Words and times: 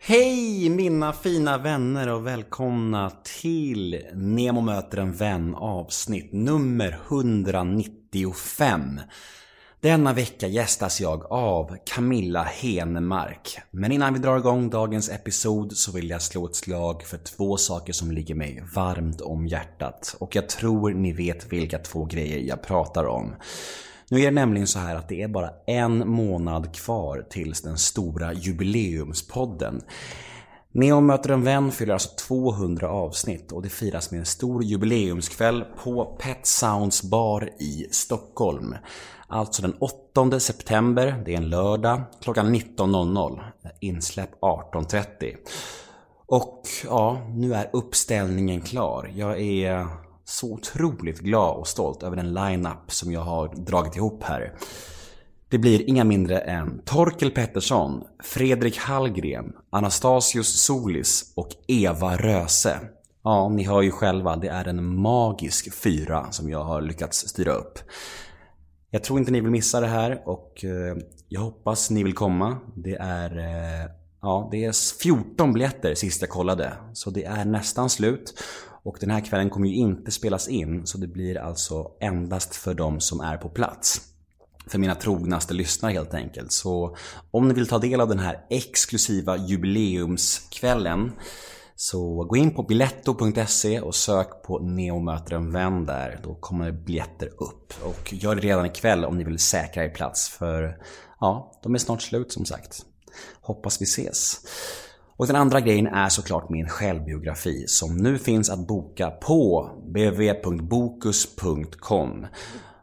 Hej 0.00 0.70
mina 0.70 1.12
fina 1.12 1.58
vänner 1.58 2.08
och 2.08 2.26
välkomna 2.26 3.12
till 3.40 4.02
Nemo 4.14 4.60
möter 4.60 4.98
en 4.98 5.12
vän 5.12 5.54
avsnitt 5.54 6.32
nummer 6.32 7.00
195. 7.08 9.00
Denna 9.80 10.12
vecka 10.12 10.46
gästas 10.46 11.00
jag 11.00 11.32
av 11.32 11.76
Camilla 11.84 12.42
Henemark. 12.42 13.58
Men 13.70 13.92
innan 13.92 14.12
vi 14.14 14.18
drar 14.18 14.38
igång 14.38 14.70
dagens 14.70 15.10
episod 15.10 15.76
så 15.76 15.92
vill 15.92 16.10
jag 16.10 16.22
slå 16.22 16.46
ett 16.46 16.56
slag 16.56 17.02
för 17.02 17.18
två 17.18 17.56
saker 17.56 17.92
som 17.92 18.10
ligger 18.10 18.34
mig 18.34 18.64
varmt 18.74 19.20
om 19.20 19.46
hjärtat. 19.46 20.16
Och 20.20 20.36
jag 20.36 20.48
tror 20.48 20.90
ni 20.90 21.12
vet 21.12 21.52
vilka 21.52 21.78
två 21.78 22.04
grejer 22.04 22.38
jag 22.38 22.62
pratar 22.62 23.04
om. 23.04 23.34
Nu 24.10 24.20
är 24.20 24.24
det 24.24 24.30
nämligen 24.30 24.66
så 24.66 24.78
här 24.78 24.94
att 24.94 25.08
det 25.08 25.22
är 25.22 25.28
bara 25.28 25.50
en 25.66 26.08
månad 26.08 26.74
kvar 26.74 27.26
tills 27.30 27.62
den 27.62 27.78
stora 27.78 28.32
jubileumspodden. 28.32 29.82
Neon 30.72 31.06
möter 31.06 31.30
en 31.30 31.44
vän 31.44 31.72
fyller 31.72 31.92
alltså 31.92 32.10
200 32.28 32.90
avsnitt 32.90 33.52
och 33.52 33.62
det 33.62 33.68
firas 33.68 34.10
med 34.10 34.20
en 34.20 34.26
stor 34.26 34.64
jubileumskväll 34.64 35.64
på 35.84 36.04
Pet 36.04 36.46
Sounds 36.46 37.02
bar 37.02 37.50
i 37.58 37.88
Stockholm. 37.90 38.74
Alltså 39.28 39.62
den 39.62 39.74
8 40.14 40.40
september, 40.40 41.22
det 41.24 41.32
är 41.32 41.36
en 41.36 41.50
lördag, 41.50 42.02
klockan 42.22 42.54
19.00. 42.54 43.40
Insläpp 43.80 44.40
18.30. 44.40 45.36
Och 46.26 46.62
ja, 46.84 47.26
nu 47.28 47.54
är 47.54 47.70
uppställningen 47.72 48.60
klar. 48.60 49.12
Jag 49.14 49.40
är 49.40 49.86
så 50.28 50.52
otroligt 50.52 51.20
glad 51.20 51.56
och 51.56 51.68
stolt 51.68 52.02
över 52.02 52.16
den 52.16 52.34
line-up 52.34 52.90
som 52.92 53.12
jag 53.12 53.20
har 53.20 53.48
dragit 53.48 53.96
ihop 53.96 54.22
här. 54.22 54.54
Det 55.48 55.58
blir 55.58 55.88
inga 55.88 56.04
mindre 56.04 56.38
än 56.38 56.82
Torkel 56.84 57.30
Pettersson, 57.30 58.04
Fredrik 58.22 58.78
Hallgren, 58.78 59.52
Anastasius 59.70 60.62
Solis 60.62 61.32
och 61.36 61.48
Eva 61.68 62.16
Röse. 62.16 62.80
Ja, 63.24 63.48
ni 63.48 63.64
hör 63.64 63.82
ju 63.82 63.90
själva, 63.90 64.36
det 64.36 64.48
är 64.48 64.68
en 64.68 65.00
magisk 65.00 65.74
fyra 65.74 66.32
som 66.32 66.50
jag 66.50 66.64
har 66.64 66.82
lyckats 66.82 67.28
styra 67.28 67.52
upp. 67.52 67.78
Jag 68.90 69.04
tror 69.04 69.18
inte 69.18 69.32
ni 69.32 69.40
vill 69.40 69.50
missa 69.50 69.80
det 69.80 69.86
här 69.86 70.22
och 70.28 70.64
eh, 70.64 70.96
jag 71.28 71.40
hoppas 71.40 71.90
ni 71.90 72.02
vill 72.04 72.14
komma. 72.14 72.56
Det 72.76 72.94
är 72.94 73.38
eh, 73.38 73.90
Ja, 74.20 74.48
det 74.50 74.64
är 74.64 75.00
14 75.02 75.52
biljetter 75.52 75.94
sist 75.94 76.20
jag 76.20 76.30
kollade, 76.30 76.72
så 76.92 77.10
det 77.10 77.24
är 77.24 77.44
nästan 77.44 77.90
slut. 77.90 78.34
Och 78.88 78.96
den 79.00 79.10
här 79.10 79.20
kvällen 79.20 79.50
kommer 79.50 79.68
ju 79.68 79.74
inte 79.74 80.10
spelas 80.10 80.48
in, 80.48 80.86
så 80.86 80.98
det 80.98 81.06
blir 81.06 81.38
alltså 81.38 81.90
endast 82.00 82.56
för 82.56 82.74
de 82.74 83.00
som 83.00 83.20
är 83.20 83.36
på 83.36 83.48
plats. 83.48 84.00
För 84.66 84.78
mina 84.78 84.94
trognaste 84.94 85.54
lyssnare 85.54 85.92
helt 85.92 86.14
enkelt. 86.14 86.52
Så 86.52 86.96
om 87.30 87.48
ni 87.48 87.54
vill 87.54 87.68
ta 87.68 87.78
del 87.78 88.00
av 88.00 88.08
den 88.08 88.18
här 88.18 88.46
exklusiva 88.50 89.36
jubileumskvällen 89.36 91.12
så 91.76 92.24
gå 92.24 92.36
in 92.36 92.54
på 92.54 92.62
biletto.se 92.62 93.80
och 93.80 93.94
sök 93.94 94.42
på 94.42 94.58
Neo 94.58 95.00
möter 95.00 95.34
en 95.34 95.52
vän 95.52 95.86
där. 95.86 96.20
Då 96.22 96.34
kommer 96.34 96.72
biljetter 96.72 97.26
upp. 97.26 97.74
Och 97.82 98.12
gör 98.12 98.34
det 98.34 98.40
redan 98.40 98.66
ikväll 98.66 99.04
om 99.04 99.18
ni 99.18 99.24
vill 99.24 99.38
säkra 99.38 99.84
er 99.84 99.90
plats 99.90 100.28
för 100.28 100.78
ja, 101.20 101.60
de 101.62 101.74
är 101.74 101.78
snart 101.78 102.02
slut 102.02 102.32
som 102.32 102.44
sagt. 102.44 102.84
Hoppas 103.40 103.80
vi 103.80 103.84
ses. 103.84 104.40
Och 105.18 105.26
den 105.26 105.36
andra 105.36 105.60
grejen 105.60 105.86
är 105.86 106.08
såklart 106.08 106.48
min 106.48 106.68
självbiografi 106.68 107.64
som 107.66 107.96
nu 107.96 108.18
finns 108.18 108.50
att 108.50 108.66
boka 108.66 109.10
på 109.10 109.70
www.bokus.com. 109.86 112.26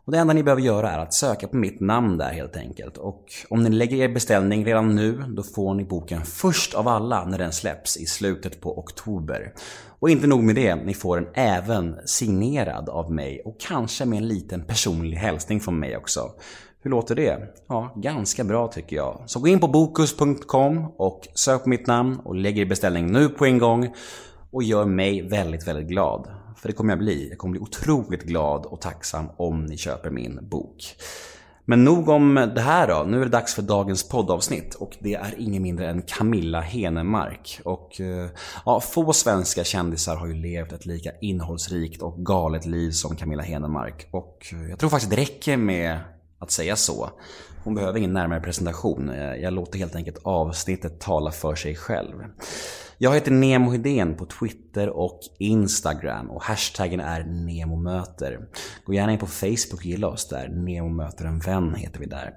Och 0.05 0.11
det 0.11 0.17
enda 0.17 0.33
ni 0.33 0.44
behöver 0.44 0.61
göra 0.61 0.91
är 0.91 1.00
att 1.00 1.13
söka 1.13 1.47
på 1.47 1.58
mitt 1.58 1.80
namn 1.80 2.17
där 2.17 2.31
helt 2.31 2.56
enkelt. 2.56 2.97
Och 2.97 3.25
om 3.50 3.63
ni 3.63 3.69
lägger 3.69 3.97
er 3.97 4.09
beställning 4.09 4.66
redan 4.66 4.95
nu, 4.95 5.23
då 5.28 5.44
får 5.44 5.73
ni 5.73 5.83
boken 5.83 6.25
först 6.25 6.73
av 6.73 6.88
alla 6.88 7.25
när 7.25 7.38
den 7.38 7.52
släpps 7.52 7.97
i 7.97 8.06
slutet 8.06 8.61
på 8.61 8.80
oktober. 8.80 9.53
Och 10.00 10.09
inte 10.09 10.28
nog 10.28 10.44
med 10.44 10.56
det, 10.56 10.75
ni 10.75 10.94
får 10.94 11.22
den 11.22 11.30
även 11.33 11.95
signerad 12.06 12.89
av 12.89 13.11
mig 13.11 13.41
och 13.45 13.59
kanske 13.59 14.06
med 14.06 14.17
en 14.17 14.28
liten 14.28 14.63
personlig 14.63 15.17
hälsning 15.17 15.59
från 15.59 15.79
mig 15.79 15.97
också. 15.97 16.31
Hur 16.85 16.91
låter 16.91 17.16
det? 17.16 17.40
Ja, 17.68 17.94
ganska 17.96 18.44
bra 18.44 18.68
tycker 18.68 18.96
jag. 18.96 19.23
Så 19.25 19.40
gå 19.40 19.47
in 19.47 19.59
på 19.59 19.68
bokus.com 19.68 20.91
och 20.97 21.28
sök 21.34 21.63
på 21.63 21.69
mitt 21.69 21.88
namn 21.88 22.19
och 22.23 22.35
lägg 22.35 22.59
er 22.59 22.66
beställning 22.66 23.12
nu 23.12 23.29
på 23.29 23.46
en 23.46 23.57
gång. 23.57 23.94
Och 24.51 24.63
gör 24.63 24.85
mig 24.85 25.22
väldigt, 25.22 25.68
väldigt 25.68 25.88
glad. 25.88 26.28
För 26.57 26.68
det 26.68 26.73
kommer 26.73 26.91
jag 26.91 27.00
bli. 27.00 27.29
Jag 27.29 27.38
kommer 27.38 27.51
bli 27.51 27.62
otroligt 27.62 28.23
glad 28.23 28.66
och 28.66 28.81
tacksam 28.81 29.25
om 29.38 29.66
ni 29.66 29.78
köper 29.78 30.09
min 30.09 30.50
bok. 30.50 30.96
Men 31.66 31.84
nog 31.84 32.09
om 32.09 32.51
det 32.56 32.62
här 32.62 32.88
då. 32.88 33.03
Nu 33.07 33.22
är 33.22 33.25
det 33.25 33.31
dags 33.31 33.53
för 33.53 33.62
dagens 33.62 34.09
poddavsnitt 34.09 34.75
och 34.75 34.97
det 35.00 35.13
är 35.13 35.35
ingen 35.38 35.63
mindre 35.63 35.90
än 35.90 36.02
Camilla 36.02 36.62
Henemark. 36.62 37.62
Och 37.63 38.02
eh, 38.02 38.29
ja, 38.66 38.79
få 38.79 39.13
svenska 39.13 39.63
kändisar 39.63 40.16
har 40.16 40.28
ju 40.28 40.34
levt 40.34 40.72
ett 40.72 40.85
lika 40.85 41.12
innehållsrikt 41.22 42.02
och 42.02 42.25
galet 42.25 42.66
liv 42.66 42.91
som 42.91 43.16
Camilla 43.16 43.44
Henemark. 43.44 44.07
Och 44.12 44.47
eh, 44.53 44.69
jag 44.69 44.79
tror 44.79 44.90
faktiskt 44.90 45.12
det 45.12 45.17
räcker 45.17 45.57
med 45.57 46.00
att 46.40 46.51
säga 46.51 46.75
så. 46.75 47.09
Hon 47.63 47.75
behöver 47.75 47.97
ingen 47.97 48.13
närmare 48.13 48.40
presentation. 48.40 49.09
Eh, 49.09 49.35
jag 49.35 49.53
låter 49.53 49.79
helt 49.79 49.96
enkelt 49.96 50.18
avsnittet 50.23 51.00
tala 51.00 51.31
för 51.31 51.56
sig 51.56 51.75
själv. 51.75 52.16
Jag 52.97 53.13
heter 53.13 53.31
Nemo 53.31 53.72
Hedén 53.72 54.16
på 54.16 54.25
Twitter 54.25 54.90
och 54.90 55.19
Instagram 55.40 56.31
och 56.31 56.44
hashtaggen 56.44 57.00
är 57.00 57.23
NEMOMÖTER. 57.23 58.40
Gå 58.85 58.94
gärna 58.94 59.12
in 59.12 59.19
på 59.19 59.28
Facebook 59.28 59.73
och 59.73 59.85
gilla 59.85 60.07
oss 60.07 60.28
där. 60.28 60.47
Nemo 60.50 60.90
möter 60.90 61.25
en 61.25 61.40
vän 61.40 61.75
heter 61.75 62.00
vi 62.00 62.06
där. 62.06 62.34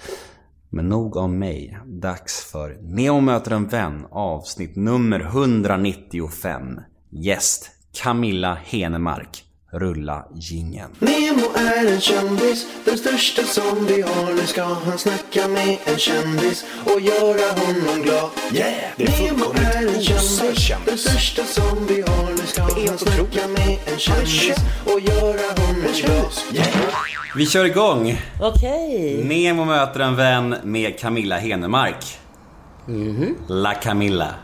Men 0.70 0.88
nog 0.88 1.16
om 1.16 1.38
mig. 1.38 1.78
Dags 1.86 2.44
för 2.53 2.78
Neo 2.82 3.20
möter 3.20 3.50
en 3.50 3.69
vän 3.69 4.06
avsnitt 4.10 4.76
nummer 4.76 5.20
195. 5.20 6.81
Gäst 7.10 7.70
Camilla 8.03 8.54
Henemark. 8.64 9.49
Rulla 9.72 10.26
gingen. 10.34 10.91
Nemo 10.98 11.47
är 11.56 11.92
en 11.92 12.00
kändis, 12.00 12.66
den 12.84 12.98
största 12.98 13.42
som 13.42 13.86
vi 13.86 14.03
har. 14.03 14.34
Nu 14.34 14.47
ska 14.47 14.62
han 14.64 14.98
snacka 14.98 15.48
med 15.48 15.76
en 15.84 15.98
kändis 15.98 16.64
och 16.84 17.00
göra 17.00 17.50
honom 17.60 18.03
glad. 18.03 18.30
Yeah, 18.53 18.72
det 18.97 19.04
är 19.04 19.32
Nemo 19.32 19.44
är 19.44 19.86
en 19.97 20.03
kändis, 20.03 20.59
kändis. 20.59 20.86
den 20.86 20.98
största 20.98 21.44
som 21.44 21.86
vi 21.86 22.00
har. 22.03 22.30
Nu 22.30 22.47
ska 22.47 22.62
han 22.62 22.98
snacka 22.98 23.48
med 23.48 23.78
en 23.92 23.98
kändis 23.98 24.56
och 24.84 25.00
göra 25.00 25.66
honom 25.66 25.82
glad. 26.00 26.32
Yeah. 26.53 26.69
Vi 27.36 27.47
kör 27.47 27.64
igång. 27.64 28.22
Okej. 28.41 29.25
Nemo 29.25 29.64
möter 29.64 30.00
en 30.00 30.16
vän 30.16 30.54
med 30.62 30.98
Camilla 30.98 31.38
Henemark. 31.38 32.19
La 33.48 33.75
Camilla. 33.75 34.34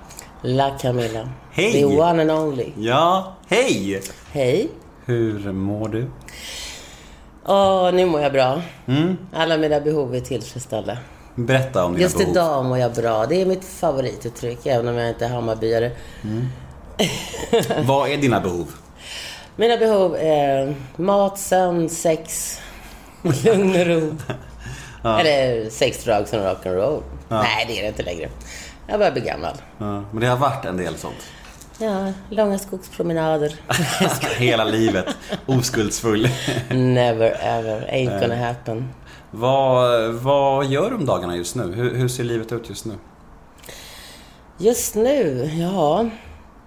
La 0.42 0.70
Camilla. 0.78 1.28
Hej. 1.50 1.72
The 1.72 1.84
one 1.84 2.22
and 2.22 2.30
only. 2.30 2.72
Ja, 2.78 3.36
hej! 3.48 4.02
Hej. 4.32 4.68
Hur 5.06 5.52
mår 5.52 5.88
du? 5.88 6.06
Åh, 7.44 7.92
nu 7.92 8.06
mår 8.06 8.20
jag 8.20 8.32
bra. 8.32 8.62
Mm. 8.86 9.16
Alla 9.32 9.56
mina 9.56 9.80
behov 9.80 10.14
är 10.14 10.20
tillfredsställda. 10.20 10.98
Berätta 11.34 11.84
om 11.84 11.92
dina 11.92 12.02
Just 12.02 12.18
behov. 12.18 12.30
idag 12.30 12.64
mår 12.64 12.78
jag 12.78 12.92
bra. 12.92 13.26
Det 13.26 13.42
är 13.42 13.46
mitt 13.46 13.64
favorituttryck, 13.64 14.66
även 14.66 14.88
om 14.88 14.94
jag 14.96 15.08
inte 15.08 15.24
är 15.24 15.28
Hammarbyare. 15.28 15.90
Vad 17.86 18.08
är 18.10 18.16
dina 18.16 18.40
behov? 18.40 18.72
Mina 19.56 19.76
behov 19.76 20.16
är 20.20 20.74
mat, 20.96 21.38
sömn, 21.38 21.88
sex, 21.88 22.58
lugn 23.44 23.80
och 23.80 23.86
ro. 23.86 24.16
Eller 25.18 25.70
sex, 25.70 26.04
drugs 26.04 26.32
och 26.32 26.38
rock'n'roll. 26.38 27.02
Nej, 27.28 27.64
det 27.68 27.78
är 27.78 27.82
det 27.82 27.88
inte 27.88 28.02
längre. 28.02 28.28
Jag 28.86 28.98
börjar 28.98 29.12
bli 29.12 29.20
gammal. 29.22 29.54
Ja, 29.78 30.04
men 30.10 30.20
det 30.20 30.26
har 30.26 30.36
varit 30.36 30.64
en 30.64 30.76
del 30.76 30.96
sånt. 30.96 31.26
Ja, 31.80 32.12
långa 32.30 32.58
skogspromenader. 32.58 33.54
Hela 34.38 34.64
livet. 34.64 35.06
Oskuldsfull. 35.46 36.28
Never 36.70 37.36
ever. 37.40 37.88
Ain't 37.92 38.20
gonna 38.20 38.36
happen. 38.46 38.88
vad, 39.30 40.12
vad 40.14 40.66
gör 40.66 40.90
du 40.90 40.96
om 40.96 41.06
dagarna 41.06 41.36
just 41.36 41.54
nu? 41.54 41.74
Hur, 41.74 41.94
hur 41.94 42.08
ser 42.08 42.24
livet 42.24 42.52
ut 42.52 42.68
just 42.68 42.84
nu? 42.84 42.94
Just 44.58 44.94
nu, 44.94 45.50
ja. 45.60 46.08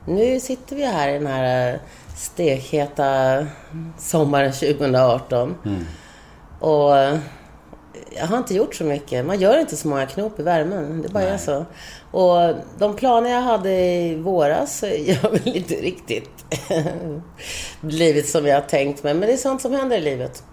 Nu 0.05 0.39
sitter 0.39 0.75
vi 0.75 0.85
här 0.85 1.09
i 1.09 1.13
den 1.13 1.27
här 1.27 1.73
eh, 1.73 1.79
stekheta 2.15 3.45
sommaren 3.97 4.51
2018. 4.51 5.55
Och 6.59 6.97
eh, 6.97 7.17
jag 8.17 8.27
har 8.27 8.37
inte 8.37 8.55
gjort 8.55 8.75
så 8.75 8.83
mycket. 8.83 9.25
Man 9.25 9.39
gör 9.39 9.59
inte 9.59 9.77
så 9.77 9.87
många 9.87 10.05
knop 10.05 10.39
i 10.39 10.43
värmen. 10.43 11.01
Det 11.01 11.09
bara 11.09 11.23
är 11.23 11.37
så. 11.37 11.65
Och 12.11 12.55
de 12.77 12.95
planer 12.95 13.29
jag 13.29 13.41
hade 13.41 13.71
i 13.71 14.15
våras 14.15 14.83
jag 15.05 15.31
väl 15.31 15.57
inte 15.57 15.73
riktigt 15.73 16.45
blivit 17.81 18.29
som 18.29 18.45
jag 18.45 18.55
har 18.55 18.67
tänkt 18.67 19.03
mig. 19.03 19.13
Men 19.13 19.27
det 19.27 19.33
är 19.33 19.37
sånt 19.37 19.61
som 19.61 19.73
händer 19.73 19.97
i 19.97 20.01
livet. 20.01 20.43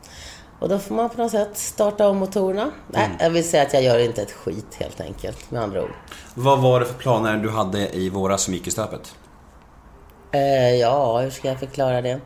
Och 0.58 0.68
då 0.68 0.78
får 0.78 0.94
man 0.94 1.10
på 1.10 1.22
något 1.22 1.30
sätt 1.30 1.58
starta 1.58 2.08
om 2.08 2.16
motorerna. 2.16 2.70
Nej, 2.92 3.08
jag 3.20 3.30
vill 3.30 3.48
säga 3.48 3.62
att 3.62 3.74
jag 3.74 3.82
gör 3.82 3.98
inte 3.98 4.22
ett 4.22 4.32
skit 4.32 4.74
helt 4.74 5.00
enkelt, 5.00 5.50
med 5.50 5.62
andra 5.62 5.82
ord. 5.82 5.90
Vad 6.34 6.60
var 6.60 6.80
det 6.80 6.86
för 6.86 6.94
planer 6.94 7.36
du 7.36 7.50
hade 7.50 7.96
i 7.96 8.10
våras 8.10 8.42
som 8.42 8.54
gick 8.54 8.66
i 8.66 8.70
stöpet? 8.70 9.14
Eh, 10.32 10.74
ja, 10.74 11.20
hur 11.20 11.30
ska 11.30 11.48
jag 11.48 11.58
förklara 11.58 12.00
det? 12.02 12.20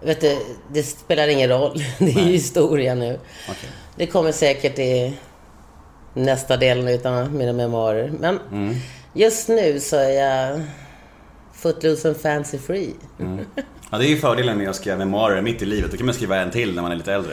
Vet 0.00 0.20
du, 0.20 0.38
det 0.72 0.82
spelar 0.82 1.28
ingen 1.28 1.48
roll. 1.48 1.84
Det 1.98 2.10
är 2.10 2.24
ju 2.24 2.32
historia 2.32 2.94
nu. 2.94 3.20
Okej. 3.48 3.70
Det 3.98 4.06
kommer 4.06 4.32
säkert 4.32 4.78
i 4.78 5.18
nästa 6.14 6.56
delen 6.56 7.06
av 7.06 7.34
mina 7.34 7.52
memoarer. 7.52 8.12
Men 8.20 8.38
just 9.12 9.48
nu 9.48 9.80
så 9.80 9.96
är 9.96 10.10
jag 10.10 10.62
footloose 11.54 12.08
and 12.08 12.16
fancy 12.16 12.58
free. 12.58 12.94
Ja, 13.90 13.98
det 13.98 14.06
är 14.06 14.08
ju 14.08 14.16
fördelen 14.16 14.58
med 14.58 14.68
att 14.68 14.76
skriva 14.76 14.96
memoarer 14.96 15.42
mitt 15.42 15.62
i 15.62 15.66
livet. 15.66 15.90
Då 15.90 15.96
kan 15.96 16.06
man 16.06 16.14
skriva 16.14 16.36
en 16.36 16.50
till 16.50 16.74
när 16.74 16.82
man 16.82 16.92
är 16.92 16.96
lite 16.96 17.12
äldre. 17.12 17.32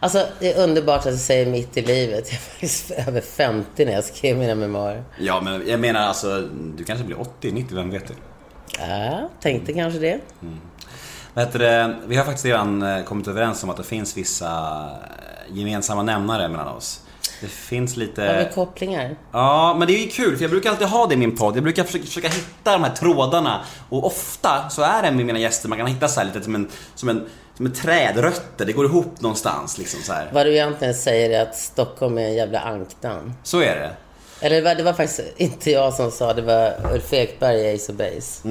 Alltså, 0.00 0.26
det 0.38 0.52
är 0.52 0.62
underbart 0.62 1.06
att 1.06 1.12
du 1.12 1.18
säger 1.18 1.46
mitt 1.46 1.76
i 1.76 1.82
livet. 1.82 2.32
Jag 2.32 2.38
var 2.38 2.44
faktiskt 2.50 2.90
över 3.08 3.20
50 3.20 3.84
när 3.84 3.92
jag 3.92 4.04
skrev 4.04 4.38
mina 4.38 4.54
memoarer. 4.54 5.04
Ja, 5.18 5.40
men 5.40 5.68
jag 5.68 5.80
menar 5.80 6.00
alltså, 6.00 6.48
du 6.76 6.84
kanske 6.84 7.04
blir 7.04 7.20
80, 7.20 7.52
90, 7.52 7.76
vem 7.76 7.90
vet 7.90 8.08
det? 8.08 8.14
Ja, 8.78 9.28
tänkte 9.40 9.72
kanske 9.72 9.98
det. 9.98 10.20
Vad 11.34 11.44
heter 11.44 11.58
det? 11.58 11.96
Vi 12.06 12.16
har 12.16 12.24
faktiskt 12.24 12.44
redan 12.44 12.82
eh, 12.82 13.04
kommit 13.04 13.28
överens 13.28 13.64
om 13.64 13.70
att 13.70 13.76
det 13.76 13.84
finns 13.84 14.16
vissa 14.16 14.88
gemensamma 15.52 16.02
nämnare 16.02 16.48
mellan 16.48 16.68
oss. 16.68 17.00
Det 17.40 17.46
finns 17.46 17.94
Har 17.96 18.00
vi 18.00 18.06
lite... 18.06 18.50
kopplingar? 18.54 19.16
Ja, 19.32 19.76
men 19.78 19.88
det 19.88 19.94
är 19.94 20.02
ju 20.02 20.08
kul 20.10 20.36
för 20.36 20.44
jag 20.44 20.50
brukar 20.50 20.70
alltid 20.70 20.86
ha 20.86 21.06
det 21.06 21.14
i 21.14 21.16
min 21.16 21.36
podd. 21.36 21.56
Jag 21.56 21.62
brukar 21.62 21.84
försöka, 21.84 22.04
försöka 22.04 22.28
hitta 22.28 22.72
de 22.72 22.84
här 22.84 22.94
trådarna. 22.94 23.60
Och 23.88 24.06
ofta 24.06 24.70
så 24.70 24.82
är 24.82 25.02
det 25.02 25.10
med 25.10 25.26
mina 25.26 25.38
gäster, 25.38 25.68
man 25.68 25.78
kan 25.78 25.86
hitta 25.86 26.08
så 26.08 26.24
lite 26.24 26.42
som 26.42 26.54
en, 26.54 26.68
som 26.94 27.08
en, 27.08 27.26
som 27.56 27.72
trädrötter. 27.72 28.66
Det 28.66 28.72
går 28.72 28.84
ihop 28.84 29.20
någonstans 29.20 29.78
liksom 29.78 30.00
så 30.02 30.12
här. 30.12 30.30
Vad 30.32 30.46
du 30.46 30.52
egentligen 30.52 30.94
säger 30.94 31.30
är 31.30 31.42
att 31.42 31.56
Stockholm 31.56 32.18
är 32.18 32.22
en 32.22 32.34
jävla 32.34 32.60
ankdamm. 32.60 33.32
Så 33.42 33.60
är 33.60 33.76
det. 33.76 33.90
Eller 34.40 34.56
det 34.56 34.62
var, 34.62 34.74
det 34.74 34.82
var 34.82 34.92
faktiskt 34.92 35.20
inte 35.36 35.70
jag 35.70 35.94
som 35.94 36.10
sa 36.10 36.32
det, 36.32 36.42
var 36.42 36.74
Ulf 36.94 37.12
Ekberg 37.12 37.56
i 37.60 37.74
Ace 37.74 37.92
of 37.92 37.98
Base. 37.98 38.48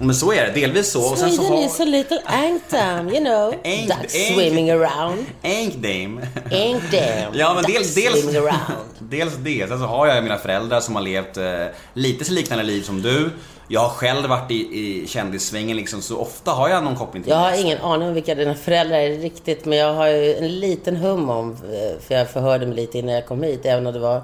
Men 0.00 0.14
så 0.14 0.32
är 0.32 0.46
det, 0.46 0.60
delvis 0.60 0.90
så. 0.92 1.10
Och 1.12 1.18
sen 1.18 1.32
så 1.32 1.42
har... 1.42 1.64
is 1.64 1.80
a 1.80 1.84
little 1.84 2.20
ankdamm, 2.26 3.08
you 3.08 3.18
know. 3.24 3.54
Ank- 3.64 3.86
Ducks 3.86 4.14
ank- 4.14 4.34
swimming 4.34 4.70
around. 4.70 5.26
Ankdame. 5.42 6.20
Ankdamm. 6.44 7.32
Ja 7.34 7.54
men 7.54 7.64
dels, 7.64 7.94
dels, 7.94 8.20
swimming 8.20 8.36
around. 8.36 8.84
dels 8.98 9.36
det. 9.36 9.68
Sen 9.68 9.78
så 9.78 9.84
har 9.84 10.06
jag 10.06 10.22
mina 10.22 10.38
föräldrar 10.38 10.80
som 10.80 10.94
har 10.94 11.02
levt 11.02 11.36
eh, 11.36 11.66
lite 11.94 12.24
så 12.24 12.32
liknande 12.32 12.64
liv 12.64 12.82
som 12.82 13.02
du. 13.02 13.30
Jag 13.68 13.80
har 13.80 13.88
själv 13.88 14.28
varit 14.28 14.50
i, 14.50 14.54
i 14.54 15.06
kändissvängen 15.08 15.76
liksom, 15.76 16.02
så 16.02 16.16
ofta 16.18 16.50
har 16.50 16.68
jag 16.68 16.84
någon 16.84 16.96
koppling 16.96 17.22
till 17.22 17.30
Jag 17.32 17.38
har 17.38 17.60
ingen 17.60 17.78
aning 17.78 18.08
om 18.08 18.14
vilka 18.14 18.34
dina 18.34 18.54
föräldrar 18.54 18.98
är 18.98 19.10
riktigt, 19.18 19.64
men 19.64 19.78
jag 19.78 19.94
har 19.94 20.08
ju 20.08 20.34
en 20.34 20.60
liten 20.60 20.96
hum 20.96 21.30
om, 21.30 21.50
eh, 21.52 22.00
för 22.06 22.14
jag 22.14 22.30
förhörde 22.30 22.66
mig 22.66 22.76
lite 22.76 22.98
innan 22.98 23.14
jag 23.14 23.26
kom 23.26 23.42
hit, 23.42 23.60
även 23.66 23.86
om 23.86 23.92
det 23.92 23.98
var 23.98 24.22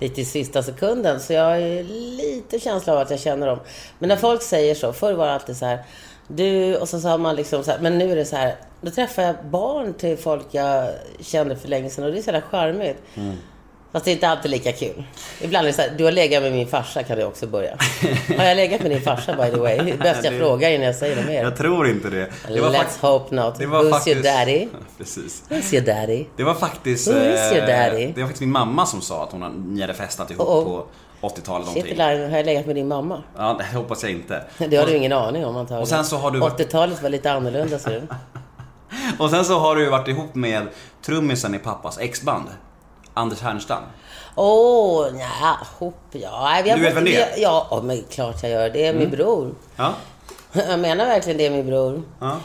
lite 0.00 0.20
i 0.20 0.24
sista 0.24 0.62
sekunden. 0.62 1.20
Så 1.20 1.32
jag 1.32 1.44
har 1.44 1.82
lite 2.16 2.60
känsla 2.60 2.92
av 2.92 2.98
att 2.98 3.10
jag 3.10 3.20
känner 3.20 3.46
dem. 3.46 3.58
Men 3.98 4.08
när 4.08 4.16
folk 4.16 4.42
säger 4.42 4.74
så, 4.74 4.92
förr 4.92 5.12
var 5.12 5.26
det 5.26 5.32
alltid 5.32 5.56
så 5.56 5.66
här, 5.66 5.78
du, 6.28 6.76
och 6.76 6.88
så 6.88 7.00
sa 7.00 7.18
man 7.18 7.36
liksom 7.36 7.64
så 7.64 7.70
här, 7.70 7.78
men 7.78 7.98
nu 7.98 8.12
är 8.12 8.16
det 8.16 8.24
så 8.24 8.36
här, 8.36 8.54
då 8.80 8.90
träffar 8.90 9.22
jag 9.22 9.36
barn 9.44 9.94
till 9.94 10.16
folk 10.16 10.46
jag 10.50 10.88
kände 11.20 11.56
för 11.56 11.68
länge 11.68 11.90
sedan 11.90 12.04
och 12.04 12.12
det 12.12 12.18
är 12.18 12.22
så 12.22 12.30
jävla 12.30 12.48
charmigt. 12.48 13.02
Mm. 13.14 13.36
Fast 13.92 14.04
det 14.04 14.10
är 14.10 14.12
inte 14.12 14.28
alltid 14.28 14.50
lika 14.50 14.72
kul. 14.72 15.04
Ibland 15.40 15.64
är 15.66 15.70
det 15.70 15.76
så 15.76 15.82
här, 15.82 15.90
du 15.98 16.04
har 16.04 16.12
legat 16.12 16.42
med 16.42 16.52
min 16.52 16.66
farsa 16.68 17.02
kan 17.02 17.18
det 17.18 17.24
också 17.24 17.46
börja. 17.46 17.76
Har 18.38 18.44
jag 18.44 18.56
legat 18.56 18.80
med 18.82 18.90
din 18.90 19.00
farsa 19.00 19.32
by 19.36 19.50
the 19.50 19.56
way? 19.60 19.76
Det 19.78 19.90
är 19.90 19.96
bäst 19.96 20.24
jag 20.24 20.32
Det- 20.32 20.38
frågar 20.38 20.70
innan 20.70 20.86
jag 20.86 20.94
säger 20.94 21.16
något 21.16 21.26
mer. 21.26 21.42
Jag 21.42 21.56
tror 21.56 21.88
inte 21.88 22.10
det. 22.10 22.30
det 22.48 22.60
var 22.60 22.70
Let's 22.70 22.74
fakt- 22.74 23.00
hope 23.00 23.34
not. 23.34 23.58
Det 23.58 23.66
var 23.66 23.84
Who's 23.84 23.90
faktiskt... 23.90 24.16
your 24.16 24.22
daddy? 24.38 24.68
Precis. 24.98 25.42
Who's 25.48 25.74
your 25.74 25.86
daddy? 25.86 26.24
Det 26.36 26.42
var 26.44 26.54
faktiskt... 26.54 27.08
Who 27.08 27.12
is 27.12 27.52
your 27.52 27.62
eh, 27.62 27.66
daddy? 27.66 28.06
Det 28.06 28.20
var 28.20 28.26
faktiskt 28.28 28.40
min 28.40 28.52
mamma 28.52 28.86
som 28.86 29.00
sa 29.00 29.22
att 29.22 29.32
hon 29.32 29.64
ni 29.74 29.80
hade 29.80 29.94
festat 29.94 30.30
ihop 30.30 30.48
Oh, 30.48 30.58
oh. 30.58 30.64
på 31.20 31.28
80-talet 31.28 31.66
Shit 31.68 31.76
någonting. 31.76 31.96
Line, 31.98 32.30
har 32.30 32.36
jag 32.36 32.46
legat 32.46 32.66
med 32.66 32.74
din 32.76 32.88
mamma? 32.88 33.22
Ja, 33.36 33.56
det 33.72 33.76
hoppas 33.78 34.02
jag 34.02 34.12
inte. 34.12 34.42
Det 34.58 34.76
har 34.76 34.84
och, 34.84 34.90
du 34.90 34.96
ingen 34.96 35.12
aning 35.12 35.44
om 35.46 35.56
antagligen. 35.56 35.82
och 35.82 35.88
sen 35.88 36.04
så 36.04 36.16
har 36.16 36.30
du 36.30 36.38
varit- 36.38 36.58
80-talet 36.60 37.02
var 37.02 37.10
lite 37.10 37.32
annorlunda 37.32 37.78
ser 37.78 37.90
du. 37.90 38.02
och 39.24 39.30
sen 39.30 39.44
så 39.44 39.58
har 39.58 39.76
du 39.76 39.82
ju 39.84 39.90
varit 39.90 40.08
ihop 40.08 40.34
med 40.34 40.62
trummisen 41.02 41.54
i 41.54 41.58
pappas 41.58 41.98
exband. 41.98 42.44
Anders 43.16 43.40
Härnstam. 43.40 43.82
Åh, 44.34 45.06
oh, 45.06 45.12
nja, 45.12 45.58
hopp, 45.78 45.94
ja. 46.10 46.28
Har 46.30 46.62
Du 46.62 46.80
vet 46.82 46.96
vem 46.96 47.04
det 47.04 47.16
är? 47.20 47.28
Ja, 47.42 47.68
oh, 47.70 47.82
men 47.82 48.02
klart 48.10 48.42
jag 48.42 48.52
gör. 48.52 48.70
Det 48.70 48.86
är 48.86 48.94
min 48.94 49.10
bror. 49.10 49.54
Ja. 49.76 49.92
Jag 50.52 50.78
menar 50.78 51.06
verkligen 51.06 51.38
det 51.38 51.46
är 51.46 51.50
min 51.50 51.66
bror. 51.66 52.02
ja. 52.20 52.36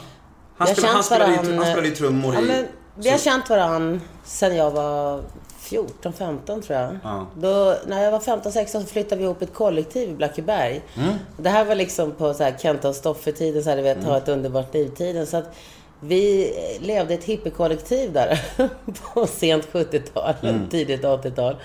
Han, 0.56 0.68
spelade, 0.68 0.92
han, 0.94 1.02
spelade 1.04 1.32
varann- 1.32 1.56
han 1.56 1.64
spelade 1.66 1.88
ju 1.88 1.94
trummor 1.94 2.34
Ja, 2.34 2.40
i... 2.40 2.44
men 2.44 2.66
vi 2.94 3.10
har 3.10 3.18
så- 3.18 3.24
känt 3.24 3.50
varann 3.50 4.00
sen 4.24 4.56
jag 4.56 4.70
var 4.70 5.20
14, 5.58 6.12
15 6.12 6.62
tror 6.62 6.78
jag. 6.78 6.98
Ja. 7.04 7.26
Då, 7.36 7.76
när 7.86 8.02
jag 8.02 8.12
var 8.12 8.20
15, 8.20 8.52
16 8.52 8.80
så 8.82 8.86
flyttade 8.86 9.16
vi 9.16 9.24
ihop 9.24 9.42
ett 9.42 9.54
kollektiv 9.54 10.10
i 10.10 10.14
Blackeberg. 10.14 10.82
Mm. 10.96 11.14
Det 11.36 11.48
här 11.50 11.64
var 11.64 11.74
liksom 11.74 12.12
på 12.12 12.34
så 12.34 12.42
här 12.44 12.54
Kenta 12.62 12.88
och 12.88 12.94
Stoffe-tiden, 12.96 13.62
så 13.62 13.70
här, 13.70 13.76
du 13.76 13.82
vet, 13.82 14.04
ha 14.04 14.16
ett 14.16 14.28
underbart 14.28 14.74
liv-tiden. 14.74 15.26
Så 15.26 15.36
att 15.36 15.54
vi 16.02 16.52
levde 16.80 17.14
ett 17.14 17.24
hippiekollektiv 17.24 18.12
där 18.12 18.40
på 19.14 19.26
sent 19.26 19.68
70-tal, 19.72 20.34
Mm. 20.42 20.68
tidigt 20.68 21.02
80-tal. 21.02 21.56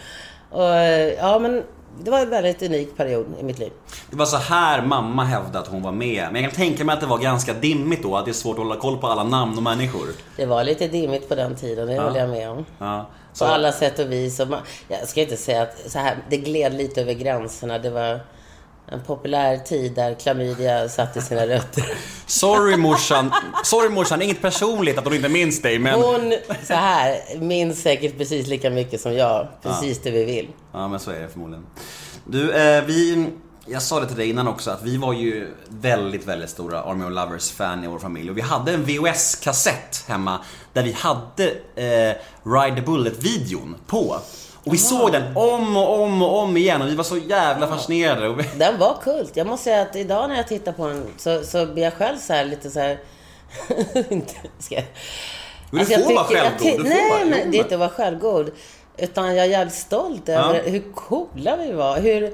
Och 0.49 0.63
ja, 1.17 1.39
men 1.39 1.63
det 2.03 2.11
var 2.11 2.19
en 2.19 2.29
väldigt 2.29 2.61
unik 2.61 2.97
period 2.97 3.25
i 3.39 3.43
mitt 3.43 3.59
liv. 3.59 3.71
Det 4.09 4.15
var 4.17 4.25
så 4.25 4.37
här 4.37 4.81
mamma 4.81 5.23
hävdade 5.23 5.59
att 5.59 5.67
hon 5.67 5.81
var 5.81 5.91
med. 5.91 6.27
Men 6.31 6.43
jag 6.43 6.51
kan 6.51 6.61
tänka 6.61 6.83
mig 6.85 6.93
att 6.93 7.01
det 7.01 7.07
var 7.07 7.17
ganska 7.17 7.53
dimmigt 7.53 8.03
då, 8.03 8.15
att 8.15 8.25
det 8.25 8.31
är 8.31 8.33
svårt 8.33 8.53
att 8.57 8.63
hålla 8.63 8.75
koll 8.75 8.97
på 8.97 9.07
alla 9.07 9.23
namn 9.23 9.57
och 9.57 9.63
människor. 9.63 10.07
Det 10.37 10.45
var 10.45 10.63
lite 10.63 10.87
dimmigt 10.87 11.29
på 11.29 11.35
den 11.35 11.55
tiden, 11.55 11.87
det 11.87 11.99
håller 12.01 12.19
jag 12.19 12.29
med 12.29 12.49
om. 12.49 12.65
Ja. 12.79 13.09
På 13.31 13.37
Så, 13.37 13.45
alla 13.45 13.71
sätt 13.71 13.99
och 13.99 14.11
vis. 14.11 14.39
Och 14.39 14.47
man, 14.47 14.59
jag 14.87 15.07
ska 15.07 15.21
inte 15.21 15.37
säga 15.37 15.61
att 15.61 15.91
så 15.91 15.99
här, 15.99 16.17
det 16.29 16.37
gled 16.37 16.73
lite 16.73 17.01
över 17.01 17.13
gränserna. 17.13 17.79
Det 17.79 17.89
var 17.89 18.19
en 18.91 19.01
populär 19.01 19.57
tid 19.57 19.93
där 19.93 20.13
klamydia 20.13 20.89
satte 20.89 21.21
sina 21.21 21.47
rötter. 21.47 21.85
sorry 22.25 22.77
morsan, 22.77 23.33
sorry 23.63 23.89
morsan, 23.89 24.21
inget 24.21 24.41
personligt 24.41 24.97
att 24.97 25.03
hon 25.03 25.13
inte 25.13 25.29
minns 25.29 25.61
dig 25.61 25.79
men... 25.79 25.93
Hon, 25.93 26.33
så 26.63 26.73
här, 26.73 27.19
minns 27.39 27.81
säkert 27.81 28.17
precis 28.17 28.47
lika 28.47 28.69
mycket 28.69 29.01
som 29.01 29.13
jag. 29.13 29.47
Precis 29.63 29.99
det 29.99 30.11
vi 30.11 30.25
vill. 30.25 30.47
Ja 30.73 30.87
men 30.87 30.99
så 30.99 31.11
är 31.11 31.19
det 31.19 31.29
förmodligen. 31.29 31.65
Du, 32.25 32.51
eh, 32.51 32.83
vi... 32.83 33.27
Jag 33.69 33.81
sa 33.81 33.99
det 33.99 34.07
till 34.07 34.17
dig 34.17 34.29
innan 34.29 34.47
också 34.47 34.71
att 34.71 34.83
vi 34.83 34.97
var 34.97 35.13
ju 35.13 35.47
väldigt, 35.69 36.25
väldigt 36.25 36.49
stora 36.49 36.83
Army 36.83 37.05
of 37.05 37.11
Lovers-fan 37.11 37.83
i 37.83 37.87
vår 37.87 37.99
familj. 37.99 38.29
Och 38.29 38.37
vi 38.37 38.41
hade 38.41 38.73
en 38.73 38.85
VHS-kassett 38.85 40.05
hemma 40.07 40.39
där 40.73 40.83
vi 40.83 40.91
hade 40.91 41.49
eh, 41.75 42.15
Ride 42.43 42.75
the 42.75 42.81
Bullet-videon 42.81 43.75
på. 43.87 44.17
Och 44.67 44.73
vi 44.73 44.77
såg 44.77 45.11
den 45.11 45.37
om 45.37 45.77
och 45.77 45.99
om 46.01 46.21
och 46.21 46.37
om 46.39 46.57
igen 46.57 46.81
och 46.81 46.87
vi 46.87 46.95
var 46.95 47.03
så 47.03 47.17
jävla 47.17 47.67
fascinerade. 47.67 48.33
Vi... 48.33 48.43
Den 48.59 48.77
var 48.79 48.97
kult. 49.03 49.31
Jag 49.37 49.47
måste 49.47 49.63
säga 49.63 49.81
att 49.81 49.95
idag 49.95 50.29
när 50.29 50.35
jag 50.35 50.47
tittar 50.47 50.71
på 50.71 50.87
den 50.87 51.07
så, 51.17 51.43
så 51.43 51.65
blir 51.65 51.83
jag 51.83 51.93
själv 51.93 52.17
så 52.17 52.33
här 52.33 52.45
lite 52.45 52.69
så 52.69 52.79
här... 52.79 52.99
Inte- 54.09 54.33
ska 54.59 54.75
jag... 54.75 54.83
Men 55.71 55.85
du 55.85 55.93
Alltså, 55.95 56.09
får 56.09 56.15
vara 56.15 56.25
självgod. 56.25 56.77
får 56.77 56.83
Nej, 56.89 57.07
jo, 57.21 57.29
men 57.29 57.51
det 57.51 57.57
är 57.57 57.61
inte 57.61 57.75
att 57.75 57.79
vara 57.79 57.89
självgod. 57.89 58.51
Utan 58.97 59.35
jag 59.35 59.45
är 59.45 59.49
jävligt 59.49 59.73
stolt 59.75 60.29
över 60.29 60.55
Ja. 60.55 60.71
hur 60.71 60.83
coola 60.95 61.55
vi 61.57 61.71
var. 61.71 61.99
Hur 61.99 62.33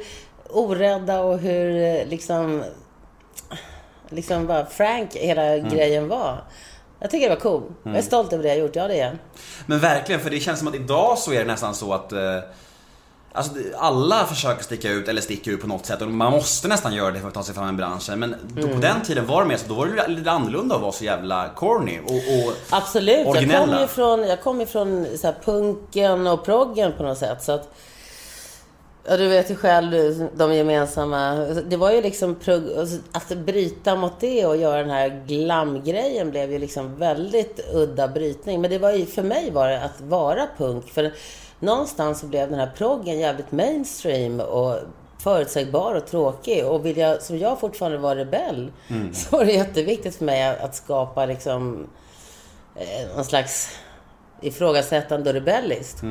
orädda 0.49 1.21
och 1.21 1.39
hur 1.39 1.81
eh, 1.99 2.05
liksom... 2.07 2.63
Liksom 4.09 4.47
bara 4.47 4.65
frank 4.65 5.15
hela 5.15 5.43
Mm. 5.43 5.69
grejen 5.69 6.07
var. 6.07 6.43
Jag 7.03 7.11
tycker 7.11 7.29
det 7.29 7.35
var 7.35 7.41
cool. 7.41 7.63
Jag 7.83 7.97
är 7.97 8.01
stolt 8.01 8.33
över 8.33 8.43
det 8.43 8.49
jag 8.49 8.57
gjort. 8.57 8.75
Ja, 8.75 8.87
det 8.87 8.99
är 8.99 9.05
jag. 9.05 9.17
Men 9.65 9.79
verkligen, 9.79 10.21
för 10.21 10.29
det 10.29 10.39
känns 10.39 10.59
som 10.59 10.67
att 10.67 10.75
idag 10.75 11.17
så 11.17 11.31
är 11.33 11.39
det 11.39 11.45
nästan 11.45 11.75
så 11.75 11.93
att 11.93 12.11
eh, 12.11 12.19
Alltså 13.35 13.51
alla 13.77 14.25
försöker 14.25 14.63
sticka 14.63 14.89
ut 14.89 15.07
eller 15.07 15.21
sticker 15.21 15.51
ut 15.51 15.61
på 15.61 15.67
något 15.67 15.85
sätt 15.85 16.01
och 16.01 16.07
man 16.07 16.31
måste 16.31 16.67
nästan 16.67 16.93
göra 16.95 17.11
det 17.11 17.19
för 17.19 17.27
att 17.27 17.33
ta 17.33 17.43
sig 17.43 17.55
fram 17.55 17.69
i 17.69 17.77
branschen. 17.77 18.19
Men 18.19 18.35
då, 18.55 18.61
Mm. 18.61 18.75
på 18.75 18.81
den 18.81 19.01
tiden 19.01 19.27
var 19.27 19.41
det 19.41 19.47
mer 19.47 19.57
så, 19.57 19.67
då 19.67 19.73
var 19.73 19.85
det 19.87 20.07
lite 20.07 20.31
annorlunda 20.31 20.75
att 20.75 20.81
vara 20.81 20.91
så 20.91 21.03
jävla 21.03 21.49
corny 21.49 21.99
och, 22.05 22.11
och 22.47 22.53
Absolut. 22.69 23.17
Jag 23.17 23.27
Originella. 23.27 23.65
kom 23.73 23.81
ju 23.81 23.87
från, 23.87 24.27
jag 24.27 24.41
kom 24.41 24.59
ju 24.59 24.65
från 24.65 25.05
så 25.17 25.27
här, 25.27 25.35
punken 25.45 26.27
och 26.27 26.45
proggen 26.45 26.93
på 26.97 27.03
något 27.03 27.17
sätt. 27.17 27.43
Så 27.43 27.51
att, 27.51 27.73
ja, 29.03 29.17
du 29.17 29.27
vet 29.27 29.51
ju 29.51 29.55
själv 29.55 30.29
de 30.35 30.53
gemensamma. 30.53 31.35
Det 31.69 31.77
var 31.77 31.91
ju 31.91 32.01
liksom 32.01 32.35
alltså, 32.77 32.97
att 33.11 33.37
bryta 33.37 33.95
mot 33.95 34.19
det 34.19 34.45
och 34.45 34.57
göra 34.57 34.77
den 34.77 34.89
här 34.89 35.23
glamgrejen 35.27 36.31
blev 36.31 36.51
ju 36.51 36.59
liksom 36.59 36.95
väldigt 36.95 37.59
udda 37.73 38.07
brytning. 38.07 38.61
Men 38.61 38.71
det 38.71 38.77
var 38.77 38.91
ju, 38.91 39.05
för 39.05 39.23
mig 39.23 39.51
var 39.51 39.69
det 39.69 39.83
att 39.83 40.01
vara 40.01 40.47
punk. 40.57 40.89
För 40.89 41.13
någonstans 41.59 42.19
så 42.19 42.25
blev 42.25 42.49
den 42.49 42.59
här 42.59 42.71
proggen 42.77 43.19
jävligt 43.19 43.51
mainstream 43.51 44.39
och 44.39 44.79
förutsägbar 45.17 45.95
och 45.95 46.07
tråkig. 46.07 46.65
Och 46.65 46.85
vill 46.85 46.97
jag, 46.97 47.21
som 47.21 47.37
jag 47.37 47.59
fortfarande 47.59 47.97
var 47.97 48.15
rebell, 48.15 48.71
så 49.13 49.37
var 49.37 49.45
det 49.45 49.51
jätteviktigt 49.51 50.15
för 50.15 50.25
mig 50.25 50.43
att 50.43 50.75
skapa 50.75 51.25
liksom 51.25 51.87
eh, 52.75 53.15
någon 53.15 53.25
slags 53.25 53.77
ifrågasättande 54.43 55.29
och 55.29 55.33
rebelliskt. 55.33 56.01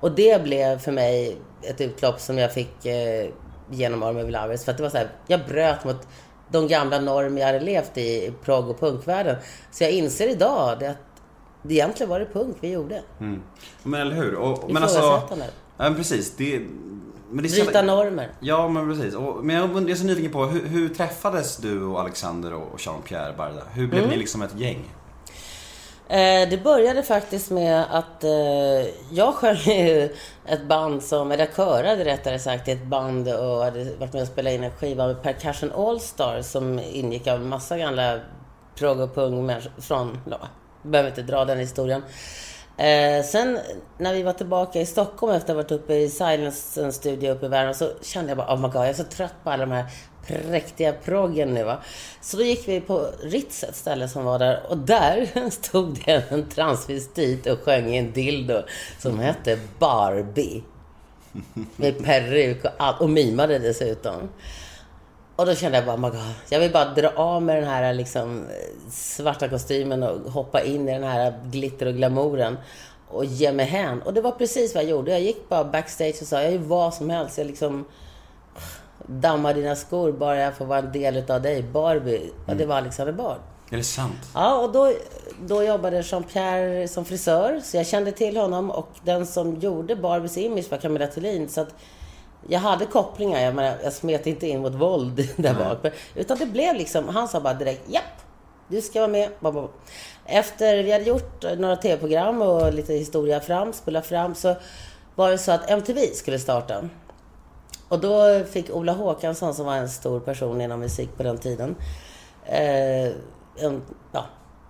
Och 0.00 0.12
det 0.12 0.42
blev 0.42 0.78
för 0.78 0.92
mig 0.92 1.36
ett 1.62 1.80
utlopp 1.80 2.20
som 2.20 2.38
jag 2.38 2.52
fick 2.52 2.86
eh, 2.86 3.28
genom 3.70 4.02
Army 4.02 4.22
of 4.22 4.30
Lovers. 4.30 4.64
För 4.64 4.70
att 4.72 4.76
det 4.76 4.82
var 4.82 4.90
så 4.90 4.96
här, 4.96 5.08
jag 5.26 5.40
bröt 5.48 5.84
mot 5.84 6.06
de 6.50 6.68
gamla 6.68 7.00
normer 7.00 7.40
jag 7.40 7.46
hade 7.46 7.60
levt 7.60 7.98
i, 7.98 8.00
i 8.26 8.32
prog 8.44 8.68
och 8.70 8.80
punkvärlden. 8.80 9.36
Så 9.70 9.84
jag 9.84 9.90
inser 9.90 10.28
idag 10.28 10.76
det 10.80 10.90
att 10.90 10.96
det 11.62 11.74
egentligen 11.74 12.10
var 12.10 12.20
det 12.20 12.26
punk 12.26 12.56
vi 12.60 12.70
gjorde. 12.72 13.02
Men 13.82 14.00
eller 14.00 14.14
hur? 14.16 14.34
Och, 14.34 14.70
men 14.72 14.82
alltså... 14.82 14.98
Ja, 14.98 15.28
men 15.76 15.94
precis. 15.94 16.36
Det, 16.36 16.58
men 17.30 17.42
det 17.42 17.42
Bryta 17.50 17.56
jävla- 17.56 17.82
normer. 17.82 18.28
Ja, 18.40 18.68
men 18.68 18.94
precis. 18.96 19.14
Och, 19.14 19.44
men 19.44 19.56
jag 19.56 19.70
jag 19.70 19.90
är 19.90 19.94
så 19.94 20.04
nyfiken 20.04 20.32
på, 20.32 20.44
hur, 20.44 20.66
hur 20.66 20.88
träffades 20.88 21.56
du 21.56 21.82
och 21.84 22.00
Alexander 22.00 22.54
och 22.54 22.78
Jean-Pierre 22.78 23.36
Barda? 23.36 23.62
Hur 23.72 23.86
blev 23.86 23.98
Mm. 24.02 24.10
ni 24.10 24.16
liksom 24.18 24.42
ett 24.42 24.54
gäng? 24.56 24.94
Eh, 26.10 26.48
det 26.48 26.64
började 26.64 27.02
faktiskt 27.02 27.50
med 27.50 27.84
att 27.90 28.24
eh, 28.24 28.30
jag 29.10 29.34
sjöng 29.34 29.56
i 29.56 30.10
ett 30.46 30.68
band 30.68 31.02
som, 31.02 31.32
eller 31.32 31.46
körade 31.46 32.04
rättare 32.04 32.38
sagt 32.38 32.68
i 32.68 32.72
ett 32.72 32.86
band 32.86 33.28
och 33.28 33.64
hade 33.64 33.84
varit 33.84 34.12
med 34.12 34.22
och 34.22 34.28
spelat 34.28 34.52
in 34.52 34.64
en 34.64 34.70
skiva 34.70 35.06
med 35.06 35.22
Percussion 35.22 35.72
Allstar 35.72 36.42
som 36.42 36.78
ingick 36.78 37.26
av 37.26 37.34
en 37.34 37.48
massa 37.48 37.78
gamla 37.78 38.20
prog 38.74 39.00
och 39.00 39.14
pung 39.14 39.54
från, 39.78 40.20
ja, 40.30 40.38
jag 40.82 40.90
behöver 40.90 41.10
inte 41.10 41.22
dra 41.22 41.44
den 41.44 41.58
historien. 41.58 42.02
Eh, 42.76 43.24
sen 43.24 43.58
när 43.98 44.14
vi 44.14 44.22
var 44.22 44.32
tillbaka 44.32 44.80
i 44.80 44.86
Stockholm 44.86 45.32
efter 45.32 45.52
att 45.52 45.56
ha 45.56 45.62
varit 45.62 45.82
uppe 45.82 45.94
i 45.94 46.08
Silence, 46.08 46.84
en 46.84 46.92
studio 46.92 47.30
uppe 47.30 47.46
i 47.46 47.48
Värmland, 47.48 47.76
så 47.76 47.90
kände 48.02 48.30
jag 48.30 48.38
bara, 48.38 48.54
oh 48.54 48.60
my 48.60 48.68
god, 48.68 48.76
jag 48.76 48.88
är 48.88 48.94
så 48.94 49.04
trött 49.04 49.34
på 49.44 49.50
alla 49.50 49.66
de 49.66 49.72
här 49.72 49.84
präktiga 50.28 50.92
proggen 50.92 51.54
nu 51.54 51.64
va. 51.64 51.78
Så 52.20 52.36
då 52.36 52.42
gick 52.42 52.68
vi 52.68 52.80
på 52.80 53.10
Ritz, 53.22 53.64
ett 53.64 53.76
ställe 53.76 54.08
som 54.08 54.24
var 54.24 54.38
där, 54.38 54.62
och 54.68 54.78
där 54.78 55.50
stod 55.50 55.98
det 56.04 56.24
en 56.28 56.48
transvestit 56.48 57.46
och 57.46 57.58
sjöng 57.60 57.94
i 57.94 57.98
en 57.98 58.12
dildo 58.12 58.62
som 58.98 59.18
hette 59.18 59.58
Barbie. 59.78 60.62
Med 61.76 62.04
peruk 62.04 62.64
och 62.64 62.70
allt, 62.76 63.00
och 63.00 63.10
mimade 63.10 63.58
dessutom. 63.58 64.28
Och 65.36 65.46
då 65.46 65.54
kände 65.54 65.78
jag 65.78 65.86
bara, 65.86 65.96
oh 65.96 66.00
my 66.00 66.08
God, 66.08 66.34
jag 66.48 66.60
vill 66.60 66.72
bara 66.72 66.94
dra 66.94 67.08
av 67.08 67.42
med 67.42 67.56
den 67.56 67.64
här 67.64 67.94
liksom, 67.94 68.46
svarta 68.90 69.48
kostymen 69.48 70.02
och 70.02 70.32
hoppa 70.32 70.62
in 70.62 70.88
i 70.88 70.92
den 70.92 71.02
här 71.02 71.40
glitter 71.44 71.86
och 71.86 71.94
glamouren 71.94 72.56
och 73.08 73.24
ge 73.24 73.52
mig 73.52 73.66
hän. 73.66 74.02
Och 74.02 74.14
det 74.14 74.20
var 74.20 74.32
precis 74.32 74.74
vad 74.74 74.84
jag 74.84 74.90
gjorde. 74.90 75.10
Jag 75.10 75.20
gick 75.20 75.48
bara 75.48 75.64
backstage 75.64 76.16
och 76.20 76.28
sa, 76.28 76.42
jag 76.42 76.52
gör 76.52 76.58
vad 76.58 76.94
som 76.94 77.10
helst. 77.10 77.38
Jag 77.38 77.46
liksom 77.46 77.84
dammar 79.06 79.54
dina 79.54 79.76
skor 79.76 80.12
bara 80.12 80.36
jag 80.36 80.56
får 80.56 80.64
vara 80.64 80.78
en 80.78 80.92
del 80.92 81.30
av 81.30 81.42
dig. 81.42 81.62
Barbie. 81.62 82.30
Och 82.46 82.56
det 82.56 82.66
var 82.66 82.76
Alexander 82.76 83.12
Bard. 83.12 83.38
Är 83.70 83.76
det 83.76 83.84
sant? 83.84 84.30
Ja, 84.34 84.58
och 84.58 84.72
då, 84.72 84.92
då 85.46 85.62
jobbade 85.62 86.00
Jean-Pierre 86.02 86.88
som 86.88 87.04
frisör, 87.04 87.60
så 87.64 87.76
jag 87.76 87.86
kände 87.86 88.12
till 88.12 88.36
honom. 88.36 88.70
Och 88.70 88.88
den 89.04 89.26
som 89.26 89.56
gjorde 89.60 89.96
Barbies 89.96 90.36
image 90.36 90.70
var 90.70 90.78
Camilla 90.78 91.06
Thulin. 91.06 91.48
Så 91.48 91.60
att 91.60 91.74
jag 92.48 92.60
hade 92.60 92.86
kopplingar, 92.86 93.40
jag, 93.40 93.54
menar, 93.54 93.76
jag 93.82 93.92
smet 93.92 94.26
inte 94.26 94.46
in 94.46 94.60
mot 94.60 94.74
våld 94.74 95.28
där 95.36 95.54
bak. 95.54 95.92
Utan 96.14 96.38
det 96.38 96.46
blev 96.46 96.74
liksom, 96.74 97.08
han 97.08 97.28
sa 97.28 97.40
bara 97.40 97.54
direkt, 97.54 97.90
japp, 97.90 98.02
du 98.68 98.80
ska 98.80 99.00
vara 99.00 99.10
med. 99.10 99.30
Efter 100.26 100.82
vi 100.82 100.92
hade 100.92 101.04
gjort 101.04 101.44
några 101.58 101.76
tv-program 101.76 102.42
och 102.42 102.72
lite 102.72 102.94
historia 102.94 103.40
fram, 103.40 103.72
spola 103.72 104.02
fram, 104.02 104.34
så 104.34 104.56
var 105.14 105.30
det 105.30 105.38
så 105.38 105.52
att 105.52 105.70
MTV 105.70 106.00
skulle 106.14 106.38
starta. 106.38 106.88
Och 107.88 108.00
då 108.00 108.44
fick 108.44 108.70
Ola 108.70 108.92
Håkansson, 108.92 109.54
som 109.54 109.66
var 109.66 109.76
en 109.76 109.88
stor 109.88 110.20
person 110.20 110.60
inom 110.60 110.80
musik 110.80 111.08
på 111.16 111.22
den 111.22 111.38
tiden, 111.38 111.76
eh, 112.46 113.12
en 113.56 113.82
ja, 114.12 114.26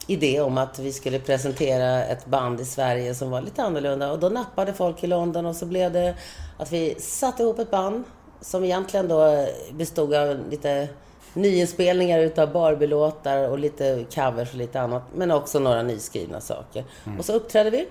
idé 0.07 0.41
om 0.41 0.59
att 0.59 0.79
vi 0.79 0.93
skulle 0.93 1.19
presentera 1.19 2.05
ett 2.05 2.27
band 2.27 2.61
i 2.61 2.65
Sverige 2.65 3.15
som 3.15 3.31
var 3.31 3.41
lite 3.41 3.63
annorlunda. 3.63 4.13
Och 4.13 4.19
då 4.19 4.29
nappade 4.29 4.75
folk 4.75 5.05
i 5.05 5.07
London 5.07 5.47
och 5.47 5.57
så 5.57 5.67
blev 5.67 5.93
det 5.93 6.15
att 6.59 6.73
vi 6.73 6.95
satte 6.99 7.43
ihop 7.43 7.59
ett 7.59 7.71
band 7.71 8.05
som 8.41 8.65
egentligen 8.65 9.09
då 9.09 9.47
bestod 9.73 10.15
av 10.15 10.51
lite 10.51 10.89
nyinspelningar 11.35 12.19
utav 12.19 12.53
Barbie-låtar 12.53 13.49
och 13.49 13.59
lite 13.59 14.05
covers 14.15 14.51
och 14.51 14.59
lite 14.59 14.81
annat. 14.81 15.03
Men 15.15 15.31
också 15.31 15.59
några 15.59 15.83
nyskrivna 15.83 16.41
saker. 16.41 16.85
Och 17.19 17.25
så 17.25 17.33
uppträdde 17.33 17.71
vi. 17.71 17.89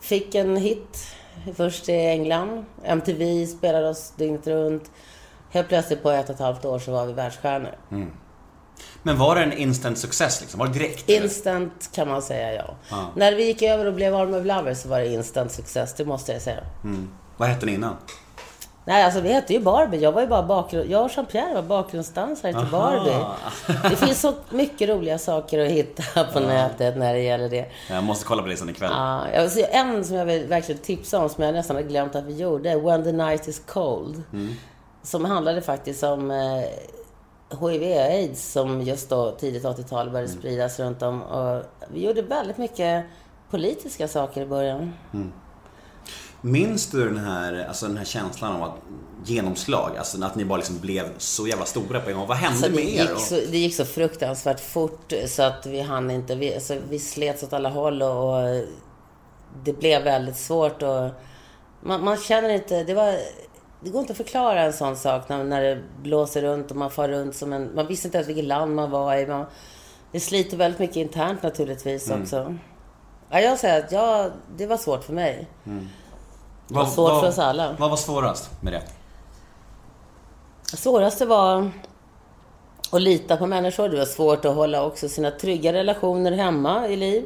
Fick 0.00 0.34
en 0.34 0.56
hit 0.56 0.98
först 1.56 1.88
i 1.88 1.92
England. 1.92 2.64
MTV 2.84 3.46
spelade 3.46 3.88
oss 3.88 4.12
dygnet 4.16 4.46
runt. 4.46 4.90
Helt 5.50 5.68
plötsligt 5.68 6.02
på 6.02 6.10
ett 6.10 6.28
och 6.28 6.34
ett 6.34 6.40
halvt 6.40 6.64
år 6.64 6.78
så 6.78 6.92
var 6.92 7.06
vi 7.06 7.12
världsstjärnor. 7.12 7.78
Men 9.02 9.18
var 9.18 9.34
det 9.34 9.42
en 9.42 9.52
instant 9.52 9.98
success 9.98 10.40
liksom? 10.40 10.58
Var 10.60 10.66
det 10.66 10.72
direkt? 10.72 11.10
Instant 11.10 11.90
kan 11.94 12.08
man 12.08 12.22
säga 12.22 12.54
ja. 12.54 12.76
Ja. 12.90 13.12
När 13.16 13.34
vi 13.34 13.44
gick 13.44 13.62
över 13.62 13.84
och 13.84 13.94
blev 13.94 14.14
Army 14.14 14.36
of 14.38 14.46
Lovers 14.46 14.78
så 14.78 14.88
var 14.88 15.00
det 15.00 15.06
instant 15.06 15.52
success, 15.52 15.94
det 15.94 16.04
måste 16.04 16.32
jag 16.32 16.42
säga. 16.42 16.60
Mm. 16.84 17.10
Vad 17.36 17.48
hette 17.48 17.66
ni 17.66 17.74
innan? 17.74 17.96
Nej, 18.86 19.04
alltså 19.04 19.20
vi 19.20 19.32
hette 19.32 19.52
ju 19.52 19.60
Barbie. 19.60 19.98
Jag 19.98 20.12
var 20.12 20.20
ju 20.20 20.26
bara 20.26 20.42
bakgrund... 20.42 20.90
Jag 20.90 21.04
och 21.04 21.10
Jean-Pierre 21.10 21.54
var 21.54 21.62
bakgrundsdansare 21.62 22.52
till 22.52 22.74
Aha. 22.74 22.78
Barbie. 22.80 23.24
Det 23.90 23.96
finns 23.96 24.20
så 24.20 24.32
mycket 24.50 24.88
roliga 24.88 25.18
saker 25.18 25.66
att 25.66 25.70
hitta 25.70 26.24
på 26.24 26.40
nätet 26.40 26.96
när 26.96 27.14
det 27.14 27.20
gäller 27.20 27.48
det. 27.48 27.66
Jag 27.90 28.04
måste 28.04 28.24
kolla 28.24 28.42
på 28.42 28.48
det 28.48 28.56
sen 28.56 28.68
ikväll. 28.68 28.90
Ja, 29.34 29.48
säga 29.48 29.66
en 29.66 30.04
som 30.04 30.16
jag 30.16 30.24
vill 30.24 30.46
verkligen 30.46 30.80
tipsa 30.80 31.22
om, 31.22 31.28
som 31.28 31.44
jag 31.44 31.54
nästan 31.54 31.76
hade 31.76 31.88
glömt 31.88 32.14
att 32.14 32.24
vi 32.24 32.36
gjorde. 32.36 32.76
When 32.76 33.04
the 33.04 33.12
night 33.12 33.48
is 33.48 33.62
cold. 33.66 34.22
Som 35.02 35.24
handlade 35.24 35.62
faktiskt 35.62 36.02
om 36.02 36.30
eh, 36.30 36.64
HIV-aids 37.60 38.52
som 38.52 38.82
just 38.82 39.10
då, 39.10 39.30
tidigt 39.30 39.64
80-tal, 39.64 40.10
började 40.10 40.32
spridas 40.32 40.80
runt 40.80 41.02
om. 41.02 41.22
Och 41.22 41.62
vi 41.92 42.06
gjorde 42.06 42.22
väldigt 42.22 42.58
mycket 42.58 43.04
politiska 43.50 44.08
saker 44.08 44.42
i 44.42 44.46
början. 44.46 44.92
Minns 46.44 46.86
du 46.90 47.04
den 47.04 47.18
här, 47.18 47.64
alltså 47.68 47.86
den 47.86 47.96
här 47.96 48.04
känslan 48.04 48.52
av 48.56 48.62
att 48.62 48.74
genomslag? 49.24 49.96
Alltså 49.98 50.24
att 50.24 50.34
ni 50.36 50.44
bara 50.44 50.56
liksom 50.56 50.78
blev 50.78 51.04
så 51.18 51.46
jävla 51.46 51.64
stora 51.64 52.00
på 52.00 52.10
en 52.10 52.16
gång. 52.16 52.26
Vad 52.26 52.36
hände 52.36 52.58
Så 52.58 52.68
det, 52.68 52.74
med 52.74 52.84
er? 52.84 53.00
gick 53.00 53.18
så, 53.18 53.34
det 53.34 53.58
gick 53.58 53.74
så 53.76 53.84
fruktansvärt 53.84 54.60
fort 54.60 55.12
så 55.26 55.42
att 55.42 55.66
vi 55.66 55.80
hann 55.80 56.10
inte. 56.10 56.34
Vi, 56.34 56.54
alltså, 56.54 56.76
vi 56.90 56.98
slets 56.98 57.42
åt 57.42 57.52
alla 57.52 57.68
håll 57.68 58.02
och, 58.02 58.34
och 58.34 58.64
det 59.64 59.72
blev 59.72 60.02
väldigt 60.02 60.36
svårt. 60.36 60.82
Och 60.82 61.10
man, 61.80 62.04
man 62.04 62.16
känner 62.16 62.48
inte... 62.48 62.84
Det, 62.84 62.94
var, 62.94 63.14
det 63.80 63.90
går 63.90 64.00
inte 64.00 64.12
att 64.12 64.16
förklara 64.16 64.62
en 64.62 64.72
sån 64.72 64.96
sak 64.96 65.28
när, 65.28 65.44
när 65.44 65.62
det 65.62 65.82
blåser 66.02 66.42
runt 66.42 66.70
och 66.70 66.76
man 66.76 66.90
far 66.90 67.08
runt 67.08 67.36
som 67.36 67.52
en... 67.52 67.74
Man 67.74 67.86
visste 67.86 68.08
inte 68.08 68.18
ens 68.18 68.28
vilket 68.28 68.44
land 68.44 68.74
man 68.74 68.90
var 68.90 69.16
i. 69.16 69.26
Man, 69.26 69.46
det 70.12 70.20
sliter 70.20 70.56
väldigt 70.56 70.80
mycket 70.80 70.96
internt 70.96 71.42
naturligtvis 71.42 72.08
Mm. 72.10 72.22
också. 72.22 72.56
Ja, 73.30 73.40
jag 73.40 73.58
säger 73.58 73.84
att 73.84 73.92
jag, 73.92 74.30
det 74.56 74.66
var 74.66 74.76
svårt 74.76 75.04
för 75.04 75.12
mig. 75.12 75.48
Det 76.68 76.74
var 76.74 76.82
Vad- 76.82 76.92
svårt 76.92 77.10
vad- 77.10 77.20
för 77.20 77.28
oss 77.28 77.38
alla. 77.38 77.76
Vad 77.78 77.90
var 77.90 77.96
svårast 77.96 78.50
med 78.62 78.72
det? 78.72 78.82
Det 80.70 80.76
svåraste 80.76 81.26
var 81.26 81.70
att 82.92 83.02
lita 83.02 83.36
på 83.36 83.46
människor. 83.46 83.88
Det 83.88 83.96
var 83.98 84.04
svårt 84.04 84.44
att 84.44 84.54
hålla 84.54 84.84
också 84.84 85.08
sina 85.08 85.30
trygga 85.30 85.72
relationer 85.72 86.32
hemma 86.32 86.88
i 86.88 86.96
liv. 86.96 87.24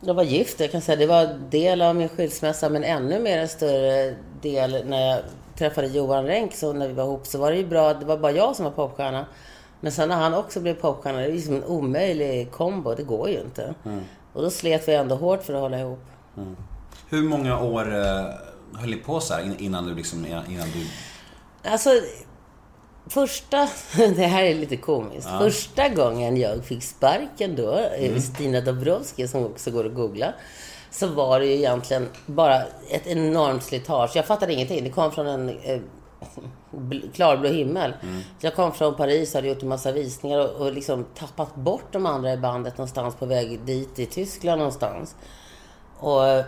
Jag 0.00 0.14
var 0.14 0.22
gift, 0.22 0.60
jag 0.60 0.72
kan 0.72 0.80
säga. 0.80 0.96
Det 0.96 1.06
var 1.06 1.26
del 1.50 1.82
av 1.82 1.96
min 1.96 2.08
skilsmässa, 2.08 2.68
men 2.68 2.84
ännu 2.84 3.18
mer 3.20 3.38
en 3.38 3.48
större 3.48 4.14
del 4.42 4.82
när 4.86 5.00
jag 5.10 5.20
träffade 5.58 5.86
Johan 5.86 6.24
Renck, 6.26 6.54
så 6.54 6.72
när 6.72 6.88
vi 6.88 6.94
var 6.94 7.04
ihop, 7.04 7.26
så 7.26 7.38
var 7.38 7.50
det 7.50 7.56
ju 7.56 7.66
bra. 7.66 7.94
Det 7.94 8.04
var 8.06 8.16
bara 8.16 8.32
jag 8.32 8.56
som 8.56 8.64
var 8.64 8.72
popstjärna. 8.72 9.26
Men 9.80 9.92
sen 9.92 10.08
när 10.08 10.16
han 10.16 10.34
också 10.34 10.60
blev 10.60 10.74
popstjärna, 10.74 11.18
det 11.18 11.24
är 11.24 11.32
liksom 11.32 11.54
en 11.54 11.64
omöjlig 11.64 12.52
kombo. 12.52 12.94
Det 12.94 13.02
går 13.02 13.28
ju 13.28 13.40
inte. 13.40 13.74
Och 14.32 14.42
då 14.42 14.50
slet 14.50 14.88
vi 14.88 14.94
ändå 14.94 15.14
hårt 15.14 15.42
för 15.42 15.54
att 15.54 15.60
hålla 15.60 15.78
ihop. 15.78 16.00
Hur 17.10 17.22
många 17.22 17.60
år 17.60 17.94
eh, 17.94 18.24
höll 18.74 18.90
ni 18.90 18.96
på 18.96 19.20
så 19.20 19.34
här 19.34 19.42
in- 19.42 19.58
innan 19.58 19.86
du 19.86 19.94
liksom, 19.94 20.26
innan 20.26 20.44
du... 20.70 20.86
Alltså, 21.70 21.90
första... 23.06 23.68
Det 23.96 24.26
här 24.26 24.42
är 24.44 24.54
lite 24.54 24.76
komiskt. 24.76 25.28
Första 25.38 25.88
gången 25.88 26.36
jag 26.36 26.64
fick 26.64 26.82
sparken 26.82 27.56
då, 27.56 27.72
mm. 27.74 28.20
Stina 28.20 28.60
Dabrowski, 28.60 29.28
som 29.28 29.44
också 29.44 29.70
går 29.70 29.86
att 29.86 29.94
googla, 29.94 30.32
så 30.90 31.06
var 31.06 31.40
det 31.40 31.46
ju 31.46 31.52
egentligen 31.52 32.08
bara 32.26 32.62
ett 32.90 33.06
enormt 33.06 33.62
slitage. 33.62 34.10
Jag 34.14 34.26
fattade 34.26 34.52
ingenting. 34.52 34.84
Det 34.84 34.90
kom 34.90 35.12
från 35.12 35.26
en 35.26 35.48
eh, 35.48 35.80
bl- 36.70 37.12
klarblå 37.12 37.48
himmel. 37.48 37.92
Jag 38.40 38.54
kom 38.54 38.72
från 38.72 38.94
Paris, 38.96 39.34
hade 39.34 39.48
gjort 39.48 39.62
en 39.62 39.68
massa 39.68 39.92
visningar 39.92 40.38
och, 40.38 40.50
och 40.66 40.72
liksom 40.72 41.06
tappat 41.18 41.54
bort 41.54 41.92
de 41.92 42.06
andra 42.06 42.32
i 42.32 42.36
bandet 42.36 42.78
någonstans 42.78 43.14
på 43.14 43.26
väg 43.26 43.60
dit 43.64 43.98
i 43.98 44.06
Tyskland 44.06 44.58
någonstans. 44.58 45.14
Och 45.98 46.26
eh, 46.28 46.44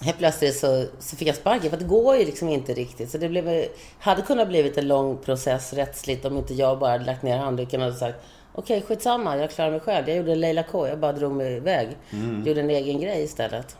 Helt 0.00 0.18
plötsligt 0.18 0.58
så, 0.58 0.86
så 0.98 1.16
fick 1.16 1.28
jag 1.28 1.36
sparken, 1.36 1.70
för 1.70 1.76
det 1.76 1.84
går 1.84 2.16
ju 2.16 2.24
liksom 2.24 2.48
inte 2.48 2.74
riktigt. 2.74 3.10
Så 3.10 3.18
det 3.18 3.28
blev, 3.28 3.64
hade 3.98 4.22
kunnat 4.22 4.48
blivit 4.48 4.78
en 4.78 4.88
lång 4.88 5.18
process 5.18 5.72
rättsligt 5.72 6.24
om 6.24 6.36
inte 6.36 6.54
jag 6.54 6.78
bara 6.78 6.90
hade 6.90 7.04
lagt 7.04 7.22
ner 7.22 7.38
handduken 7.38 7.82
och 7.82 7.94
sagt 7.94 8.18
Okej, 8.56 8.82
skitsamma, 8.82 9.36
jag 9.36 9.50
klarar 9.50 9.70
mig 9.70 9.80
själv. 9.80 10.08
Jag 10.08 10.16
gjorde 10.16 10.34
Leila 10.34 10.62
K, 10.62 10.88
jag 10.88 10.98
bara 10.98 11.12
drog 11.12 11.32
mig 11.32 11.56
iväg. 11.56 11.88
Gjorde 12.44 12.60
en 12.60 12.70
egen 12.70 13.00
grej 13.00 13.22
istället. 13.22 13.76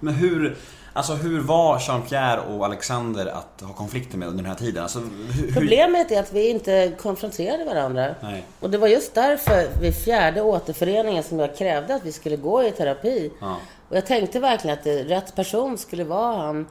Men 0.00 0.14
hur, 0.14 0.56
alltså 0.92 1.12
hur 1.12 1.40
var 1.40 1.78
Jean-Pierre 1.78 2.40
och 2.40 2.64
Alexander 2.64 3.26
att 3.26 3.62
ha 3.62 3.74
konflikter 3.74 4.18
med 4.18 4.28
under 4.28 4.42
den 4.42 4.52
här 4.52 4.58
tiden? 4.58 4.82
Alltså, 4.82 4.98
hur... 4.98 5.52
Problemet 5.52 6.10
är 6.10 6.20
att 6.20 6.32
vi 6.32 6.50
inte 6.50 6.92
konfronterade 6.98 7.64
varandra. 7.64 8.14
Nej. 8.22 8.44
Och 8.60 8.70
det 8.70 8.78
var 8.78 8.88
just 8.88 9.14
därför 9.14 9.80
vid 9.80 9.94
fjärde 9.94 10.42
återföreningen 10.42 11.22
som 11.22 11.38
jag 11.38 11.56
krävde 11.56 11.94
att 11.94 12.04
vi 12.04 12.12
skulle 12.12 12.36
gå 12.36 12.62
i 12.62 12.70
terapi. 12.70 13.30
Ja. 13.40 13.56
Och 13.88 13.96
jag 13.96 14.06
tänkte 14.06 14.40
verkligen 14.40 14.78
att 14.78 14.84
det, 14.84 15.02
rätt 15.04 15.34
person 15.36 15.78
skulle 15.78 16.04
vara 16.04 16.36
han, 16.36 16.66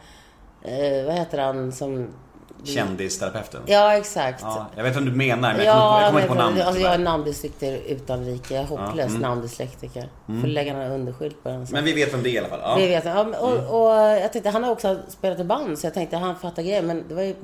eh, 0.64 1.06
vad 1.06 1.16
heter 1.16 1.38
han 1.38 1.72
som... 1.72 2.08
Kändisterapeuten? 2.64 3.62
Ja, 3.66 3.94
exakt. 3.98 4.42
Ja, 4.42 4.66
jag 4.76 4.84
vet 4.84 4.96
vad 4.96 5.06
du 5.06 5.12
menar, 5.12 5.54
men 5.54 5.66
jag 5.66 5.76
kommer, 5.76 6.02
jag 6.02 6.08
kommer 6.08 6.22
inte 6.22 6.28
på 6.34 6.40
namnet. 6.42 6.66
alltså, 6.68 6.82
jag 6.82 6.94
är 6.94 6.98
namndyslektiker 6.98 7.80
utan 7.88 8.26
like. 8.26 8.54
Jag 8.56 8.64
är 8.64 8.68
hopplös 8.68 9.14
namndyslektiker. 9.20 10.10
Får 10.42 10.48
lägga 10.48 10.74
några 10.74 10.88
underskylt 10.90 11.44
på 11.44 11.50
den. 11.50 11.68
sen. 11.68 11.74
Men 11.74 11.84
vi 11.86 11.94
vet 11.94 12.14
vem 12.14 12.24
det 12.24 12.30
är 12.30 12.34
i 12.34 12.38
alla 12.40 12.48
fall. 12.48 12.60
Ja. 12.64 12.76
Vi 12.76 12.88
vet, 12.88 13.06
ja, 13.06 13.24
men- 13.24 13.40
och, 13.40 13.82
och 13.82 13.92
jag 14.00 14.34
tänkte, 14.34 14.50
han 14.50 14.64
har 14.64 14.72
också 14.72 14.98
spelat 15.08 15.40
i 15.40 15.44
band, 15.44 15.80
så 15.80 15.88
jag 15.88 15.94
tänkte 15.94 16.18
han 16.18 16.36
fattar 16.36 16.64
grejen. 16.64 16.86
Men 16.88 17.04
det 17.08 17.16
var 17.16 17.22
ju, 17.22 17.36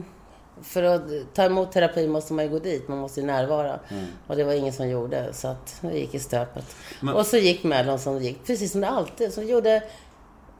för 0.64 0.84
att 0.84 1.02
ta 1.34 1.44
emot 1.44 1.72
terapi 1.72 2.08
måste 2.08 2.34
man 2.34 2.46
ju 2.46 2.52
gå 2.52 2.60
dit, 2.60 2.88
man 2.88 2.98
måste 2.98 3.20
ju 3.20 3.26
närvara. 3.26 3.80
Och 4.28 4.36
det 4.36 4.44
var 4.44 4.54
ingen 4.54 4.74
som 4.74 4.90
gjorde, 4.90 5.34
så 5.34 5.48
att 5.48 5.76
det 5.82 5.98
gick 6.00 6.14
i 6.16 6.20
stöpet. 6.20 6.76
Men- 7.00 7.14
Och 7.16 7.26
så 7.26 7.38
gick 7.38 7.64
Mellon 7.64 8.00
som 8.00 8.16
det 8.16 8.24
gick, 8.24 8.46
precis 8.46 8.72
som 8.72 8.82
det 8.82 8.88
alltid. 8.90 9.34
Så 9.34 9.42
vi 9.42 9.48
gjorde, 9.52 9.84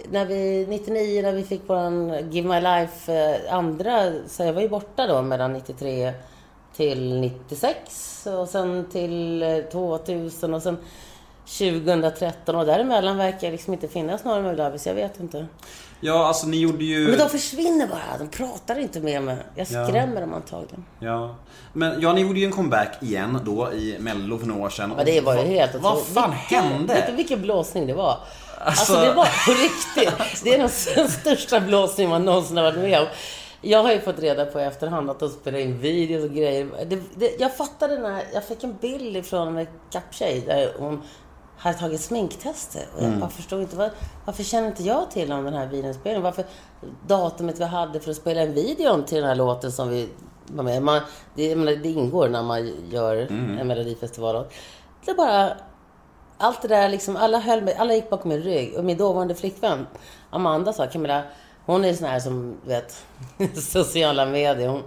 när 0.10 0.26
vi, 0.26 0.66
99 0.70 1.22
när 1.22 1.34
vi 1.34 1.44
fick 1.44 1.70
våran 1.70 2.14
Give 2.32 2.48
My 2.50 2.60
Life 2.62 3.14
eh, 3.14 3.54
andra, 3.54 4.12
så 4.28 4.44
jag 4.44 4.54
var 4.54 4.62
ju 4.62 4.70
borta 4.70 5.08
då 5.08 5.22
mellan 5.22 5.54
93 5.54 6.14
till 6.76 7.20
96 7.20 8.28
och 8.40 8.50
sen 8.50 8.86
till 8.92 9.44
eh, 9.44 9.58
2000 9.72 10.54
och 10.54 10.62
sen 10.62 10.78
2013 11.58 12.56
och 12.56 12.66
däremellan 12.66 13.18
verkar 13.18 13.52
liksom 13.52 13.74
inte 13.74 13.88
finnas 13.88 14.24
några 14.24 14.42
med 14.42 14.58
Lavis, 14.58 14.88
jag 14.88 14.94
vet 14.94 15.20
inte. 15.20 15.46
ja, 16.00 16.26
alltså 16.28 16.48
ni 16.48 16.58
gjorde 16.58 16.84
ju... 16.84 17.08
Men 17.08 17.20
de 17.20 17.30
försvinner 17.30 17.88
bara, 17.88 18.18
de 18.20 18.28
pratar 18.28 18.80
inte 18.80 19.00
med 19.00 19.24
mig. 19.24 19.38
Jag 19.56 19.68
Ja. 19.72 19.88
skrämmer 19.88 20.22
dem 20.22 20.34
antagligen. 20.34 20.86
Ja. 21.00 21.36
Men 21.74 22.02
ja, 22.02 22.14
ni 22.14 22.22
gjorde 22.22 22.40
ju 22.40 22.46
en 22.46 22.52
comeback 22.52 22.98
igen 23.04 23.40
då 23.46 23.74
i 23.74 23.98
Mello 24.00 24.38
för 24.38 24.48
några 24.48 24.62
år 24.66 24.70
sedan. 24.70 24.94
Ja, 24.98 25.04
det 25.04 25.22
var 25.22 25.36
ju 25.36 25.42
helt 25.42 25.76
Vad 25.76 26.02
fan 26.02 26.30
Vilken- 26.50 26.64
hände? 26.64 26.94
Vet 26.94 27.08
du 27.08 27.14
vilken 27.14 27.42
blåsning 27.42 27.88
det 27.88 27.94
var? 27.94 28.18
Alltså, 28.58 28.94
Alltså- 28.94 29.06
det 29.10 29.14
var 29.14 29.26
på 29.46 29.52
riktigt. 29.52 30.44
Det 30.44 30.54
är 30.54 30.58
den 30.96 31.10
största 31.10 31.60
blåsning 31.60 32.10
man 32.10 32.26
någonsin 32.26 32.58
har 32.58 32.64
varit 32.64 32.78
med 32.80 33.00
om. 33.02 33.08
Jag 33.64 33.84
har 33.84 33.92
ju 33.92 34.00
fått 34.02 34.20
reda 34.20 34.46
på 34.46 34.60
i 34.60 34.64
efterhand 34.64 35.10
att 35.10 35.20
de 35.20 35.30
spelar 35.30 35.60
in 35.60 35.80
videos 35.80 36.24
och 36.30 36.36
grejer. 36.36 36.68
Det, 36.86 37.00
det, 37.16 37.36
jag 37.40 37.58
fattade 37.58 37.98
när 38.00 38.24
jag 38.34 38.44
fick 38.44 38.64
en 38.64 38.76
bild 38.82 39.18
ifrån 39.18 39.58
en 39.58 39.68
kapptjej 39.92 40.44
där 40.48 40.72
hon 40.80 41.02
hade 41.62 41.78
tagit 41.78 42.02
sminktester. 42.02 42.86
Och 42.98 43.04
jag 43.04 43.20
bara 43.20 43.30
förstod 43.30 43.62
inte, 43.62 43.76
var, 43.76 43.92
varför 44.26 44.44
känner 44.44 44.68
inte 44.68 44.84
jag 44.84 45.12
till 45.12 45.32
om 45.32 45.44
den 45.44 45.54
här 45.54 45.68
videoinspelningen? 45.68 46.24
Varför 46.24 46.46
datumet 47.08 47.60
vi 47.60 47.66
hade 47.66 48.00
för 48.00 48.12
att 48.12 48.18
spela 48.18 48.42
en 48.42 48.54
video 48.54 49.02
till 49.02 49.18
den 49.18 49.28
här 49.28 49.36
låten 49.36 49.72
som 49.72 49.90
vi 49.90 50.10
var 50.48 50.64
med 50.64 50.84
man, 50.84 51.02
det, 51.36 51.56
menar, 51.56 51.72
det 51.72 51.90
ingår 51.90 52.30
när 52.30 52.44
man 52.44 52.74
gör 52.90 53.16
en 53.60 53.68
melodifestivallåt. 53.68 54.54
Det 55.06 55.12
är 55.12 55.16
bara 55.16 55.54
allt 56.38 56.62
det 56.62 56.68
där 56.68 56.90
liksom, 56.90 57.16
alla, 57.16 57.40
höll 57.40 57.62
mig, 57.62 57.76
alla 57.76 57.94
gick 57.94 58.10
bakom 58.10 58.30
min 58.30 58.42
rygg. 58.42 58.78
Och 58.78 58.86
min 58.86 58.98
dåvarande 58.98 59.36
flickvän, 59.36 59.88
Amanda, 60.30 60.74
sa 60.74 60.88
Camilla, 60.88 61.24
hon 61.66 61.86
är 61.86 61.94
sån 61.94 62.08
här 62.08 62.20
som, 62.20 62.58
vet, 62.66 63.06
sociala 63.56 64.26
medier. 64.26 64.68
Hon, 64.68 64.84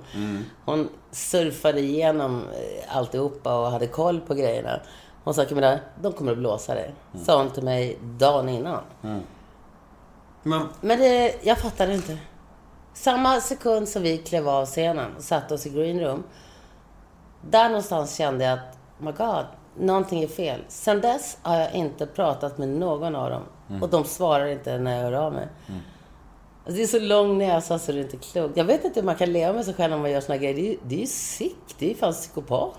hon 0.64 0.88
surfade 1.10 1.80
igenom 1.80 2.42
eh, 2.52 2.96
alltihopa 2.96 3.58
och 3.58 3.70
hade 3.70 3.86
koll 3.86 4.20
på 4.20 4.34
grejerna. 4.34 4.80
Hon 5.24 5.34
sa, 5.34 5.44
Camilla, 5.44 5.78
de 6.02 6.12
kommer 6.12 6.32
att 6.32 6.38
blåsa 6.38 6.74
dig. 6.74 6.94
Sa 7.24 7.38
hon 7.38 7.50
till 7.50 7.62
mig 7.64 7.98
dagen 8.18 8.48
innan. 8.48 8.80
Men, 10.42 10.68
Men 10.80 10.98
det, 10.98 11.34
jag 11.42 11.58
fattade 11.58 11.94
inte. 11.94 12.18
Samma 12.94 13.40
sekund 13.40 13.88
som 13.88 14.02
vi 14.02 14.18
klev 14.18 14.48
av 14.48 14.66
scenen 14.66 15.16
och 15.16 15.22
satte 15.22 15.54
oss 15.54 15.66
i 15.66 15.70
green 15.70 16.00
room. 16.00 16.22
Där 17.50 17.68
någonstans 17.68 18.16
kände 18.16 18.44
jag 18.44 18.52
att, 18.58 18.78
oh 19.00 19.04
my 19.04 19.12
God, 19.12 19.44
någonting 19.78 20.22
är 20.22 20.28
fel. 20.28 20.60
Sen 20.68 21.00
dess 21.00 21.38
har 21.42 21.58
jag 21.60 21.72
inte 21.74 22.06
pratat 22.06 22.58
med 22.58 22.68
någon 22.68 23.14
av 23.14 23.30
dem. 23.30 23.42
Och 23.82 23.88
de 23.88 24.04
svarar 24.04 24.46
inte 24.46 24.78
när 24.78 24.96
jag 24.96 25.02
hör 25.02 25.12
av 25.12 25.32
mig. 25.32 25.48
Alltså, 26.64 26.76
det 26.76 26.82
är 26.82 26.86
så 26.86 26.98
lång 27.00 27.38
näsa 27.38 27.78
så 27.78 27.92
det 27.92 27.98
är 27.98 28.02
inte 28.02 28.16
klokt. 28.16 28.56
Jag 28.56 28.64
vet 28.64 28.84
inte 28.84 29.00
hur 29.00 29.06
man 29.06 29.16
kan 29.16 29.32
leva 29.32 29.52
med 29.52 29.64
sig 29.64 29.74
själv 29.74 29.90
när 29.90 29.98
man 29.98 30.10
gör 30.10 30.20
såna 30.20 30.36
grejer. 30.38 30.54
Det 30.54 30.60
är 30.60 30.70
ju, 30.70 30.78
det 30.82 30.94
är 30.94 31.00
ju 31.00 31.06
sick. 31.06 31.74
Det 31.78 31.84
är 31.86 31.88
ju 31.88 31.96
fan 31.96 32.12
psykopat. 32.12 32.78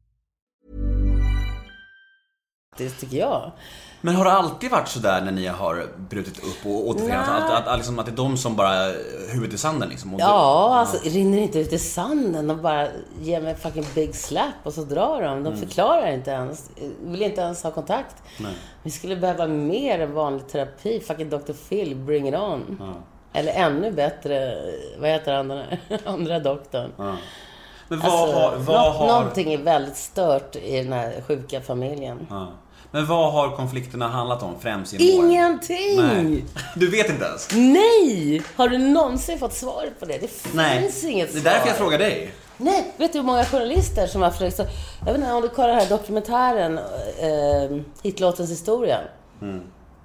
Det 2.83 2.89
tycker 2.89 3.17
jag. 3.17 3.51
men 4.01 4.15
har 4.15 4.25
det 4.25 4.31
alltid 4.31 4.71
varit 4.71 4.87
sådär 4.87 5.21
när 5.21 5.31
ni 5.31 5.47
har 5.47 5.85
brutit 5.97 6.37
upp 6.43 6.65
och 6.65 6.87
återförenats? 6.87 7.29
Nej. 7.29 7.41
Att, 7.41 7.51
att, 7.61 7.67
att, 7.67 7.77
liksom, 7.77 7.99
att 7.99 8.05
det 8.05 8.11
är 8.11 8.15
de 8.15 8.37
som 8.37 8.55
bara 8.55 8.91
huvudet 9.33 9.53
i 9.53 9.57
sanden 9.57 9.89
liksom? 9.89 10.15
Ja, 10.19 10.75
alltså 10.75 11.09
rinner 11.09 11.37
inte 11.37 11.59
ut 11.59 11.73
i 11.73 11.79
sanden. 11.79 12.47
De 12.47 12.61
bara 12.61 12.87
ger 13.21 13.41
mig 13.41 13.55
fucking 13.55 13.85
big 13.95 14.15
slap 14.15 14.53
och 14.63 14.73
så 14.73 14.81
drar 14.81 15.21
de. 15.21 15.43
De 15.43 15.57
förklarar 15.57 16.11
inte 16.11 16.31
ens. 16.31 16.69
Vill 17.03 17.21
inte 17.21 17.41
ens 17.41 17.63
ha 17.63 17.71
kontakt. 17.71 18.15
Vi 18.83 18.91
skulle 18.91 19.15
behöva 19.15 19.47
mer 19.47 19.99
än 19.99 20.13
vanlig 20.13 20.47
terapi. 20.47 20.99
Fucking 20.99 21.29
Dr. 21.29 21.53
Phil, 21.69 21.95
bring 21.95 22.27
it 22.27 22.35
on. 22.35 22.81
Eller 23.33 23.51
ännu 23.53 23.91
bättre, 23.91 24.55
vad 24.99 25.09
heter 25.09 25.33
han 25.33 25.47
den 25.47 25.57
här 25.57 25.79
andra 26.05 26.39
doktorn? 26.39 26.91
Men 26.97 27.99
vad 27.99 28.11
Alltså, 28.11 28.39
har... 28.39 28.57
Vad 28.57 28.75
nå- 28.75 28.89
har 28.91 29.07
Någonting 29.07 29.53
är 29.53 29.57
väldigt 29.57 29.97
stört 29.97 30.55
i 30.55 30.83
den 30.83 30.93
här 30.93 31.13
sjuka 31.27 31.61
familjen. 31.61 32.27
ja. 32.29 32.47
Men 32.91 33.05
vad 33.05 33.33
har 33.33 33.55
konflikterna 33.55 34.07
handlat 34.07 34.43
om 34.43 34.55
främst 34.59 34.93
genom 34.93 35.19
åren? 35.19 35.31
Ingenting! 35.31 35.97
Nej. 35.97 36.45
Du 36.75 36.89
vet 36.91 37.09
inte 37.09 37.25
ens? 37.25 37.47
Nej! 37.51 38.41
Har 38.55 38.67
du 38.69 38.77
någonsin 38.77 39.39
fått 39.39 39.53
svaret 39.53 39.99
på 39.99 40.05
det? 40.05 40.17
Det 40.17 40.27
finns 40.27 40.53
Nej. 40.55 40.91
inget 41.11 41.31
Det 41.33 41.37
är 41.39 41.41
svar. 41.41 41.51
därför 41.51 41.67
jag 41.67 41.77
frågar 41.77 41.97
dig. 41.99 42.33
Nej, 42.57 42.93
vet 42.97 43.13
du 43.13 43.19
hur 43.19 43.25
många 43.25 43.45
journalister 43.45 44.07
som 44.07 44.21
har 44.21 44.31
försökt... 44.31 44.55
Så, 44.55 44.63
jag 44.99 45.13
vet 45.13 45.15
inte 45.21 45.33
om 45.33 45.41
du 45.41 45.49
kollar 45.49 45.67
den 45.67 45.77
här 45.79 45.89
dokumentären, 45.89 46.77
eh, 47.19 47.81
Hitlåtens 48.03 48.51
historia. 48.51 48.97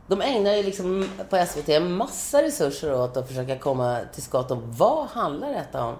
De 0.09 0.20
ägnar 0.22 0.53
ju 0.53 0.62
liksom 0.62 1.09
på 1.31 1.37
SVT 1.46 1.68
en 1.68 1.92
massa 1.92 2.42
resurser 2.42 2.94
åt 2.94 3.16
att 3.16 3.29
försöka 3.29 3.59
komma 3.59 3.99
till 4.14 4.22
skott 4.22 4.51
om 4.51 4.62
vad 4.66 5.07
handlar 5.07 5.53
detta 5.53 5.85
om? 5.85 5.94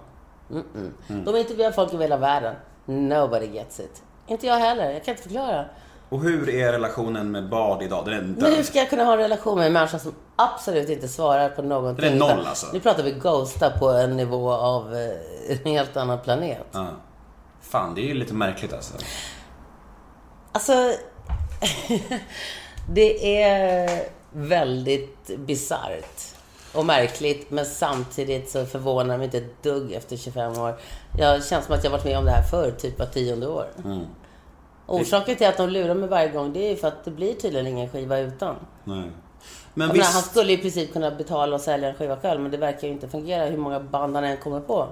Mm-mm. 0.51 1.25
De 1.25 1.37
intervjuar 1.37 1.71
folk 1.71 1.93
över 1.95 2.05
hela 2.05 2.17
världen. 2.17 2.55
Nobody 2.85 3.47
gets 3.47 3.81
it. 3.81 4.03
Inte 4.27 4.47
jag 4.47 4.57
heller. 4.59 4.91
Jag 4.91 5.05
kan 5.05 5.13
inte 5.13 5.23
förklara. 5.23 5.65
Och 6.09 6.21
hur 6.21 6.49
är 6.49 6.73
relationen 6.73 7.31
med 7.31 7.49
Bard 7.49 7.83
idag? 7.83 8.05
Den 8.05 8.15
är 8.15 8.21
Men 8.23 8.35
död. 8.35 8.55
hur 8.55 8.63
ska 8.63 8.79
jag 8.79 8.91
kunna 8.91 9.05
ha 9.05 9.13
en 9.13 9.19
relation 9.19 9.59
med 9.59 9.67
en 9.67 9.73
människa 9.73 9.99
som 9.99 10.15
absolut 10.37 10.89
inte 10.89 11.09
svarar 11.09 11.49
på 11.49 11.63
någonting? 11.63 12.05
Det 12.05 12.11
är 12.11 12.19
noll, 12.19 12.47
alltså. 12.47 12.67
Nu 12.73 12.81
pratar 12.81 13.03
vi 13.03 13.11
ghosta 13.13 13.71
på 13.71 13.89
en 13.89 14.17
nivå 14.17 14.53
av 14.53 14.95
eh, 14.95 15.11
en 15.49 15.73
helt 15.73 15.97
annan 15.97 16.19
planet. 16.19 16.67
Ja. 16.73 16.87
Fan, 17.61 17.95
det 17.95 18.01
är 18.01 18.07
ju 18.07 18.15
lite 18.15 18.35
märkligt 18.35 18.73
alltså. 18.73 18.95
Alltså, 20.53 20.73
det 22.89 23.43
är 23.43 24.03
väldigt 24.33 25.31
bisarrt 25.37 26.35
och 26.75 26.87
märkligt, 26.87 27.51
men 27.51 27.67
samtidigt 27.67 28.51
så 28.51 28.67
förvånar 28.67 29.15
det 29.15 29.19
mig 29.19 29.25
inte 29.25 29.39
ett 29.39 29.63
dugg 29.63 29.93
efter 29.93 30.17
25 30.17 30.59
år. 30.59 30.79
Jag 31.19 31.45
känns 31.45 31.67
som 31.67 31.75
att 31.75 31.85
jag 31.85 31.91
varit 31.91 32.05
med 32.05 32.19
om 32.19 32.25
det 32.25 32.31
här 32.31 32.43
förr, 32.43 32.71
typ 32.71 32.99
var 32.99 33.07
tionde 33.07 33.47
år. 33.49 33.67
Orsaken 34.87 35.37
till 35.37 35.47
att 35.47 35.57
de 35.57 35.69
lurar 35.71 35.95
mig 35.95 36.09
varje 36.09 36.29
gång, 36.29 36.53
det 36.53 36.67
är 36.67 36.71
ju 36.71 36.77
för 36.77 36.89
att 36.89 37.05
det 37.05 37.11
blir 37.11 37.35
tydligen 37.35 37.67
ingen 37.67 37.89
skiva 37.89 38.19
utan. 38.19 38.55
Nej. 38.85 39.03
Men 39.75 39.89
menar, 39.89 39.95
visst... 39.95 40.15
han 40.15 40.23
skulle 40.23 40.53
i 40.53 40.59
princip 40.59 40.93
kunna 40.93 41.11
betala 41.11 41.55
och 41.57 41.61
sälja 41.63 41.89
en 41.89 41.95
skiva 41.95 42.17
själv, 42.17 42.41
men 42.41 42.51
det 42.51 42.57
verkar 42.57 42.87
ju 42.87 42.93
inte 42.93 43.09
fungera 43.09 43.45
hur 43.47 43.57
många 43.59 43.81
band 43.81 44.15
han 44.15 44.25
än 44.25 44.37
kommer 44.37 44.61
på. 44.61 44.89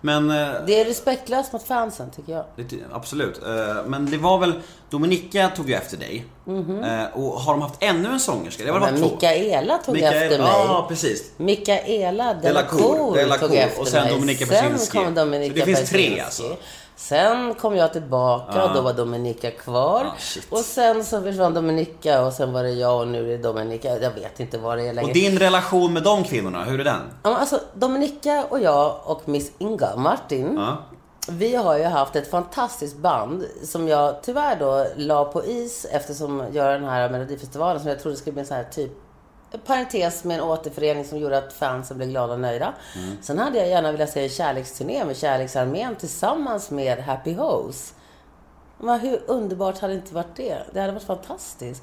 Men 0.00 0.30
eh, 0.30 0.48
Det 0.66 0.80
är 0.80 0.84
respektlöst 0.84 1.52
mot 1.52 1.62
fansen, 1.62 2.10
tycker 2.10 2.32
jag. 2.32 2.44
Det, 2.56 2.76
absolut. 2.92 3.42
Eh, 3.42 3.84
Men 3.86 4.10
det 4.10 4.16
var 4.16 4.38
väl, 4.38 4.52
Dominika 4.90 5.48
tog 5.56 5.68
ju 5.68 5.74
efter 5.74 5.96
dig. 5.96 6.24
Eh, 6.46 7.18
Och 7.18 7.32
har 7.40 7.52
de 7.52 7.62
haft 7.62 7.82
ännu 7.82 8.08
en 8.08 8.20
sångerska? 8.20 8.64
Det 8.64 8.72
var. 8.72 8.80
Men. 8.80 9.00
Mikaela 9.00 9.78
tog 9.78 9.94
Mikael- 9.94 10.14
efter 10.22 10.38
mig. 10.38 10.48
Ja, 10.52 10.86
precis. 10.88 11.32
Mikaela 11.36 12.34
Delacour, 12.34 12.80
Delacour 12.80 13.16
Delacour, 13.16 13.48
tog 13.48 13.56
efter 13.56 13.80
och 13.80 13.88
sen 13.88 14.02
mig. 14.04 14.12
Dominika 14.14 14.46
Sen 14.46 14.56
Persinski. 14.70 14.98
kom 14.98 15.14
Dominika 15.14 15.52
Så 15.52 15.58
det 15.58 15.64
finns 15.76 15.90
tre, 15.90 15.98
Persinski. 15.98 16.20
alltså? 16.20 16.56
Sen 17.00 17.54
kom 17.54 17.76
jag 17.76 17.92
tillbaka 17.92 18.64
och 18.64 18.74
då 18.74 18.80
var 18.80 18.92
Dominika 18.92 19.50
kvar. 19.50 20.04
Ah, 20.04 20.12
och 20.50 20.58
sen 20.58 21.04
så 21.04 21.22
försvann 21.22 21.54
Dominika 21.54 22.22
och 22.22 22.32
sen 22.32 22.52
var 22.52 22.62
det 22.62 22.70
jag 22.70 23.00
och 23.00 23.08
nu 23.08 23.32
är 23.32 23.36
det 23.36 23.42
Dominika. 23.42 23.98
Jag 23.98 24.10
vet 24.10 24.40
inte 24.40 24.58
vad 24.58 24.78
det 24.78 24.88
är 24.88 24.92
längre. 24.92 25.08
Och 25.08 25.14
din 25.14 25.38
relation 25.38 25.92
med 25.92 26.02
de 26.02 26.24
kvinnorna, 26.24 26.64
hur 26.64 26.80
är 26.80 26.84
den? 26.84 27.00
Ja, 27.22 27.30
men 27.30 27.34
Alltså, 27.34 27.60
Dominika 27.74 28.44
och 28.48 28.60
jag 28.60 28.96
och 29.04 29.28
Miss 29.28 29.52
Inga 29.58 29.96
Martin. 29.96 30.60
Vi 31.28 31.56
har 31.56 31.78
ju 31.78 31.84
haft 31.84 32.16
ett 32.16 32.30
fantastiskt 32.30 32.96
band 32.96 33.44
som 33.62 33.88
jag 33.88 34.22
tyvärr 34.22 34.56
då 34.56 34.86
la 34.96 35.24
på 35.24 35.44
is 35.44 35.86
eftersom 35.90 36.44
göra 36.52 36.72
den 36.72 36.88
här 36.88 37.10
Melodifestivalen 37.10 37.80
som 37.80 37.88
jag 37.88 38.00
trodde 38.00 38.16
skulle 38.16 38.32
bli 38.32 38.40
en 38.40 38.46
sån 38.46 38.56
här 38.56 38.64
typ 38.64 38.92
parentes 39.58 40.24
med 40.24 40.38
en 40.38 40.44
återförening 40.44 41.04
som 41.04 41.18
gjorde 41.18 41.38
att 41.38 41.52
fansen 41.52 41.96
blev 41.96 42.08
glada 42.08 42.32
och 42.32 42.40
nöjda. 42.40 42.74
Sen 43.20 43.38
hade 43.38 43.58
jag 43.58 43.68
gärna 43.68 43.92
velat 43.92 44.10
se 44.10 44.22
en 44.22 44.28
kärleksturné 44.28 45.04
med 45.04 45.16
Kärleksarmén 45.16 45.96
tillsammans 45.96 46.70
med 46.70 46.98
Happy 46.98 47.34
Hose. 47.34 47.94
Men 48.78 49.00
hur 49.00 49.20
underbart 49.26 49.78
hade 49.78 49.92
det 49.92 49.96
inte 49.96 50.14
varit 50.14 50.36
det? 50.36 50.58
Det 50.72 50.80
hade 50.80 50.92
varit 50.92 51.02
fantastiskt. 51.02 51.82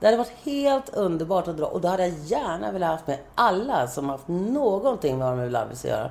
Det 0.00 0.06
hade 0.06 0.16
varit 0.18 0.32
helt 0.42 0.88
underbart 0.88 1.48
att 1.48 1.56
dra. 1.56 1.66
Och 1.66 1.80
då 1.80 1.88
hade 1.88 2.06
jag 2.06 2.18
gärna 2.24 2.72
velat 2.72 2.90
haft 2.90 3.06
med 3.06 3.18
alla 3.34 3.88
som 3.88 4.08
haft 4.08 4.28
någonting 4.28 5.18
med 5.18 5.28
Army 5.28 5.48
Lovers 5.50 5.78
att 5.78 5.84
göra. 5.84 6.10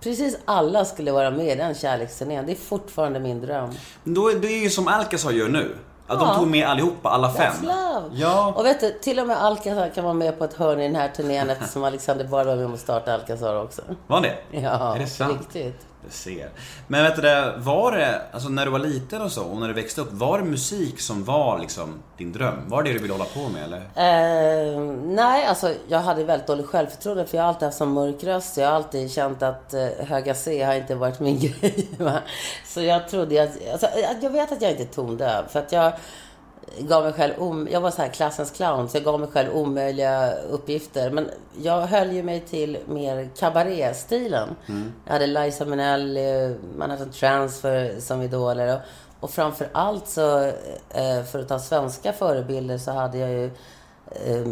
Precis 0.00 0.36
alla 0.44 0.84
skulle 0.84 1.12
vara 1.12 1.30
med 1.30 1.46
i 1.46 1.54
den 1.54 1.74
kärleksturnén. 1.74 2.46
Det 2.46 2.52
är 2.52 2.56
fortfarande 2.56 3.20
min 3.20 3.40
dröm. 3.40 3.70
Då, 4.04 4.28
det 4.28 4.48
är 4.48 4.62
ju 4.62 4.70
som 4.70 4.88
Alcazar 4.88 5.30
gör 5.30 5.48
nu. 5.48 5.76
Ja. 6.08 6.14
de 6.14 6.34
tog 6.38 6.46
med 6.48 6.66
allihopa, 6.68 7.08
alla 7.08 7.30
fem. 7.30 7.52
That's 7.52 7.62
love. 7.66 8.16
Ja. 8.16 8.52
Och 8.56 8.64
vet 8.64 8.80
du, 8.80 8.90
till 8.90 9.20
och 9.20 9.26
med 9.26 9.42
Alcazar 9.44 9.88
kan 9.94 10.04
vara 10.04 10.14
med 10.14 10.38
på 10.38 10.44
ett 10.44 10.54
hörn 10.54 10.80
i 10.80 10.86
den 10.86 10.96
här 10.96 11.08
turnén 11.08 11.50
eftersom 11.50 11.84
Alexander 11.84 12.24
Bard 12.24 12.46
var 12.46 12.56
med 12.56 12.66
om 12.66 12.74
att 12.74 12.80
starta 12.80 13.14
Alcazar 13.14 13.62
också. 13.62 13.82
Var 14.06 14.20
det? 14.20 14.36
Ja, 14.50 14.94
Är 14.94 14.98
det 14.98 15.06
sant? 15.06 15.40
riktigt. 15.40 15.86
Du 16.04 16.10
ser. 16.10 16.48
Men 16.86 17.04
vet 17.04 17.16
du 17.16 17.52
var 17.62 17.92
det, 17.92 18.22
alltså 18.32 18.48
när 18.48 18.64
du 18.64 18.70
var 18.70 18.78
liten 18.78 19.22
och 19.22 19.32
så, 19.32 19.44
och 19.44 19.60
när 19.60 19.68
du 19.68 19.74
växte 19.74 20.00
upp, 20.00 20.12
var 20.12 20.38
det 20.38 20.44
musik 20.44 21.00
som 21.00 21.24
var 21.24 21.58
liksom 21.58 22.02
din 22.18 22.32
dröm? 22.32 22.68
Var 22.68 22.82
det 22.82 22.88
det 22.88 22.94
du 22.94 22.98
ville 22.98 23.14
hålla 23.14 23.24
på 23.24 23.48
med 23.48 23.64
eller? 23.64 23.78
Eh, 23.78 24.80
nej, 25.04 25.46
alltså 25.46 25.74
jag 25.88 25.98
hade 25.98 26.24
väldigt 26.24 26.46
dåligt 26.46 26.66
självförtroende 26.66 27.26
för 27.26 27.36
jag 27.36 27.44
har 27.44 27.48
alltid 27.48 27.66
haft 27.66 27.78
sån 27.78 27.92
mörk 27.92 28.24
röst. 28.24 28.56
Jag 28.56 28.66
har 28.66 28.74
alltid 28.74 29.12
känt 29.12 29.42
att 29.42 29.74
eh, 29.74 29.88
höga 29.98 30.34
C 30.34 30.62
har 30.62 30.74
inte 30.74 30.94
varit 30.94 31.20
min 31.20 31.38
grej. 31.60 31.88
Va? 31.98 32.18
Så 32.66 32.80
jag 32.82 33.08
trodde 33.08 33.42
att, 33.42 33.50
alltså, 33.72 33.86
jag 34.22 34.30
vet 34.30 34.52
att 34.52 34.62
jag 34.62 34.70
inte 34.70 34.82
är 34.82 34.86
tondöv. 34.86 35.48
För 35.48 35.58
att 35.58 35.72
jag 35.72 35.92
gav 36.78 37.04
mig 37.04 37.12
själv, 37.12 37.32
om, 37.38 37.68
jag 37.70 37.80
var 37.80 37.90
så 37.90 38.02
här 38.02 38.08
klassens 38.08 38.50
clown, 38.50 38.88
så 38.88 38.96
jag 38.96 39.04
gav 39.04 39.20
mig 39.20 39.28
själv 39.28 39.56
omöjliga 39.56 40.32
uppgifter. 40.32 41.10
Men 41.10 41.30
jag 41.62 41.80
höll 41.80 42.12
ju 42.12 42.22
mig 42.22 42.40
till 42.40 42.78
mer 42.86 43.28
cabaret-stilen. 43.36 44.48
Jag 45.04 45.12
hade 45.12 45.26
Liza 45.26 45.64
Minnelli, 45.64 46.56
Manhattan 46.76 47.10
Transfer 47.10 48.00
som 48.00 48.22
idoler. 48.22 48.74
Och, 48.74 48.80
och 49.20 49.30
framför 49.30 49.68
allt 49.72 50.08
så, 50.08 50.44
eh, 50.90 51.22
för 51.32 51.38
att 51.38 51.48
ta 51.48 51.58
svenska 51.58 52.12
förebilder, 52.12 52.78
så 52.78 52.90
hade 52.90 53.18
jag 53.18 53.30
ju 53.30 53.44
eh, 54.10 54.48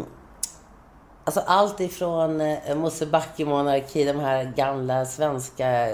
Alltså 1.25 1.39
allt 1.45 1.79
ifrån 1.79 2.41
eh, 2.41 2.75
Mosebacke 2.75 3.45
monarki, 3.45 4.05
de 4.05 4.19
här 4.19 4.43
gamla 4.43 5.05
svenska 5.05 5.87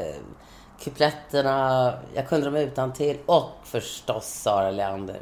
kupletterna. 0.80 1.94
Jag 2.14 2.28
kunde 2.28 2.46
dem 2.46 2.56
utan 2.56 2.94
till 2.94 3.18
Och 3.26 3.50
förstås 3.64 4.26
Sara 4.26 4.72
Leander. 4.72 5.20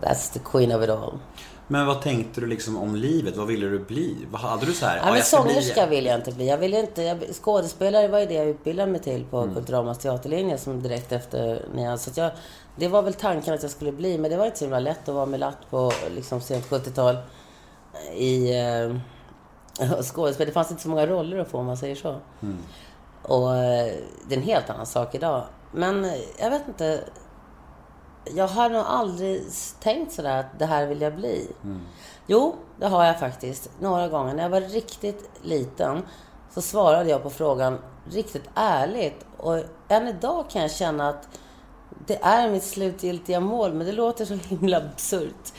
That's 0.00 0.32
the 0.32 0.38
queen 0.44 0.72
of 0.72 0.82
it 0.84 0.90
all. 0.90 1.18
Men 1.68 1.86
vad 1.86 2.02
tänkte 2.02 2.40
du 2.40 2.46
liksom 2.46 2.76
om 2.76 2.96
livet? 2.96 3.36
Vad 3.36 3.46
ville 3.46 3.66
du 3.66 3.78
bli? 3.78 4.16
Vad 4.30 4.40
hade 4.40 4.66
du 4.66 4.72
så 4.72 4.86
här? 4.86 4.96
Ja, 4.96 5.02
"Ja, 5.02 5.06
men 5.06 5.16
jag 5.16 5.26
ska 5.26 5.42
bli-" 5.42 5.52
sångerska 5.52 5.86
vill 5.86 6.06
jag 6.06 6.14
inte 6.18 6.32
bli. 6.32 6.48
Jag 6.48 6.58
vill 6.58 6.74
inte, 6.74 7.02
jag, 7.02 7.18
skådespelare 7.42 8.08
var 8.08 8.18
ju 8.18 8.26
det 8.26 8.34
jag 8.34 8.46
utbildade 8.46 8.92
mig 8.92 9.00
till 9.00 9.24
på 9.24 9.38
Mm. 9.38 9.54
Kulturdramas 9.54 9.98
teaterlinje 9.98 10.58
som 10.58 10.82
direkt 10.82 11.12
efter 11.12 11.64
nian. 11.74 11.98
Så 11.98 12.10
att 12.10 12.16
jag, 12.16 12.30
det 12.76 12.88
var 12.88 13.02
väl 13.02 13.14
tanken 13.14 13.54
att 13.54 13.62
jag 13.62 13.70
skulle 13.70 13.92
bli, 13.92 14.18
men 14.18 14.30
det 14.30 14.36
var 14.36 14.46
inte 14.46 14.58
så 14.58 14.64
himla 14.64 14.80
lätt 14.80 15.08
att 15.08 15.14
vara 15.14 15.26
med 15.26 15.40
latt 15.40 15.58
på 15.70 15.92
liksom, 16.14 16.40
sent 16.40 16.64
70-tal 16.70 17.16
i 18.16 18.58
eh, 18.58 18.96
skådespel. 20.02 20.46
Det 20.46 20.52
fanns 20.52 20.70
inte 20.70 20.82
så 20.82 20.88
många 20.88 21.06
roller 21.06 21.38
att 21.38 21.48
få 21.48 21.58
om 21.58 21.66
man 21.66 21.76
säger 21.76 21.94
så. 21.96 22.16
Och 23.22 23.56
eh, 23.56 23.94
det 24.28 24.34
är 24.34 24.38
en 24.38 24.44
helt 24.44 24.70
annan 24.70 24.86
sak 24.86 25.14
idag. 25.14 25.44
Men 25.72 26.04
eh, 26.04 26.10
jag 26.38 26.50
vet 26.50 26.68
inte. 26.68 27.00
Jag 28.24 28.48
har 28.48 28.70
nog 28.70 28.82
aldrig 28.86 29.42
tänkt 29.80 30.12
sådär 30.12 30.40
att 30.40 30.58
det 30.58 30.66
här 30.66 30.86
vill 30.86 31.00
jag 31.00 31.16
bli. 31.16 31.48
Jo, 32.26 32.54
det 32.78 32.86
har 32.86 33.04
jag 33.04 33.18
faktiskt. 33.18 33.70
Några 33.80 34.08
gånger. 34.08 34.34
När 34.34 34.42
jag 34.42 34.50
var 34.50 34.60
riktigt 34.60 35.30
liten 35.42 36.02
så 36.50 36.62
svarade 36.62 37.10
jag 37.10 37.22
på 37.22 37.30
frågan 37.30 37.78
riktigt 38.10 38.50
ärligt. 38.54 39.26
Och 39.36 39.58
än 39.88 40.08
idag 40.08 40.44
kan 40.50 40.62
jag 40.62 40.70
känna 40.70 41.08
att 41.08 41.28
det 42.06 42.18
är 42.22 42.50
mitt 42.50 42.64
slutgiltiga 42.64 43.40
mål, 43.40 43.72
men 43.72 43.86
det 43.86 43.92
låter 43.92 44.24
så 44.24 44.34
himla 44.34 44.76
absurt. 44.76 45.52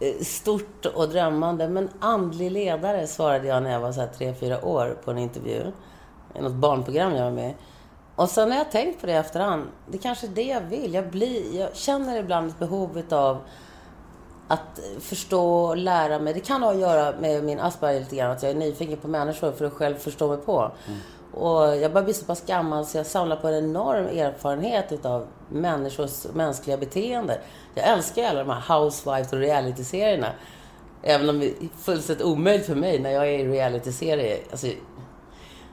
Eh, 0.00 0.24
Stort 0.24 0.86
och 0.86 1.08
drömmande. 1.08 1.68
Men 1.68 1.90
andlig 2.00 2.50
ledare 2.50 3.06
svarade 3.06 3.48
jag 3.48 3.62
när 3.62 3.72
jag 3.72 3.80
var 3.80 3.92
så 3.92 4.00
här 4.00 4.08
tre, 4.08 4.34
fyra 4.34 4.64
år 4.64 4.98
på 5.04 5.10
en 5.10 5.18
intervju. 5.18 5.72
I 6.34 6.42
något 6.42 6.52
barnprogram 6.52 7.14
jag 7.14 7.24
var 7.24 7.30
med. 7.30 7.54
Och 8.16 8.28
sen 8.28 8.50
har 8.50 8.58
jag 8.58 8.70
tänkt 8.70 9.00
på 9.00 9.06
det 9.06 9.12
i 9.12 9.16
efterhand. 9.16 9.66
Det 9.86 9.98
kanske 9.98 10.26
är 10.26 10.30
det 10.30 10.42
jag 10.42 10.60
vill. 10.60 10.94
Jag, 10.94 11.10
blir, 11.10 11.60
jag 11.60 11.76
känner 11.76 12.16
ibland 12.16 12.48
ett 12.48 12.58
behov 12.58 13.02
av 13.10 13.38
att 14.48 14.80
förstå 15.00 15.54
och 15.54 15.76
lära 15.76 16.18
mig. 16.18 16.34
Det 16.34 16.40
kan 16.40 16.62
ha 16.62 16.70
att 16.70 16.78
göra 16.78 17.20
med 17.20 17.44
min 17.44 17.60
Asperger 17.60 18.00
lite 18.00 18.16
grann. 18.16 18.30
Att 18.30 18.42
jag 18.42 18.50
är 18.50 18.56
nyfiken 18.56 18.96
på 18.96 19.08
människor 19.08 19.52
för 19.52 19.64
att 19.64 19.72
själv 19.72 19.96
förstå 19.96 20.28
mig 20.28 20.38
på. 20.38 20.72
Och 21.32 21.76
jag 21.76 21.92
börjar 21.92 22.04
bli 22.04 22.14
så 22.14 22.24
pass 22.24 22.46
gammal 22.46 22.86
så 22.86 22.96
jag 22.96 23.06
samlar 23.06 23.36
på 23.36 23.48
en 23.48 23.54
enorm 23.54 24.06
erfarenhet 24.06 24.92
utav 24.92 25.26
människors 25.48 26.26
mänskliga 26.34 26.76
beteende. 26.76 27.40
Jag 27.74 27.88
älskar 27.88 28.22
ju 28.22 28.28
alla 28.28 28.44
de 28.44 28.50
här 28.50 28.78
Housewives 28.78 29.32
och 29.32 29.38
reality-serierna. 29.38 30.28
Även 31.02 31.28
om 31.28 31.40
det 31.40 31.46
är 31.46 31.54
fullständigt 31.78 32.26
omöjligt 32.26 32.66
för 32.66 32.74
mig 32.74 32.98
när 32.98 33.10
jag 33.10 33.28
är 33.28 33.38
i 33.38 33.48
reality-serie. 33.48 34.38
Alltså, 34.50 34.66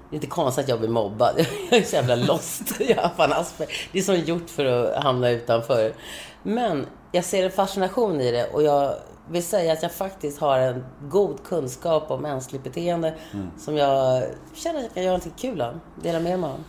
det 0.10 0.16
är 0.16 0.18
inte 0.18 0.28
konstigt 0.28 0.64
att 0.64 0.70
jag 0.70 0.80
blir 0.80 0.90
mobbad. 0.90 1.36
Jag 1.70 1.80
är 1.80 1.84
så 1.84 1.96
jävla 1.96 2.16
lost. 2.16 2.62
Jag 2.80 2.96
har 2.96 3.10
fan 3.10 3.34
Asperger. 3.34 3.74
Det 3.92 4.00
är 4.00 4.04
som 4.04 4.16
gjort 4.16 4.50
för 4.50 4.66
att 4.66 5.04
hamna 5.04 5.30
utanför. 5.30 5.94
Men 6.44 6.86
jag 7.12 7.26
ser 7.26 7.46
en 7.46 7.52
fascination 7.52 8.22
i 8.22 8.32
det 8.32 8.48
och 8.48 8.64
jag 8.64 8.96
vill 9.30 9.44
säga 9.44 9.74
att 9.74 9.84
jag 9.84 9.92
faktiskt 9.92 10.40
har 10.40 10.60
en 10.60 10.86
god 11.10 11.44
kunskap 11.44 12.12
om 12.12 12.22
mänskligt 12.22 12.64
beteende 12.64 13.16
som 13.58 13.78
jag 13.78 14.24
känner 14.54 14.80
att 14.80 14.86
jag 14.86 14.94
kan 14.94 15.04
göra 15.04 15.18
något 15.18 15.40
kul 15.40 15.62
av. 15.62 15.80
Dela 16.04 16.20
med 16.20 16.40
mig 16.40 16.50
av. 16.50 16.64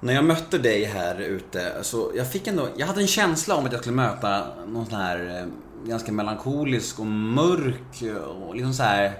När 0.00 0.14
jag 0.14 0.24
mötte 0.24 0.58
dig 0.58 0.84
här 0.84 1.20
ute, 1.20 1.72
så 1.82 2.10
jag 2.16 2.32
fick 2.32 2.46
ändå, 2.46 2.68
jag 2.76 2.86
hade 2.86 3.00
en 3.00 3.06
känsla 3.06 3.54
om 3.54 3.66
att 3.66 3.72
jag 3.72 3.80
skulle 3.80 3.96
möta 3.96 4.46
någon 4.66 4.86
sån 4.86 5.00
här 5.00 5.40
eh, 5.40 5.88
ganska 5.88 6.12
melankolisk 6.12 7.00
och 7.00 7.06
mörk 7.06 8.02
och 8.46 8.54
liksom 8.54 8.72
så 8.72 8.82
här 8.82 9.12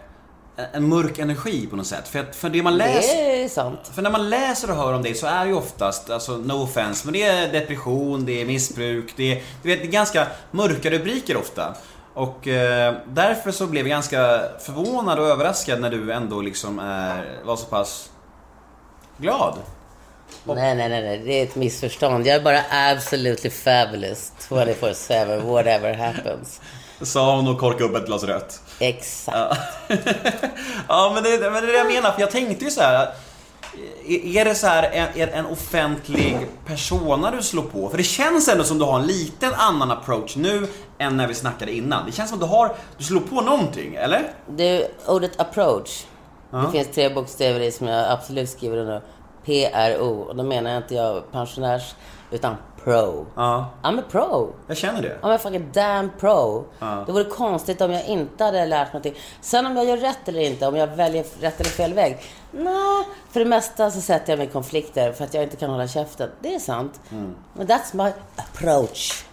en- 0.72 0.88
mörk 0.88 1.18
energi 1.18 1.66
på 1.66 1.76
något 1.76 1.86
sätt. 1.86 2.08
För, 2.08 2.24
för 2.32 2.48
det 2.48 2.62
man 2.62 2.76
läser 2.76 3.16
Det 3.16 3.44
är 3.44 3.48
sant. 3.48 3.80
För 3.94 4.02
när 4.02 4.10
man 4.10 4.30
läser 4.30 4.70
och 4.70 4.76
hör 4.76 4.92
om 4.92 5.02
dig 5.02 5.14
så 5.14 5.26
är 5.26 5.44
det 5.44 5.50
ju 5.50 5.54
oftast, 5.56 6.10
alltså 6.10 6.36
no 6.36 6.52
offense, 6.62 7.06
men 7.06 7.12
det 7.12 7.22
är 7.22 7.52
depression, 7.52 8.24
det 8.26 8.40
är 8.42 8.46
missbruk, 8.46 9.12
det 9.16 9.32
är, 9.32 9.42
du 9.62 9.68
vet, 9.68 9.80
det 9.80 9.86
är 9.88 9.90
ganska 9.90 10.26
mörka 10.50 10.90
rubriker 10.90 11.36
ofta. 11.36 11.74
Och 12.14 12.48
eh, 12.48 12.94
därför 13.06 13.50
så 13.50 13.66
blev 13.66 13.86
jag 13.86 13.90
ganska 13.90 14.42
förvånad 14.60 15.18
och 15.18 15.26
överraskad 15.26 15.80
när 15.80 15.90
du 15.90 16.12
ändå 16.12 16.40
liksom 16.40 16.78
är, 16.78 17.38
var 17.44 17.56
så 17.56 17.66
pass 17.66 18.10
glad. 19.18 19.54
Nej, 20.44 20.74
nej, 20.74 20.88
nej, 20.88 21.02
nej. 21.02 21.18
Det 21.18 21.32
är 21.32 21.42
ett 21.42 21.56
missförstånd. 21.56 22.26
Jag 22.26 22.36
är 22.36 22.40
bara 22.40 22.60
absolutely 22.70 23.50
fabulous 23.50 24.32
24-7, 24.48 25.40
whatever 25.40 25.94
happens. 25.94 26.60
Sa 27.02 27.36
hon 27.36 27.48
och 27.48 27.58
korkade 27.58 27.84
upp 27.84 27.96
ett 27.96 28.06
glas 28.06 28.24
rött. 28.24 28.60
Exakt. 28.78 29.38
Ja, 29.38 29.56
ja 30.88 31.10
men, 31.14 31.22
det, 31.22 31.30
men 31.40 31.52
det 31.52 31.58
är 31.58 31.66
det 31.66 31.78
jag 31.78 31.86
menar, 31.86 32.12
för 32.12 32.20
jag 32.20 32.30
tänkte 32.30 32.64
ju 32.64 32.70
så 32.70 32.80
här. 32.80 32.94
att, 33.02 33.16
Är 34.08 34.44
det 34.44 34.54
så 34.54 34.66
här 34.66 34.90
en, 35.14 35.28
en 35.28 35.46
offentlig 35.46 36.36
persona 36.66 37.30
du 37.30 37.42
slår 37.42 37.62
på? 37.62 37.88
För 37.88 37.96
det 37.96 38.02
känns 38.04 38.48
ändå 38.48 38.64
som 38.64 38.78
du 38.78 38.84
har 38.84 39.00
en 39.00 39.06
liten 39.06 39.54
annan 39.54 39.90
approach 39.90 40.36
nu 40.36 40.68
än 40.98 41.16
när 41.16 41.26
vi 41.28 41.34
snackade 41.34 41.72
innan. 41.72 42.06
Det 42.06 42.12
känns 42.12 42.30
som 42.30 42.38
att 42.38 42.44
du 42.44 42.56
har, 42.56 42.74
du 42.98 43.04
slår 43.04 43.20
på 43.20 43.40
någonting, 43.40 43.94
eller? 43.94 44.32
Du, 44.56 44.86
ordet 45.06 45.40
approach. 45.40 46.04
Det 46.50 46.70
finns 46.72 46.88
tre 46.94 47.08
bokstäver 47.14 47.60
i 47.60 47.72
som 47.72 47.86
jag 47.86 48.10
absolut 48.10 48.50
skriver 48.50 48.76
under. 48.76 49.02
P-R-O. 49.44 50.20
Och 50.28 50.36
då 50.36 50.42
menar 50.42 50.70
jag 50.70 50.82
inte 50.82 50.94
jag 50.94 51.32
pensionärs, 51.32 51.94
utan 52.30 52.56
pro. 52.86 53.26
Ja, 53.34 53.70
I'm 53.82 53.98
a 54.00 54.02
pro. 54.10 54.52
jag 54.66 54.76
känner 54.76 55.02
det. 55.02 55.18
I'm 55.22 55.34
a 55.34 55.38
fucking 55.38 55.68
damn 55.72 56.10
pro. 56.20 56.64
Det 57.06 57.12
vore 57.12 57.24
konstigt 57.24 57.80
om 57.80 57.90
jag 57.92 58.06
inte 58.06 58.44
hade 58.44 58.66
lärt 58.66 58.92
mig 58.92 59.00
någonting. 59.02 59.14
Sen 59.40 59.66
om 59.66 59.76
jag 59.76 59.86
gör 59.86 59.96
rätt 59.96 60.28
eller 60.28 60.40
inte, 60.40 60.66
om 60.66 60.76
jag 60.76 60.86
väljer 60.86 61.24
rätt 61.40 61.60
eller 61.60 61.70
fel 61.70 61.94
väg. 61.94 62.18
Nej, 62.52 63.04
för 63.30 63.40
det 63.40 63.46
mesta 63.46 63.90
så 63.90 64.00
sätter 64.00 64.32
jag 64.32 64.38
mig 64.38 64.46
i 64.46 64.50
konflikter 64.50 65.12
för 65.12 65.24
att 65.24 65.34
jag 65.34 65.42
inte 65.42 65.56
kan 65.56 65.70
hålla 65.70 65.88
käften. 65.88 66.30
Det 66.40 66.54
är 66.54 66.58
sant. 66.58 67.00
Men 67.52 67.66
that's 67.66 68.04
my 68.04 68.12
approach. 68.36 69.24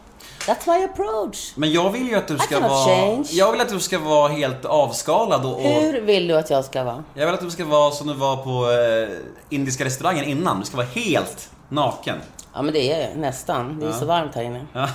That's 0.47 0.77
my 0.77 0.85
approach. 0.85 1.53
Men 1.55 1.71
jag 1.71 1.91
vill 1.91 2.07
ju 2.09 2.15
att 2.15 2.27
du 2.27 2.37
ska 2.37 2.59
vara... 2.59 2.85
change. 2.85 3.27
Jag 3.31 3.51
vill 3.51 3.61
att 3.61 3.69
du 3.69 3.79
ska 3.79 3.99
vara 3.99 4.27
helt 4.27 4.65
avskalad 4.65 5.45
och... 5.45 5.55
och 5.55 5.61
Hur 5.61 6.01
vill 6.01 6.27
du 6.27 6.37
att 6.37 6.49
jag 6.49 6.65
ska 6.65 6.83
vara? 6.83 7.03
jag 7.13 7.25
vill 7.25 7.35
att 7.35 7.41
du 7.41 7.51
ska 7.51 7.65
vara 7.65 7.91
som 7.91 8.07
du 8.07 8.13
var 8.13 8.37
på 8.37 8.71
eh, 8.71 9.17
indiska 9.49 9.85
restaurangen 9.85 10.25
innan. 10.25 10.59
Du 10.59 10.65
ska 10.65 10.77
vara 10.77 10.87
helt 10.87 11.49
naken. 11.69 12.17
Ja, 12.53 12.61
men 12.61 12.73
det 12.73 12.91
är 12.91 13.15
nästan. 13.15 13.79
Det 13.79 13.85
är 13.85 13.91
så 13.91 14.05
varmt 14.05 14.35
här 14.35 14.43
inne. 14.43 14.65
Ja. 14.73 14.89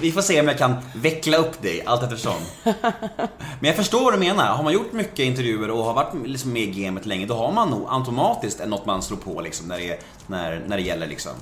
Vi 0.00 0.12
får, 0.12 0.22
se 0.22 0.40
om 0.40 0.48
jag 0.48 0.58
kan 0.58 0.76
veckla 0.94 1.36
upp 1.36 1.62
dig 1.62 1.82
allt 1.86 2.02
eftersom. 2.02 2.34
Men 2.64 3.64
jag 3.68 3.76
förstår 3.76 4.04
vad 4.04 4.12
du 4.14 4.18
menar. 4.18 4.44
Har 4.46 4.62
man 4.62 4.72
gjort 4.72 4.92
mycket 4.92 5.18
intervjuer 5.18 5.70
och 5.70 5.84
har 5.84 5.94
varit 5.94 6.14
liksom 6.28 6.52
med 6.52 6.62
i 6.62 6.66
gamet 6.84 7.06
länge, 7.06 7.26
då 7.26 7.34
har 7.34 7.52
man 7.52 7.70
nog 7.70 7.86
automatiskt 7.90 8.66
något 8.66 8.86
man 8.86 9.02
slår 9.02 9.16
på 9.16 9.40
liksom, 9.40 9.68
när, 9.68 9.78
det, 9.78 9.90
är- 9.90 9.98
när, 10.26 10.62
när 10.66 10.76
det 10.76 10.82
gäller. 10.82 11.06
Liksom. 11.06 11.32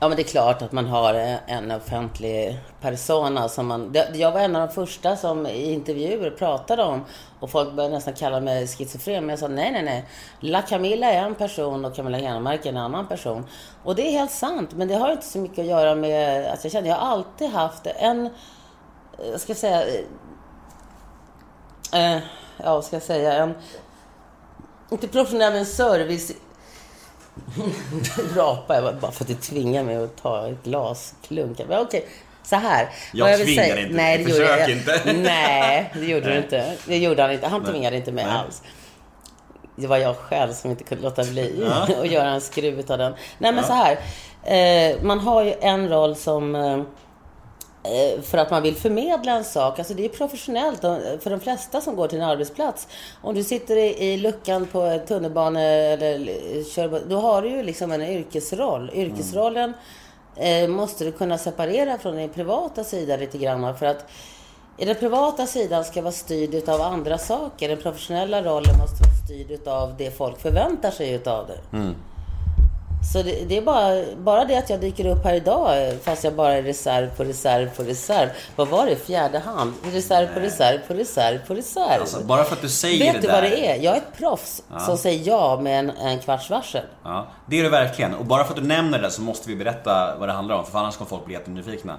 Ja, 0.00 0.08
men 0.08 0.16
det 0.16 0.22
är 0.22 0.24
klart 0.24 0.62
att 0.62 0.72
man 0.72 0.86
har 0.86 1.14
eh, 1.14 1.36
en 1.46 1.70
offentlig 1.70 2.58
persona 2.80 3.48
som 3.48 3.66
man... 3.66 3.94
Jag 4.14 4.32
var 4.32 4.40
en 4.40 4.56
av 4.56 4.68
de 4.68 4.74
första 4.74 5.16
som 5.16 5.46
i 5.46 5.72
intervjuer 5.72 6.30
pratade 6.30 6.82
om 6.82 7.04
och 7.40 7.50
folk 7.50 7.72
började 7.72 7.94
nästan 7.94 8.14
kalla 8.14 8.40
mig 8.40 8.66
schizofren. 8.66 9.26
Men 9.26 9.30
jag 9.30 9.38
sa 9.38 9.48
nej, 9.48 9.72
nej, 9.72 9.82
nej. 9.82 10.04
La 10.40 10.62
Camilla 10.62 11.12
är 11.12 11.22
en 11.22 11.34
person 11.34 11.84
och 11.84 11.96
Camilla 11.96 12.18
Henemark 12.18 12.66
är 12.66 12.70
en 12.70 12.76
annan 12.76 13.06
person. 13.06 13.46
Och 13.84 13.94
det 13.94 14.08
är 14.08 14.10
helt 14.10 14.30
sant, 14.30 14.70
men 14.74 14.88
det 14.88 14.94
har 14.94 15.12
inte 15.12 15.26
så 15.26 15.38
mycket 15.38 15.58
att 15.58 15.66
göra 15.66 15.94
med 15.94 16.46
att 16.46 16.64
jag 16.64 16.72
känner... 16.72 16.88
Jag 16.88 16.96
har 16.96 17.08
alltid 17.08 17.50
haft 17.50 17.86
en... 17.86 18.26
Eh, 18.26 18.32
jag 19.30 19.40
ska 19.40 19.54
säga... 19.54 19.82
Eh, 21.92 22.16
eh, 22.16 22.22
ja, 22.56 22.74
vad 22.74 22.84
ska 22.84 22.96
jag 22.96 23.02
säga? 23.02 23.32
En... 23.32 23.54
Inte 24.90 25.08
professionell, 25.08 25.52
men 25.52 25.66
service 25.66 26.32
rapa 28.36 28.74
jag 28.74 28.96
bara 28.96 29.12
för 29.12 29.24
att 29.24 29.28
det 29.28 29.34
tvingar 29.42 29.82
mig 29.84 29.96
att 29.96 30.16
ta 30.22 30.48
ett 30.48 30.62
glas 30.64 31.14
klunk. 31.26 31.58
Men 31.68 31.78
okej, 31.80 32.04
så 32.42 32.56
här. 32.56 32.88
Jag 33.12 33.36
vill 33.38 33.46
tvingar 33.46 33.62
säga- 33.62 33.80
inte 33.80 33.94
Nej, 33.94 34.18
det 34.18 34.22
gjorde 34.30 34.46
Försök 34.46 34.60
jag. 34.60 34.70
inte. 34.70 35.12
Nej, 35.22 35.90
det 35.94 36.04
gjorde 36.06 36.30
du 36.30 36.36
inte. 36.36 36.72
Det 36.86 36.98
gjorde 36.98 37.22
han 37.22 37.32
inte. 37.32 37.46
Han 37.46 37.62
Nej. 37.62 37.70
tvingade 37.70 37.96
inte 37.96 38.12
mig 38.12 38.24
Nej. 38.24 38.34
alls. 38.34 38.62
Det 39.76 39.86
var 39.86 39.96
jag 39.96 40.16
själv 40.16 40.52
som 40.52 40.70
inte 40.70 40.84
kunde 40.84 41.04
låta 41.04 41.24
bli 41.24 41.64
att 42.00 42.10
göra 42.10 42.28
en 42.28 42.40
skruv 42.40 42.84
av 42.92 42.98
den. 42.98 43.14
Nej, 43.38 43.52
men 43.52 43.64
så 43.64 43.72
här. 43.72 43.98
Eh, 44.42 44.96
man 45.02 45.18
har 45.20 45.42
ju 45.44 45.54
en 45.60 45.88
roll 45.88 46.16
som 46.16 46.54
eh, 46.54 46.82
för 48.22 48.38
att 48.38 48.50
man 48.50 48.62
vill 48.62 48.74
förmedla 48.74 49.32
en 49.32 49.44
sak. 49.44 49.78
Alltså 49.78 49.94
det 49.94 50.04
är 50.04 50.08
professionellt 50.08 50.84
och 50.84 50.96
för 51.22 51.30
de 51.30 51.40
flesta 51.40 51.80
som 51.80 51.96
går 51.96 52.08
till 52.08 52.18
en 52.18 52.28
arbetsplats. 52.28 52.88
Om 53.22 53.34
du 53.34 53.44
sitter 53.44 53.76
i, 53.76 54.16
luckan 54.16 54.66
på 54.66 54.82
ett 54.82 55.06
tunnelbane 55.06 55.62
eller 55.62 56.20
eh, 56.20 56.64
kör, 56.64 57.02
då 57.08 57.20
har 57.20 57.42
du 57.42 57.48
ju 57.48 57.62
liksom 57.62 57.92
en 57.92 58.02
yrkesroll. 58.02 58.90
Yrkesrollen 58.94 59.74
eh, 60.36 60.68
måste 60.68 61.04
du 61.04 61.12
kunna 61.12 61.38
separera 61.38 61.98
från 61.98 62.16
din 62.16 62.28
privata 62.28 62.84
sida 62.84 63.16
lite 63.16 63.38
grann. 63.38 63.76
För 63.76 63.86
att 63.86 64.10
i 64.78 64.84
den 64.84 64.94
privata 64.94 65.46
sidan 65.46 65.84
ska 65.84 66.02
vara 66.02 66.12
styrd 66.12 66.54
utav 66.54 66.80
andra 66.80 67.18
saker. 67.18 67.68
Den 67.68 67.78
professionella 67.78 68.42
rollen 68.42 68.78
måste 68.78 69.02
vara 69.02 69.14
styrd 69.26 69.50
utav 69.50 69.94
det 69.98 70.10
folk 70.10 70.40
förväntar 70.40 70.90
sig 70.90 71.12
utav 71.12 71.46
dig. 71.46 71.58
Så 73.12 73.22
det, 73.22 73.44
det 73.48 73.56
är 73.56 73.62
bara, 73.62 74.02
bara 74.16 74.44
det 74.44 74.56
att 74.56 74.70
jag 74.70 74.80
dyker 74.80 75.06
upp 75.06 75.24
här 75.24 75.34
idag, 75.34 75.94
fast 76.02 76.24
jag 76.24 76.32
bara 76.34 76.52
är 76.52 76.62
reserv 76.62 77.16
på 77.16 77.24
reserv 77.24 77.70
på 77.76 77.82
reserv. 77.82 78.28
Vad 78.56 78.68
var 78.68 78.86
det? 78.86 78.96
Fjärde 78.96 79.38
hand? 79.38 79.74
Reserv 79.92 80.34
på 80.34 80.40
reserv 80.40 80.78
på 80.88 80.94
reserv 80.94 81.46
på 81.46 81.54
reserv. 81.54 82.00
Alltså, 82.00 82.24
bara 82.24 82.44
för 82.44 82.52
att 82.56 82.62
du 82.62 82.68
säger 82.68 82.98
Vet 83.04 83.14
det 83.14 83.20
du 83.28 83.32
vad 83.32 83.42
där. 83.42 83.50
det 83.50 83.66
är? 83.70 83.76
Jag 83.82 83.94
är 83.94 83.98
ett 83.98 84.18
proffs 84.18 84.62
som 84.86 84.98
säger 84.98 85.28
ja 85.28 85.60
med 85.60 85.78
en, 85.78 85.90
en 85.90 86.18
kvarts 86.18 86.50
varsel. 86.50 86.82
Ja, 87.04 87.26
det 87.46 87.58
är 87.58 87.62
du 87.62 87.68
verkligen. 87.68 88.14
Och 88.14 88.24
bara 88.24 88.44
för 88.44 88.54
att 88.54 88.60
du 88.60 88.66
nämner 88.66 88.98
det 88.98 89.10
så 89.10 89.22
måste 89.22 89.48
vi 89.48 89.56
berätta 89.56 90.16
vad 90.18 90.28
det 90.28 90.32
handlar 90.32 90.54
om, 90.54 90.66
för 90.66 90.78
annars 90.78 90.96
kommer 90.96 91.08
folk 91.08 91.24
bli 91.24 91.34
jättenyfikna. 91.34 91.96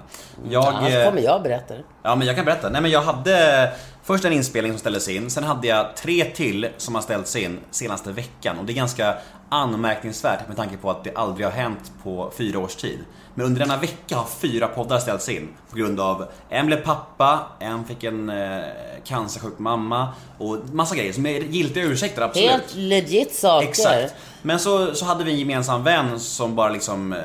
Jag, 0.50 0.66
Annars 0.66 0.94
eh, 0.94 1.04
kommer 1.08 1.22
jag 1.22 1.42
berätta. 1.42 1.74
Ja, 2.02 2.14
men 2.14 2.26
jag 2.26 2.36
kan 2.36 2.44
berätta. 2.44 2.68
Nej, 2.68 2.82
men 2.82 2.90
jag 2.90 3.02
hade 3.02 3.70
först 4.08 4.24
en 4.24 4.32
inspelning 4.32 4.72
som 4.72 4.78
ställdes 4.78 5.08
in, 5.08 5.30
sen 5.30 5.44
hade 5.44 5.66
jag 5.66 5.96
tre 5.96 6.24
till 6.24 6.68
som 6.76 6.94
har 6.94 7.02
ställts 7.02 7.36
in 7.36 7.58
senaste 7.70 8.12
veckan. 8.12 8.58
Och 8.58 8.64
det 8.64 8.72
är 8.72 8.74
ganska 8.74 9.14
anmärkningsvärt 9.48 10.48
med 10.48 10.56
tanke 10.56 10.76
på 10.76 10.90
att 10.90 11.04
det 11.04 11.14
aldrig 11.14 11.46
har 11.46 11.52
hänt 11.52 11.92
på 12.02 12.32
fyra 12.36 12.58
års 12.58 12.76
tid. 12.76 12.98
Men 13.34 13.46
under 13.46 13.60
denna 13.60 13.76
vecka 13.76 14.16
har 14.16 14.26
fyra 14.40 14.68
poddar 14.68 14.98
ställts 14.98 15.28
in 15.28 15.48
på 15.70 15.76
grund 15.76 16.00
av 16.00 16.26
en 16.48 16.66
blev 16.66 16.84
pappa, 16.84 17.46
en 17.60 17.84
fick 17.84 18.04
en 18.04 18.30
eh, 18.30 18.60
cancersjuk 19.04 19.58
mamma 19.58 20.08
och 20.38 20.58
massa 20.72 20.96
grejer 20.96 21.12
som 21.12 21.26
är 21.26 21.40
giltiga 21.40 21.84
ursäkter, 21.84 22.22
absolut. 22.22 22.50
Helt 22.50 22.74
legit 22.74 23.34
saker. 23.34 23.68
Exakt. 23.68 24.14
Men 24.42 24.58
så, 24.58 24.94
så 24.94 25.04
hade 25.04 25.24
vi 25.24 25.32
en 25.32 25.38
gemensam 25.38 25.84
vän 25.84 26.20
som 26.20 26.54
bara 26.54 26.68
liksom 26.68 27.12
eh, 27.12 27.18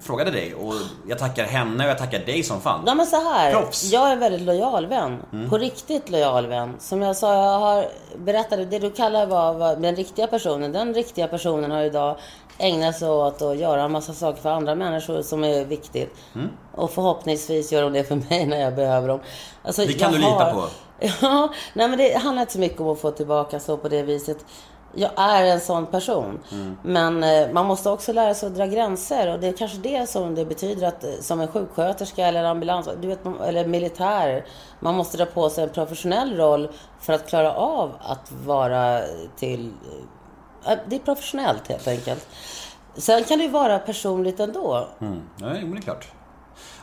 frågade 0.00 0.30
dig 0.30 0.54
och 0.54 0.74
jag 1.08 1.18
tackar 1.18 1.44
henne 1.44 1.84
och 1.84 1.90
jag 1.90 1.98
tackar 1.98 2.18
dig 2.18 2.42
som 2.42 2.60
fan. 2.60 2.82
Ja 2.86 2.94
men 2.94 3.06
så 3.06 3.16
här. 3.16 3.52
Proffs. 3.52 3.84
Jag 3.92 4.08
är 4.08 4.12
en 4.12 4.20
väldigt 4.20 4.40
lojal 4.42 4.86
vän. 4.86 5.22
På 5.50 5.58
riktigt 5.58 6.10
lojal 6.10 6.46
vän. 6.46 6.74
Som 6.78 7.02
jag 7.02 7.16
sa, 7.16 7.34
jag 7.34 7.58
har 7.58 7.86
berättat 8.18 8.70
det 8.70 8.78
du 8.78 8.90
kallar 8.90 9.26
var, 9.26 9.54
var 9.54 9.76
den 9.76 9.96
riktiga 9.96 10.26
personen. 10.26 10.72
Den 10.72 10.94
riktiga 10.94 11.28
personen 11.28 11.70
har 11.70 11.82
idag 11.82 12.16
ägnat 12.58 12.98
sig 12.98 13.08
åt 13.08 13.42
att 13.42 13.56
göra 13.58 13.82
en 13.82 13.92
massa 13.92 14.12
saker 14.12 14.42
för 14.42 14.50
andra 14.50 14.74
människor 14.74 15.22
som 15.22 15.44
är 15.44 15.64
viktigt. 15.64 16.14
Och 16.74 16.90
förhoppningsvis 16.90 17.72
gör 17.72 17.82
de 17.82 17.92
det 17.92 18.04
för 18.04 18.16
mig 18.30 18.46
när 18.46 18.60
jag 18.60 18.74
behöver 18.74 19.08
dem. 19.08 19.20
Alltså, 19.62 19.86
Det 19.86 19.92
kan 19.92 20.12
jag 20.12 20.20
du 20.20 20.26
lita 20.26 20.44
har- 20.44 20.52
på. 20.52 20.62
Ja, 21.20 21.48
nej 21.74 21.88
men 21.88 21.98
det 21.98 22.18
handlar 22.18 22.40
inte 22.42 22.52
så 22.52 22.58
mycket 22.58 22.80
om 22.80 22.88
att 22.88 23.00
få 23.00 23.10
tillbaka 23.10 23.60
så 23.60 23.76
på 23.76 23.88
det 23.88 24.02
viset. 24.02 24.36
Jag 24.94 25.10
är 25.16 25.44
en 25.44 25.60
sån 25.60 25.86
person. 25.86 26.40
Men 26.82 27.24
eh, 27.24 27.52
man 27.52 27.66
måste 27.66 27.90
också 27.90 28.12
lära 28.12 28.34
sig 28.34 28.46
att 28.46 28.54
dra 28.54 28.66
gränser. 28.66 29.32
Och 29.32 29.40
det 29.40 29.46
är 29.46 29.52
kanske 29.52 29.78
det 29.78 30.10
som 30.10 30.34
det 30.34 30.44
betyder 30.44 30.86
att 30.86 31.04
eh, 31.04 31.10
som 31.20 31.40
en 31.40 31.48
sjuksköterska 31.48 32.26
eller 32.26 32.44
ambulans, 32.44 32.88
du 33.00 33.08
vet, 33.08 33.26
eller 33.44 33.66
militär. 33.66 34.44
Man 34.80 34.94
måste 34.94 35.16
dra 35.16 35.26
på 35.26 35.50
sig 35.50 35.64
en 35.64 35.70
professionell 35.70 36.36
roll 36.36 36.68
för 37.00 37.12
att 37.12 37.28
klara 37.28 37.52
av 37.52 37.92
att 38.00 38.32
vara 38.44 39.00
till... 39.36 39.72
Eh, 40.66 40.78
det 40.88 40.96
är 40.96 41.00
professionellt 41.00 41.68
helt 41.68 41.88
enkelt. 41.88 42.28
Sen 42.96 43.24
kan 43.24 43.38
det 43.38 43.44
ju 43.44 43.50
vara 43.50 43.78
personligt 43.78 44.40
ändå. 44.40 44.88
Mm. 45.00 45.22
Nej, 45.36 45.58
jo, 45.60 45.66
men 45.66 45.70
det 45.70 45.78
är 45.78 45.82
klart. 45.82 46.08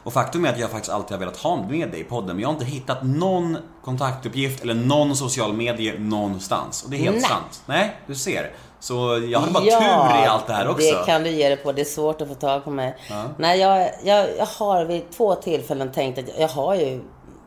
Och 0.04 0.14
faktum 0.14 0.46
är 0.46 0.50
att 0.50 0.60
jag 0.60 0.70
faktiskt 0.70 0.94
alltid 0.94 1.12
har 1.12 1.20
velat 1.20 1.38
ha 1.38 1.56
med 1.70 1.92
dig 1.92 2.00
i 2.00 2.04
podden, 2.04 2.36
men 2.36 2.40
jag 2.40 2.48
har 2.48 2.54
inte 2.54 2.66
hittat 2.66 3.04
någon 3.04 3.58
kontaktuppgift 3.84 4.64
eller 4.64 4.74
någon 4.74 5.16
social 5.16 5.54
medie 5.54 6.00
någonstans. 6.00 6.84
Och 6.84 6.90
det 6.90 6.98
är 6.98 7.00
helt 7.00 7.16
Nej. 7.16 7.26
sant. 7.26 7.64
Nej, 7.66 7.96
du 8.08 8.16
ser. 8.16 8.52
Så 8.80 8.94
jag 9.32 9.40
hade 9.40 9.52
bara 9.52 9.64
tur 9.64 10.24
i 10.24 10.28
allt 10.28 10.48
det 10.48 10.54
här 10.54 10.70
också. 10.70 10.92
det 10.92 11.06
kan 11.06 11.24
du 11.24 11.30
ge 11.30 11.48
dig 11.48 11.58
på. 11.58 11.72
Det 11.72 11.82
är 11.82 11.86
svårt 11.86 12.22
att 12.22 12.28
få 12.28 12.36
tag 12.36 12.64
på 12.64 12.72
mig. 12.72 12.98
Nej, 13.38 13.60
jag, 13.60 13.92
jag, 14.04 14.28
jag 14.38 14.46
har 14.46 14.86
vid 14.86 15.12
två 15.12 15.36
tillfällen 15.36 15.92
tänkt 15.92 16.20
att 16.20 16.40
jag, 16.40 16.48
har 16.48 16.76
ju 16.76 17.02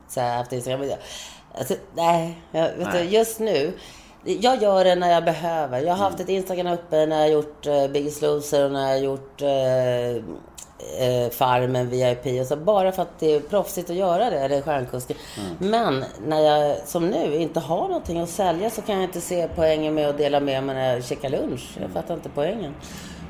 så 0.08 0.20
här 0.20 0.36
haft 0.36 0.52
Instagram. 0.52 0.90
Alltså, 1.58 1.74
nej, 1.94 2.42
jag, 2.50 2.62
vet 2.62 2.88
Nej. 2.92 3.02
Du, 3.02 3.10
just 3.10 3.40
nu. 3.40 3.78
Jag 4.24 4.62
gör 4.62 4.84
det 4.84 4.94
när 4.94 5.10
jag 5.10 5.24
behöver. 5.24 5.80
Jag 5.80 5.94
har 5.94 6.04
haft 6.04 6.20
ett 6.20 6.28
Instagram 6.28 6.66
uppe 6.66 7.06
när 7.06 7.16
jag 7.16 7.22
har 7.22 7.32
gjort 7.32 7.66
uh, 7.66 7.88
Biggest 7.88 8.22
Loser 8.22 8.64
och 8.64 8.72
när 8.72 8.80
jag 8.80 8.88
har 8.88 9.04
gjort 9.04 9.42
eh, 9.42 10.10
eh, 11.08 11.30
Farmen, 11.30 11.90
VIP 11.90 12.40
och 12.40 12.46
så. 12.46 12.56
Bara 12.56 12.92
för 12.92 13.02
att 13.02 13.18
det 13.18 13.34
är 13.34 13.40
proffsigt 13.40 13.90
att 13.90 13.96
göra 13.96 14.30
det, 14.30 14.40
eller 14.40 14.62
stjärnkusten. 14.62 15.16
Men 15.58 16.04
när 16.26 16.40
jag, 16.40 16.76
som 16.88 17.10
nu, 17.10 17.36
inte 17.36 17.60
har 17.60 17.88
någonting 17.88 18.20
att 18.20 18.28
sälja 18.28 18.70
så 18.70 18.82
kan 18.82 18.94
jag 18.94 19.04
inte 19.04 19.20
se 19.20 19.48
poängen 19.56 19.94
med 19.94 20.08
att 20.08 20.18
dela 20.18 20.40
med 20.40 20.62
mig 20.64 20.74
när 20.74 20.94
jag 20.94 21.04
käkar 21.04 21.28
lunch. 21.28 21.76
Jag 21.80 21.90
fattar 21.90 22.14
inte 22.14 22.28
poängen. 22.28 22.74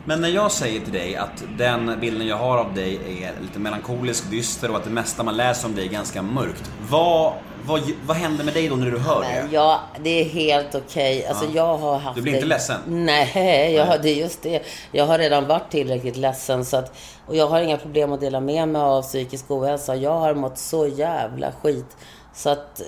Men 0.06 0.20
när 0.20 0.28
jag 0.28 0.52
säger 0.52 0.80
till 0.80 0.92
dig 0.92 1.16
att 1.16 1.42
den 1.58 2.00
bilden 2.00 2.26
jag 2.26 2.36
har 2.36 2.58
av 2.58 2.74
dig 2.74 2.94
är 3.22 3.32
lite 3.42 3.58
melankolisk, 3.58 4.30
dyster 4.30 4.70
och 4.70 4.76
att 4.76 4.84
det 4.84 4.90
mesta 4.90 5.22
man 5.22 5.36
läser 5.36 5.68
om 5.68 5.74
dig 5.74 5.84
är 5.86 5.90
ganska 5.90 6.22
mörkt. 6.22 6.70
Vad, 6.90 7.32
vad, 7.66 7.80
vad 8.06 8.16
händer 8.16 8.44
med 8.44 8.54
dig 8.54 8.68
då 8.68 8.76
när 8.76 8.90
du 8.90 8.98
hör 8.98 9.20
Men 9.20 9.46
det? 9.50 9.54
ja, 9.54 9.80
det 10.00 10.10
är 10.20 10.24
helt 10.24 10.74
okej. 10.74 11.26
Alltså 11.26 11.44
jag 11.54 11.76
har 11.78 11.98
haft 11.98 12.16
Du 12.16 12.22
blir 12.22 12.32
det- 12.32 12.38
inte 12.38 12.48
ledsen? 12.48 12.80
Nej, 12.86 13.74
jag 13.74 13.86
har, 13.86 13.98
det 13.98 14.10
är 14.10 14.14
just 14.14 14.42
det. 14.42 14.62
Jag 14.92 15.06
har 15.06 15.18
redan 15.18 15.46
varit 15.46 15.70
tillräckligt 15.70 16.16
ledsen 16.16 16.64
så 16.64 16.76
att, 16.76 16.92
och 17.26 17.36
jag 17.36 17.46
har 17.46 17.60
inga 17.60 17.76
problem 17.76 18.12
att 18.12 18.20
dela 18.20 18.40
med 18.40 18.68
mig 18.68 18.82
av 18.82 19.02
psykisk 19.02 19.50
ohälsa. 19.50 19.96
Jag 19.96 20.18
har 20.18 20.34
mått 20.34 20.58
så 20.58 20.86
jävla 20.86 21.52
skit 21.62 21.96
så 22.34 22.50
att 22.50 22.80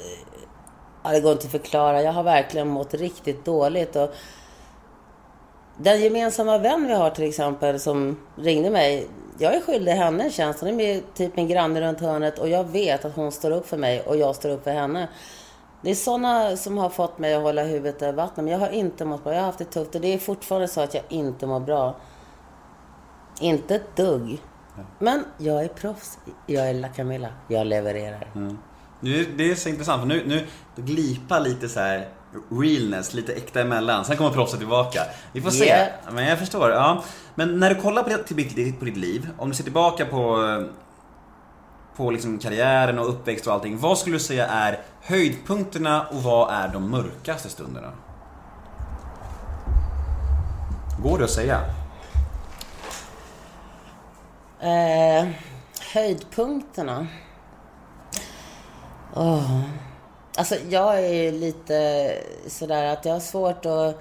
ja, 1.04 1.10
det 1.10 1.20
går 1.20 1.32
inte 1.32 1.44
att 1.46 1.50
förklara. 1.52 2.02
Jag 2.02 2.12
har 2.12 2.22
verkligen 2.22 2.68
mått 2.68 2.94
riktigt 2.94 3.44
dåligt 3.44 3.96
och 3.96 4.14
den 5.78 6.00
gemensamma 6.00 6.58
vän 6.58 6.86
vi 6.86 6.94
har 6.94 7.10
till 7.10 7.28
exempel 7.28 7.80
som 7.80 8.16
ringde 8.36 8.70
mig. 8.70 9.08
Jag 9.38 9.54
är 9.54 9.60
skyldig 9.60 9.92
henne 9.92 10.24
en 10.24 10.30
tjänst. 10.30 10.60
Hon 10.60 10.68
är 10.68 10.72
med, 10.72 11.14
typ 11.14 11.36
min 11.36 11.48
granne 11.48 11.80
runt 11.80 12.00
hörnet 12.00 12.38
och 12.38 12.48
jag 12.48 12.64
vet 12.64 13.04
att 13.04 13.16
hon 13.16 13.32
står 13.32 13.50
upp 13.50 13.66
för 13.66 13.76
mig 13.76 14.00
och 14.00 14.16
jag 14.16 14.36
står 14.36 14.48
upp 14.50 14.64
för 14.64 14.70
henne. 14.70 15.08
Det 15.82 15.90
är 15.90 15.94
sådana 15.94 16.56
som 16.56 16.78
har 16.78 16.90
fått 16.90 17.18
mig 17.18 17.34
att 17.34 17.42
hålla 17.42 17.62
huvudet 17.62 18.02
över 18.02 18.12
vattnet. 18.12 18.44
Men 18.44 18.52
jag 18.52 18.58
har 18.58 18.68
inte 18.68 19.04
mått 19.04 19.24
bra. 19.24 19.32
Jag 19.32 19.40
har 19.40 19.46
haft 19.46 19.58
det 19.58 19.64
tufft 19.64 19.94
och 19.94 20.00
det 20.00 20.14
är 20.14 20.18
fortfarande 20.18 20.68
så 20.68 20.80
att 20.80 20.94
jag 20.94 21.02
inte 21.08 21.46
mår 21.46 21.60
bra. 21.60 21.96
Inte 23.40 23.74
ett 23.74 23.96
dugg. 23.96 24.38
Men 24.98 25.24
jag 25.38 25.64
är 25.64 25.68
proffs. 25.68 26.18
Jag 26.46 26.70
är 26.70 26.74
La 26.74 26.88
Camilla. 26.88 27.28
Jag 27.48 27.66
levererar. 27.66 28.30
Mm. 28.34 28.58
det 29.36 29.50
är 29.50 29.54
så 29.54 29.68
intressant 29.68 30.00
för 30.00 30.08
nu, 30.08 30.22
nu 30.26 30.46
glipar 30.82 31.40
lite 31.40 31.68
så 31.68 31.80
här 31.80 32.08
realness, 32.50 33.14
lite 33.14 33.32
äkta 33.32 33.60
emellan. 33.60 34.04
Sen 34.04 34.16
kommer 34.16 34.30
proffset 34.30 34.58
tillbaka. 34.58 35.00
Vi 35.32 35.40
får 35.40 35.50
se. 35.50 35.64
Yeah. 35.64 35.88
Men 36.12 36.26
jag 36.26 36.38
förstår. 36.38 36.70
Ja. 36.70 37.02
Men 37.34 37.60
när 37.60 37.74
du 37.74 37.80
kollar 37.80 38.02
på 38.02 38.34
ditt, 38.34 38.78
på 38.78 38.84
liv, 38.84 39.28
om 39.38 39.48
du 39.48 39.54
ser 39.54 39.64
tillbaka 39.64 40.06
på, 40.06 40.38
på 41.96 42.10
liksom 42.10 42.38
karriären 42.38 42.98
och 42.98 43.08
uppväxt 43.08 43.46
och 43.46 43.52
allting. 43.52 43.78
Vad 43.78 43.98
skulle 43.98 44.16
du 44.16 44.20
säga 44.20 44.46
är 44.46 44.80
höjdpunkterna 45.00 46.06
och 46.06 46.22
vad 46.22 46.54
är 46.54 46.68
de 46.68 46.90
mörkaste 46.90 47.48
stunderna? 47.48 47.92
Går 51.02 51.18
det 51.18 51.24
att 51.24 51.30
säga? 51.30 51.60
Eh, 54.60 55.28
höjdpunkterna? 55.94 57.06
Åh. 59.14 59.60
Alltså, 60.36 60.56
jag 60.68 60.98
är 61.04 61.14
ju 61.14 61.30
lite 61.30 62.12
sådär 62.46 62.92
att 62.92 63.04
jag 63.04 63.12
har 63.12 63.20
svårt 63.20 63.66
att... 63.66 64.00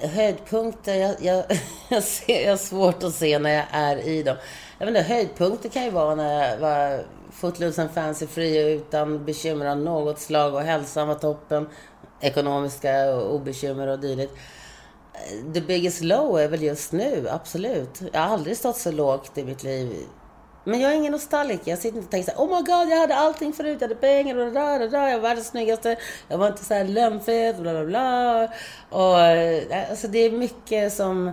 Höjdpunkter, 0.00 0.94
jag, 0.94 1.16
jag, 1.20 1.44
jag, 1.88 2.02
ser, 2.02 2.44
jag 2.44 2.50
har 2.50 2.56
svårt 2.56 3.02
att 3.02 3.14
se 3.14 3.38
när 3.38 3.50
jag 3.50 3.64
är 3.70 3.96
i 4.08 4.22
dem. 4.22 4.36
Jag 4.78 4.86
vet 4.86 4.96
inte, 4.96 5.14
höjdpunkter 5.14 5.68
kan 5.68 5.84
ju 5.84 5.90
vara 5.90 6.14
när 6.14 6.50
jag 6.50 6.58
var 6.58 7.04
footloose 7.32 7.82
and 7.82 7.90
fancy 7.90 8.26
free 8.26 8.72
utan 8.72 9.24
bekymmer 9.24 9.66
av 9.66 9.78
något 9.78 10.18
slag 10.18 10.54
och 10.54 10.60
hälsan 10.60 11.08
var 11.08 11.14
toppen. 11.14 11.68
Ekonomiska 12.20 13.14
och 13.14 13.34
obekymmer 13.34 13.86
och 13.86 13.98
dylikt. 13.98 14.34
The 15.54 15.60
biggest 15.60 16.02
low 16.02 16.38
är 16.38 16.48
väl 16.48 16.62
just 16.62 16.92
nu, 16.92 17.28
absolut. 17.30 18.02
Jag 18.12 18.20
har 18.20 18.28
aldrig 18.28 18.56
stått 18.56 18.76
så 18.76 18.92
lågt 18.92 19.38
i 19.38 19.44
mitt 19.44 19.62
liv. 19.62 20.06
Men 20.66 20.80
jag 20.80 20.92
är 20.92 20.96
ingen 20.96 21.12
nostalgiker. 21.12 21.70
Jag 21.70 21.78
sitter 21.78 21.96
inte 21.96 22.04
och 22.06 22.10
tänker 22.10 22.32
så 22.32 22.38
här, 22.38 22.44
oh 22.46 22.56
my 22.56 22.62
god, 22.62 22.88
jag 22.92 23.00
hade 23.00 23.16
allting 23.16 23.52
förut. 23.52 23.76
Jag 23.80 23.88
hade 23.88 24.00
pengar 24.00 24.36
och 24.36 24.52
där, 24.52 24.78
där. 24.88 25.08
Jag 25.08 25.18
var 25.18 25.28
världens 25.28 25.46
snyggaste. 25.46 25.96
Jag 26.28 26.38
var 26.38 26.46
inte 26.48 26.64
så 26.64 26.74
här 26.74 26.84
lönnfet, 26.84 27.58
bla 27.58 27.72
bla 27.72 27.84
bla. 27.84 28.48
Och, 28.90 29.20
eh, 29.20 29.90
alltså 29.90 30.08
det 30.08 30.18
är 30.18 30.30
mycket 30.30 30.92
som... 30.92 31.28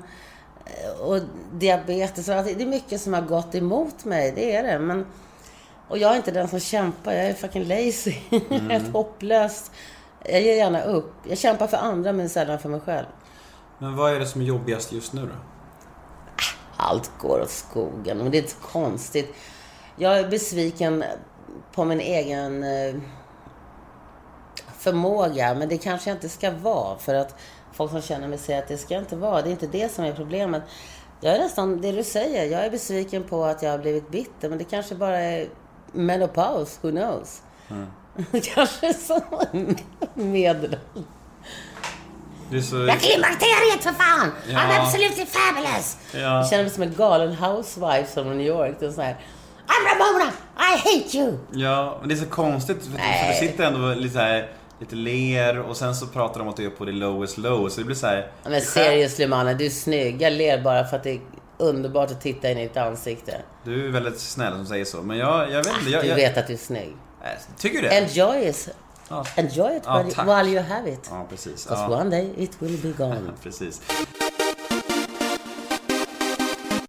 eh, 0.65 1.01
Och 1.01 1.19
diabetes 1.53 2.29
och 2.29 2.35
allt. 2.35 2.57
Det 2.57 2.63
är 2.63 2.67
mycket 2.67 3.01
som 3.01 3.13
har 3.13 3.21
gått 3.21 3.55
emot 3.55 4.05
mig, 4.05 4.31
det 4.35 4.55
är 4.55 4.63
det. 4.63 4.79
Men, 4.79 5.05
och 5.87 5.97
jag 5.97 6.11
är 6.11 6.15
inte 6.17 6.31
den 6.31 6.47
som 6.47 6.59
kämpar. 6.59 7.13
Jag 7.13 7.25
är 7.25 7.33
fucking 7.33 7.63
lazy. 7.67 8.11
Helt 8.69 8.93
hopplös. 8.93 9.71
Jag 10.25 10.41
ger 10.41 10.53
gärna 10.55 10.81
upp. 10.83 11.13
Jag 11.29 11.37
kämpar 11.37 11.67
för 11.67 11.77
andra 11.77 12.13
men 12.13 12.29
sällan 12.29 12.59
för 12.59 12.69
mig 12.69 12.79
själv. 12.79 13.05
Men 13.77 13.95
vad 13.95 14.13
är 14.15 14.19
det 14.19 14.25
som 14.25 14.41
är 14.41 14.45
jobbigast 14.45 14.91
just 14.93 15.13
nu 15.13 15.21
då? 15.21 15.52
Allt 16.83 17.11
går 17.21 17.41
åt 17.41 17.49
skogen. 17.49 18.17
Men 18.17 18.31
det 18.31 18.37
är 18.37 18.41
inte 18.41 18.53
så 18.53 18.67
konstigt. 18.67 19.35
Jag 19.95 20.19
är 20.19 20.27
besviken 20.27 21.03
på 21.71 21.85
min 21.85 21.99
egen 21.99 22.63
eh, 22.63 22.95
förmåga. 24.77 25.53
Men 25.53 25.69
det 25.69 25.77
kanske 25.77 26.09
jag 26.09 26.17
inte 26.17 26.29
ska 26.29 26.51
vara. 26.51 26.97
För 26.97 27.15
att 27.15 27.35
folk 27.73 27.91
som 27.91 28.01
känner 28.01 28.27
mig 28.27 28.37
säger 28.37 28.59
att 28.59 28.67
det 28.67 28.77
ska 28.77 28.93
jag 28.93 29.03
inte 29.03 29.15
vara. 29.15 29.41
Det 29.41 29.49
är 29.49 29.51
inte 29.51 29.67
det 29.67 29.91
som 29.91 30.05
är 30.05 30.13
problemet. 30.13 30.63
Jag 31.21 31.35
är 31.35 31.39
nästan 31.39 31.81
det 31.81 31.91
du 31.91 32.03
säger. 32.03 32.45
Jag 32.45 32.65
är 32.65 32.69
besviken 32.69 33.23
på 33.23 33.45
att 33.45 33.63
jag 33.63 33.71
har 33.71 33.77
blivit 33.77 34.09
bitter. 34.09 34.49
Men 34.49 34.57
det 34.57 34.63
kanske 34.63 34.95
bara 34.95 35.19
är 35.19 35.49
menopaus. 35.91 36.79
Who 36.81 36.91
knows? 36.91 37.41
kanske 38.55 38.87
är 38.87 38.93
så 38.93 39.21
medel. 40.13 40.77
Det 42.53 42.59
är 42.59 42.61
så... 42.61 42.75
Jag 42.75 42.99
klimakteriet 42.99 43.83
för 43.83 43.91
fan! 43.91 44.31
Ja. 44.49 44.59
I'm 44.59 44.81
absolutely 44.81 45.25
fabulous! 45.25 45.97
Ja. 46.11 46.19
Jag 46.19 46.49
känner 46.49 46.63
mig 46.63 46.71
som 46.71 46.83
en 46.83 46.93
galen 46.93 47.35
housewife 47.35 48.13
från 48.13 48.37
New 48.37 48.47
York. 48.47 48.75
Det 48.79 48.85
är 48.85 48.91
så 48.91 49.01
här, 49.01 49.17
I'm 49.67 49.83
Ramona! 49.89 50.31
I 50.57 50.77
hate 50.77 51.17
you! 51.17 51.37
Ja, 51.51 51.97
men 51.99 52.09
det 52.09 52.15
är 52.15 52.19
så 52.19 52.25
konstigt 52.25 52.77
för, 52.83 52.91
för 52.91 52.97
Nej. 52.97 53.39
du 53.41 53.47
sitter 53.47 53.63
ändå 53.63 53.93
lite 53.93 54.13
så 54.13 54.19
här, 54.19 54.51
lite 54.79 54.95
ler 54.95 55.59
och 55.59 55.77
sen 55.77 55.95
så 55.95 56.07
pratar 56.07 56.39
de 56.39 56.41
om 56.41 56.49
att 56.49 56.57
du 56.57 56.65
är 56.65 56.69
på 56.69 56.85
det 56.85 56.91
lowest 56.91 57.37
low 57.37 57.69
så 57.69 57.79
det 57.79 57.85
blir 57.85 57.95
så 57.95 58.07
här. 58.07 58.31
Men 58.43 58.61
seriously 58.61 59.27
mannen, 59.27 59.57
du 59.57 59.65
är 59.65 59.69
snygg. 59.69 60.21
Jag 60.21 60.33
ler 60.33 60.61
bara 60.61 60.85
för 60.85 60.97
att 60.97 61.03
det 61.03 61.11
är 61.11 61.21
underbart 61.57 62.11
att 62.11 62.21
titta 62.21 62.51
in 62.51 62.57
i 62.57 62.67
ditt 62.67 62.77
ansikte. 62.77 63.41
Du 63.63 63.87
är 63.87 63.91
väldigt 63.91 64.19
snäll 64.19 64.53
som 64.53 64.65
säger 64.65 64.85
så, 64.85 65.01
men 65.01 65.17
jag, 65.17 65.51
jag 65.51 65.63
vet 65.63 65.77
inte. 65.79 65.91
Jag, 65.91 66.03
Du 66.03 66.07
jag, 66.07 66.15
vet 66.15 66.37
att 66.37 66.47
du 66.47 66.53
är 66.53 66.57
snygg. 66.57 66.95
Äh, 67.23 67.29
Tycker 67.57 67.81
du 67.81 67.87
det? 67.87 67.97
Enjoy 67.97 68.49
it. 68.49 68.69
Ja. 69.13 69.25
Enjoy 69.35 69.77
it 69.77 69.83
Ja, 69.85 69.97
while, 69.97 70.11
tack. 70.13 70.27
while 70.27 70.47
you 70.53 70.63
have 70.63 70.89
it. 70.91 70.99
Ja, 71.11 71.25
precis. 71.29 71.63
Because 71.63 71.81
Ja, 71.81 71.87
one 71.99 72.09
day 72.09 72.29
it 72.37 72.51
will 72.61 72.77
be 72.77 72.89
gone. 72.97 73.33
precis. 73.43 73.81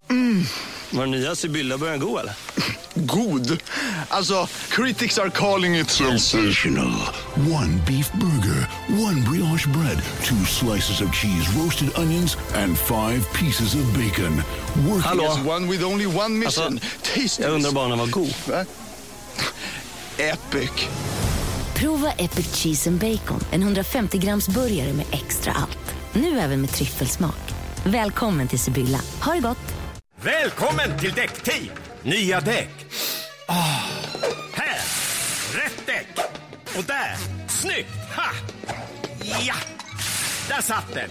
Mm. 0.08 0.44
Var 0.90 1.02
den 1.06 1.10
nya 1.10 1.34
Sibylla 1.34 1.78
börjar 1.78 1.96
gå 1.96 2.18
eller? 2.18 2.34
God. 2.94 3.58
Alltså, 4.08 4.48
critics 4.70 5.18
are 5.18 5.30
calling 5.30 5.74
it 5.76 5.90
sensational. 5.90 6.92
One 7.52 7.80
beef 7.86 8.12
burger, 8.12 8.68
one 8.88 9.20
brioche 9.20 9.66
bread, 9.66 10.02
two 10.22 10.44
slices 10.46 11.00
of 11.00 11.12
cheese, 11.14 11.58
roasted 11.58 11.88
onions, 11.98 12.36
and 12.54 12.78
five 12.78 13.20
pieces 13.32 13.74
of 13.74 13.80
bacon. 13.96 14.42
Working 14.76 15.00
Hallå? 15.00 15.22
Yes, 15.22 15.46
one 15.46 15.68
with 15.68 15.84
only 15.84 16.06
one 16.06 16.38
mission. 16.38 16.72
Alltså, 16.72 16.88
Taste 17.14 17.42
Jag 17.42 17.52
undrar 17.52 17.70
this. 17.70 17.74
bara 17.74 17.84
om 17.84 17.90
den 17.90 17.98
var 17.98 18.06
god. 18.06 18.34
Va? 18.48 18.64
Epic. 20.18 20.70
Prova 21.84 22.12
Epic 22.12 22.62
Cheese 22.62 22.90
and 22.90 23.00
Bacon, 23.00 23.40
en 23.52 23.62
150 23.62 24.18
grams 24.18 24.48
burgare 24.48 24.92
med 24.92 25.06
extra 25.10 25.52
allt. 25.52 25.94
Nu 26.12 26.38
även 26.38 26.60
med 26.60 26.70
tryffelsmak. 26.70 27.54
Välkommen 27.84 28.48
till 28.48 28.58
Sibylla. 28.58 28.98
Ha 29.22 29.34
det 29.34 29.40
gott! 29.40 29.74
Välkommen 30.22 30.98
till 30.98 31.12
Däckteam! 31.12 31.68
Nya 32.02 32.40
däck. 32.40 32.86
Oh. 33.48 33.84
här! 34.54 34.80
Rätt 35.54 35.86
däck! 35.86 36.06
Och 36.78 36.84
där! 36.84 37.16
Snyggt! 37.48 38.16
Ha! 38.16 38.32
Ja! 39.46 39.54
Där 40.48 40.62
satt 40.62 40.94
den! 40.94 41.10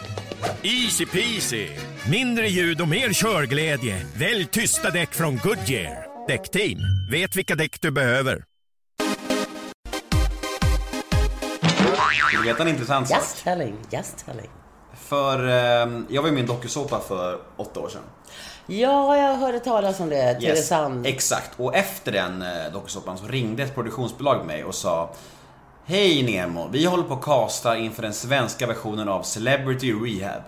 Easy 0.63 1.05
peasy! 1.05 1.67
Mindre 2.09 2.47
ljud 2.47 2.81
och 2.81 2.88
mer 2.88 3.13
körglädje. 3.13 4.05
Välj 4.15 4.45
tysta 4.45 4.89
däck 4.89 5.13
från 5.13 5.38
Goodyear. 5.38 6.27
Däckteam, 6.27 6.79
vet 7.12 7.36
vilka 7.36 7.55
däck 7.55 7.81
du 7.81 7.91
behöver. 7.91 8.53
Veta 12.43 12.63
en 12.63 12.69
intressant 12.69 13.08
sak? 13.10 13.17
Just 13.17 13.43
telling, 13.43 13.75
just 13.89 14.25
telling. 14.25 14.49
För 14.93 15.47
eh, 15.47 16.01
jag 16.10 16.21
var 16.21 16.29
ju 16.29 16.32
med 16.32 16.38
i 16.38 16.39
en 16.39 16.47
dokusåpa 16.47 16.99
för 16.99 17.39
åtta 17.58 17.79
år 17.79 17.89
sedan. 17.89 18.01
Ja, 18.67 19.17
jag 19.17 19.36
hörde 19.36 19.60
talas 19.60 19.99
om 19.99 20.10
det. 20.10 20.34
TV 20.34 20.56
Sand. 20.56 21.08
Exakt. 21.08 21.60
Och 21.60 21.75
efter 21.75 22.12
den 22.12 22.41
eh, 22.41 22.73
dokusåpan 22.73 23.17
så 23.17 23.27
ringde 23.27 23.63
ett 23.63 23.75
produktionsbolag 23.75 24.45
mig 24.45 24.63
och 24.63 24.75
sa 24.75 25.13
Hej 25.86 26.23
Nemo, 26.23 26.69
vi 26.71 26.86
håller 26.86 27.03
på 27.03 27.13
att 27.13 27.21
casta 27.21 27.77
inför 27.77 28.01
den 28.01 28.13
svenska 28.13 28.67
versionen 28.67 29.10
av 29.10 29.23
Celebrity 29.23 29.93
Rehab. 29.93 30.43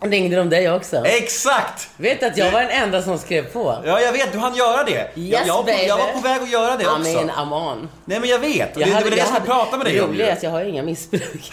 Ringde 0.00 0.36
de 0.36 0.50
dig 0.50 0.70
också? 0.72 1.04
Exakt! 1.06 1.88
Vet 1.96 2.22
att 2.22 2.36
jag 2.36 2.52
var 2.52 2.60
den 2.60 2.70
enda 2.70 3.02
som 3.02 3.18
skrev 3.18 3.52
på? 3.52 3.82
Ja, 3.84 4.00
jag 4.00 4.12
vet, 4.12 4.32
du 4.32 4.38
hann 4.38 4.54
göra 4.54 4.84
det. 4.84 5.10
jag, 5.14 5.18
Yes, 5.24 5.40
jag, 5.46 5.54
var 5.54 5.62
på, 5.62 5.70
jag 5.86 5.98
var 5.98 6.06
baby. 6.06 6.12
på 6.22 6.28
väg 6.28 6.42
att 6.42 6.50
göra 6.50 6.76
det 6.76 6.82
I 6.82 6.86
också. 6.86 7.32
I'm 7.40 7.68
on. 7.72 7.88
Nej 8.04 8.20
men 8.20 8.28
jag 8.28 8.38
vet, 8.38 8.74
och 8.76 8.78
det, 8.82 8.84
det 8.84 9.04
var 9.04 9.10
det 9.10 9.16
jag 9.16 9.26
skulle 9.26 9.46
prata 9.46 9.76
med 9.76 9.86
dig 9.86 10.00
om 10.00 10.16
Det 10.16 10.28
är 10.28 10.32
att 10.32 10.42
jag 10.42 10.50
har 10.50 10.60
inga 10.64 10.82
missbruk. 10.82 11.52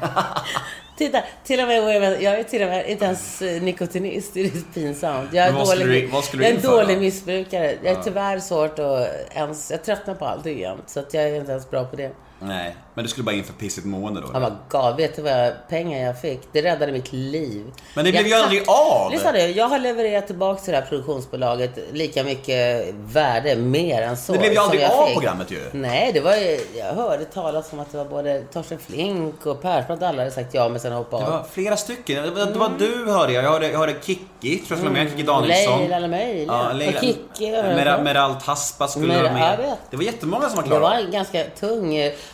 Titta, 0.99 1.23
till 1.45 1.61
och 1.61 1.67
med, 1.69 2.23
jag 2.23 2.35
är 2.39 2.43
till 2.43 2.63
och 2.63 2.69
med 2.69 2.89
inte 2.89 3.05
ens 3.05 3.43
eh, 3.43 3.63
nikotinist. 3.63 4.35
Det 4.35 4.41
är 4.41 4.51
pinsamt. 4.75 5.33
Jag 5.33 5.47
är, 5.47 5.53
vad 5.53 5.67
dålig, 5.67 5.87
du- 5.87 6.07
vad 6.07 6.25
jag 6.33 6.43
är 6.45 6.55
en 6.55 6.61
dålig 6.61 6.99
missbrukare. 6.99 7.75
Jag 7.83 7.93
är 7.99 8.03
tyvärr 8.03 8.39
svårt 8.39 8.79
att 8.79 9.09
ens... 9.35 9.71
Jag 9.71 9.85
tröttnar 9.85 10.15
på 10.15 10.25
allting 10.27 10.59
jämt. 10.59 10.83
Så 10.87 11.01
att 11.01 11.15
jag 11.15 11.25
är 11.25 11.35
inte 11.37 11.51
ens 11.53 11.71
bra 11.71 11.85
på 11.85 11.97
det. 11.97 12.11
Nej, 12.41 12.77
men 12.99 13.05
du 13.05 13.09
skulle 13.11 13.25
bara 13.25 13.37
in 13.37 13.45
för 13.45 13.53
pissigt 13.53 13.87
mående 13.87 14.21
då? 14.21 14.27
Oh 14.27 14.41
my 14.41 14.47
god, 14.69 14.97
vet 14.97 15.17
du 15.17 15.23
vad 15.23 15.33
jag, 15.33 15.53
pengar 15.69 16.07
jag 16.07 16.21
fick? 16.21 16.41
Det 16.53 16.63
räddade 16.63 16.93
mitt 16.93 17.13
liv. 17.13 17.65
Men 17.95 18.05
det 18.05 18.11
blev 18.11 18.27
Jag 18.27 18.39
ju 18.39 18.45
aldrig 18.45 18.63
av! 18.69 19.11
Lyssna 19.13 19.33
nu, 19.33 19.39
jag 19.39 19.69
har 19.69 19.79
levererat 19.79 20.27
tillbaka 20.27 20.61
till 20.63 20.73
det 20.73 20.79
här 20.81 20.87
produktionsbolaget 20.87 21.71
lika 21.93 22.25
mycket 22.25 22.87
värde, 22.95 23.57
mer 23.57 24.03
än 24.03 24.17
så. 24.17 24.33
Det 24.33 24.39
blev 24.39 24.53
ju 24.53 24.59
aldrig 24.59 24.83
jag 24.83 24.93
av 24.93 25.07
fick. 25.07 25.15
programmet 25.15 25.51
ju. 25.51 25.61
Nej, 25.73 26.11
det 26.15 26.21
var 26.21 26.37
ju, 26.37 26.61
jag 26.77 26.93
hörde 26.95 27.25
talas 27.25 27.73
om 27.73 27.81
att 27.81 27.93
det 27.93 27.99
var 27.99 28.05
både 28.05 28.43
Torsten 28.53 28.79
Flink 28.79 29.47
och 29.47 29.63
Persbrandt, 29.63 30.03
alla 30.03 30.19
hade 30.19 30.31
sagt 30.31 30.55
ja 30.55 30.69
men 30.69 30.81
sen 30.81 30.93
hoppade 30.93 31.23
Det 31.23 31.27
av. 31.27 31.33
var 31.33 31.47
flera 31.53 31.77
stycken. 31.77 32.23
Det 32.23 32.31
var, 32.31 32.47
det 32.53 32.59
var 32.59 32.71
du 32.79 33.13
hörde 33.13 33.33
jag. 33.33 33.45
Jag 33.45 33.51
hörde, 33.51 33.69
jag 33.71 33.79
hörde 33.79 33.95
Kikki, 34.03 34.57
tror 34.57 34.65
jag 34.69 34.79
skulle 34.79 34.91
med. 34.91 35.09
Kikki 35.11 35.23
Danielsson. 35.23 35.79
Leila 35.81 35.99
Lemöjla. 35.99 36.53
Ja, 36.67 36.73
Leila. 36.73 37.01
Kikki. 37.01 37.51
Mera- 37.51 38.03
Meral 38.03 38.35
Taspa 38.35 38.89
skulle 38.89 39.23
vara 39.23 39.33
med. 39.33 39.77
Det 39.91 39.97
var 39.97 40.05
jättemånga 40.05 40.47
som 40.49 40.57
var 40.57 40.63
Det 40.63 40.69
klara. 40.69 40.81
var 40.81 40.95
en 40.95 41.11
ganska 41.11 41.45
tung... 41.45 41.89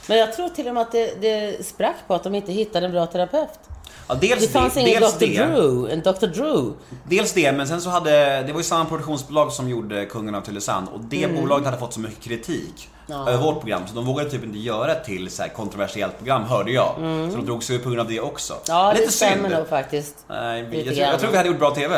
Men 0.06 0.18
jag 0.18 0.32
tror 0.32 0.48
till 0.54 0.68
och 0.68 0.74
med 0.74 0.80
att 0.80 0.92
det, 0.92 1.20
det 1.20 1.66
sprack 1.66 1.96
på 2.06 2.14
att 2.14 2.22
de 2.22 2.34
inte 2.34 2.52
hittade 2.52 2.86
en 2.86 2.92
bra 2.92 3.06
terapeut. 3.06 3.48
Ja, 4.08 4.14
dels 4.14 4.40
Det 4.42 4.48
fanns 4.48 4.76
ingen 4.76 5.00
dels 5.00 5.14
Dr. 5.18 5.26
det. 5.26 5.44
Drew, 5.46 5.90
en 5.92 6.00
Dr. 6.00 6.26
Drew. 6.26 6.72
Dels 7.08 7.32
det, 7.32 7.52
men 7.52 7.68
sen 7.68 7.80
så 7.80 7.90
hade, 7.90 8.42
det 8.42 8.52
var 8.52 8.60
ju 8.60 8.64
samma 8.64 8.84
produktionsbolag 8.84 9.52
som 9.52 9.68
gjorde 9.68 10.06
Kungen 10.06 10.34
av 10.34 10.40
Tylösand 10.40 10.88
och 10.94 11.00
det 11.00 11.24
Mm. 11.24 11.40
bolaget 11.40 11.64
hade 11.66 11.78
fått 11.78 11.92
så 11.92 12.00
mycket 12.00 12.24
kritik 12.24 12.88
Ja. 13.06 13.28
över 13.28 13.42
vårt 13.44 13.60
program 13.60 13.82
så 13.86 13.94
de 13.94 14.04
vågade 14.06 14.30
typ 14.30 14.44
inte 14.44 14.58
göra 14.58 14.92
ett 14.92 15.04
till 15.04 15.30
så 15.30 15.42
här 15.42 15.48
kontroversiellt 15.48 16.18
program, 16.18 16.42
hörde 16.42 16.72
jag. 16.72 16.94
Mm. 16.98 17.30
Så 17.30 17.36
de 17.36 17.46
drog 17.46 17.62
sig 17.64 17.76
ur 17.76 17.80
på 17.80 17.88
grund 17.88 18.00
av 18.00 18.08
det 18.08 18.20
också. 18.20 18.54
Ja, 18.68 18.92
Lite 18.92 19.04
det 19.06 19.12
stämmer 19.12 19.48
synd. 19.48 19.54
nog 19.58 19.68
faktiskt. 19.68 20.16
Nej, 20.28 20.60
jag, 20.62 20.70
tror, 20.70 20.84
jag 20.86 20.96
grann. 20.96 21.18
tror 21.20 21.30
vi 21.30 21.36
hade 21.36 21.48
gjort 21.48 21.58
bra 21.58 21.70
TV. 21.70 21.96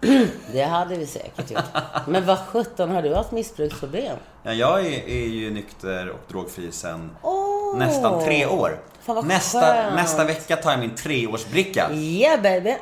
Det 0.52 0.62
hade 0.62 0.96
vi 0.96 1.06
säkert 1.06 1.50
gjort. 1.50 1.60
Men 2.06 2.26
vad 2.26 2.38
sjutton, 2.38 2.90
har 2.90 3.02
du 3.02 3.14
haft 3.14 3.32
missbruksproblem? 3.32 4.16
Ja, 4.42 4.52
jag 4.52 4.86
är, 4.86 5.08
är 5.08 5.26
ju 5.26 5.50
nykter 5.50 6.08
och 6.10 6.20
drogfri 6.28 6.72
sen 6.72 7.10
Åh! 7.22 7.49
Nästan 7.74 8.24
tre 8.24 8.46
år. 8.46 8.80
Fan, 9.02 9.14
vad 9.16 9.26
nästa, 9.26 9.60
skönt. 9.60 9.94
nästa 9.94 10.24
vecka 10.24 10.56
tar 10.56 10.70
jag 10.70 10.80
min 10.80 10.94
treårsbricka. 10.94 11.90
Yeah 11.92 12.42
baby! 12.42 12.74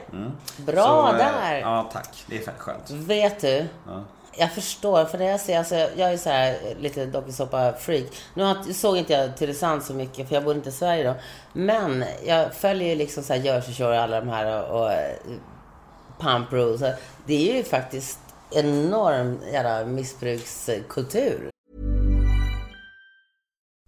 Bra 0.57 0.85
Så, 0.87 1.09
eh, 1.13 1.19
där! 1.19 1.61
Ja, 1.61 1.91
tack. 1.93 2.25
Det 2.27 2.37
är 2.37 2.43
fett 2.43 2.59
skönt. 2.59 2.91
Vet 2.91 3.41
du? 3.41 3.67
Ja. 3.87 4.05
Jag 4.41 4.53
förstår, 4.53 5.05
för 5.05 5.19
när 5.19 5.27
jag 5.27 5.41
ser, 5.41 5.59
alltså, 5.59 5.75
jag 5.75 6.13
är 6.13 6.17
så 6.17 6.31
här 6.31 6.57
lite 6.81 7.07
dokusåpa-freak. 7.07 8.07
Nu 8.35 8.43
har- 8.45 8.73
såg 8.73 8.97
inte 8.97 9.13
jag 9.13 9.37
Tylösand 9.37 9.83
så 9.83 9.95
mycket, 9.95 10.29
för 10.29 10.35
jag 10.35 10.45
bor 10.45 10.55
inte 10.55 10.69
i 10.69 10.73
Sverige 10.73 11.05
då. 11.09 11.15
Men 11.53 12.05
jag 12.27 12.55
följer 12.55 12.89
ju 12.89 12.95
liksom 12.95 13.23
så 13.23 13.33
här 13.33 13.41
Jersey 13.41 13.75
Shore 13.75 13.89
och 13.97 14.03
alla 14.03 14.21
de 14.21 14.29
här 14.29 14.71
och, 14.71 14.81
och 14.81 14.93
eh, 14.93 15.15
Pump 16.21 16.53
Rules. 16.53 16.81
Så 16.81 16.91
Det 17.27 17.51
är 17.51 17.57
ju 17.57 17.65
faktiskt 17.65 18.19
enorm 18.51 19.39
jävla 19.53 19.85
missbrukskultur. 19.85 21.51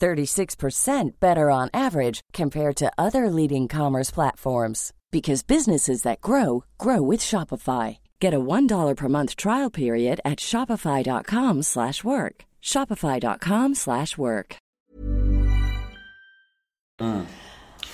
36% 0.00 1.20
better 1.20 1.50
on 1.50 1.70
average 1.72 2.20
compared 2.32 2.76
to 2.76 2.92
other 2.98 3.30
leading 3.30 3.68
commerce 3.68 4.10
platforms 4.14 4.92
because 5.10 5.42
businesses 5.46 6.02
that 6.02 6.20
grow 6.20 6.64
grow 6.78 7.00
with 7.02 7.20
Shopify. 7.20 7.98
Get 8.20 8.34
a 8.34 8.38
$1 8.40 8.96
per 8.96 9.08
month 9.08 9.36
trial 9.36 9.70
period 9.70 10.20
at 10.24 10.38
shopify.com 10.40 11.62
slash 11.62 12.02
work. 12.04 12.44
shopify.com 12.62 13.74
slash 13.74 14.18
work. 14.18 14.56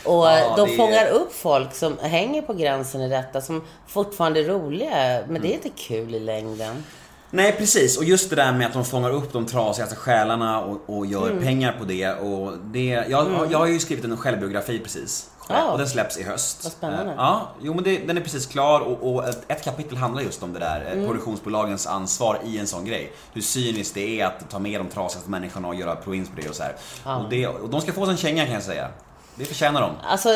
Och 0.05 0.15
Ja, 0.27 0.57
de 0.57 0.67
det 0.69 0.73
är- 0.75 0.77
fångar 0.77 1.07
upp 1.11 1.33
folk 1.33 1.73
som 1.75 1.99
hänger 1.99 2.43
på 2.43 2.55
gränsen 2.55 3.01
i 3.01 3.09
detta, 3.09 3.41
som 3.41 3.63
fortfarande 3.87 4.41
är 4.41 4.45
roliga. 4.45 5.25
Men 5.29 5.43
det 5.43 5.49
är 5.49 5.55
inte 5.55 5.69
kul 5.69 6.15
i 6.15 6.21
längden. 6.21 6.85
Nej 7.31 7.53
precis, 7.53 7.99
och 7.99 8.05
just 8.05 8.31
det 8.31 8.37
där 8.37 8.53
med 8.53 8.67
att 8.67 8.73
de 8.73 8.85
fångar 8.85 9.11
upp 9.11 9.33
de 9.33 9.47
trasigaste 9.47 9.97
själarna 9.97 10.61
och, 10.61 10.81
och 10.87 11.07
gör 11.07 11.31
Mm. 11.31 11.43
pengar 11.43 11.77
på 11.79 11.85
det. 11.85 12.13
Och 12.13 12.53
det 12.65 12.85
jag, 13.09 13.27
Mm. 13.27 13.51
jag 13.51 13.59
har 13.59 13.67
ju 13.67 13.79
skrivit 13.79 14.05
en 14.05 14.17
självbiografi 14.17 14.79
precis. 14.79 15.31
Ja. 15.49 15.71
Och 15.71 15.79
den 15.79 15.89
släpps 15.89 16.19
i 16.19 16.23
höst. 16.23 16.61
Vad 16.65 16.73
spännande. 16.73 17.11
Eh, 17.13 17.17
Ja, 17.19 17.49
jo 17.63 17.75
men 17.75 17.85
det, 17.85 17.99
den 17.99 18.17
är 18.17 18.21
precis 18.21 18.47
klar 18.47 18.81
och, 18.81 19.13
och 19.15 19.29
ett, 19.29 19.45
ett 19.49 19.65
kapitel 19.65 19.97
handlar 19.97 20.23
just 20.23 20.43
om 20.43 20.53
det 20.53 20.59
där. 20.59 20.85
eh, 20.87 20.93
Mm. 20.93 21.07
Produktionsbolagens 21.07 21.87
ansvar 21.87 22.39
i 22.45 22.59
en 22.59 22.67
sån 22.67 22.85
grej. 22.85 23.13
Hur 23.33 23.43
cyniskt 23.43 23.95
det 23.95 24.21
är 24.21 24.27
att 24.27 24.51
ta 24.51 24.59
med 24.59 24.81
de 24.81 24.89
trasigaste 24.89 25.31
människorna 25.31 25.69
och 25.69 25.75
göra 25.75 25.97
province 25.97 26.31
på 26.35 26.41
det 26.41 26.49
och 26.49 26.55
så 26.55 26.63
här. 26.63 26.77
Ja. 27.05 27.17
Och, 27.17 27.31
det, 27.31 27.47
och 27.47 27.69
de 27.69 27.81
ska 27.81 27.93
få 27.93 28.07
sin 28.07 28.17
känga 28.17 28.45
kan 28.45 28.55
jag 28.55 28.63
säga. 28.63 28.89
Det 29.35 29.45
förtjänar 29.45 29.81
de. 29.81 29.91
Alltså, 30.09 30.29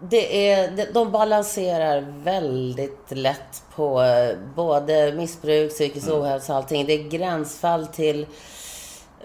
det 0.00 0.50
är, 0.50 0.92
de- 0.94 1.10
balanserar 1.12 2.00
väldigt 2.22 3.06
lätt 3.08 3.62
på 3.74 4.02
eh, 4.02 4.36
både 4.54 5.12
missbruk, 5.12 5.70
psykisk 5.72 6.06
Mm. 6.08 6.20
ohälsa 6.20 6.52
och 6.52 6.56
allting. 6.58 6.86
Det 6.86 6.92
är 6.92 7.08
gränsfall 7.08 7.86
till 7.86 8.26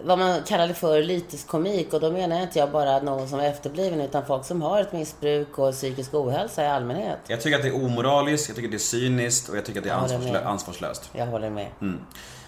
vad 0.06 0.20
man 0.20 0.42
kallar 0.48 0.68
det 0.68 0.74
för 0.74 1.04
lyteskomik. 1.04 1.94
Och 1.94 2.00
då 2.00 2.12
menar 2.12 2.36
jag 2.36 2.44
inte 2.46 2.60
jag 2.60 2.72
bara 2.72 3.00
någon 3.00 3.30
som 3.30 3.40
är 3.40 3.50
efterbliven, 3.50 4.02
utan 4.02 4.26
folk 4.26 4.46
som 4.46 4.62
har 4.62 4.82
ett 4.82 4.94
missbruk 4.94 5.58
och 5.60 5.74
psykisk 5.74 6.14
ohälsa 6.14 6.64
i 6.64 6.68
allmänhet. 6.68 7.18
Jag 7.28 7.42
tycker 7.42 7.58
att 7.58 7.64
det 7.64 7.70
är 7.70 7.86
omoraliskt, 7.86 8.48
jag 8.48 8.56
tycker 8.56 8.68
att 8.68 8.72
det 8.72 8.78
är 8.78 8.80
cyniskt 8.80 9.50
och 9.50 9.58
jag 9.58 9.66
tycker 9.66 9.80
att 9.80 9.84
det 9.86 9.90
är 9.92 9.96
ansvarslö- 9.98 10.32
med. 10.32 10.46
ansvarslöst. 10.48 11.10
Jag 11.14 11.26
håller 11.26 11.50
med. 11.50 11.68
Mm. 11.82 12.00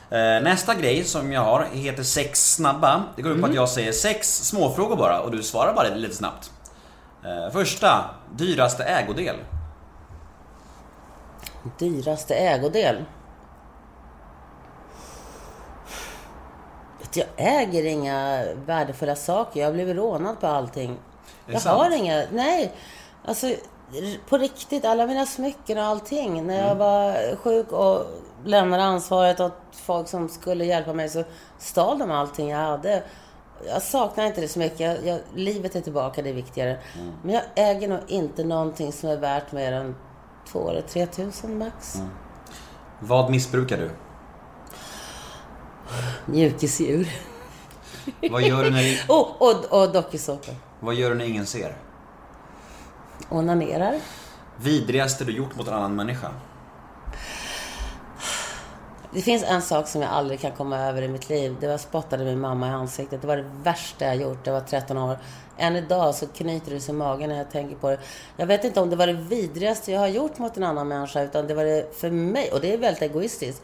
Eh, 0.09 0.43
nästa 0.43 0.75
grej 0.75 1.03
som 1.03 1.31
jag 1.31 1.41
har 1.41 1.67
heter 1.73 2.03
sex 2.03 2.53
snabba. 2.55 3.03
Det 3.15 3.21
går 3.21 3.31
ut 3.31 3.41
på 3.41 3.47
att 3.47 3.55
jag 3.55 3.69
säger 3.69 3.91
sex 3.91 4.37
småfrågor 4.47 4.95
bara 4.95 5.21
och 5.21 5.31
du 5.31 5.43
svarar 5.43 5.73
bara 5.73 5.95
lite 5.95 6.15
snabbt. 6.15 6.51
Eh, 7.25 7.51
första, 7.51 8.05
dyraste 8.35 8.83
ägodel. 8.83 9.35
Dyraste 11.79 12.35
ägodel? 12.35 13.03
Jag 17.13 17.27
äger 17.37 17.85
inga 17.85 18.43
värdefulla 18.65 19.15
saker. 19.15 19.59
Jag 19.59 19.67
har 19.67 19.73
blivit 19.73 19.95
rånad 19.95 20.39
på 20.39 20.47
allting. 20.47 20.97
jag 21.45 21.61
sant? 21.61 21.79
har 21.79 21.97
inga... 21.97 22.23
Nej. 22.31 22.71
Alltså, 23.25 23.47
på 24.29 24.37
riktigt. 24.37 24.85
Alla 24.85 25.07
mina 25.07 25.25
smycken 25.25 25.77
och 25.77 25.83
allting. 25.83 26.47
När 26.47 26.55
Mm. 26.57 26.67
jag 26.67 26.75
var 26.75 27.35
sjuk 27.35 27.71
och 27.71 28.05
lämnade 28.45 28.83
ansvaret 28.83 29.39
åt 29.39 29.57
folk 29.71 30.07
som 30.07 30.29
skulle 30.29 30.65
hjälpa 30.65 30.93
mig 30.93 31.09
så 31.09 31.23
stal 31.57 31.99
de 31.99 32.11
allting 32.11 32.49
jag 32.49 32.59
hade. 32.59 33.03
Jag 33.67 33.81
saknar 33.81 34.25
inte 34.25 34.41
det 34.41 34.47
så 34.47 34.59
mycket. 34.59 34.79
Jag, 34.79 35.05
jag, 35.05 35.19
livet 35.35 35.75
är 35.75 35.81
tillbaka, 35.81 36.21
det 36.21 36.29
är 36.29 36.33
viktigare. 36.33 36.79
Mm. 36.99 37.13
Men 37.23 37.35
jag 37.35 37.43
äger 37.55 37.87
nog 37.87 37.99
inte 38.07 38.43
någonting 38.43 38.91
som 38.91 39.09
är 39.09 39.17
värt 39.17 39.51
mer 39.51 39.71
än 39.71 39.95
2 40.51 40.69
eller 40.69 40.81
3 40.81 41.05
tusen 41.05 41.57
max. 41.57 41.95
Mm. 41.95 42.09
Vad 42.99 43.31
missbrukar 43.31 43.77
du? 43.77 43.89
Mjukisdjur. 46.25 47.09
Vad 48.31 48.41
gör 48.41 48.63
du 48.63 48.69
när, 48.69 49.05
och 49.09 49.41
och, 49.41 49.81
och 49.81 49.91
dokusåpor. 49.91 50.55
vad 50.79 50.95
gör 50.95 51.09
du 51.09 51.15
när 51.15 51.25
ingen 51.25 51.45
ser? 51.45 51.77
Onanerar. 53.29 53.95
Vidrigaste 54.57 55.25
du 55.25 55.31
gjort 55.31 55.55
mot 55.55 55.67
en 55.67 55.73
annan 55.73 55.95
människa? 55.95 56.31
Det 59.15 59.21
finns 59.21 59.43
en 59.43 59.61
sak 59.61 59.87
som 59.87 60.01
jag 60.01 60.11
aldrig 60.11 60.39
kan 60.39 60.51
komma 60.51 60.79
över 60.79 61.01
i 61.01 61.07
mitt 61.07 61.29
liv. 61.29 61.55
Det 61.59 61.67
var 61.67 61.73
jag 61.73 61.79
spottade 61.79 62.25
min 62.25 62.39
mamma 62.39 62.67
i 62.67 62.71
ansiktet. 62.71 63.21
Det 63.21 63.27
var 63.27 63.37
det 63.37 63.45
värsta 63.63 64.05
jag 64.05 64.15
gjort. 64.15 64.47
Jag 64.47 64.53
var 64.53 64.61
13 64.61 64.97
år. 64.97 65.17
Än 65.57 65.75
idag 65.75 66.15
så 66.15 66.27
knyter 66.27 66.71
det 66.71 66.79
sig 66.79 66.95
i 66.95 66.97
magen 66.97 67.29
när 67.29 67.37
jag 67.37 67.51
tänker 67.51 67.75
på 67.75 67.89
det. 67.89 67.99
Jag 68.37 68.45
vet 68.45 68.63
inte 68.63 68.79
om 68.79 68.89
det 68.89 68.95
var 68.95 69.07
det 69.07 69.13
vidrigaste 69.13 69.91
jag 69.91 69.99
har 69.99 70.07
gjort 70.07 70.37
mot 70.37 70.57
en 70.57 70.63
annan 70.63 70.87
människa. 70.87 71.21
Utan 71.21 71.47
det 71.47 71.53
var 71.53 71.63
det 71.63 71.95
för 71.95 72.11
mig, 72.11 72.51
och 72.51 72.61
det 72.61 72.73
är 72.73 72.77
väldigt 72.77 73.01
egoistiskt. 73.01 73.61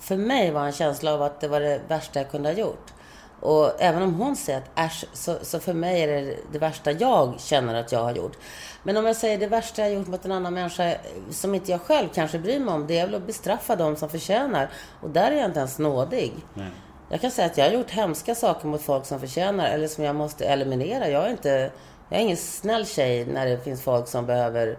För 0.00 0.16
mig 0.16 0.50
var 0.50 0.66
en 0.66 0.72
känsla 0.72 1.14
av 1.14 1.22
att 1.22 1.40
det 1.40 1.48
var 1.48 1.60
det 1.60 1.80
värsta 1.88 2.20
jag 2.20 2.30
kunde 2.30 2.48
ha 2.48 2.56
gjort. 2.56 2.92
Och 3.40 3.82
även 3.82 4.02
om 4.02 4.14
hon 4.14 4.36
säger 4.36 4.58
att 4.58 4.78
äsch, 4.78 5.04
så, 5.12 5.36
så 5.42 5.60
för 5.60 5.72
mig 5.72 6.02
är 6.02 6.06
det 6.06 6.36
det 6.52 6.58
värsta 6.58 6.92
jag 6.92 7.40
känner 7.40 7.74
att 7.74 7.92
jag 7.92 8.02
har 8.02 8.14
gjort. 8.14 8.38
Men 8.82 8.96
om 8.96 9.06
jag 9.06 9.16
säger 9.16 9.38
det 9.38 9.46
värsta 9.46 9.82
jag 9.82 9.92
gjort 9.92 10.06
mot 10.06 10.24
en 10.24 10.32
annan 10.32 10.54
människa 10.54 10.94
som 11.30 11.54
inte 11.54 11.70
jag 11.70 11.80
själv 11.80 12.08
kanske 12.14 12.38
bryr 12.38 12.60
mig 12.60 12.74
om, 12.74 12.86
det 12.86 12.98
är 12.98 13.06
väl 13.06 13.14
att 13.14 13.26
bestraffa 13.26 13.76
dem 13.76 13.96
som 13.96 14.08
förtjänar. 14.08 14.70
Och 15.00 15.10
där 15.10 15.30
är 15.30 15.36
jag 15.36 15.44
inte 15.44 15.58
ens 15.58 15.78
nådig. 15.78 16.32
Jag 17.08 17.20
kan 17.20 17.30
säga 17.30 17.46
att 17.46 17.58
jag 17.58 17.64
har 17.64 17.72
gjort 17.72 17.90
hemska 17.90 18.34
saker 18.34 18.66
mot 18.66 18.82
folk 18.82 19.06
som 19.06 19.20
förtjänar 19.20 19.68
eller 19.68 19.88
som 19.88 20.04
jag 20.04 20.16
måste 20.16 20.44
eliminera. 20.46 21.08
Jag 21.08 21.26
är 21.26 21.30
inte... 21.30 21.70
Jag 22.08 22.18
är 22.18 22.22
ingen 22.22 22.36
snäll 22.36 22.86
tjej 22.86 23.24
när 23.24 23.46
det 23.46 23.58
finns 23.58 23.82
folk 23.82 24.08
som 24.08 24.26
behöver 24.26 24.78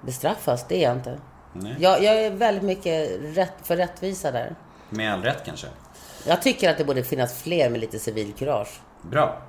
bestraffas. 0.00 0.66
Det 0.68 0.76
är 0.76 0.82
jag 0.82 0.96
inte. 0.96 1.18
Nej. 1.52 1.76
Jag, 1.78 2.02
jag 2.02 2.24
är 2.24 2.30
väldigt 2.30 2.64
mycket 2.64 3.10
rätt, 3.22 3.52
för 3.62 3.76
rättvisa 3.76 4.30
där. 4.30 4.54
Med 4.90 5.12
all 5.12 5.22
rätt 5.22 5.44
kanske? 5.44 5.66
Jag 6.24 6.42
tycker 6.42 6.70
att 6.70 6.78
det 6.78 6.84
borde 6.84 7.04
finnas 7.04 7.42
fler 7.42 7.70
med 7.70 7.80
lite 7.80 7.98
civilkurage. 7.98 8.80
Bra. 9.02 9.42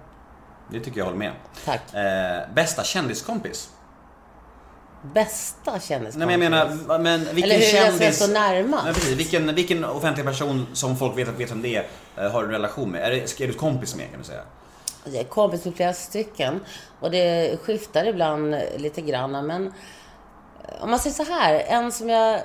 Det 0.71 0.79
tycker 0.79 0.97
jag 0.97 1.05
håller 1.05 1.17
med. 1.17 1.31
Tack. 1.65 1.93
Eh, 1.93 2.53
bästa 2.53 2.83
kändiskompis? 2.83 3.69
Bästa 5.13 5.79
kändiskompis. 5.79 6.15
Nej 6.15 6.37
men 6.37 6.41
jag 6.41 6.51
menar, 6.51 6.99
men 6.99 7.19
vilken 7.19 7.51
Eller 7.51 7.55
hur 7.55 7.77
jag 7.77 7.85
kändis... 7.85 8.15
ska 8.15 8.25
stå 8.25 8.33
närmast. 8.33 8.85
Nej, 8.85 8.93
precis. 8.93 9.17
Vilken, 9.17 9.55
vilken 9.55 9.85
offentlig 9.85 10.25
person 10.25 10.67
som 10.73 10.97
folk 10.97 11.17
vet, 11.17 11.27
vet 11.27 11.51
vem 11.51 11.61
det 11.61 11.75
är, 11.75 11.87
eh, 12.17 12.31
har 12.31 12.41
du 12.41 12.47
en 12.47 12.53
relation 12.53 12.91
med? 12.91 13.01
Är, 13.01 13.11
det, 13.11 13.41
är 13.41 13.47
du 13.47 13.53
kompis 13.53 13.95
med 13.95 14.09
kan 14.09 14.19
du 14.19 14.25
säga? 14.25 14.41
Jag 15.05 15.15
är 15.15 15.23
kompis 15.23 15.65
med 15.65 15.75
flera 15.75 15.93
stycken. 15.93 16.59
Och 16.99 17.11
det 17.11 17.57
skiftar 17.63 18.05
ibland 18.05 18.55
lite 18.77 19.01
grann. 19.01 19.47
Men 19.47 19.73
om 20.81 20.89
man 20.89 20.99
säger 20.99 21.13
så 21.15 21.23
här. 21.33 21.53
En 21.67 21.91
som 21.91 22.09
jag 22.09 22.41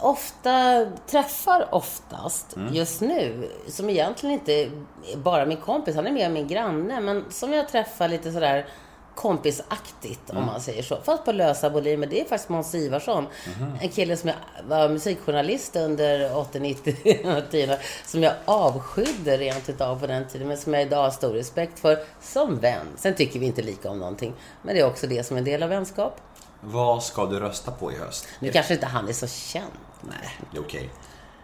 ofta 0.00 0.86
träffar 1.06 1.74
oftast 1.74 2.56
Mm. 2.56 2.74
just 2.74 3.00
nu. 3.00 3.50
Som 3.68 3.90
egentligen 3.90 4.32
inte 4.34 4.52
är 4.52 4.70
bara 5.16 5.46
min 5.46 5.56
kompis. 5.60 5.96
Han 5.96 6.06
är 6.06 6.12
mer 6.12 6.28
min 6.30 6.48
granne. 6.48 7.00
Men 7.00 7.24
som 7.30 7.52
jag 7.52 7.68
träffar 7.68 8.08
lite 8.08 8.32
sådär 8.32 8.66
kompisaktigt 9.14 10.30
Mm. 10.30 10.42
om 10.42 10.46
man 10.46 10.60
säger 10.60 10.82
så. 10.82 10.96
Fast 11.04 11.24
på 11.24 11.32
lösa 11.32 11.68
volymer. 11.68 12.06
Det 12.06 12.20
är 12.20 12.24
faktiskt 12.24 12.48
Måns 12.48 12.74
Ivarsson. 12.74 13.26
Mhm. 13.58 13.78
En 13.80 13.88
kille 13.88 14.16
som 14.16 14.28
jag 14.28 14.36
var 14.68 14.88
musikjournalist 14.88 15.76
under 15.76 16.30
80-90 16.34 17.78
som 18.06 18.22
jag 18.22 18.32
avskydde 18.44 19.36
rent 19.36 19.68
utav 19.68 20.00
på 20.00 20.06
den 20.06 20.26
tiden. 20.28 20.48
Men 20.48 20.56
som 20.58 20.74
jag 20.74 20.82
idag 20.82 21.02
har 21.02 21.10
stor 21.10 21.32
respekt 21.32 21.78
för 21.78 21.98
som 22.22 22.58
vän. 22.58 22.86
Sen 22.96 23.14
tycker 23.14 23.40
vi 23.40 23.46
inte 23.46 23.62
lika 23.62 23.90
om 23.90 23.98
någonting. 23.98 24.32
Men 24.62 24.74
det 24.74 24.80
är 24.80 24.86
också 24.86 25.06
det 25.06 25.24
som 25.24 25.36
är 25.36 25.38
en 25.38 25.44
del 25.44 25.62
av 25.62 25.68
vänskap. 25.68 26.20
Vad 26.64 27.02
ska 27.02 27.26
du 27.26 27.40
rösta 27.40 27.70
på 27.70 27.92
i 27.92 27.96
höst? 27.98 28.26
Nu 28.38 28.52
kanske 28.52 28.74
inte 28.74 28.86
han 28.86 29.08
är 29.08 29.12
så 29.12 29.26
känd. 29.26 29.70
Nej, 30.00 30.38
det 30.52 30.56
är 30.58 30.62
okej. 30.62 30.90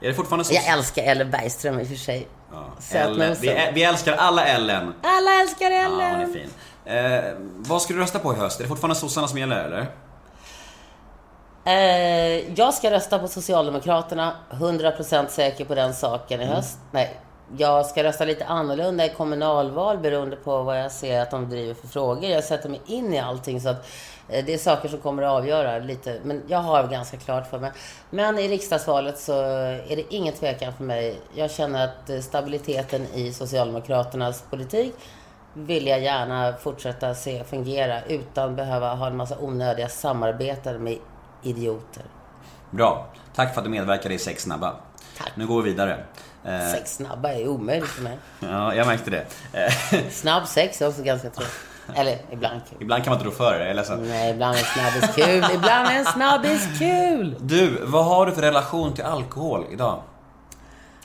Är 0.03 0.09
det 0.09 0.15
fortfarande 0.15 0.45
så? 0.45 0.55
Jag 0.55 0.67
älskar 0.67 1.03
Ellen 1.03 1.31
Bergström 1.31 1.81
i 1.81 1.85
och 1.85 1.89
för 1.89 1.95
sig. 1.95 2.29
Ja, 2.53 2.99
Ellen. 2.99 3.37
vi, 3.41 3.71
vi 3.75 3.83
älskar 3.85 4.13
alla 4.13 4.45
Ellen. 4.47 4.95
Alla 5.03 5.41
älskar 5.41 5.71
Ja, 5.71 5.85
Ellen! 5.87 6.11
hon 6.21 6.21
är 6.21 6.33
fin. 6.33 6.51
Eh, 6.85 7.35
vad 7.57 7.83
ska 7.83 7.95
du 7.95 8.01
rösta 8.01 8.19
på 8.19 8.33
i 8.33 8.37
höst? 8.37 8.61
Är 8.61 8.65
det 8.65 8.69
fortfarande 8.69 8.95
sossarna 8.97 9.29
som 9.29 9.39
gäller 9.39 9.65
eller? 9.65 9.87
Eh, 11.65 12.55
jag 12.55 12.75
ska 12.75 12.91
rösta 12.91 13.19
på 13.19 13.29
Socialdemokraterna. 13.29 14.33
100% 14.51 15.29
säker 15.29 15.65
på 15.65 15.75
den 15.75 15.95
saken 15.95 16.41
i 16.41 16.45
Mm. 16.45 16.57
höst. 16.57 16.79
Nej, 16.91 17.21
jag 17.57 17.87
ska 17.87 18.05
rösta 18.05 18.25
lite 18.25 18.47
annorlunda 18.47 19.07
i 19.07 19.09
kommunalval 19.09 19.99
beroende 19.99 20.37
på 20.37 20.63
vad 20.63 20.81
jag 20.81 20.93
ser 20.93 21.21
att 21.21 21.31
de 21.31 21.49
driver 21.49 21.75
för 21.75 21.89
frågor. 21.89 22.31
Jag 22.31 22.45
sätter 22.45 22.69
mig 22.69 22.81
in 22.87 23.15
i 23.15 23.19
allting 23.19 23.61
så 23.61 23.69
att 23.69 23.87
eh, 24.29 24.45
det 24.45 24.55
är 24.55 24.59
saker 24.59 24.89
som 24.89 24.99
kommer 24.99 25.23
att 25.23 25.31
avgöra 25.31 25.79
lite. 25.79 26.21
Men 26.25 26.43
jag 26.47 26.59
har 26.59 26.89
ganska 26.89 27.17
klart 27.17 27.51
för 27.51 27.59
mig. 27.59 27.73
Men 28.11 28.39
i 28.39 28.49
riksdagsvalet 28.49 29.19
så 29.19 29.43
är 29.43 29.97
det 29.97 30.15
ingen 30.15 30.35
tvekan 30.35 30.73
för 30.73 30.85
mig. 30.85 31.21
Jag 31.35 31.51
känner 31.51 31.85
att 31.85 32.11
eh, 32.11 32.21
stabiliteten 32.21 33.07
i 33.15 33.33
Socialdemokraternas 33.33 34.45
politik 34.51 34.95
vill 35.55 35.87
jag 35.87 36.01
gärna 36.01 36.53
fortsätta 36.53 37.15
se 37.15 37.45
fungera 37.45 38.03
utan 38.03 38.57
behöva 38.57 38.95
ha 38.95 39.07
en 39.07 39.17
massa 39.17 39.39
onödiga 39.39 39.89
samarbeten 39.89 40.83
med 40.85 40.99
idioter. 41.43 42.05
Bra. 42.71 43.07
Tack 43.35 43.55
för 43.55 43.61
att 43.61 43.65
du 43.65 43.71
medverkade 43.71 44.15
i 44.15 44.19
Sex 44.19 44.43
snabba. 44.43 44.77
Tack. 45.19 45.33
Nu 45.37 45.47
går 45.47 45.63
vi 45.63 45.71
vidare. 45.71 46.05
Eh, 46.45 46.73
Sex 46.73 46.95
snabba 46.95 47.33
är 47.33 47.49
omöjligt 47.49 47.89
för 47.91 48.03
mig. 48.03 48.19
Ja, 48.41 48.75
jag 48.75 48.87
märkte 48.87 49.11
det. 49.11 49.25
Eh, 49.53 50.03
Snabb 50.11 50.47
sex 50.47 50.83
är 50.83 50.89
också 50.89 51.03
ganska 51.03 51.31
tråkigt. 51.31 51.55
Eller 51.95 52.19
ibland 52.33 52.61
kul. 52.71 52.79
Ibland 52.81 53.05
kan 53.05 53.11
man 53.11 53.19
inte 53.19 53.29
rå 53.31 53.35
för 53.35 53.53
det, 53.53 53.59
jag 53.59 53.71
är 53.71 53.75
ledsen. 53.75 54.03
Nej, 54.09 54.31
ibland 54.31 54.57
är 54.57 54.63
snabbis 54.63 55.15
kul. 55.17 55.45
Ibland 55.55 55.89
är 55.89 56.05
snabbis 56.13 56.69
kul. 56.79 57.37
Du, 57.41 57.85
vad 57.85 58.05
har 58.05 58.27
du 58.27 58.33
för 58.33 58.43
relation 58.43 58.95
till 58.95 59.05
alkohol 59.05 59.65
idag? 59.71 60.03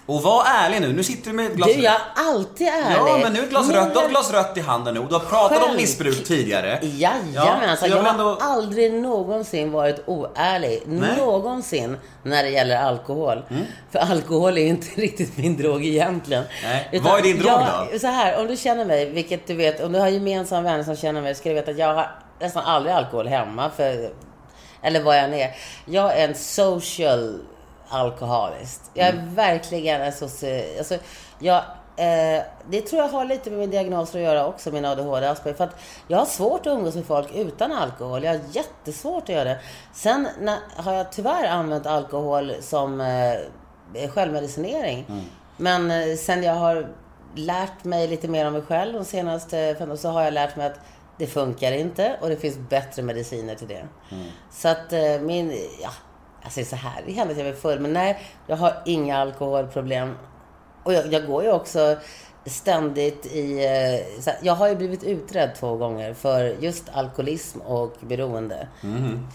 Och 0.08 0.22
var 0.22 0.44
ärlig 0.46 0.82
nu, 0.82 0.94
nu 0.94 1.04
sitter 1.04 1.30
du 1.30 1.36
med 1.36 1.46
ett 1.46 1.54
glas 1.56 1.70
Du, 1.76 1.82
jag 1.82 1.94
är 1.94 2.00
alltid 2.16 2.68
ärlig. 2.68 2.96
Ja, 2.98 3.20
men 3.24 3.34
nu 3.34 3.40
ett 3.44 3.50
glas 3.50 3.68
Men 3.68 3.76
rött. 3.76 3.92
Jag- 3.96 4.04
ett 4.04 4.10
glas 4.10 4.32
rött 4.34 4.58
i 4.58 4.60
handen 4.60 4.94
nu 4.94 5.00
och 5.00 5.08
du 5.08 5.14
har 5.14 5.20
pratat 5.20 5.58
om 5.58 5.64
Själv- 5.68 5.78
missbruk 5.78 6.24
tidigare. 6.26 6.80
Jajamensan. 6.82 7.78
så 7.78 7.86
jag 7.86 7.92
jag 7.92 7.96
vill 7.98 8.06
har 8.06 8.12
ändå... 8.12 8.38
aldrig 8.42 8.94
någonsin 8.94 9.72
varit 9.72 10.04
oärlig. 10.08 10.82
Nej. 10.86 11.18
Någonsin 11.18 11.98
när 12.24 12.44
det 12.44 12.50
gäller 12.50 12.78
alkohol. 12.78 13.44
För 13.92 14.00
alkohol 14.00 14.58
är 14.58 14.62
ju 14.62 14.68
inte 14.68 14.88
riktigt 15.02 15.38
min 15.38 15.58
drog 15.58 15.86
egentligen. 15.86 16.44
Nej. 16.64 16.90
Utan 16.92 17.06
Vad 17.12 17.20
är 17.20 17.24
din 17.24 17.38
drog 17.40 17.52
jag, 17.52 17.88
då? 17.94 18.00
Så 18.00 18.08
här, 18.08 18.40
om 18.42 18.48
du 18.48 18.58
känner 18.58 18.86
mig, 18.86 19.10
vilket 19.10 19.48
du 19.48 19.54
vet, 19.56 19.84
om 19.84 19.92
du 19.92 20.00
har 20.00 20.08
gemensamma 20.08 20.62
vänner 20.62 20.84
som 20.84 20.96
känner 20.96 21.22
mig, 21.22 21.36
ska 21.36 21.50
du 21.50 21.56
veta 21.56 21.72
att 21.72 21.78
jag 21.78 21.94
har 21.94 22.12
nästan 22.40 22.64
aldrig 22.66 22.96
alkohol 22.96 23.28
hemma. 23.28 23.70
För, 23.78 24.10
eller 24.82 25.02
vad 25.04 25.18
jag 25.18 25.24
än 25.24 25.34
är. 25.34 25.52
Jag 25.86 26.18
är 26.20 26.28
en 26.28 26.36
social 26.36 27.40
alkoholist. 27.96 28.82
Jag 28.94 29.08
är 29.08 29.14
Mm. 29.14 29.36
verkligen 29.36 30.02
en 30.02 30.14
soci... 30.14 30.76
Alltså, 30.78 30.98
jag, 31.40 31.58
eh, 31.98 32.44
det 32.70 32.82
tror 32.82 33.02
jag 33.02 33.10
har 33.10 33.26
lite 33.26 33.50
med 33.50 33.60
min 33.60 33.70
diagnos 33.70 34.16
att 34.16 34.22
göra 34.22 34.48
också, 34.48 34.72
min 34.72 34.86
ADHD 34.86 35.28
Asperger. 35.28 35.58
För 35.58 35.64
att 35.64 35.76
jag 36.08 36.18
har 36.18 36.26
svårt 36.26 36.60
att 36.60 36.68
umgås 36.74 36.96
med 36.96 37.06
folk 37.06 37.28
utan 37.36 37.72
alkohol. 37.72 38.24
Jag 38.24 38.32
har 38.34 38.40
jättesvårt 38.52 39.24
att 39.24 39.30
göra 39.30 39.44
det. 39.44 39.60
Sen 39.94 40.28
när, 40.40 40.58
har 40.76 40.94
jag 40.94 41.12
tyvärr 41.12 41.48
använt 41.48 41.86
alkohol 41.86 42.52
som 42.62 43.02
eh, 43.02 44.10
självmedicinering. 44.10 45.06
Men 45.58 45.92
eh, 45.92 46.16
sen 46.18 46.44
jag 46.44 46.54
har 46.56 46.88
lärt 47.36 47.84
mig 47.84 48.08
lite 48.08 48.28
mer 48.28 48.48
om 48.48 48.54
mig 48.54 48.62
själv 48.62 48.94
de 48.94 49.06
senaste 49.06 49.76
fem 49.80 49.98
så 49.98 50.10
har 50.10 50.24
jag 50.24 50.34
lärt 50.34 50.56
mig 50.56 50.66
att 50.68 50.80
det 51.18 51.28
funkar 51.28 51.72
inte 51.72 52.18
och 52.22 52.30
det 52.30 52.36
finns 52.36 52.58
bättre 52.58 53.02
mediciner 53.02 53.56
till 53.56 53.68
det. 53.68 53.88
Så 54.52 54.68
att 54.68 54.94
eh, 54.94 55.20
min, 55.22 55.58
ja, 55.84 55.90
säger 56.52 56.68
så 56.68 56.76
här, 56.76 57.04
det 57.06 57.12
händer 57.12 57.34
att 57.34 57.40
jag 57.40 57.48
blir 57.52 57.62
full, 57.62 57.80
men 57.80 57.94
nej, 57.94 58.20
jag 58.48 58.58
har 58.58 58.82
inga 58.86 59.18
alkoholproblem. 59.18 60.16
Och 60.84 60.94
jag, 60.94 61.14
jag 61.14 61.28
går 61.28 61.44
ju 61.44 61.52
också 61.52 61.98
ständigt 62.46 63.26
i... 63.26 63.66
eh, 63.66 64.26
här, 64.26 64.38
jag 64.42 64.54
har 64.56 64.68
ju 64.68 64.76
blivit 64.76 65.04
utredd 65.04 65.56
två 65.56 65.76
gånger 65.76 66.14
för 66.14 66.44
just 66.60 66.84
alkoholism 66.92 67.62
och 67.62 67.94
beroende. 68.02 68.68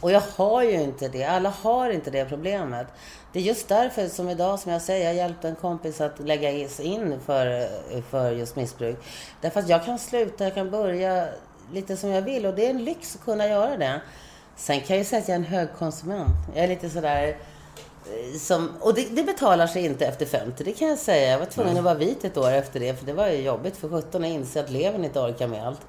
Och 0.00 0.10
jag 0.12 0.22
har 0.36 0.62
ju 0.62 0.72
inte 0.82 1.08
det. 1.08 1.24
Alla 1.24 1.48
har 1.62 1.90
inte 1.90 2.10
det 2.10 2.24
problemet. 2.24 2.86
Det 3.32 3.38
är 3.38 3.42
just 3.42 3.68
därför 3.68 4.08
som 4.08 4.28
idag, 4.28 4.58
som 4.58 4.72
jag 4.72 4.82
säger, 4.82 5.06
jag 5.06 5.14
hjälpte 5.14 5.48
en 5.48 5.56
kompis 5.56 6.00
att 6.00 6.18
lägga 6.20 6.50
in 6.50 7.20
för, 7.26 7.68
för 8.10 8.30
just 8.32 8.56
missbruk. 8.56 8.98
Därför 9.40 9.60
att 9.60 9.68
jag 9.68 9.84
kan 9.84 9.98
sluta, 9.98 10.44
jag 10.44 10.54
kan 10.54 10.70
börja 10.70 11.28
lite 11.72 11.96
som 11.96 12.10
jag 12.10 12.22
vill 12.22 12.46
och 12.46 12.54
det 12.54 12.66
är 12.66 12.70
en 12.70 12.84
lyx 12.84 13.16
att 13.16 13.24
kunna 13.24 13.46
göra 13.46 13.76
det. 13.76 14.00
Sen 14.60 14.80
kan 14.80 14.96
jag 14.96 14.98
ju 14.98 15.04
säga 15.04 15.22
att 15.22 15.28
jag 15.28 15.34
är 15.34 15.38
en 15.38 15.44
högkonsument. 15.44 16.30
Jag 16.54 16.64
är 16.64 16.68
lite 16.68 16.90
sådär... 16.90 17.28
eh, 18.06 18.38
Som, 18.38 18.68
och 18.80 18.94
det, 18.94 19.08
det 19.16 19.22
betalar 19.22 19.66
sig 19.66 19.84
inte 19.84 20.06
efter 20.06 20.26
50, 20.26 20.64
det 20.64 20.72
kan 20.72 20.88
jag 20.88 20.98
säga. 20.98 21.30
Jag 21.30 21.38
var 21.38 21.46
tvungen 21.46 21.76
att 21.78 21.84
vara 21.84 21.94
vit 21.94 22.24
ett 22.24 22.36
år 22.36 22.50
efter 22.50 22.80
det, 22.80 22.94
för 22.94 23.06
det 23.06 23.12
var 23.12 23.28
ju 23.28 23.42
jobbigt 23.42 23.76
för 23.76 23.88
17 23.88 24.24
att 24.24 24.30
inse 24.30 24.60
att 24.60 24.70
levern 24.70 25.04
inte 25.04 25.20
orkar 25.20 25.48
med 25.48 25.66
allt. 25.66 25.80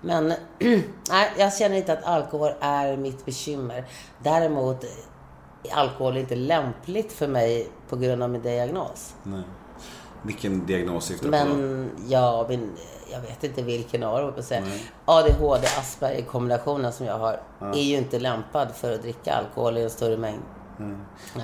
Men 0.00 0.28
nej, 1.10 1.30
jag 1.38 1.54
känner 1.54 1.76
inte 1.76 1.92
att 1.92 2.04
alkohol 2.04 2.52
är 2.60 2.96
mitt 2.96 3.24
bekymmer. 3.24 3.84
Däremot 4.22 4.84
är 4.84 4.90
alkohol 5.74 6.16
inte 6.16 6.34
lämpligt 6.34 7.12
för 7.12 7.26
mig 7.28 7.68
på 7.88 7.96
grund 7.96 8.22
av 8.22 8.30
min 8.30 8.42
diagnos. 8.42 9.14
Nej. 9.22 9.42
Vilken 10.26 10.66
diagnos 10.66 11.04
syftar 11.04 11.26
du 11.26 11.32
på? 11.32 11.44
Men 11.44 11.90
ja, 12.08 12.46
men 12.48 12.70
jag 13.12 13.20
vet 13.20 13.44
inte 13.44 13.62
vilken 13.62 14.02
av 14.02 14.20
dem. 14.20 14.42
säga. 14.42 14.62
ADHD, 15.04 15.66
Asperger 15.78 16.22
kombinationen 16.22 16.92
som 16.92 17.06
jag 17.06 17.18
har 17.18 17.40
är 17.60 17.82
ju 17.82 17.96
inte 17.96 18.18
lämpad 18.18 18.68
för 18.74 18.92
att 18.92 19.02
dricka 19.02 19.32
alkohol 19.32 19.78
i 19.78 19.82
en 19.82 19.90
större 19.90 20.16
mängd. 20.16 20.42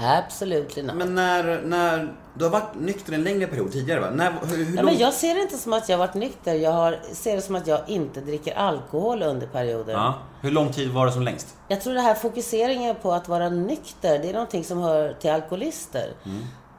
Absolut 0.03 0.77
not. 0.77 0.95
Men 0.95 1.15
när, 1.15 1.63
när... 1.65 2.15
Du 2.35 2.45
har 2.45 2.51
varit 2.51 2.75
nykter 2.81 3.13
en 3.13 3.25
längre 3.25 3.47
period 3.47 3.73
tidigare 3.73 4.01
va? 4.01 4.11
När, 4.11 4.33
hur, 4.47 4.65
hur 4.65 4.77
Ja, 4.77 4.83
men 4.83 4.99
jag 4.99 5.15
ser 5.15 5.35
det 5.35 5.41
inte 5.41 5.57
som 5.57 5.73
att 5.73 5.89
jag 5.89 5.99
har 5.99 6.07
varit 6.07 6.15
nykter. 6.15 6.55
Jag 6.55 6.71
har, 6.71 6.99
ser 7.13 7.37
det 7.37 7.43
som 7.43 7.55
att 7.55 7.67
jag 7.67 7.81
inte 7.87 8.21
dricker 8.21 8.55
alkohol 8.55 9.23
under 9.23 9.47
perioder. 9.47 9.93
Ja. 9.93 10.15
Hur 10.41 10.51
lång 10.51 10.73
tid 10.73 10.91
var 10.91 11.07
det 11.07 11.13
som 11.13 11.23
längst? 11.23 11.57
Jag 11.69 11.81
tror 11.81 11.95
det 11.95 12.01
här 12.01 12.15
fokuseringen 12.15 12.95
på 13.03 13.13
att 13.13 13.29
vara 13.29 13.49
nykter, 13.49 14.19
det 14.19 14.29
är 14.29 14.33
någonting 14.33 14.65
som 14.65 14.79
hör 14.79 15.13
till 15.13 15.31
alkoholister. 15.31 16.13
Eh, 16.25 16.31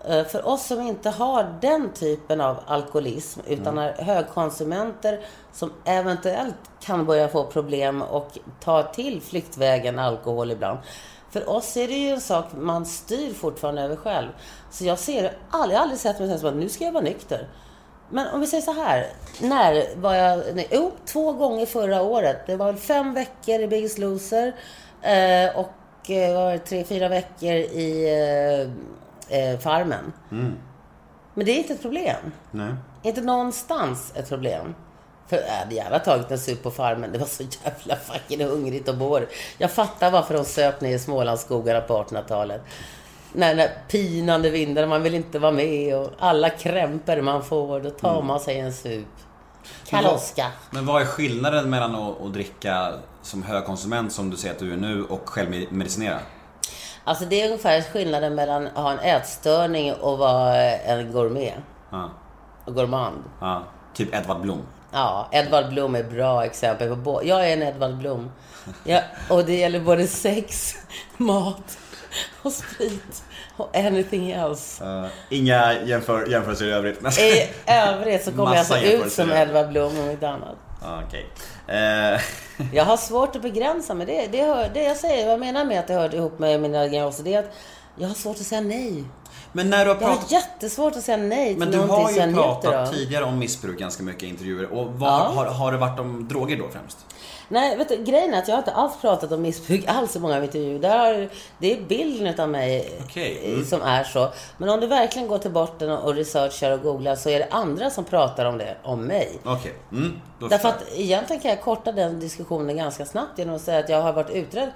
För 0.04 0.48
oss 0.48 0.66
som 0.68 0.82
inte 0.82 1.10
har 1.10 1.56
den 1.62 1.94
typen 1.94 2.42
av 2.42 2.60
alkoholism, 2.68 3.40
utan 3.48 3.78
är 3.78 3.94
högkonsumenter 3.94 5.20
som 5.54 5.74
eventuellt 5.86 6.56
kan 6.82 7.06
börja 7.06 7.28
få 7.28 7.46
problem 7.46 8.02
och 8.02 8.38
ta 8.60 8.84
till 8.84 9.22
flyktvägen 9.22 10.00
alkohol 10.00 10.52
ibland. 10.52 10.80
För 11.32 11.50
oss 11.50 11.78
är 11.78 11.88
det 11.88 11.94
ju 11.94 12.10
en 12.10 12.22
sak 12.22 12.46
man 12.56 12.86
styr 12.86 13.34
fortfarande 13.34 13.82
över 13.82 13.96
själv. 13.96 14.30
Så 14.72 14.86
jag 14.86 15.00
ser 15.00 15.34
aldrig, 15.50 15.76
jag 15.76 15.80
har 15.80 15.84
aldrig 15.84 16.00
sett 16.00 16.20
mig 16.20 16.40
som 16.40 16.50
att 16.50 16.56
nu 16.56 16.70
ska 16.70 16.86
jag 16.86 16.92
vara 16.92 17.04
nykter. 17.04 17.48
Men 18.10 18.28
om 18.28 18.40
vi 18.40 18.48
säger 18.48 18.64
så 18.64 18.74
här. 18.74 19.08
När 19.42 19.96
var 19.96 20.14
jag... 20.16 20.44
Nej, 20.54 20.68
jo, 20.72 20.92
två 21.06 21.32
gånger 21.32 21.66
förra 21.66 22.02
året. 22.02 22.38
Det 22.48 22.56
var 22.56 22.74
fem 22.74 23.14
veckor 23.14 23.60
i 23.60 23.68
Biggest 23.68 23.98
Loser. 23.98 24.56
Eh, 25.02 25.60
och 25.60 26.10
eh, 26.10 26.36
var 26.36 26.52
det 26.52 26.60
tre, 26.60 26.84
fyra 26.84 27.10
veckor 27.10 27.54
i 27.54 28.10
eh, 29.30 29.60
Farmen. 29.60 30.14
Men 31.34 31.46
det 31.46 31.52
är 31.52 31.58
inte 31.58 31.74
ett 31.74 31.82
problem. 31.82 32.32
Nej. 32.52 32.74
Inte 33.04 33.22
någonstans 33.22 34.14
ett 34.16 34.30
problem. 34.30 34.76
För 35.28 35.38
jag 35.38 35.54
hade 35.54 35.76
gärna 35.76 36.00
tagit 36.00 36.32
en 36.32 36.40
sup 36.40 36.64
på 36.64 36.72
farmen. 36.72 37.12
Det 37.12 37.18
var 37.18 37.26
så 37.26 37.44
jävla 37.64 37.96
fucking 37.96 38.46
hungrigt 38.46 38.90
och 38.90 38.98
bår. 38.98 39.28
Jag 39.58 39.72
fattar 39.72 40.12
varför 40.12 40.34
de 40.34 40.46
söp 40.46 40.82
ner 40.82 40.96
i 40.96 41.00
Smålandsskogarna 41.00 41.82
på 41.82 42.04
1800-talet. 42.04 42.62
När, 43.34 43.56
när 43.56 43.70
pinande 43.88 44.50
vindar, 44.50 44.88
man 44.88 45.04
vill 45.04 45.14
inte 45.14 45.40
vara 45.40 45.52
med 45.52 45.98
och 45.98 46.10
alla 46.20 46.50
krämpor 46.50 47.22
man 47.22 47.44
får, 47.44 47.80
då 47.80 47.90
tar 47.90 48.22
man 48.22 48.40
sig 48.40 48.60
en 48.60 48.74
sup. 48.74 49.08
Kaloska. 49.88 50.52
Men 50.72 50.86
vad 50.86 51.02
är 51.02 51.06
skillnaden 51.06 51.70
mellan 51.70 51.96
att, 51.96 52.22
att 52.22 52.34
dricka 52.34 52.94
som 53.22 53.44
högkonsument 53.44 54.14
som 54.14 54.30
du 54.30 54.38
säger 54.38 54.54
att 54.54 54.60
du 54.60 54.74
är 54.74 54.78
nu 54.78 55.04
och 55.04 55.30
självmedicinera? 55.30 56.20
Alltså 57.04 57.26
det 57.26 57.42
är 57.42 57.46
ungefär 57.46 57.82
skillnaden 57.82 58.36
mellan 58.36 58.68
att 58.68 58.74
ha 58.84 58.92
en 58.92 59.00
ätstörning 59.00 59.94
och 59.94 60.18
vara 60.18 60.56
en 60.66 61.12
gourmet. 61.12 61.54
Ja. 61.90 62.10
Och 62.66 62.76
gourmand. 62.76 63.24
ja. 63.42 63.64
Typ 63.94 64.16
Edvard 64.16 64.42
Blom. 64.42 64.62
Ja, 64.92 65.28
Edvard 65.32 65.70
Blom 65.70 65.96
är 65.96 66.00
ett 66.00 66.12
bra 66.12 66.46
exempel 66.46 66.96
på. 66.96 67.22
Jag 67.24 67.50
är 67.50 67.54
en 67.54 67.64
Edvard 67.64 67.98
Blom. 67.98 68.32
Ja, 68.84 69.02
och 69.30 69.46
det 69.46 69.56
gäller 69.56 69.80
både 69.80 70.08
sex, 70.08 70.76
mat 71.18 71.78
och 72.42 72.52
sprit 72.52 73.24
och 73.58 73.78
anything 73.78 74.32
else. 74.32 74.86
Uh, 74.86 75.06
inga 75.30 75.82
jämför, 75.84 76.28
jämförelser 76.28 76.66
i 76.66 76.72
övrigt. 76.72 77.20
I 77.20 77.50
övrigt 77.68 78.24
så 78.24 78.32
kommer 78.32 78.52
jag 78.52 78.58
alltså 78.58 78.78
ut 78.78 79.12
som. 79.12 79.32
Edvard 79.32 79.70
Blom 79.70 80.00
om 80.00 80.10
inte 80.10 80.30
annat. 80.30 80.56
Okej. 81.08 81.30
Eh, 81.68 82.22
Jag 82.74 82.86
har 82.86 82.98
svårt 82.98 83.36
att 83.36 83.42
begränsa 83.42 83.94
mig. 83.94 84.06
Det, 84.06 84.28
det, 84.28 84.44
hör, 84.44 84.70
det 84.74 84.84
jag 84.84 84.98
säger, 84.98 85.24
vad 85.26 85.34
jag 85.34 85.40
menar 85.40 85.66
med 85.66 85.80
att 85.80 85.88
det 85.88 85.94
hör 85.94 86.16
ihop 86.16 86.40
med 86.40 86.62
mina 86.62 86.88
diagnoser, 86.88 87.24
det 87.24 87.34
är 87.34 87.40
att 87.40 87.52
jag 87.96 88.08
har 88.08 88.16
svårt 88.16 88.36
att 88.36 88.42
säga 88.46 88.62
nej. 88.62 89.04
men 89.52 89.70
när 89.70 89.86
du 89.86 89.92
har 89.92 90.02
Jag 90.02 90.08
har 90.08 90.16
pratat... 90.16 90.32
jättesvårt 90.32 90.96
att 90.96 91.04
säga 91.04 91.18
nej 91.18 91.48
till 91.50 91.58
Men 91.60 91.72
du 91.72 91.78
har 91.80 92.12
ju 92.12 92.34
pratat 92.34 92.94
tidigare 92.94 93.24
om 93.24 93.40
missbruk 93.40 93.80
ganska 93.80 94.04
mycket 94.04 94.24
i 94.24 94.28
intervjuer. 94.28 94.74
Och 94.74 94.94
vad, 94.94 95.10
Ja. 95.10 95.32
har, 95.36 95.46
har 95.46 95.72
det 95.72 95.78
varit 95.78 96.00
om 96.00 96.28
droger 96.28 96.58
då 96.58 96.70
främst? 96.72 96.98
Nej, 97.48 97.78
vet 97.78 97.90
du, 97.90 98.04
grejen 98.04 98.34
är 98.34 98.38
att 98.40 98.48
jag 98.48 98.56
har 98.56 98.60
inte 98.60 98.72
alls 98.72 98.94
pratat 99.02 99.32
om 99.32 99.42
missbruk 99.42 99.86
alls 99.88 100.16
i 100.16 100.20
många 100.20 100.44
intervjuer. 100.44 100.80
Där 100.80 100.98
har, 100.98 101.30
det 101.58 101.74
är 101.74 101.82
bilden 101.82 102.40
av 102.40 102.50
mig 102.50 103.00
Okej, 103.04 103.42
eh, 103.44 103.54
mm. 103.54 103.66
som 103.66 103.82
är 103.82 104.04
så. 104.04 104.30
Men 104.58 104.70
om 104.70 104.80
du 104.80 104.88
verkligen 104.88 105.28
går 105.28 105.38
till 105.38 105.52
botten 105.52 105.92
och 105.92 106.16
researchar 106.16 106.72
och 106.72 106.82
googlar 106.82 107.16
så 107.16 107.30
är 107.30 107.40
det 107.40 107.48
andra 107.52 107.90
som 107.90 108.04
pratar 108.04 108.46
om 108.46 108.58
det, 108.58 108.76
om 108.84 109.02
mig. 109.02 109.40
Okej, 109.44 109.74
mm, 109.92 110.22
då 110.40 110.48
Därför 110.48 110.70
att 110.70 110.84
egentligen 110.96 111.42
kan 111.42 111.52
jag 111.52 111.62
korta 111.62 111.92
den 111.92 112.20
diskussionen 112.20 112.78
ganska 112.78 113.06
snabbt 113.06 113.40
genom 113.40 113.56
att 113.56 113.62
säga 113.62 113.80
att 113.80 113.90
jag 113.90 114.02
har 114.02 114.14
varit 114.14 114.30
utredd 114.30 114.72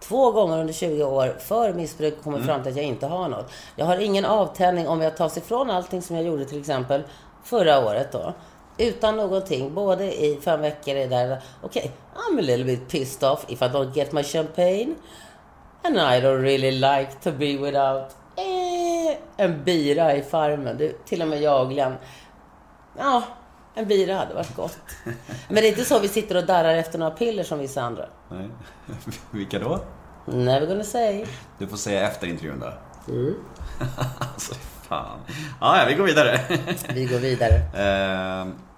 två 0.00 0.30
gånger 0.32 0.58
under 0.58 0.74
20 0.74 1.04
år 1.04 1.36
för 1.38 1.72
missbruk 1.72 2.18
och 2.18 2.24
kommit 2.24 2.38
Mm. 2.38 2.48
fram 2.48 2.62
till 2.62 2.72
att 2.72 2.76
jag 2.76 2.86
inte 2.86 3.06
har 3.06 3.28
något. 3.28 3.52
Jag 3.76 3.86
har 3.86 3.96
ingen 3.96 4.24
avtändning 4.24 4.88
om 4.88 5.00
jag 5.00 5.16
tas 5.16 5.36
ifrån 5.36 5.70
allting 5.70 6.02
som 6.02 6.16
jag 6.16 6.24
gjorde 6.24 6.44
till 6.44 6.60
exempel 6.60 7.02
förra 7.44 7.86
året 7.86 8.12
då. 8.12 8.34
Utan 8.80 9.16
någonting, 9.16 9.74
både 9.74 10.04
i 10.04 10.40
fem 10.44 10.60
veckor 10.60 10.94
är 10.94 11.08
där, 11.08 11.42
okej, 11.62 11.92
I'm 12.14 12.38
a 12.38 12.42
little 12.42 12.64
bit 12.64 12.88
pissed 12.88 13.28
off 13.28 13.44
if 13.48 13.62
I 13.62 13.64
don't 13.64 13.94
get 13.94 14.12
my 14.12 14.22
champagne. 14.22 14.94
And 15.82 15.96
I 15.96 16.20
don't 16.20 16.42
really 16.42 16.70
like 16.70 17.10
to 17.22 17.32
be 17.32 17.56
without 17.56 18.16
eh, 18.36 19.16
en 19.36 19.64
bira 19.64 20.16
i 20.16 20.22
farmen. 20.22 20.76
Du, 20.76 20.96
till 21.04 21.22
och 21.22 21.28
med 21.28 21.42
jag 21.42 21.70
Glenn. 21.70 21.94
Ja, 22.98 23.22
en 23.74 23.88
bira 23.88 24.14
hade 24.14 24.34
varit 24.34 24.56
gott. 24.56 24.78
Men 25.48 25.54
det 25.54 25.66
är 25.66 25.68
inte 25.68 25.84
så 25.84 25.98
vi 25.98 26.08
sitter 26.08 26.36
och 26.36 26.46
darrar 26.46 26.74
efter 26.74 26.98
några 26.98 27.12
piller 27.12 27.44
som 27.44 27.58
vissa 27.58 27.82
andra. 27.82 28.06
Nej. 28.28 28.48
Vilka 29.30 29.58
då? 29.58 29.80
Never 30.24 30.66
gonna 30.66 30.84
say. 30.84 31.24
Du 31.58 31.66
får 31.66 31.76
säga 31.76 32.08
efter 32.08 32.26
intervjun 32.26 32.60
då. 32.60 32.72
Mm. 33.12 33.34
alltså, 34.18 34.54
fan. 34.82 35.20
Ja, 35.60 35.78
ja, 35.78 35.84
vi 35.88 35.94
går 35.94 36.04
vidare. 36.04 36.40
Vi 36.94 37.04
går 37.04 37.18
vidare. 37.18 37.54
Eh, 37.54 38.69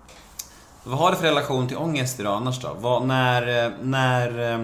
vad 0.85 0.99
har 0.99 1.11
du 1.11 1.17
för 1.17 1.25
relation 1.25 1.69
till 1.69 1.77
ångest 1.77 2.21
idag 2.21 2.37
annars 2.37 2.61
då? 2.61 2.77
Vad, 2.81 3.07
när, 3.07 3.65
eh, 3.65 3.73
när, 3.83 4.53
eh, 4.53 4.61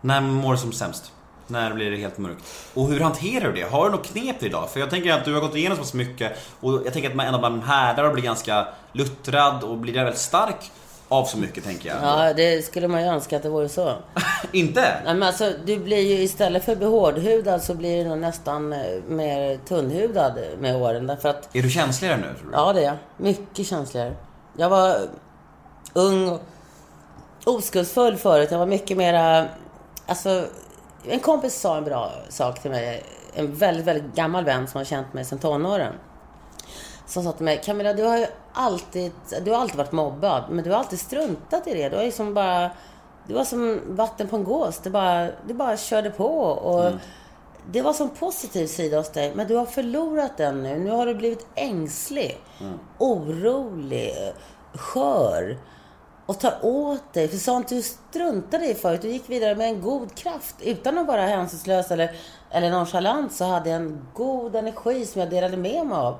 när 0.00 0.20
mår 0.20 0.52
du 0.52 0.58
som 0.58 0.72
sämst? 0.72 1.12
När 1.46 1.74
blir 1.74 1.90
det 1.90 1.96
helt 1.96 2.18
mörkt? 2.18 2.44
Och 2.74 2.88
hur 2.88 3.00
hanterar 3.00 3.52
du 3.52 3.60
det? 3.60 3.68
Har 3.70 3.84
du 3.84 3.90
något 3.90 4.06
knep 4.06 4.42
idag? 4.42 4.70
För 4.70 4.80
jag 4.80 4.90
tänker 4.90 5.12
att 5.12 5.24
du 5.24 5.34
har 5.34 5.40
gått 5.40 5.56
igenom 5.56 5.76
så 5.76 5.82
pass 5.82 5.94
mycket 5.94 6.32
och 6.60 6.72
jag 6.72 6.92
tänker 6.92 7.10
att 7.10 7.16
man 7.16 7.26
ändå 7.26 7.40
man 7.40 7.62
härdar 7.62 8.04
och 8.04 8.12
blir 8.12 8.22
ganska 8.22 8.68
luttrad 8.92 9.62
och 9.64 9.76
blir 9.76 9.94
väldigt 9.94 10.18
stark 10.18 10.70
av 11.08 11.24
så 11.24 11.38
mycket 11.38 11.64
tänker 11.64 11.88
jag. 11.88 11.98
Ja, 12.02 12.32
det 12.32 12.64
skulle 12.64 12.88
man 12.88 13.02
ju 13.02 13.08
önska 13.08 13.36
att 13.36 13.42
det 13.42 13.48
vore 13.48 13.68
så. 13.68 13.92
Inte? 14.52 14.80
Nej, 14.80 15.14
men 15.14 15.22
alltså, 15.22 15.52
du 15.64 15.78
blir 15.78 16.00
ju 16.00 16.22
istället 16.22 16.64
för 16.64 16.76
behårdhudad 16.76 17.62
så 17.62 17.74
blir 17.74 18.04
du 18.04 18.10
nog 18.10 18.18
nästan 18.18 18.72
eh, 18.72 18.78
mer 19.08 19.58
tunnhudad 19.68 20.38
med 20.60 20.76
åren. 20.76 21.06
Därför 21.06 21.28
att, 21.28 21.56
Är 21.56 21.62
du 21.62 21.70
känsligare 21.70 22.16
nu 22.16 22.38
tror 22.40 22.50
du? 22.50 22.56
ja 22.56 22.72
det 22.72 22.80
är 22.80 22.84
jag. 22.84 22.96
Mycket 23.16 23.66
känsligare. 23.66 24.14
Jag 24.56 24.70
var 24.70 24.98
ung 25.92 26.28
och 26.28 26.40
oskuldsfull 27.44 28.16
förut. 28.16 28.50
Jag 28.50 28.58
var 28.58 28.66
mycket 28.66 28.96
mera... 28.96 29.48
Alltså, 30.06 30.44
en 31.08 31.20
kompis 31.20 31.60
sa 31.60 31.76
en 31.76 31.84
bra 31.84 32.12
sak 32.28 32.62
till 32.62 32.70
mig. 32.70 33.02
En 33.34 33.54
väldigt, 33.54 33.86
väldigt 33.86 34.14
gammal 34.14 34.44
vän 34.44 34.68
som 34.68 34.78
har 34.78 34.84
känt 34.84 35.14
mig 35.14 35.24
sedan 35.24 35.38
tonåren. 35.38 35.92
Som 37.06 37.24
sa 37.24 37.32
till 37.32 37.44
mig, 37.44 37.60
Camilla 37.64 37.92
du 37.92 38.02
har 38.02 38.18
ju 38.18 38.26
alltid, 38.52 39.12
du 39.44 39.50
har 39.50 39.58
alltid 39.58 39.76
varit 39.76 39.92
mobbad, 39.92 40.44
men 40.50 40.64
du 40.64 40.70
har 40.70 40.78
alltid 40.78 41.00
struntat 41.00 41.66
i 41.66 41.74
det. 41.74 41.88
Du 41.88 41.96
har 41.96 42.04
liksom 42.04 42.34
bara, 42.34 42.70
du 43.26 43.34
var 43.34 43.44
som 43.44 43.80
vatten 43.86 44.28
på 44.28 44.36
en 44.36 44.44
gås. 44.44 44.78
Du 44.78 44.90
bara, 44.90 45.28
du 45.46 45.54
bara 45.54 45.76
körde 45.76 46.10
på. 46.10 46.40
Och 46.40 46.86
mm. 46.86 46.98
Det 47.72 47.82
var 47.82 47.92
som 47.92 48.10
positiv 48.10 48.66
sida 48.66 48.96
hos 48.96 49.12
dig, 49.12 49.32
men 49.34 49.46
du 49.46 49.54
har 49.54 49.66
förlorat 49.66 50.36
den 50.36 50.62
nu. 50.62 50.78
Nu 50.78 50.90
har 50.90 51.06
du 51.06 51.14
blivit 51.14 51.46
ängslig, 51.54 52.38
orolig, 52.98 54.14
skör 54.74 55.58
och 56.26 56.40
tar 56.40 56.58
åt 56.62 57.12
dig 57.12 57.28
för 57.28 57.36
sånt 57.36 57.68
du 57.68 57.82
struntade 57.82 58.66
i 58.66 58.74
förut. 58.74 59.02
Du 59.02 59.08
gick 59.08 59.30
vidare 59.30 59.54
med 59.54 59.68
en 59.68 59.80
god 59.80 60.14
kraft 60.14 60.54
utan 60.62 60.98
att 60.98 61.06
vara 61.06 61.22
hänsynslös 61.22 61.90
eller, 61.90 62.10
eller 62.50 62.70
nonchalant 62.70 63.32
så 63.32 63.44
hade 63.44 63.70
jag 63.70 63.82
en 63.82 64.06
god 64.14 64.56
energi 64.56 65.06
som 65.06 65.20
jag 65.20 65.30
delade 65.30 65.56
med 65.56 65.86
mig 65.86 65.98
av. 65.98 66.18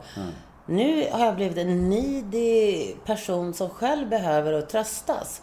Nu 0.66 1.08
har 1.10 1.24
jag 1.24 1.36
blivit 1.36 1.58
en 1.58 1.90
needy 1.90 2.94
person 3.04 3.54
som 3.54 3.70
själv 3.70 4.08
behöver 4.08 4.52
att 4.52 4.68
tröstas. 4.68 5.42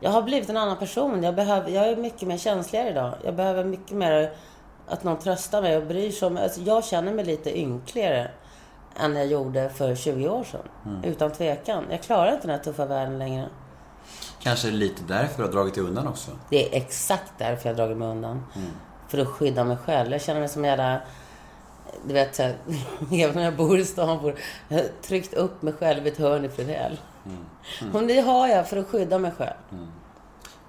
Jag 0.00 0.10
har 0.10 0.22
blivit 0.22 0.50
en 0.50 0.56
annan 0.56 0.76
person. 0.76 1.22
Jag, 1.22 1.34
behöver, 1.34 1.70
jag 1.70 1.88
är 1.88 1.96
mycket 1.96 2.28
mer 2.28 2.38
känsligare 2.38 2.90
idag. 2.90 3.14
Jag 3.24 3.34
behöver 3.34 3.64
mycket 3.64 3.96
mer 3.96 4.32
att 4.86 5.04
någon 5.04 5.18
tröstar 5.18 5.62
mig 5.62 5.76
och 5.76 5.86
bryr 5.86 6.10
sig 6.10 6.26
om 6.26 6.34
mig. 6.34 6.44
Alltså, 6.44 6.60
jag 6.60 6.84
känner 6.84 7.14
mig 7.14 7.24
lite 7.24 7.58
ynkligare 7.58 8.30
än 8.96 9.16
jag 9.16 9.26
gjorde 9.26 9.70
för 9.70 9.94
20 9.94 10.28
år 10.28 10.44
sedan. 10.44 11.00
Utan 11.04 11.32
tvekan. 11.32 11.84
Jag 11.90 12.02
klarar 12.02 12.32
inte 12.32 12.46
den 12.46 12.56
här 12.56 12.64
tuffa 12.64 12.86
världen 12.86 13.18
längre. 13.18 13.48
Kanske 14.42 14.70
lite 14.70 15.02
därför 15.02 15.36
du 15.36 15.42
har 15.42 15.52
dragit 15.52 15.74
dig 15.74 15.84
undan 15.84 16.06
också. 16.06 16.30
Det 16.50 16.68
är 16.68 16.82
exakt 16.82 17.32
därför 17.38 17.68
jag 17.68 17.74
har 17.74 17.78
dragit 17.78 17.96
mig 17.96 18.08
undan. 18.08 18.46
För 19.08 19.18
att 19.18 19.28
skydda 19.28 19.64
mig 19.64 19.76
själv. 19.76 20.12
Jag 20.12 20.22
känner 20.22 20.40
mig 20.40 20.48
som 20.48 20.64
en 20.64 20.70
jävla... 20.70 21.00
Du 22.04 22.14
vet, 22.14 22.34
så 22.34 22.42
här, 22.42 22.56
även 23.12 23.34
när 23.34 23.42
jag 23.42 23.56
bor 23.56 23.78
i 23.78 23.84
stan, 23.84 24.22
bor, 24.22 24.34
jag 24.68 24.76
har 24.76 24.84
tryckt 25.02 25.34
upp 25.34 25.62
mig 25.62 25.72
själv 25.72 26.06
i 26.06 26.10
ett 26.10 26.18
hörn 26.18 26.44
i 26.44 26.48
Fredell. 26.48 27.00
Och 27.92 28.02
det 28.02 28.20
har 28.20 28.48
jag 28.48 28.68
för 28.68 28.76
att 28.76 28.86
skydda 28.86 29.18
mig 29.18 29.32
själv. 29.38 29.56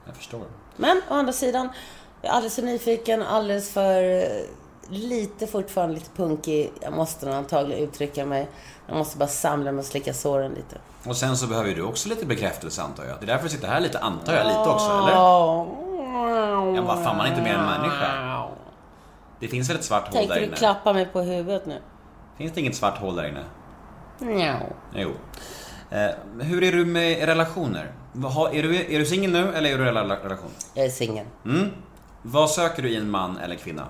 Jag 0.05 0.15
förstår. 0.15 0.43
Men 0.75 1.01
å 1.09 1.13
andra 1.13 1.33
sidan, 1.33 1.69
jag 2.23 2.31
är 2.31 2.35
alldeles 2.35 2.55
för 2.55 2.61
nyfiken, 2.61 3.21
alldeles 3.21 3.73
för 3.73 4.03
eh, 4.03 4.45
lite 4.89 5.47
fortfarande 5.47 5.95
lite 5.95 6.09
punkig. 6.15 6.71
Jag 6.81 6.93
måste 6.93 7.25
nog 7.25 7.35
antagligen 7.35 7.83
uttrycka 7.83 8.25
mig. 8.25 8.47
Jag 8.87 8.97
måste 8.97 9.17
bara 9.17 9.29
samla 9.29 9.71
mig 9.71 9.79
och 9.79 9.85
slicka 9.85 10.13
såren 10.13 10.51
lite. 10.51 10.77
Och 11.05 11.15
sen 11.15 11.37
så 11.37 11.47
behöver 11.47 11.75
du 11.75 11.81
också 11.81 12.09
lite 12.09 12.25
bekräftelse 12.25 12.81
antar 12.81 13.03
jag. 13.03 13.17
Det 13.19 13.25
är 13.25 13.27
därför 13.27 13.43
du 13.43 13.49
sitter 13.49 13.67
här 13.67 13.79
lite, 13.79 13.99
antar 13.99 14.33
jag, 14.33 14.47
lite 14.47 14.59
också, 14.59 14.85
eller? 14.85 15.11
Ja, 15.11 16.81
vad 16.81 17.03
fan, 17.03 17.17
man 17.17 17.25
är 17.25 17.29
inte 17.29 17.41
mer 17.41 17.53
än 17.53 17.65
människa. 17.65 18.47
Det 19.39 19.47
finns 19.47 19.69
väl 19.69 19.77
ett 19.77 19.83
svart 19.83 20.13
hål 20.13 20.27
där 20.27 20.35
du 20.35 20.45
inne? 20.45 20.55
klappa 20.55 20.93
mig 20.93 21.05
på 21.05 21.21
huvudet 21.21 21.65
nu? 21.65 21.81
Finns 22.37 22.53
det 22.53 22.61
inget 22.61 22.75
svart 22.75 22.97
hål 22.97 23.15
där 23.15 23.27
inne? 23.27 23.43
Nja. 24.19 24.59
Jo. 24.93 25.11
Eh, 25.89 26.09
hur 26.39 26.63
är 26.63 26.71
du 26.71 26.85
med 26.85 27.25
relationer? 27.25 27.91
Är 28.53 28.63
du, 28.63 28.95
är 28.95 28.99
du 28.99 29.05
singel 29.05 29.31
nu 29.31 29.53
eller 29.53 29.69
är 29.69 29.77
du 29.77 29.83
i 29.83 29.91
relation? 29.91 30.51
Jag 30.73 30.85
är 30.85 30.89
singel. 30.89 31.25
Mm. 31.45 31.71
Vad 32.25 32.49
söker 32.49 32.81
du 32.81 32.89
i 32.89 32.95
en 32.95 33.09
man 33.09 33.37
eller 33.37 33.55
kvinna? 33.55 33.87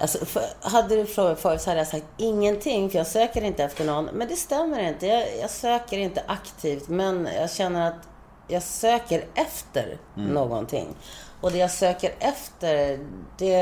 Alltså, 0.00 0.26
för, 0.26 0.42
hade 0.60 0.96
du 0.96 1.06
frågat 1.06 1.40
förut 1.40 1.60
så 1.60 1.70
hade 1.70 1.80
jag 1.80 1.88
sagt 1.88 2.06
ingenting, 2.16 2.90
för 2.90 2.98
jag 2.98 3.06
söker 3.06 3.42
inte 3.42 3.64
efter 3.64 3.84
någon. 3.84 4.04
Men 4.04 4.28
det 4.28 4.36
stämmer 4.36 4.88
inte. 4.88 5.06
Jag, 5.06 5.38
jag 5.40 5.50
söker 5.50 5.98
inte 5.98 6.22
aktivt, 6.26 6.88
men 6.88 7.28
jag 7.36 7.50
känner 7.50 7.88
att 7.88 8.08
jag 8.48 8.62
söker 8.62 9.24
efter 9.34 9.98
någonting. 10.14 10.94
Och 11.40 11.50
det 11.52 11.58
jag 11.58 11.70
söker 11.70 12.14
efter, 12.18 13.06
det 13.38 13.54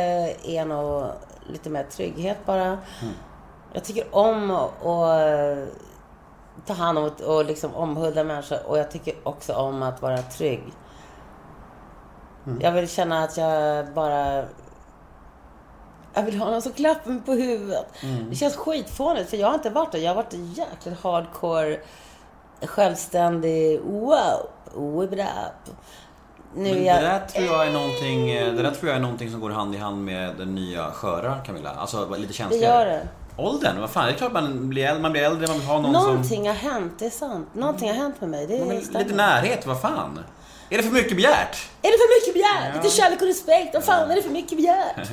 är 0.56 0.64
nog 0.64 1.06
lite 1.52 1.70
mer 1.70 1.84
trygghet 1.84 2.46
bara. 2.46 2.78
Jag 3.72 3.84
tycker 3.84 4.14
om 4.14 4.50
att 4.50 4.72
ta 6.66 6.72
hand 6.72 6.98
om 6.98 7.10
och, 7.26 7.44
liksom 7.44 7.74
omhulda 7.74 8.24
människor. 8.24 8.58
Och 8.66 8.78
jag 8.78 8.90
tycker 8.90 9.14
också 9.22 9.54
om 9.54 9.82
att 9.82 10.02
vara 10.02 10.18
trygg. 10.18 10.62
Jag 12.60 12.72
vill 12.72 12.88
känna 12.88 13.24
att 13.24 13.36
jag 13.36 13.86
bara 13.94 14.44
jag 16.14 16.22
vill 16.22 16.38
ha 16.38 16.50
någon 16.50 16.62
som 16.62 16.72
klappar 16.72 17.10
mig 17.10 17.20
på 17.22 17.32
huvudet. 17.32 17.86
Det 18.30 18.36
känns 18.36 18.56
skitfånigt, 18.56 19.30
för 19.30 19.36
jag 19.36 19.46
har 19.46 19.54
inte 19.54 19.70
varit 19.70 19.92
det. 19.92 19.98
Jag 19.98 20.10
har 20.10 20.16
varit 20.22 20.32
jäkligt 20.32 21.00
hardcore, 21.02 21.80
självständig, 22.62 23.80
wow, 23.80 24.50
whip 25.00 25.12
it 25.12 25.18
up. 25.18 25.74
Nu 26.54 26.74
Men 26.74 26.84
jag... 26.84 26.96
det 27.02 27.06
där 27.06 27.26
tror 27.26 27.44
jag 27.46 27.66
är 27.66 27.72
någonting, 27.72 28.30
eh, 28.30 28.54
det 28.54 28.62
där 28.62 28.70
tror 28.70 28.88
jag 28.88 28.96
är 28.96 29.00
någonting 29.02 29.30
som 29.30 29.40
går 29.40 29.50
hand 29.50 29.74
i 29.74 29.78
hand 29.78 30.04
med 30.04 30.36
den 30.36 30.54
nya 30.54 30.90
sköra 30.90 31.38
Camilla. 31.38 31.70
Alltså 31.70 32.08
lite 32.10 32.26
Det 32.28 32.32
känsligare. 32.32 32.88
gör 32.88 32.98
det. 32.98 33.08
Åldern, 33.38 33.80
vad 33.80 33.90
fan, 33.90 34.06
det 34.06 34.12
är 34.12 34.16
klart 34.16 34.32
man 34.32 34.68
blir 34.68 34.84
äldre, 34.84 35.02
man 35.02 35.12
blir 35.12 35.22
äldre, 35.22 35.46
man 35.46 35.58
vill 35.58 35.66
ha 35.66 35.80
någon 35.80 35.94
som... 35.94 36.04
Någonting 36.04 36.48
har 36.48 36.54
hänt, 36.54 36.92
det 36.98 37.06
är 37.06 37.10
sant. 37.10 37.48
Någonting 37.52 37.88
har 37.88 37.96
hänt 37.96 38.20
med 38.20 38.30
mig. 38.30 38.46
Det 38.46 38.58
Men 38.58 38.70
är 38.70 38.98
lite 38.98 39.14
närhet, 39.14 39.66
vad 39.66 39.80
fan? 39.80 40.20
Är 40.70 40.76
det 40.76 40.82
för 40.82 40.90
mycket 40.92 41.16
begärt? 41.16 41.68
Är 41.82 41.90
det 41.90 41.98
för 41.98 42.20
mycket 42.20 42.34
begärt? 42.34 42.84
Lite 42.84 42.96
kärlek 42.96 43.20
och 43.20 43.26
respekt. 43.26 43.74
Vad 43.74 43.84
fan 43.84 44.10
är 44.10 44.16
det 44.16 44.22
för 44.22 44.30
mycket 44.30 44.58
begärt? 44.58 44.96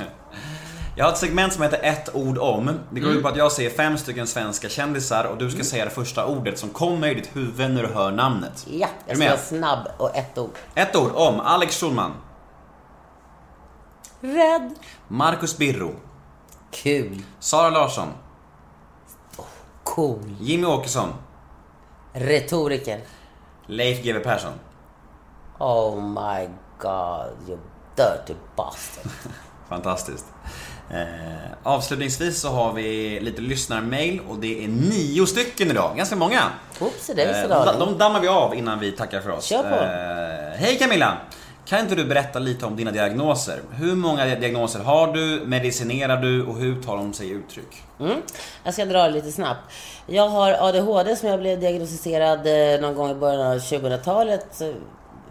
Jag 0.98 1.04
har 1.04 1.12
ett 1.12 1.18
segment 1.18 1.52
som 1.52 1.62
heter 1.62 1.80
ett 1.82 2.14
ord 2.14 2.38
om. 2.38 2.80
Det 2.90 3.00
går 3.00 3.12
ut 3.12 3.22
på 3.22 3.28
att 3.28 3.36
jag 3.36 3.52
säger 3.52 3.70
fem 3.70 3.98
stycken 3.98 4.26
svenska 4.26 4.68
kändisar 4.68 5.24
och 5.24 5.38
du 5.38 5.50
ska 5.50 5.64
säga 5.64 5.84
det 5.84 5.90
första 5.90 6.26
ordet 6.26 6.58
som 6.58 6.68
kommer 6.68 7.08
i 7.08 7.14
ditt 7.14 7.36
huvud 7.36 7.70
när 7.70 7.82
du 7.82 7.88
hör 7.88 8.10
namnet. 8.10 8.66
Ja, 8.70 8.86
Är 9.06 9.08
jag 9.08 9.16
ska 9.16 9.26
vara 9.28 9.38
snabb 9.38 9.88
och 9.98 10.16
ett 10.16 10.38
ord. 10.38 10.50
Ett 10.74 10.96
ord 10.96 11.10
om 11.14 11.40
Alex 11.40 11.80
Schulman, 11.80 12.12
Rädd. 14.20 14.74
Marcus 15.08 15.56
Birro, 15.58 15.94
Kul. 16.82 17.22
Sara 17.40 17.70
Larsson, 17.70 18.08
Cool. 19.84 20.18
Jimmy 20.40 20.66
Åkesson. 20.66 21.08
Retoriker. 22.12 23.00
Leif 23.66 24.02
GW 24.04 24.20
Persson. 24.22 24.52
Oh 25.58 26.00
my 26.00 26.48
god, 26.78 27.48
you 27.48 27.58
dirty 27.96 28.34
bastard. 28.56 29.10
Fantastiskt. 29.68 30.24
Eh, 30.90 31.50
avslutningsvis 31.62 32.40
så 32.40 32.48
har 32.48 32.72
vi 32.72 33.20
lite 33.20 33.40
lyssnarmail 33.42 34.20
och 34.28 34.38
det 34.38 34.64
är 34.64 34.68
nio 34.68 35.26
stycken 35.26 35.70
idag. 35.70 35.96
Ganska 35.96 36.16
många. 36.16 36.42
Oops, 36.80 37.06
det 37.06 37.14
visste 37.14 37.42
Eh, 37.54 37.64
de, 37.64 37.78
de 37.78 37.98
dammar 37.98 38.20
vi 38.20 38.28
av 38.28 38.54
innan 38.54 38.78
vi 38.80 38.92
tackar 38.92 39.20
för 39.20 39.30
oss. 39.30 39.44
Kör 39.44 39.62
på. 39.62 39.74
Eh, 39.74 40.60
Hej 40.60 40.78
Camilla! 40.78 41.16
Kan 41.66 41.80
inte 41.80 41.94
du 41.94 42.04
berätta 42.04 42.38
lite 42.38 42.66
om 42.66 42.76
dina 42.76 42.90
diagnoser? 42.90 43.60
Hur 43.70 43.94
många 43.94 44.24
diagnoser 44.24 44.80
har 44.80 45.12
du? 45.12 45.46
Medicinerar 45.46 46.16
du? 46.16 46.46
Och 46.46 46.54
hur 46.56 46.82
tar 46.82 46.96
de 46.96 47.12
sig 47.12 47.30
uttryck? 47.30 47.82
Mm. 48.00 48.22
Jag 48.64 48.74
ska 48.74 48.84
dra 48.84 49.02
det 49.02 49.10
lite 49.10 49.32
snabbt. 49.32 49.72
Jag 50.06 50.28
har 50.28 50.52
ADHD 50.52 51.16
som 51.16 51.28
jag 51.28 51.40
blev 51.40 51.60
diagnostiserad 51.60 52.46
eh, 52.46 52.80
någon 52.80 52.94
gång 52.94 53.10
i 53.10 53.14
början 53.14 53.40
av 53.40 53.58
2000-talet 53.58 54.60
eh, 54.60 54.68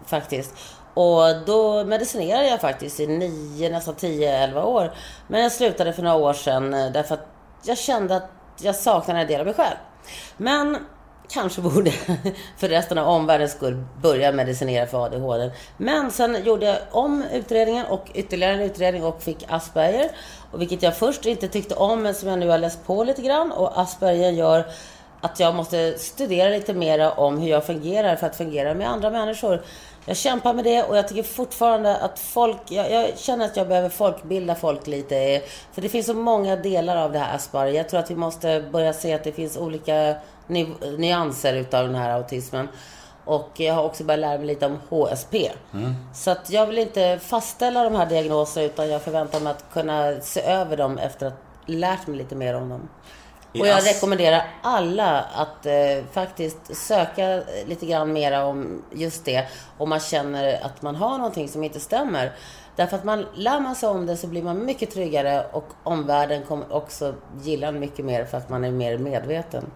faktiskt. 0.06 0.54
Och 0.94 1.22
då 1.46 1.84
medicinerade 1.84 2.48
jag 2.48 2.60
faktiskt 2.60 3.00
i 3.00 3.06
9, 3.06 3.70
nästan 3.70 3.94
10-11 3.94 4.62
år. 4.62 4.92
Men 5.28 5.42
jag 5.42 5.52
slutade 5.52 5.92
för 5.92 6.02
några 6.02 6.16
år 6.16 6.32
sedan 6.32 6.74
eh, 6.74 6.92
därför 6.92 7.14
att 7.14 7.26
jag 7.62 7.78
kände 7.78 8.16
att 8.16 8.30
jag 8.60 8.74
saknade 8.74 9.20
en 9.20 9.26
del 9.26 9.40
av 9.40 9.46
mig 9.46 9.54
själv. 9.54 9.76
Men 10.36 10.78
kanske 11.28 11.60
borde 11.60 11.90
för 12.56 12.68
resten 12.68 12.98
av 12.98 13.08
omvärldens 13.08 13.52
skull 13.52 13.84
börja 14.02 14.32
medicinera 14.32 14.86
för 14.86 15.04
ADHD. 15.04 15.50
Men 15.76 16.10
sen 16.10 16.44
gjorde 16.44 16.66
jag 16.66 16.78
om 16.90 17.24
utredningen 17.32 17.86
och 17.86 18.04
ytterligare 18.14 18.54
en 18.54 18.60
utredning 18.60 19.04
och 19.04 19.22
fick 19.22 19.44
Asperger. 19.48 20.10
Och 20.52 20.60
vilket 20.60 20.82
jag 20.82 20.96
först 20.96 21.26
inte 21.26 21.48
tyckte 21.48 21.74
om 21.74 22.02
men 22.02 22.14
som 22.14 22.28
jag 22.28 22.38
nu 22.38 22.48
har 22.48 22.58
läst 22.58 22.86
på 22.86 23.04
lite 23.04 23.22
grann. 23.22 23.52
Och 23.52 23.80
Asperger 23.80 24.30
gör 24.30 24.64
att 25.20 25.40
jag 25.40 25.54
måste 25.54 25.98
studera 25.98 26.48
lite 26.48 26.74
mera 26.74 27.12
om 27.12 27.38
hur 27.38 27.48
jag 27.48 27.66
fungerar 27.66 28.16
för 28.16 28.26
att 28.26 28.36
fungera 28.36 28.74
med 28.74 28.90
andra 28.90 29.10
människor. 29.10 29.62
Jag 30.08 30.16
kämpar 30.16 30.54
med 30.54 30.64
det 30.64 30.82
och 30.82 30.96
jag 30.96 31.08
tycker 31.08 31.22
fortfarande 31.22 31.96
att 31.96 32.18
folk, 32.18 32.58
jag, 32.68 32.90
jag 32.90 33.18
känner 33.18 33.44
att 33.44 33.56
jag 33.56 33.68
behöver 33.68 33.88
folkbilda 33.88 34.54
folk 34.54 34.86
lite. 34.86 35.42
För 35.72 35.82
det 35.82 35.88
finns 35.88 36.06
så 36.06 36.14
många 36.14 36.56
delar 36.56 36.96
av 36.96 37.12
det 37.12 37.18
här 37.18 37.36
Asperger. 37.36 37.74
Jag 37.74 37.88
tror 37.88 38.00
att 38.00 38.10
vi 38.10 38.16
måste 38.16 38.64
börja 38.72 38.92
se 38.92 39.14
att 39.14 39.24
det 39.24 39.32
finns 39.32 39.56
olika 39.56 40.16
nyanser 40.98 41.54
utav 41.54 41.86
den 41.86 41.94
här 41.94 42.10
autismen. 42.10 42.68
Och 43.24 43.50
jag 43.54 43.74
har 43.74 43.82
också 43.82 44.04
börjat 44.04 44.20
lära 44.20 44.38
mig 44.38 44.46
lite 44.46 44.66
om 44.66 44.78
HSP. 44.88 45.52
Så 46.14 46.30
att 46.30 46.50
jag 46.50 46.66
vill 46.66 46.78
inte 46.78 47.18
fastställa 47.22 47.84
de 47.84 47.94
här 47.94 48.06
diagnoserna 48.06 48.66
utan 48.66 48.88
jag 48.88 49.02
förväntar 49.02 49.40
mig 49.40 49.50
att 49.50 49.64
kunna 49.72 50.20
se 50.20 50.40
över 50.40 50.76
dem 50.76 50.98
efter 50.98 51.26
att 51.26 51.42
lärt 51.66 52.06
mig 52.06 52.16
lite 52.16 52.34
mer 52.34 52.54
om 52.54 52.68
dem. 52.68 52.88
I 53.52 53.60
Och 53.60 53.66
jag 53.66 53.86
rekommenderar 53.86 54.46
alla 54.62 55.20
att 55.20 55.66
eh, 55.66 56.04
faktiskt 56.12 56.76
söka 56.76 57.42
lite 57.66 57.86
grann 57.86 58.12
mera 58.12 58.44
om 58.44 58.82
just 58.92 59.24
det. 59.24 59.46
Om 59.78 59.88
man 59.88 60.00
känner 60.00 60.64
att 60.64 60.82
man 60.82 60.96
har 60.96 61.18
någonting 61.18 61.48
som 61.48 61.64
inte 61.64 61.80
stämmer. 61.80 62.32
Därför 62.76 62.96
att 62.96 63.04
man 63.04 63.26
lär 63.34 63.60
man 63.60 63.74
sig 63.74 63.88
om 63.88 64.06
det 64.06 64.16
så 64.16 64.26
blir 64.26 64.42
man 64.42 64.64
mycket 64.64 64.90
tryggare 64.90 65.46
och 65.52 65.68
omvärlden 65.82 66.42
kommer 66.42 66.72
också 66.72 67.14
gilla 67.42 67.68
en 67.68 67.80
mycket 67.80 68.04
mer 68.04 68.24
för 68.24 68.38
att 68.38 68.48
man 68.48 68.64
är 68.64 68.70
mer 68.70 68.98
medveten. 68.98 69.70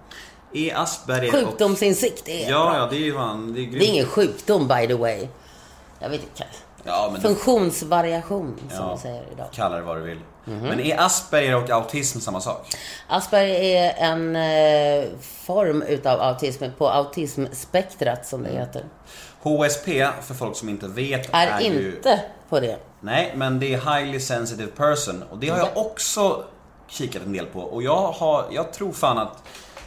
Är 0.53 0.75
Asperger 0.77 1.33
Sjukdomsinsikt 1.33 2.29
är 2.29 2.45
och... 2.45 2.51
Ja, 2.51 2.77
ja, 2.77 2.87
det 2.91 2.97
är 2.97 3.01
ju 3.01 3.15
fan... 3.15 3.53
Det 3.55 3.61
är, 3.61 3.67
Det 3.67 3.85
är 3.85 3.89
ingen 3.89 4.07
sjukdom 4.07 4.69
by 4.69 4.87
the 4.87 4.95
way. 4.95 5.29
Jag 5.99 6.09
vet 6.11 6.23
inte. 6.23 6.45
Ja, 6.85 7.15
Funktionsvariation 7.23 8.57
som 8.71 8.79
Ja. 8.79 8.95
vi 8.95 9.01
säger 9.01 9.25
idag. 9.33 9.47
Kalla 9.53 9.77
det 9.77 9.83
vad 9.83 9.97
du 9.97 10.03
vill. 10.03 10.19
Mhm. 10.45 10.59
Men 10.61 10.81
är 10.81 11.01
Asperger 11.01 11.57
och 11.57 11.71
autism 11.71 12.19
samma 12.21 12.41
sak? 12.41 12.69
Asperger 13.09 13.61
är 13.61 13.95
en 13.99 14.37
eh, 14.37 15.09
form 15.47 15.83
utav 15.83 16.21
autism 16.21 16.65
på 16.79 16.89
autismspektrat 16.91 18.27
som 18.27 18.43
det 18.43 18.51
heter. 18.51 18.85
HSP, 19.43 20.07
för 20.23 20.35
folk 20.35 20.57
som 20.57 20.69
inte 20.69 20.87
vet, 20.89 21.35
Är, 21.35 21.47
är, 21.47 21.61
ju... 21.61 21.93
inte 21.95 22.21
på 22.49 22.61
det. 22.61 22.77
Nej, 23.01 23.33
men 23.37 23.61
det 23.61 23.75
är 23.75 23.79
highly 23.99 24.21
sensitive 24.21 24.71
person. 24.71 25.25
Och 25.31 25.39
det 25.39 25.49
har 25.49 25.59
jag 25.59 25.69
också 25.77 26.45
kikat 26.89 27.23
en 27.23 27.33
del 27.33 27.47
på. 27.47 27.61
Och 27.61 27.83
jag 27.83 27.97
har, 28.13 28.45
jag 28.51 28.73
tror 28.73 28.93
fan 28.93 29.19
att... 29.19 29.43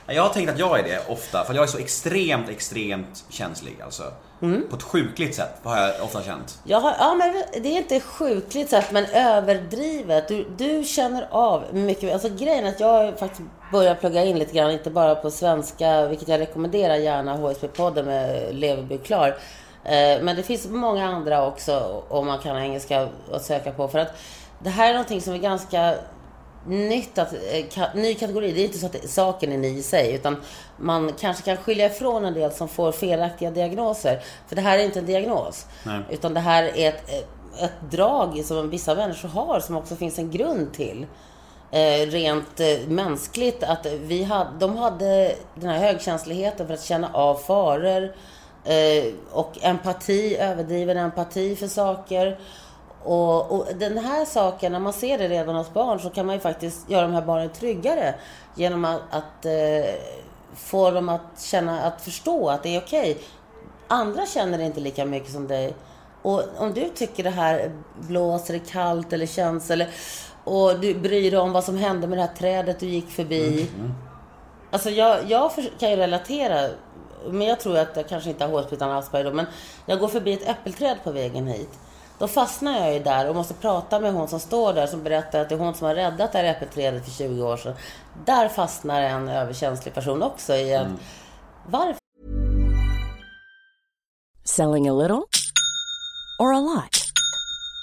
Jag 0.07 0.23
har 0.23 0.29
tänkt 0.29 0.49
att 0.49 0.59
jag 0.59 0.79
är 0.79 0.83
det 0.83 0.99
ofta, 1.07 1.43
för 1.43 1.53
jag 1.53 1.63
är 1.63 1.67
så 1.67 1.77
extremt, 1.77 2.49
extremt 2.49 3.23
känslig 3.29 3.81
alltså. 3.83 4.03
Mm. 4.41 4.67
På 4.69 4.75
ett 4.75 4.83
sjukligt 4.83 5.35
sätt 5.35 5.59
har 5.63 5.77
jag 5.77 6.03
ofta 6.03 6.23
känt. 6.23 6.59
Jag 6.63 6.79
har, 6.79 6.95
ja, 6.99 7.13
men 7.13 7.63
det 7.63 7.69
är 7.69 7.77
inte 7.77 7.99
sjukligt 7.99 8.69
sagt, 8.69 8.91
men 8.91 9.05
överdrivet. 9.05 10.27
Du, 10.27 10.47
du 10.57 10.83
känner 10.83 11.27
av 11.31 11.63
mycket. 11.71 12.13
Alltså 12.13 12.29
grejen 12.29 12.65
är 12.65 12.69
att 12.69 12.79
jag 12.79 13.19
faktiskt 13.19 13.41
börjat 13.71 13.99
plugga 13.99 14.23
in 14.23 14.39
lite 14.39 14.53
grann, 14.53 14.71
inte 14.71 14.89
bara 14.89 15.15
på 15.15 15.31
svenska, 15.31 16.07
vilket 16.07 16.27
jag 16.27 16.39
rekommenderar 16.39 16.95
gärna, 16.95 17.37
HSP-podden 17.37 18.03
med 18.03 18.55
Leverby 18.55 18.97
Klar. 18.97 19.27
Eh, 19.83 20.21
Men 20.21 20.35
det 20.35 20.43
finns 20.43 20.67
många 20.67 21.07
andra 21.07 21.47
också, 21.47 22.03
om 22.09 22.27
man 22.27 22.39
kan 22.39 22.57
engelska, 22.57 23.07
att 23.31 23.45
söka 23.45 23.71
på. 23.71 23.87
För 23.87 23.99
att 23.99 24.15
det 24.59 24.69
här 24.69 24.89
är 24.89 24.93
någonting 24.93 25.21
som 25.21 25.33
är 25.33 25.37
ganska 25.37 25.95
nytt, 26.67 27.17
att, 27.17 27.33
eh, 27.33 27.65
ka, 27.71 27.87
ny 27.95 28.13
kategori. 28.13 28.51
Det 28.51 28.61
är 28.61 28.65
inte 28.65 28.77
så 28.77 28.85
att 28.85 29.09
saken 29.09 29.51
är 29.51 29.57
ny 29.57 29.77
i 29.77 29.83
sig, 29.83 30.15
utan 30.15 30.37
man 30.77 31.13
kanske 31.19 31.43
kan 31.43 31.57
skilja 31.57 31.85
ifrån 31.85 32.25
en 32.25 32.33
del 32.33 32.51
som 32.51 32.67
får 32.67 32.91
felaktiga 32.91 33.51
diagnoser. 33.51 34.21
För 34.47 34.55
det 34.55 34.61
här 34.61 34.79
är 34.79 34.83
inte 34.83 34.99
en 34.99 35.05
diagnos, 35.05 35.65
Nej. 35.85 35.99
utan 36.09 36.33
det 36.33 36.39
här 36.39 36.63
är 36.63 36.89
ett, 36.89 37.09
eh, 37.09 37.63
ett 37.63 37.91
drag 37.91 38.45
som 38.45 38.69
vissa 38.69 38.95
människor 38.95 39.29
har, 39.29 39.59
som 39.59 39.77
också 39.77 39.95
finns 39.95 40.19
en 40.19 40.31
grund 40.31 40.73
till. 40.73 41.05
Eh, 41.71 42.07
rent 42.07 42.59
eh, 42.59 42.87
mänskligt, 42.87 43.63
att 43.63 43.85
vi 43.85 44.23
hade, 44.23 44.49
de 44.59 44.77
hade 44.77 45.35
den 45.55 45.69
här 45.69 45.79
högkänsligheten 45.79 46.67
för 46.67 46.73
att 46.73 46.83
känna 46.83 47.09
av 47.13 47.35
faror 47.35 48.03
eh, 48.65 49.13
och 49.31 49.57
empati, 49.61 50.37
överdriven 50.37 50.97
empati 50.97 51.55
för 51.55 51.67
saker. 51.67 52.39
Och, 53.03 53.51
och 53.51 53.67
den 53.75 53.97
här 53.97 54.25
saken, 54.25 54.71
när 54.71 54.79
man 54.79 54.93
ser 54.93 55.17
det 55.17 55.27
redan 55.27 55.55
hos 55.55 55.73
barn 55.73 55.99
så 55.99 56.09
kan 56.09 56.25
man 56.25 56.35
ju 56.35 56.41
faktiskt 56.41 56.89
göra 56.89 57.01
de 57.01 57.13
här 57.13 57.21
barnen 57.21 57.49
tryggare 57.49 58.15
genom 58.55 58.85
att, 58.85 59.01
att 59.09 59.45
eh, 59.45 59.93
få 60.55 60.91
dem 60.91 61.09
att 61.09 61.41
känna, 61.41 61.81
att 61.81 62.01
förstå 62.01 62.49
att 62.49 62.63
det 62.63 62.75
är 62.75 62.81
okej. 62.81 63.17
Andra 63.87 64.25
känner 64.25 64.59
inte 64.59 64.79
lika 64.79 65.05
mycket 65.05 65.31
som 65.31 65.47
dig. 65.47 65.73
Och 66.21 66.43
om 66.57 66.73
du 66.73 66.89
tycker 66.89 67.23
det 67.23 67.29
här 67.29 67.71
blåser, 67.99 68.57
kallt 68.57 69.13
eller 69.13 69.25
känns 69.25 69.71
eller 69.71 69.89
och 70.43 70.79
du 70.79 70.93
bryr 70.93 71.31
dig 71.31 71.39
om 71.39 71.51
vad 71.51 71.63
som 71.63 71.77
hände 71.77 72.07
med 72.07 72.17
det 72.17 72.21
här 72.21 72.35
trädet 72.35 72.79
du 72.79 72.85
gick 72.85 73.09
förbi. 73.09 73.69
Alltså 74.71 74.89
jag, 74.89 75.19
jag 75.31 75.51
kan 75.79 75.89
ju 75.89 75.95
relatera, 75.95 76.69
men 77.29 77.47
jag 77.47 77.59
tror 77.59 77.77
att 77.77 77.95
jag 77.95 78.09
kanske 78.09 78.29
inte 78.29 78.45
har 78.45 78.61
HSP 78.61 78.73
utan 78.75 78.91
Asperger 78.91 79.25
då, 79.25 79.33
men 79.33 79.45
jag 79.85 79.99
går 79.99 80.07
förbi 80.07 80.33
ett 80.33 80.49
äppelträd 80.49 80.97
på 81.03 81.11
vägen 81.11 81.47
hit. 81.47 81.69
Då 82.19 82.27
fastnar 82.27 82.79
jag 82.79 82.93
ju 82.93 82.99
där 82.99 83.29
och 83.29 83.35
måste 83.35 83.53
prata 83.53 83.99
med 83.99 84.13
hon 84.13 84.27
som 84.27 84.39
står 84.39 84.73
där 84.73 84.87
som 84.87 85.03
berättar 85.03 85.39
att 85.39 85.49
det 85.49 85.55
är 85.55 85.59
hon 85.59 85.73
som 85.73 85.87
har 85.87 85.95
räddat 85.95 86.31
det 86.31 86.37
här 86.37 86.45
äppelträdet 86.45 87.05
för 87.05 87.11
20 87.11 87.43
år 87.43 87.57
sedan. 87.57 87.73
Där 88.25 88.49
fastnar 88.49 89.01
en 89.01 89.29
överkänslig 89.29 89.93
person 89.93 90.23
också 90.23 90.55
i 90.55 90.75
att 90.75 90.87
varför 91.65 91.97
Selling 94.45 94.89
a 94.89 94.93
little 94.93 95.23
or 96.39 96.53
a 96.53 96.59
lot? 96.59 97.02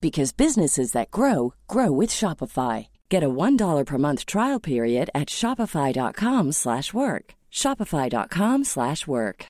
because 0.00 0.32
businesses 0.32 0.92
that 0.92 1.10
grow 1.10 1.54
grow 1.66 1.90
with 1.90 2.10
Shopify. 2.10 2.88
Get 3.10 3.22
a 3.22 3.28
$1 3.28 3.86
per 3.86 3.98
month 3.98 4.24
trial 4.24 4.60
period 4.60 5.10
at 5.14 5.28
Shopify.com 5.28 6.52
slash 6.52 6.94
work. 6.94 7.34
Shopify.com 7.52 8.64
slash 8.64 9.06
work. 9.06 9.46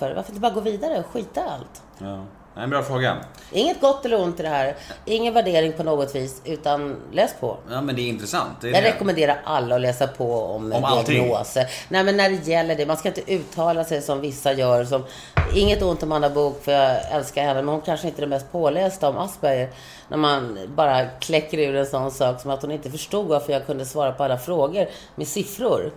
varför 0.00 0.30
inte 0.32 0.40
bara 0.40 0.54
gå 0.54 0.60
vidare 0.60 0.98
och 0.98 1.06
skita 1.06 1.44
allt? 1.44 1.82
Ja. 1.98 2.26
En 2.58 2.70
bra 2.70 2.82
fråga. 2.82 3.16
Inget 3.52 3.80
gott 3.80 4.04
eller 4.04 4.20
ont 4.20 4.40
i 4.40 4.42
det 4.42 4.48
här. 4.48 4.76
Ingen 5.04 5.34
värdering 5.34 5.72
på 5.72 5.82
något 5.82 6.14
vis, 6.14 6.42
utan 6.44 6.96
läs 7.12 7.34
på. 7.40 7.56
Ja, 7.70 7.80
men 7.80 7.96
det 7.96 8.02
är 8.02 8.08
intressant. 8.08 8.60
Det 8.60 8.68
är 8.68 8.74
Jag 8.74 8.82
det. 8.82 8.88
rekommenderar 8.88 9.40
alla 9.44 9.74
att 9.74 9.80
läsa 9.80 10.06
på 10.06 10.42
om, 10.42 10.72
Om 10.72 11.04
diagnoser. 11.06 11.66
Nej, 11.88 12.04
men 12.04 12.16
när 12.16 12.30
det 12.30 12.46
gäller 12.46 12.74
det. 12.76 12.86
Man 12.86 12.96
ska 12.96 13.08
inte 13.08 13.32
uttala 13.32 13.84
sig 13.84 14.02
som 14.02 14.20
vissa 14.20 14.52
gör. 14.52 14.84
Som, 14.84 15.04
inget 15.54 15.82
ont 15.82 16.02
om 16.02 16.12
Anna 16.12 16.30
Bok 16.30 16.62
för 16.64 16.72
jag 16.72 17.12
älskar 17.12 17.42
henne, 17.42 17.54
men 17.62 17.68
hon 17.68 17.80
kanske 17.80 18.06
inte 18.06 18.18
är 18.18 18.22
den 18.22 18.30
mest 18.30 18.52
pålästa 18.52 19.08
om 19.08 19.18
Asperger. 19.18 19.70
När 20.08 20.16
man 20.16 20.58
bara 20.76 21.04
kläcker 21.06 21.58
ur 21.58 21.76
en 21.76 21.86
sån 21.86 22.10
sak 22.10 22.40
som 22.40 22.50
att 22.50 22.62
hon 22.62 22.70
inte 22.72 22.90
förstod 22.90 23.26
varför 23.26 23.52
jag 23.52 23.66
kunde 23.66 23.84
svara 23.84 24.12
på 24.12 24.24
alla 24.24 24.38
frågor 24.38 24.86
med 25.14 25.28
siffror. 25.28 25.92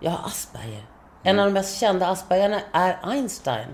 Jag 0.00 0.10
har 0.10 0.26
Asperger. 0.28 0.82
En 1.22 1.38
av 1.38 1.46
de 1.46 1.52
mest 1.52 1.80
kända 1.80 2.06
Aspergerna 2.08 2.60
är 2.72 2.98
Einstein. 3.02 3.66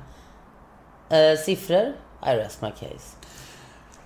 Eh, 1.10 1.38
siffror? 1.44 1.92
I 2.26 2.36
rest 2.36 2.62
my 2.62 2.70
case. 2.70 3.16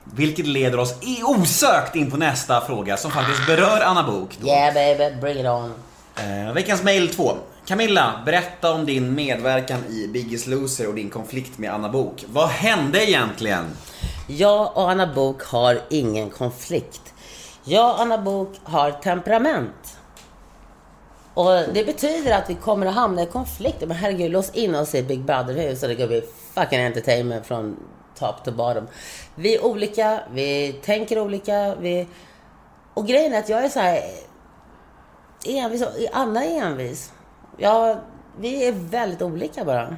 Vilket 0.05 0.47
leder 0.47 0.79
oss 0.79 0.95
osökt 1.25 1.97
in 1.97 2.11
på 2.11 2.17
nästa 2.17 2.61
fråga 2.61 2.97
som 2.97 3.11
faktiskt 3.11 3.47
berör 3.47 3.81
Anna 3.81 4.03
Bok. 4.03 4.37
Då. 4.41 4.47
Yeah 4.47 4.75
baby, 4.75 5.21
bring 5.21 5.41
it 5.41 5.47
on. 5.47 5.75
Eh, 6.17 6.53
veckans 6.53 6.83
mail 6.83 7.15
2. 7.15 7.33
Camilla, 7.67 8.23
berätta 8.27 8.73
om 8.73 8.87
din 8.87 9.15
medverkan 9.15 9.85
i 9.85 10.09
Biggest 10.09 10.47
Loser 10.47 10.89
och 10.89 10.95
din 10.95 11.11
konflikt 11.11 11.59
med 11.59 11.75
Anna 11.75 11.89
Bok. 11.89 12.25
Vad 12.29 12.49
hände 12.49 13.11
egentligen? 13.11 13.77
Jag 14.27 14.77
och 14.77 14.91
Anna 14.91 15.15
Bok 15.15 15.43
har 15.43 15.81
ingen 15.91 16.31
konflikt. 16.31 17.15
Jag 17.65 17.95
och 17.95 18.01
Anna 18.01 18.19
Bok 18.19 18.55
har 18.65 18.91
temperament. 18.91 19.99
Och 21.35 21.51
det 21.75 21.85
betyder 21.87 22.39
att 22.39 22.51
vi 22.51 22.55
kommer 22.55 22.87
att 22.87 22.95
hamna 22.95 23.23
i 23.23 23.27
konflikter. 23.27 23.87
Men 23.87 23.97
herregud, 23.97 24.31
lås 24.31 24.51
in 24.51 24.75
oss 24.75 24.95
i 24.95 25.03
Big 25.03 25.21
Brother-hus 25.25 25.83
och 25.83 25.89
det 25.89 25.95
kommer 25.95 26.09
bli 26.09 26.23
fucking 26.55 26.81
entertainment 26.81 27.47
från 27.47 27.77
top 28.27 28.45
to 28.45 28.53
bottom. 28.53 28.87
Vi 29.35 29.55
är 29.55 29.65
olika, 29.65 30.21
vi 30.33 30.73
tänker 30.73 31.19
olika, 31.19 31.75
vi... 31.81 32.09
Och 32.95 33.07
grejen 33.07 33.33
är 33.35 33.39
att 33.39 33.49
jag 33.49 33.65
är 33.65 33.69
så 33.69 33.81
här 33.81 34.01
envis. 35.47 35.85
Anna 36.13 36.45
är 36.45 36.63
envis. 36.63 37.13
Ja, 37.59 38.01
vi 38.39 38.67
är 38.67 38.73
väldigt 38.73 39.23
olika 39.23 39.65
bara. 39.65 39.97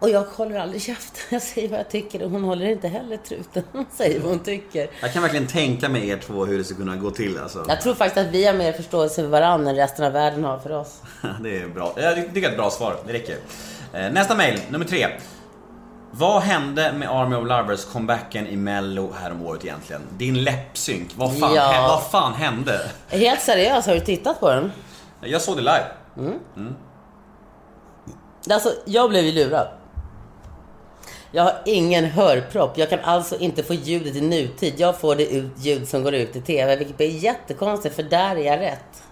Och 0.00 0.10
jag 0.10 0.20
håller 0.22 0.58
aldrig 0.58 0.82
käften. 0.82 1.20
Jag 1.30 1.42
säger 1.42 1.68
vad 1.68 1.78
jag 1.78 1.90
tycker 1.90 2.22
och 2.22 2.30
hon 2.30 2.44
håller 2.44 2.66
inte 2.66 2.88
heller 2.88 3.16
truten. 3.16 3.62
Hon 3.72 3.86
säger 3.90 4.20
vad 4.20 4.30
hon 4.30 4.38
tycker. 4.38 4.90
Jag 5.00 5.12
kan 5.12 5.22
verkligen 5.22 5.46
tänka 5.46 5.88
mig 5.88 6.08
er 6.08 6.16
två 6.16 6.44
hur 6.44 6.58
det 6.58 6.64
ska 6.64 6.74
kunna 6.74 6.96
gå 6.96 7.10
till 7.10 7.38
alltså. 7.38 7.64
Jag 7.68 7.80
tror 7.80 7.94
faktiskt 7.94 8.26
att 8.26 8.34
vi 8.34 8.46
har 8.46 8.54
mer 8.54 8.72
förståelse 8.72 9.22
för 9.22 9.28
varandra 9.28 9.70
än 9.70 9.76
resten 9.76 10.04
av 10.04 10.12
världen 10.12 10.44
har 10.44 10.58
för 10.58 10.72
oss. 10.72 11.02
Det 11.42 11.58
är 11.58 11.68
bra. 11.68 11.92
Jag 11.96 12.14
tycker 12.14 12.40
det 12.40 12.46
är 12.46 12.50
ett 12.50 12.56
bra 12.56 12.70
svar. 12.70 12.96
Det 13.06 13.12
räcker. 13.12 13.36
Eh, 13.92 14.12
Nästa 14.12 14.34
mail, 14.34 14.60
nummer 14.70 14.84
tre. 14.84 15.06
Vad 16.10 16.42
hände 16.42 16.92
med 16.92 17.08
Army 17.10 17.36
of 17.36 17.48
Lovers 17.48 17.84
comebacken 17.84 18.46
i 18.46 18.56
Mello 18.56 19.12
häromåret 19.12 19.64
egentligen? 19.64 20.02
Din 20.16 20.42
läppsynk, 20.44 21.10
vad 21.16 21.38
fan, 21.38 21.54
Ja. 21.54 21.86
vad 21.88 22.10
fan 22.10 22.34
hände? 22.34 22.90
Helt 23.08 23.40
seriöst, 23.40 23.86
har 23.88 23.94
du 23.94 24.00
tittat 24.00 24.40
på 24.40 24.50
den? 24.50 24.72
Jag 25.20 25.42
såg 25.42 25.56
det 25.56 25.62
live. 25.62 25.84
Alltså, 28.50 28.72
jag 28.84 29.10
blev 29.10 29.24
ju 29.24 29.32
lurad. 29.32 29.68
Jag 31.30 31.42
har 31.42 31.54
ingen 31.64 32.04
hörpropp. 32.04 32.78
Jag 32.78 32.90
kan 32.90 33.00
alltså 33.00 33.36
inte 33.38 33.62
få 33.62 33.74
ljudet 33.74 34.16
i 34.16 34.20
nutid. 34.20 34.74
Jag 34.76 35.00
får 35.00 35.14
det 35.16 35.26
ut 35.26 35.52
ljud 35.58 35.88
som 35.88 36.02
går 36.02 36.14
ut 36.14 36.36
i 36.36 36.40
TV, 36.40 36.76
vilket 36.76 36.96
blir 36.96 37.08
jättekonstigt, 37.10 37.96
för 37.96 38.02
där 38.02 38.36
är 38.36 38.40
jag 38.44 38.60
rätt. 38.60 39.02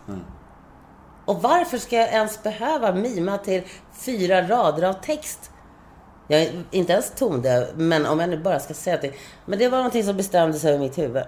Och 1.25 1.43
varför 1.43 1.79
ska 1.79 1.97
jag 1.97 2.09
ens 2.13 2.43
behöva 2.43 2.93
mima 2.93 3.39
till 3.39 3.63
fyra 4.01 4.43
rader 4.49 4.89
av 4.89 4.93
text? 4.93 5.51
Jag 6.29 6.41
är 6.43 6.63
inte 6.71 6.93
ens 6.93 7.11
tondöv, 7.11 7.67
men 7.77 8.07
om 8.07 8.21
jag 8.21 8.31
nu 8.31 8.37
bara 8.39 8.59
ska 8.61 8.75
säga 8.75 8.99
det. 9.03 9.13
Men 9.45 9.59
det 9.59 9.69
var 9.69 9.79
någonting 9.79 10.05
som 10.05 10.17
bestämde 10.17 10.59
sig 10.59 10.75
i 10.75 10.79
mitt 10.79 10.99
huvud. 10.99 11.23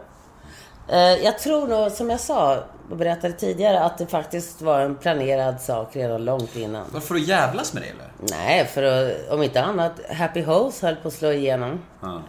Eh, 0.88 0.98
Jag 0.98 1.38
tror 1.38 1.66
nog, 1.66 1.92
som 1.92 2.10
jag 2.10 2.20
sa 2.20 2.64
och 2.90 2.96
berättade 2.96 3.32
tidigare, 3.32 3.80
att 3.80 3.98
det 3.98 4.06
faktiskt 4.06 4.62
var 4.62 4.80
en 4.80 4.94
planerad 4.96 5.60
sak 5.60 5.96
redan 5.96 6.24
långt 6.24 6.56
innan. 6.56 6.84
Varför 6.92 7.14
du 7.14 7.20
jävlas 7.20 7.74
med 7.74 7.82
det 7.82 7.88
eller? 7.88 8.36
Nej, 8.38 8.64
för 8.66 8.82
att, 8.82 9.28
om 9.30 9.42
inte 9.42 9.62
annat, 9.62 9.92
Happy 10.10 10.40
House 10.42 10.86
höll 10.86 10.96
på 10.96 11.08
att 11.08 11.14
slå 11.14 11.32
igenom. 11.32 11.80
Ja. 12.02 12.22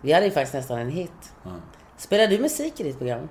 Vi 0.00 0.12
hade 0.12 0.26
ju 0.26 0.32
faktiskt 0.32 0.54
nästan 0.54 0.78
en 0.78 0.90
hit. 0.90 1.32
Spelar 1.96 2.26
du 2.26 2.38
musik 2.38 2.80
i 2.80 2.82
ditt 2.82 2.98
program? 2.98 3.28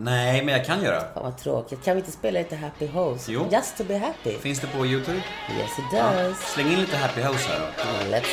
Nej, 0.00 0.42
men 0.44 0.54
jag 0.54 0.64
kan 0.64 0.82
göra. 0.82 1.00
Fan 1.00 1.22
vad 1.22 1.36
tråkigt. 1.36 1.84
Kan 1.84 1.94
vi 1.94 2.00
inte 2.00 2.12
spela 2.12 2.38
lite 2.38 2.56
Happy 2.56 2.86
House? 2.86 3.32
Jo. 3.32 3.48
Just 3.52 3.76
to 3.76 3.84
be 3.84 3.98
happy. 3.98 4.38
Finns 4.38 4.60
det 4.60 4.66
på 4.66 4.86
YouTube? 4.86 5.22
Yes 5.58 5.78
it 5.78 5.84
does. 5.92 6.38
Släng 6.54 6.72
in 6.72 6.80
lite 6.80 6.96
Happy 6.96 7.20
House 7.20 7.48
här 7.48 7.60
då. 7.60 8.10
Let's... 8.10 8.26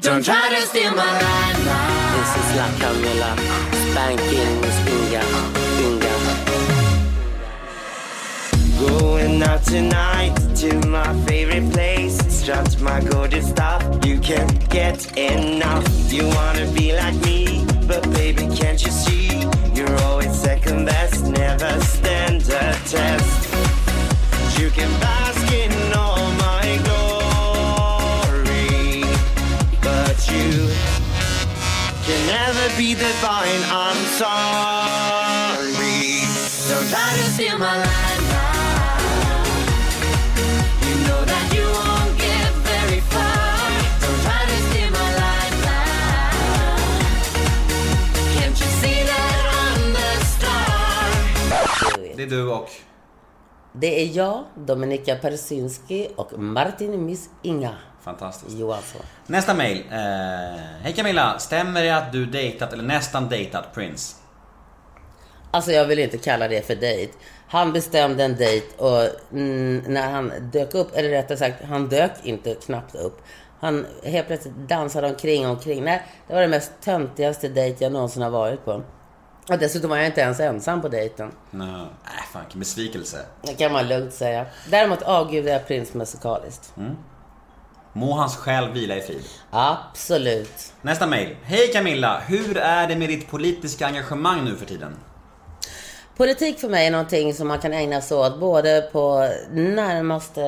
Don't 0.00 0.24
try 0.24 0.56
to 0.56 0.62
steal 0.66 0.90
my 0.90 0.96
line 0.96 1.64
now. 1.64 1.88
This 2.16 2.36
is 2.36 2.56
La 2.56 2.66
Camilla. 2.80 3.36
Spanking 3.90 4.60
Miss 4.60 4.88
Inga. 4.88 5.22
Inga. 5.82 6.12
Going 8.80 9.42
out 9.42 9.64
tonight 9.64 10.34
to 10.56 10.88
my 10.88 11.26
favorite 11.26 11.72
place. 11.72 12.18
Strapped 12.40 12.80
my 12.80 13.00
gorgeous 13.10 13.48
stuff. 13.48 13.82
You 14.04 14.18
can't 14.20 14.70
get 14.70 15.16
enough. 15.16 16.12
You 16.12 16.24
wanna 16.24 16.66
be 16.72 16.92
like 16.92 17.14
me, 17.26 17.64
but 17.86 18.02
baby, 18.12 18.48
can't 18.56 18.84
you 18.84 18.90
see? 18.90 19.31
You're 19.82 20.00
always 20.02 20.30
second 20.30 20.84
best, 20.84 21.26
never 21.26 21.80
stand 21.80 22.42
a 22.42 22.72
test. 22.86 23.52
You 24.56 24.70
can 24.70 24.88
bask 25.00 25.52
in 25.52 25.72
all 25.92 26.30
my 26.38 26.78
glory, 26.86 28.62
but 29.82 30.16
you 30.30 30.70
can 32.06 32.26
never 32.28 32.68
be 32.78 32.94
divine. 32.94 33.62
I'm 33.72 33.96
sorry. 34.22 35.72
Don't 36.68 36.88
try 36.88 37.16
to 37.16 37.24
steal 37.32 37.58
my 37.58 37.78
line 37.78 37.91
Det 52.22 52.26
är 52.26 52.30
du 52.30 52.48
och... 52.48 52.68
Det 53.72 54.02
är 54.02 54.16
jag, 54.16 54.44
Dominika 54.54 55.16
Persinski 55.16 56.08
och 56.16 56.38
Martin 56.38 57.06
Miss 57.06 57.30
Inga 57.42 57.74
Fantastiskt. 58.02 58.58
Johansson. 58.58 59.00
Nästa 59.26 59.54
mail. 59.54 59.84
Eh, 59.90 59.98
Hej 60.82 60.92
Camilla, 60.96 61.38
stämmer 61.38 61.82
det 61.82 61.90
att 61.90 62.12
du 62.12 62.26
dejtat 62.26 62.72
eller 62.72 62.84
nästan 62.84 63.28
dejtat 63.28 63.74
Prince? 63.74 64.16
Alltså 65.50 65.72
jag 65.72 65.86
vill 65.86 65.98
inte 65.98 66.18
kalla 66.18 66.48
det 66.48 66.66
för 66.66 66.74
dejt. 66.74 67.12
Han 67.48 67.72
bestämde 67.72 68.24
en 68.24 68.36
dejt 68.36 68.66
och 68.76 69.08
mm, 69.32 69.84
när 69.88 70.10
han 70.10 70.32
dök 70.52 70.74
upp, 70.74 70.88
eller 70.94 71.08
rättare 71.08 71.38
sagt, 71.38 71.64
han 71.64 71.88
dök 71.88 72.12
inte 72.22 72.54
knappt 72.54 72.94
upp. 72.94 73.22
Han 73.60 73.86
helt 74.04 74.26
plötsligt 74.26 74.54
dansade 74.54 75.08
omkring 75.08 75.46
och 75.46 75.52
omkring. 75.52 75.84
Nej, 75.84 76.02
det 76.28 76.34
var 76.34 76.40
den 76.40 76.50
mest 76.50 76.72
töntigaste 76.80 77.48
dejt 77.48 77.84
jag 77.84 77.92
någonsin 77.92 78.22
har 78.22 78.30
varit 78.30 78.64
på. 78.64 78.82
Och 79.48 79.58
dessutom 79.58 79.90
var 79.90 79.96
jag 79.96 80.06
inte 80.06 80.20
ens 80.20 80.40
ensam 80.40 80.82
på 80.82 80.88
dejten. 80.88 81.32
Nej, 81.50 81.68
äh, 82.04 82.32
fan 82.32 82.42
vilken 82.42 82.60
besvikelse. 82.60 83.18
Det 83.42 83.54
kan 83.54 83.72
man 83.72 83.88
lugnt 83.88 84.14
säga. 84.14 84.46
Däremot 84.70 85.02
avgudar 85.02 85.52
jag 85.52 85.66
Prince 85.66 85.98
musikaliskt. 85.98 86.72
Må 87.92 88.12
hans 88.12 88.36
själ 88.36 88.72
vila 88.72 88.96
i 88.96 89.00
frid. 89.00 89.24
Absolut. 89.50 90.72
Nästa 90.82 91.06
mail. 91.06 91.36
Hej 91.42 91.72
Camilla, 91.72 92.20
hur 92.26 92.56
är 92.56 92.88
det 92.88 92.96
med 92.96 93.08
ditt 93.08 93.30
politiska 93.30 93.86
engagemang 93.86 94.44
nu 94.44 94.56
för 94.56 94.66
tiden? 94.66 94.96
Politik 96.16 96.58
för 96.58 96.68
mig 96.68 96.86
är 96.86 96.90
någonting 96.90 97.34
som 97.34 97.48
man 97.48 97.58
kan 97.58 97.72
ägna 97.72 98.00
sig 98.00 98.16
åt 98.16 98.40
både 98.40 98.88
på 98.92 99.28
närmaste... 99.52 100.40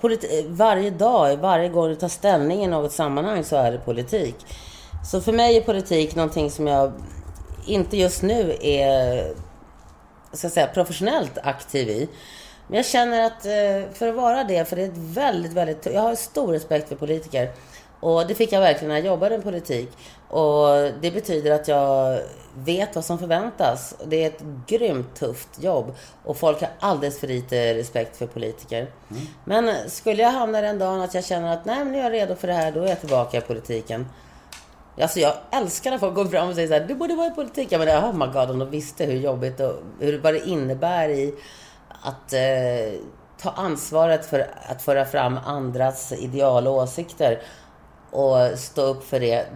Politi- 0.00 0.46
varje 0.48 0.90
dag, 0.90 1.36
varje 1.36 1.68
gång 1.68 1.88
du 1.88 1.94
tar 1.94 2.08
ställning 2.08 2.64
i 2.64 2.66
något 2.66 2.92
sammanhang 2.92 3.44
så 3.44 3.56
är 3.56 3.72
det 3.72 3.78
politik. 3.78 4.36
Så 5.04 5.20
för 5.20 5.32
mig 5.32 5.56
är 5.56 5.60
politik 5.60 6.14
någonting 6.14 6.50
som 6.50 6.66
jag 6.66 6.92
inte 7.66 7.96
just 7.96 8.22
nu 8.22 8.56
är 8.60 9.34
ska 10.36 10.46
jag 10.46 10.52
säga, 10.52 10.66
professionellt 10.66 11.38
aktiv 11.42 11.88
i. 11.88 12.08
Men 12.68 12.76
jag 12.76 12.86
känner 12.86 13.26
att 13.26 13.46
eh, 13.46 13.92
för 13.94 14.08
att 14.08 14.14
vara 14.14 14.44
det, 14.44 14.68
för 14.68 14.76
det 14.76 14.82
är 14.82 14.88
ett 14.88 14.96
väldigt, 14.96 15.52
väldigt... 15.52 15.86
Jag 15.86 16.00
har 16.00 16.14
stor 16.14 16.52
respekt 16.52 16.88
för 16.88 16.96
politiker. 16.96 17.50
Och 18.00 18.26
det 18.26 18.34
fick 18.34 18.52
jag 18.52 18.60
verkligen 18.60 18.88
när 18.88 18.96
jag 18.96 19.06
jobbade 19.06 19.36
med 19.36 19.44
politik. 19.44 19.90
Och 20.28 20.66
det 21.00 21.10
betyder 21.10 21.50
att 21.50 21.68
jag 21.68 22.20
vet 22.56 22.94
vad 22.94 23.04
som 23.04 23.18
förväntas. 23.18 23.94
Det 24.06 24.24
är 24.24 24.26
ett 24.26 24.42
grymt 24.66 25.16
tufft 25.16 25.48
jobb. 25.62 25.94
Och 26.24 26.36
folk 26.36 26.60
har 26.60 26.70
alldeles 26.80 27.20
för 27.20 27.26
lite 27.26 27.74
respekt 27.74 28.16
för 28.16 28.26
politiker. 28.26 28.90
Men 29.44 29.90
skulle 29.90 30.22
jag 30.22 30.30
hamna 30.30 30.60
den 30.60 30.78
dagen 30.78 31.00
att 31.00 31.14
jag 31.14 31.24
känner 31.24 31.52
att 31.52 31.64
nej, 31.64 31.78
men 31.78 31.92
nu 31.92 31.98
är 31.98 32.02
jag 32.02 32.12
redo 32.12 32.34
för 32.34 32.48
det 32.48 32.54
här, 32.54 32.72
då 32.72 32.82
är 32.82 32.88
jag 32.88 33.00
tillbaka 33.00 33.38
i 33.38 33.40
politiken. 33.40 34.06
Alltså 35.00 35.20
jag 35.20 35.34
älskar 35.52 35.90
när 35.90 35.98
folk 35.98 36.14
går 36.14 36.24
fram 36.24 36.48
och 36.48 36.54
säger 36.54 36.68
så 36.68 36.74
här, 36.74 36.84
du 36.84 36.94
borde 36.94 37.14
vara 37.14 37.26
i 37.26 37.30
politik. 37.30 37.72
Jag 37.72 37.78
menar, 37.78 38.10
oh 38.10 38.16
my 38.16 38.26
god, 38.26 38.50
om 38.50 38.58
de 38.58 38.70
visste 38.70 39.04
hur 39.04 39.16
jobbigt 39.16 39.60
och 39.60 39.74
hur, 40.00 40.18
vad 40.18 40.34
det 40.34 40.48
innebär 40.48 41.08
i 41.08 41.34
att 42.02 42.32
eh, 42.32 43.00
ta 43.38 43.50
ansvaret 43.50 44.26
för 44.26 44.46
att 44.68 44.82
föra 44.82 45.04
fram 45.04 45.38
andras 45.44 46.12
ideal 46.12 46.66
och 46.66 46.74
åsikter 46.74 47.42
och 48.10 48.58
stå 48.58 48.82
upp 48.82 49.04
för 49.04 49.20
det. 49.20 49.46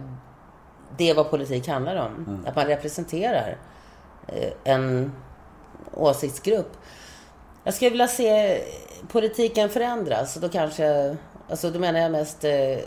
Det 0.97 1.09
är 1.09 1.15
vad 1.15 1.29
politik 1.29 1.67
handlar 1.67 1.95
om. 1.95 2.43
Att 2.47 2.55
man 2.55 2.65
representerar 2.65 3.57
eh, 4.27 4.51
en 4.63 5.11
åsiktsgrupp. 5.93 6.71
Jag 7.63 7.73
skulle 7.73 7.89
vilja 7.89 8.07
se 8.07 8.61
politiken 9.11 9.69
förändras. 9.69 10.35
Och 10.35 10.41
då 10.41 10.49
kanske, 10.49 11.17
alltså 11.49 11.69
då 11.69 11.79
menar 11.79 11.99
jag 11.99 12.11
mest 12.11 12.43
eh, 12.43 12.77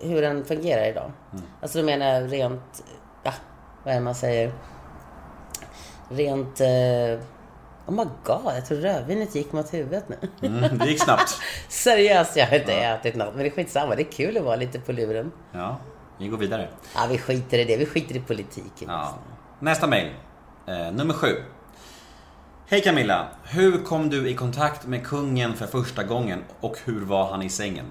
hur 0.00 0.22
den 0.22 0.44
fungerar 0.44 0.86
idag. 0.86 1.12
Alltså 1.62 1.78
då 1.78 1.84
menar 1.84 2.06
jag 2.06 2.32
rent, 2.32 2.84
ja, 3.22 3.32
vad 3.84 3.94
är 3.94 3.98
det 3.98 4.04
man 4.04 4.14
säger? 4.14 4.52
Rent, 6.08 6.60
eh, 6.60 7.20
Oh 7.88 7.94
my 7.94 8.04
god, 8.24 8.54
jag 8.56 8.66
tror 8.66 8.78
rödvinet 8.78 9.34
gick 9.34 9.52
mot 9.52 9.74
huvudet 9.74 10.04
nu. 10.08 10.48
Mm, 10.48 10.78
det 10.78 10.86
gick 10.86 11.02
snabbt. 11.02 11.40
Seriöst, 11.68 12.36
jag 12.36 12.46
har 12.46 12.56
inte 12.56 12.72
ätit 12.72 13.16
något. 13.16 13.34
Men 13.34 13.42
det 13.42 13.48
är 13.48 13.50
skitsamma, 13.50 13.94
det 13.94 14.02
är 14.02 14.12
kul 14.12 14.36
att 14.36 14.44
vara 14.44 14.56
lite 14.56 14.80
på 14.80 14.92
luren. 14.92 15.32
Ja, 15.52 15.76
vi 16.18 16.28
går 16.28 16.38
vidare. 16.38 16.68
Ja, 16.94 17.00
vi 17.10 17.18
skiter 17.18 17.58
i 17.58 17.64
det. 17.64 17.76
Vi 17.76 17.86
skiter 17.86 18.16
i 18.16 18.20
politiken. 18.20 18.88
Ja. 18.88 19.14
Nästa 19.58 19.86
mail. 19.86 20.10
Eh, 20.66 20.92
nummer 20.92 21.14
sju. 21.14 21.42
Hej 22.66 22.82
Camilla. 22.82 23.28
Hur 23.44 23.84
kom 23.84 24.10
du 24.10 24.28
i 24.28 24.34
kontakt 24.34 24.86
med 24.86 25.06
kungen 25.06 25.54
för 25.54 25.66
första 25.66 26.04
gången 26.04 26.44
och 26.60 26.76
hur 26.84 27.04
var 27.04 27.30
han 27.30 27.42
i 27.42 27.48
sängen? 27.48 27.86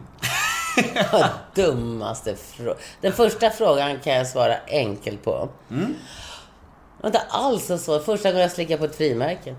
Dummaste 1.55 2.35
frågan. 2.35 2.75
Den 3.01 3.13
första 3.13 3.49
frågan 3.49 3.99
kan 3.99 4.13
jag 4.13 4.27
svara 4.27 4.55
enkelt 4.67 5.23
på. 5.23 5.49
Mm. 5.71 5.95
Det 6.97 7.03
var 7.03 7.07
inte 7.07 7.21
alls 7.29 7.65
så 7.65 7.77
svårt. 7.77 8.03
Första 8.05 8.29
gången 8.29 8.41
jag 8.41 8.51
slickade 8.51 8.77
på 8.77 8.85
ett 8.85 8.95
frimärke. 8.95 9.55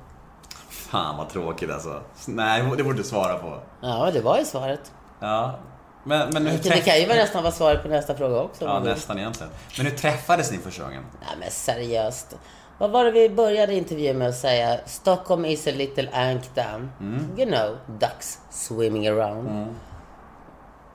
Fan 0.70 1.16
vad 1.16 1.28
tråkigt 1.28 1.70
alltså. 1.70 2.02
Nej, 2.26 2.62
det 2.76 2.84
borde 2.84 2.98
du 2.98 3.04
svara 3.04 3.38
på. 3.38 3.58
Ja, 3.80 4.10
det 4.12 4.20
var 4.20 4.38
ju 4.38 4.44
svaret. 4.44 4.92
Ja. 5.20 5.58
Men, 6.04 6.30
men 6.32 6.46
hur 6.46 6.58
Det, 6.58 6.80
kan 6.80 7.00
ju 7.00 7.06
vara 7.06 7.16
nästan 7.18 7.42
vara 7.42 7.52
svaret 7.52 7.82
på 7.82 7.88
nästa 7.88 8.14
fråga 8.14 8.40
också. 8.40 8.64
Ja, 8.64 8.72
man 8.72 8.82
vill. 8.82 8.92
nästan 8.92 9.18
egentligen. 9.18 9.52
Men 9.76 9.86
hur 9.86 9.96
träffades 9.98 10.52
ni 10.52 10.58
första 10.58 10.82
gången? 10.82 11.04
Nej 11.20 11.36
men 11.40 11.50
seriöst. 11.50 12.36
Vad 12.78 12.90
var 12.90 13.04
det 13.04 13.10
vi 13.10 13.28
började 13.28 13.74
intervjun 13.74 14.18
med 14.18 14.28
att 14.28 14.36
säga? 14.36 14.78
Stockholm 14.86 15.44
is 15.44 15.66
a 15.66 15.70
little 15.74 16.10
ank 16.12 16.54
dam. 16.54 16.90
Mm. 17.00 17.26
You 17.38 17.46
know, 17.50 17.76
ducks 17.98 18.38
swimming 18.50 19.08
around. 19.08 19.48
Ja. 19.48 19.66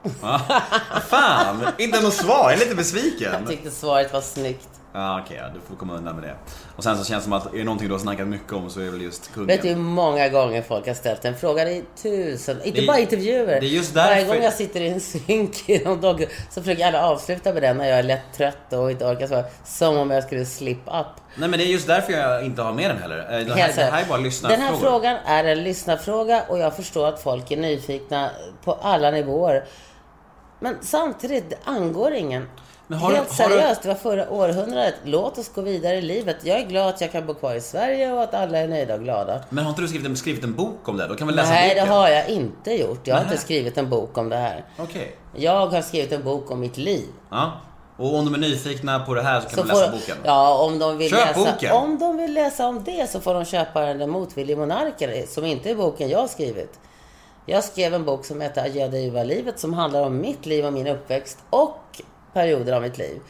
Fan, 1.08 1.66
inte 1.78 2.00
något 2.00 2.14
svar. 2.14 2.50
Jag 2.50 2.52
är 2.52 2.58
lite 2.64 2.74
besviken. 2.74 3.32
Jag 3.32 3.48
tyckte 3.48 3.70
svaret 3.70 4.12
var 4.12 4.20
snyggt. 4.20 4.68
Ja, 4.96 5.20
okej, 5.24 5.36
ja, 5.42 5.48
du 5.54 5.60
får 5.68 5.76
komma 5.76 5.94
undan 5.94 6.14
med 6.16 6.24
det. 6.24 6.34
Och 6.76 6.84
sen 6.84 6.98
så 6.98 7.04
känns 7.04 7.20
det 7.22 7.24
som 7.24 7.32
att 7.32 7.54
är 7.54 7.58
det 7.58 7.64
någonting 7.64 7.88
du 7.88 7.94
har 7.94 7.98
snackat 7.98 8.26
mycket 8.28 8.52
om 8.52 8.70
så 8.70 8.80
är 8.80 8.84
det 8.84 8.90
väl 8.90 9.02
just 9.02 9.34
kungen. 9.34 9.46
Vet 9.46 9.62
du 9.62 9.68
hur 9.68 9.76
många 9.76 10.28
gånger 10.28 10.62
folk 10.62 10.86
har 10.86 10.94
ställt 10.94 11.22
den 11.22 11.36
frågan? 11.36 11.68
i 11.68 11.84
tusen, 12.02 12.62
inte 12.64 12.80
Det- 12.80 12.86
bara 12.86 12.98
intervjuer. 12.98 13.60
det 13.60 13.66
är 13.66 13.68
just 13.70 13.94
Varje 13.94 14.14
därför- 14.14 14.34
gång 14.34 14.42
jag 14.44 14.52
sitter 14.52 14.80
i 14.80 14.88
en 14.88 15.00
synk 15.00 15.68
i 15.68 15.84
någon 15.84 16.00
dag 16.00 16.26
så 16.50 16.62
försöker 16.62 16.86
alla 16.86 17.06
avsluta 17.06 17.52
med 17.52 17.62
den 17.62 17.76
när 17.76 17.88
jag 17.88 17.98
är 17.98 18.02
lätt 18.02 18.32
trött 18.36 18.72
och 18.72 18.90
inte 18.90 19.04
orkar 19.04 19.26
svara. 19.26 19.44
Som 19.64 19.96
om 19.98 20.10
jag 20.10 20.24
skulle 20.24 20.46
slip 20.46 20.78
up. 20.86 21.06
Nej 21.36 21.48
men 21.48 21.58
det 21.58 21.64
är 21.64 21.68
just 21.68 21.86
därför 21.86 22.12
jag 22.12 22.44
inte 22.44 22.62
har 22.62 22.72
med 22.72 22.90
den 22.90 22.98
heller. 23.02 23.18
Eh, 23.18 23.24
Det 23.46 23.52
här, 23.54 23.60
Helt 23.62 23.76
det 23.76 23.82
här 23.82 24.02
är 24.02 24.06
bara 24.06 24.14
Den 24.16 24.22
lyssnarfrågor. 24.24 24.62
här 24.62 24.76
frågan 24.80 25.16
är 25.26 25.44
en 25.44 25.62
lyssnarfråga 25.62 26.42
och 26.48 26.58
jag 26.58 26.76
förstår 26.76 27.06
att 27.08 27.22
folk 27.22 27.50
är 27.50 27.56
nyfikna 27.56 28.30
på 28.64 28.72
alla 28.72 29.10
nivåer. 29.10 29.64
Men 30.64 30.76
samtidigt, 30.82 31.50
det 31.50 31.56
angår 31.64 32.12
ingen. 32.12 32.48
Har 32.88 32.96
Helt 33.12 33.16
har 33.38 33.48
du- 33.48 33.54
seriöst, 33.54 33.82
det 33.82 33.88
var 33.88 33.94
förra 33.94 34.30
århundradet. 34.30 34.94
Låt 35.04 35.38
oss 35.38 35.48
gå 35.54 35.60
vidare 35.60 35.94
i 35.96 36.02
livet. 36.02 36.36
Jag 36.42 36.58
är 36.58 36.66
glad 36.66 36.88
att 36.88 37.00
jag 37.00 37.12
kan 37.12 37.26
bo 37.26 37.34
kvar 37.34 37.54
i 37.54 37.60
Sverige 37.60 38.12
och 38.12 38.22
att 38.22 38.34
alla 38.34 38.58
är 38.58 38.68
nöjda 38.68 38.94
och 38.94 39.00
glada. 39.00 39.40
Men 39.50 39.64
har 39.64 39.70
inte 39.70 39.82
du 39.82 39.88
skrivit 39.88 40.06
en, 40.06 40.16
skrivit 40.16 40.44
en 40.44 40.54
bok 40.54 40.88
om 40.88 40.96
det? 40.96 41.06
Då 41.06 41.14
kan 41.14 41.26
vi 41.26 41.32
läsa 41.34 41.50
Nej, 41.50 41.68
boken? 41.68 41.86
det 41.88 41.92
har 41.94 42.08
jag 42.08 42.28
inte 42.28 42.70
gjort. 42.74 43.06
Jag 43.06 43.14
har 43.14 43.22
Nähä. 43.22 43.32
inte 43.32 43.44
skrivit 43.44 43.78
en 43.78 43.90
bok 43.90 44.18
om 44.18 44.28
det 44.28 44.36
här. 44.36 44.64
Okej. 44.78 45.16
Jag 45.36 45.66
har 45.66 45.82
skrivit 45.82 46.12
en 46.12 46.22
bok 46.22 46.50
om 46.50 46.60
mitt 46.60 46.76
liv. 46.76 47.08
Ja. 47.30 47.52
Och 47.96 48.14
om 48.14 48.24
de 48.24 48.34
är 48.34 48.38
nyfikna 48.38 49.00
på 49.00 49.14
det 49.14 49.22
här 49.22 49.40
så 49.40 49.46
kan 49.48 49.56
Så 49.56 49.62
de 49.62 49.68
läsa 49.68 49.84
får- 49.90 49.92
boken. 49.98 50.16
Ja, 50.24 50.58
om 50.58 50.78
de, 50.78 50.98
vill 50.98 51.10
Köp 51.10 51.18
läsa, 51.36 51.52
boken. 51.52 51.72
om 51.72 51.98
de 51.98 52.16
vill 52.16 52.34
läsa 52.34 52.66
om 52.66 52.84
det 52.84 53.10
så 53.10 53.20
får 53.20 53.34
de 53.34 53.44
köpa 53.44 53.80
Den 53.80 54.10
motvillige 54.10 54.56
monarken, 54.56 55.26
som 55.28 55.44
inte 55.44 55.70
är 55.70 55.74
boken 55.74 56.08
jag 56.08 56.18
har 56.18 56.28
skrivit. 56.28 56.78
Jag 57.46 57.64
skrev 57.64 57.94
en 57.94 58.04
bok 58.04 58.24
som 58.24 58.40
heter 58.40 58.64
Adjö 58.64 59.10
var 59.10 59.24
livet, 59.24 59.58
som 59.58 59.72
handlar 59.74 60.02
om 60.02 60.20
mitt 60.20 60.46
liv 60.46 60.66
och 60.66 60.72
min 60.72 60.86
uppväxt 60.86 61.38
och 61.50 62.02
perioder 62.32 62.72
av 62.72 62.82
mitt 62.82 62.98
liv. 62.98 63.20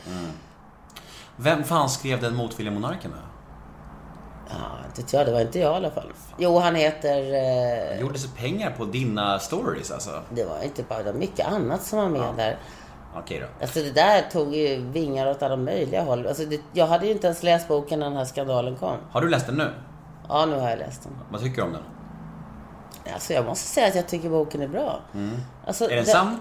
Vem 1.37 1.65
fan 1.65 1.89
skrev 1.89 2.21
den 2.21 2.35
motvilliga 2.35 2.75
monarken 2.75 3.11
då? 3.11 3.17
Ja, 4.49 4.87
inte 4.87 5.03
vet 5.03 5.13
jag, 5.13 5.27
det 5.27 5.33
var 5.33 5.41
inte 5.41 5.59
jag 5.59 5.73
i 5.73 5.77
alla 5.77 5.91
fall. 5.91 6.13
Jo, 6.39 6.59
han 6.59 6.75
heter... 6.75 7.33
Eh, 7.93 8.01
Gjorde 8.01 8.19
sig 8.19 8.31
pengar 8.37 8.71
på 8.71 8.85
dina 8.85 9.39
stories 9.39 9.91
alltså? 9.91 10.23
det 10.31 10.45
var 10.45 10.63
inte 10.63 10.83
bara, 10.83 10.99
det 11.03 11.13
var 11.13 11.19
mycket 11.19 11.47
annat 11.47 11.83
som 11.83 11.99
var 11.99 12.09
med 12.09 12.35
där. 12.37 12.59
Okej 13.17 13.41
då. 13.41 13.47
Alltså 13.65 13.79
det 13.81 13.91
där 13.93 14.23
tog 14.33 14.55
ju 14.55 14.77
vingar 14.77 15.27
åt 15.31 15.43
alla 15.43 15.57
möjliga 15.57 16.03
håll. 16.03 16.27
Alltså 16.27 16.45
det, 16.45 16.61
jag 16.73 16.87
hade 16.87 17.07
ju 17.07 17.13
inte 17.13 17.27
ens 17.27 17.43
läst 17.43 17.69
boken 17.69 17.99
när 17.99 18.07
den 18.07 18.17
här 18.17 18.25
skandalen 18.25 18.77
kom. 18.77 18.97
Har 19.11 19.21
du 19.21 19.29
läst 19.29 19.47
den 19.47 19.55
nu? 19.57 19.71
Ja, 20.29 20.47
nu 20.47 20.59
har 20.61 20.71
jag 20.71 20.79
läst 20.79 21.03
den. 21.03 21.13
Vad 21.31 21.41
tycker 21.41 21.57
du 21.57 21.63
om 21.63 21.73
den? 21.73 21.83
Alltså 23.13 23.33
jag 23.33 23.45
måste 23.45 23.69
säga 23.69 23.87
att 23.89 23.95
jag 23.95 24.09
tycker 24.09 24.29
boken 24.31 24.63
är 24.63 24.69
bra. 24.69 25.01
Alltså, 25.67 25.91
Är 25.91 25.97
den 25.97 26.07
sann? 26.07 26.39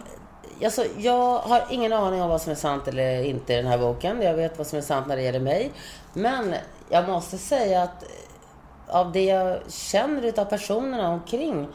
Alltså, 0.63 0.85
jag 0.97 1.37
har 1.39 1.63
ingen 1.69 1.93
aning 1.93 2.21
om 2.21 2.29
vad 2.29 2.41
som 2.41 2.51
är 2.51 2.55
sant 2.55 2.87
eller 2.87 3.23
inte 3.23 3.53
i 3.53 3.55
den 3.55 3.65
här 3.65 3.77
boken. 3.77 4.21
Jag 4.21 4.33
vet 4.33 4.57
vad 4.57 4.67
som 4.67 4.77
är 4.77 4.81
sant 4.81 5.07
när 5.07 5.15
det 5.15 5.21
gäller 5.21 5.39
mig. 5.39 5.71
Men 6.13 6.55
jag 6.89 7.09
måste 7.09 7.37
säga 7.37 7.83
att 7.83 8.03
eh, 8.03 8.95
av 8.95 9.11
det 9.11 9.23
jag 9.23 9.59
känner 9.67 10.21
utav 10.21 10.45
personerna 10.45 11.09
omkring 11.09 11.67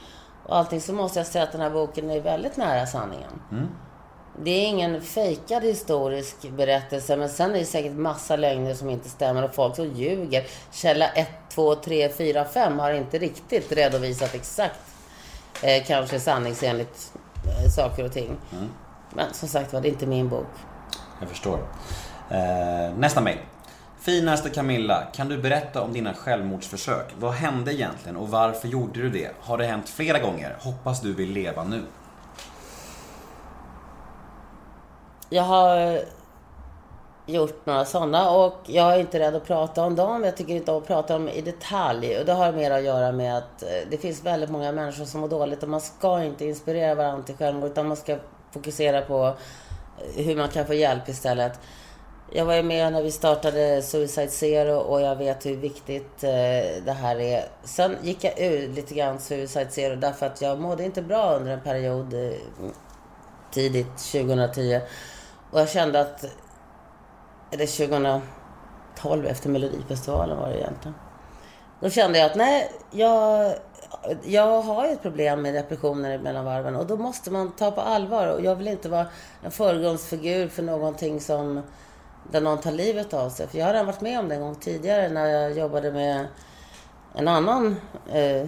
och 0.46 0.56
allting 0.56 0.80
så 0.80 0.92
måste 0.92 1.18
jag 1.18 1.26
säga 1.26 1.44
att 1.44 1.52
den 1.52 1.60
här 1.60 1.70
boken 1.70 2.10
är 2.10 2.20
väldigt 2.20 2.56
nära 2.56 2.86
sanningen. 2.86 3.30
Det 4.44 4.50
är 4.50 4.66
ingen 4.66 5.02
fejkad 5.02 5.62
historisk 5.62 6.36
berättelse 6.50 7.16
men 7.16 7.28
sen 7.28 7.50
är 7.50 7.58
det 7.58 7.64
säkert 7.64 7.92
massa 7.92 8.36
lögner 8.36 8.74
som 8.74 8.90
inte 8.90 9.08
stämmer 9.08 9.44
och 9.44 9.54
folk 9.54 9.76
som 9.76 9.92
ljuger. 9.94 10.46
Källa 10.72 11.08
1, 11.08 11.28
2, 11.54 11.74
3, 11.74 12.08
4, 12.08 12.44
5 12.44 12.78
har 12.78 12.92
inte 12.92 13.18
riktigt 13.18 13.72
redovisat 13.72 14.34
exakt 14.34 14.80
eh, 15.62 15.84
kanske 15.86 16.20
sanningsenligt 16.20 17.12
eh, 17.46 17.70
saker 17.70 18.04
och 18.04 18.12
ting. 18.12 18.36
Men 19.14 19.34
som 19.34 19.48
sagt 19.48 19.72
var, 19.72 19.80
det 19.80 19.88
är 19.88 19.90
inte 19.90 20.06
min 20.06 20.28
bok. 20.28 20.46
Jag 21.20 21.28
förstår. 21.28 21.58
Eh, 22.30 22.98
nästa 22.98 23.20
mail. 23.20 23.38
Finaste 24.00 24.50
Camilla, 24.50 25.02
kan 25.14 25.28
du 25.28 25.38
berätta 25.38 25.82
om 25.82 25.92
dina 25.92 26.14
självmordsförsök? 26.14 27.06
Vad 27.18 27.32
hände 27.32 27.74
egentligen 27.74 28.16
och 28.16 28.28
varför 28.28 28.68
gjorde 28.68 29.00
du 29.00 29.10
det? 29.10 29.30
Har 29.40 29.58
det 29.58 29.64
hänt 29.64 29.88
flera 29.88 30.18
gånger? 30.18 30.56
Hoppas 30.60 31.00
du 31.00 31.14
vill 31.14 31.32
leva 31.32 31.64
nu. 31.64 31.82
Jag 35.30 35.42
har 35.42 36.00
gjort 37.26 37.66
några 37.66 37.84
sådana 37.84 38.30
och 38.30 38.54
jag 38.66 38.94
är 38.94 39.00
inte 39.00 39.18
rädd 39.18 39.34
att 39.34 39.46
prata 39.46 39.84
om 39.84 39.94
dem. 39.94 40.24
Jag 40.24 40.36
tycker 40.36 40.54
inte 40.54 40.72
om 40.72 40.78
att 40.78 40.86
prata 40.86 41.16
om 41.16 41.26
dem 41.26 41.34
i 41.34 41.40
detalj. 41.40 42.18
Och 42.18 42.24
det 42.24 42.32
har 42.32 42.52
mer 42.52 42.70
att 42.70 42.82
göra 42.82 43.12
med 43.12 43.38
att 43.38 43.62
eh, 43.62 43.68
det 43.90 43.98
finns 43.98 44.24
väldigt 44.24 44.50
många 44.50 44.72
människor 44.72 45.04
som 45.04 45.20
mår 45.20 45.28
dåligt 45.28 45.62
och 45.62 45.68
man 45.68 45.80
ska 45.80 46.24
inte 46.24 46.44
inspirera 46.44 46.94
varandra 46.94 47.22
till 47.22 47.36
självmord 47.36 47.70
utan 47.70 47.88
man 47.88 47.96
ska 47.96 48.16
fokusera 48.50 49.02
på 49.02 49.26
eh, 50.16 50.24
hur 50.24 50.36
man 50.36 50.48
kan 50.48 50.66
få 50.66 50.74
hjälp 50.74 51.08
istället. 51.08 51.60
Jag 52.32 52.44
var 52.44 52.54
ju 52.54 52.62
med 52.62 52.92
när 52.92 53.02
vi 53.02 53.10
startade 53.10 53.82
Suicide 53.82 54.28
Zero 54.28 54.74
och 54.74 55.00
jag 55.00 55.16
vet 55.16 55.46
hur 55.46 55.56
viktigt 55.56 56.24
eh, 56.24 56.82
det 56.84 56.96
här 57.00 57.20
är. 57.20 57.44
Sen 57.64 57.96
gick 58.02 58.24
jag 58.24 58.40
ur 58.40 58.68
lite 58.68 58.94
grann 58.94 59.18
Suicide 59.18 59.70
Zero 59.70 59.96
därför 59.96 60.26
att 60.26 60.42
jag 60.42 60.60
mådde 60.60 60.84
inte 60.84 61.02
bra 61.02 61.34
under 61.36 61.52
en 61.52 61.60
period 61.60 62.14
tidigt 63.50 63.98
2010. 63.98 64.80
Och 65.50 65.60
jag 65.60 65.68
kände 65.68 66.00
att, 66.00 66.24
eller 67.50 68.20
2012 68.96 69.26
efter 69.26 69.48
Melodifestivalen 69.48 70.38
var 70.38 70.48
det 70.48 70.58
egentligen. 70.58 70.94
Då 71.80 71.90
kände 71.90 72.18
jag 72.18 72.30
att 72.30 72.36
nej, 72.36 72.72
jag, 72.90 73.54
jag 74.24 74.62
har 74.62 74.86
ju 74.86 74.92
ett 74.92 75.02
problem 75.02 75.42
med 75.42 75.54
depressioner 75.54 76.18
mellan 76.18 76.44
varven 76.44 76.76
och 76.76 76.86
då 76.86 76.96
måste 76.96 77.30
man 77.30 77.52
ta 77.52 77.70
på 77.70 77.80
allvar. 77.80 78.26
Och 78.26 78.44
jag 78.44 78.56
vill 78.56 78.68
inte 78.68 78.88
vara 78.88 79.06
en 79.42 79.50
föregångsfigur 79.50 80.48
för 80.48 80.62
någonting 80.62 81.20
som 81.20 81.62
där 82.30 82.40
någon 82.40 82.58
tar 82.58 82.72
livet 82.72 83.14
av 83.14 83.30
sig. 83.30 83.46
För 83.46 83.58
jag 83.58 83.66
har 83.66 83.72
redan 83.72 83.86
varit 83.86 84.00
med 84.00 84.18
om 84.18 84.28
det 84.28 84.34
en 84.34 84.40
gång 84.40 84.54
tidigare 84.54 85.08
när 85.08 85.26
jag 85.26 85.58
jobbade 85.58 85.92
med 85.92 86.26
en 87.14 87.28
annan 87.28 87.76
eh, 88.12 88.46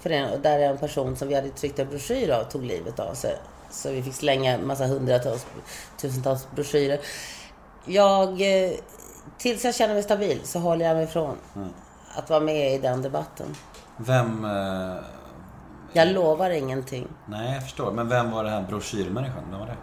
förening. 0.00 0.42
Där 0.42 0.58
en 0.58 0.78
person 0.78 1.16
som 1.16 1.28
vi 1.28 1.34
hade 1.34 1.48
tryckt 1.48 1.78
en 1.78 1.88
broschyr 1.88 2.30
av 2.30 2.44
tog 2.44 2.64
livet 2.64 3.00
av 3.00 3.14
sig. 3.14 3.36
Så 3.70 3.90
vi 3.90 4.02
fick 4.02 4.14
slänga 4.14 4.58
massa 4.58 4.86
hundratals, 4.86 5.46
tusentals 6.00 6.46
broschyrer. 6.54 7.00
Jag, 7.84 8.28
eh, 8.40 8.70
tills 9.38 9.64
jag 9.64 9.74
känner 9.74 9.94
mig 9.94 10.02
stabil 10.02 10.40
så 10.44 10.58
håller 10.58 10.84
jag 10.84 10.94
mig 10.96 11.04
ifrån 11.04 11.36
att 12.16 12.30
vara 12.30 12.40
med 12.40 12.74
i 12.74 12.78
den 12.78 13.02
debatten. 13.02 13.46
Vem... 13.96 14.44
Eh, 14.44 14.96
Jag 15.92 16.08
lovar 16.08 16.50
ingenting. 16.50 17.08
nej, 17.28 17.54
jag 17.54 17.62
förstår. 17.62 17.92
Men 17.92 18.08
vem 18.08 18.30
var 18.30 18.44
den 18.44 18.52
här 18.52 18.62
broschyrmänniskan? 18.62 19.42
Vem 19.50 19.60
var 19.60 19.66
det? 19.66 19.76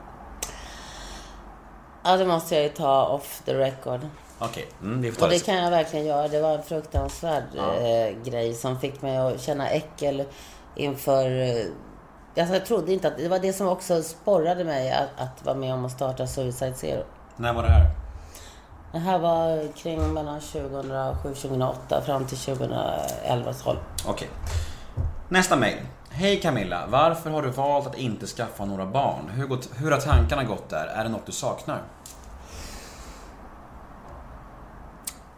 Ja, 2.04 2.18
det 2.18 2.26
måste 2.26 2.56
jag 2.56 2.64
ju 2.64 2.70
ta 2.70 3.06
off 3.06 3.42
the 3.46 3.54
record. 3.54 4.00
Okej, 4.40 4.68
mm, 4.82 5.02
vi 5.02 5.12
får 5.12 5.20
ta 5.20 5.26
Och 5.26 5.32
det 5.32 5.38
det 5.38 5.46
kan 5.46 5.56
jag 5.56 5.72
verkligen 5.72 6.06
göra. 6.06 6.28
Det 6.28 6.42
var 6.42 6.58
en 6.58 6.64
fruktansvärd 6.64 7.44
eh, 7.56 8.24
grej 8.24 8.54
som 8.54 8.80
fick 8.80 9.02
mig 9.02 9.18
att 9.18 9.42
känna 9.42 9.70
äckel 9.70 10.24
inför... 10.76 11.26
Alltså 12.38 12.54
jag 12.54 12.66
trodde 12.66 12.94
inte 12.94 13.08
att... 13.08 13.18
Det 13.18 13.28
var 13.28 13.40
det 13.40 13.54
som 13.54 13.68
också 13.68 14.04
sporrade 14.04 14.64
mig 14.64 14.92
att, 14.92 15.10
att 15.18 15.46
vara 15.46 15.56
med 15.56 15.74
om 15.74 15.86
att 15.86 15.92
starta 15.92 16.28
Suicide 16.28 16.74
Zero. 16.74 17.04
När 17.36 17.54
var 17.54 17.64
det 17.64 17.70
här? 17.70 17.90
Det 18.92 19.00
här 19.00 19.20
var 19.20 19.74
kring 19.74 20.14
mellan 20.14 20.40
2007-2008 20.40 22.02
fram 22.02 22.26
till 22.26 22.38
2011-12. 22.38 23.76
Okej. 24.08 24.30
Nästa 25.30 25.56
mail. 25.56 25.78
Hej 26.10 26.42
Camilla, 26.42 26.88
varför 26.90 27.30
har 27.30 27.42
du 27.42 27.50
valt 27.50 27.88
att 27.88 27.98
inte 27.98 28.28
skaffa 28.28 28.66
några 28.66 28.86
barn? 28.86 29.30
Hur, 29.30 29.48
gått, 29.48 29.70
hur 29.76 29.92
har 29.92 30.00
tankarna 30.00 30.44
gått 30.44 30.70
där? 30.70 30.86
Är 30.86 31.04
det 31.04 31.10
något 31.10 31.26
du 31.26 31.32
saknar? 31.32 31.82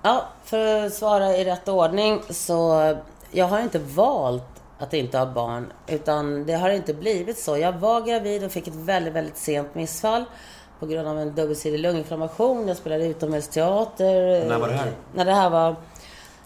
Ja, 0.01 0.23
för 0.43 0.85
att 0.85 0.93
svara 0.93 1.37
i 1.37 1.45
rätt 1.45 1.67
ordning 1.67 2.21
så 2.29 2.93
jag 3.31 3.47
har 3.47 3.59
inte 3.59 3.79
valt 3.79 4.52
att 4.83 4.93
inte 4.93 5.17
ha 5.17 5.25
barn. 5.25 5.73
Utan 5.87 6.45
det 6.45 6.53
har 6.53 6.69
inte 6.69 6.93
blivit 6.93 7.37
så. 7.37 7.57
Jag 7.57 7.73
var 7.73 8.01
gravid 8.01 8.43
och 8.43 8.51
fick 8.51 8.67
ett 8.67 8.75
väldigt, 8.75 9.13
väldigt 9.13 9.37
sent 9.37 9.75
missfall. 9.75 10.25
På 10.79 10.85
grund 10.85 11.07
av 11.07 11.19
en 11.19 11.35
dubbelsidig 11.35 11.79
lunginflammation. 11.79 12.67
Jag 12.67 12.77
spelade 12.77 13.05
utomhusteater. 13.05 14.45
När 14.47 14.59
var 14.59 14.67
det 14.67 14.73
här? 14.73 14.91
När 15.13 15.25
det 15.25 15.33
här 15.33 15.49
var... 15.49 15.75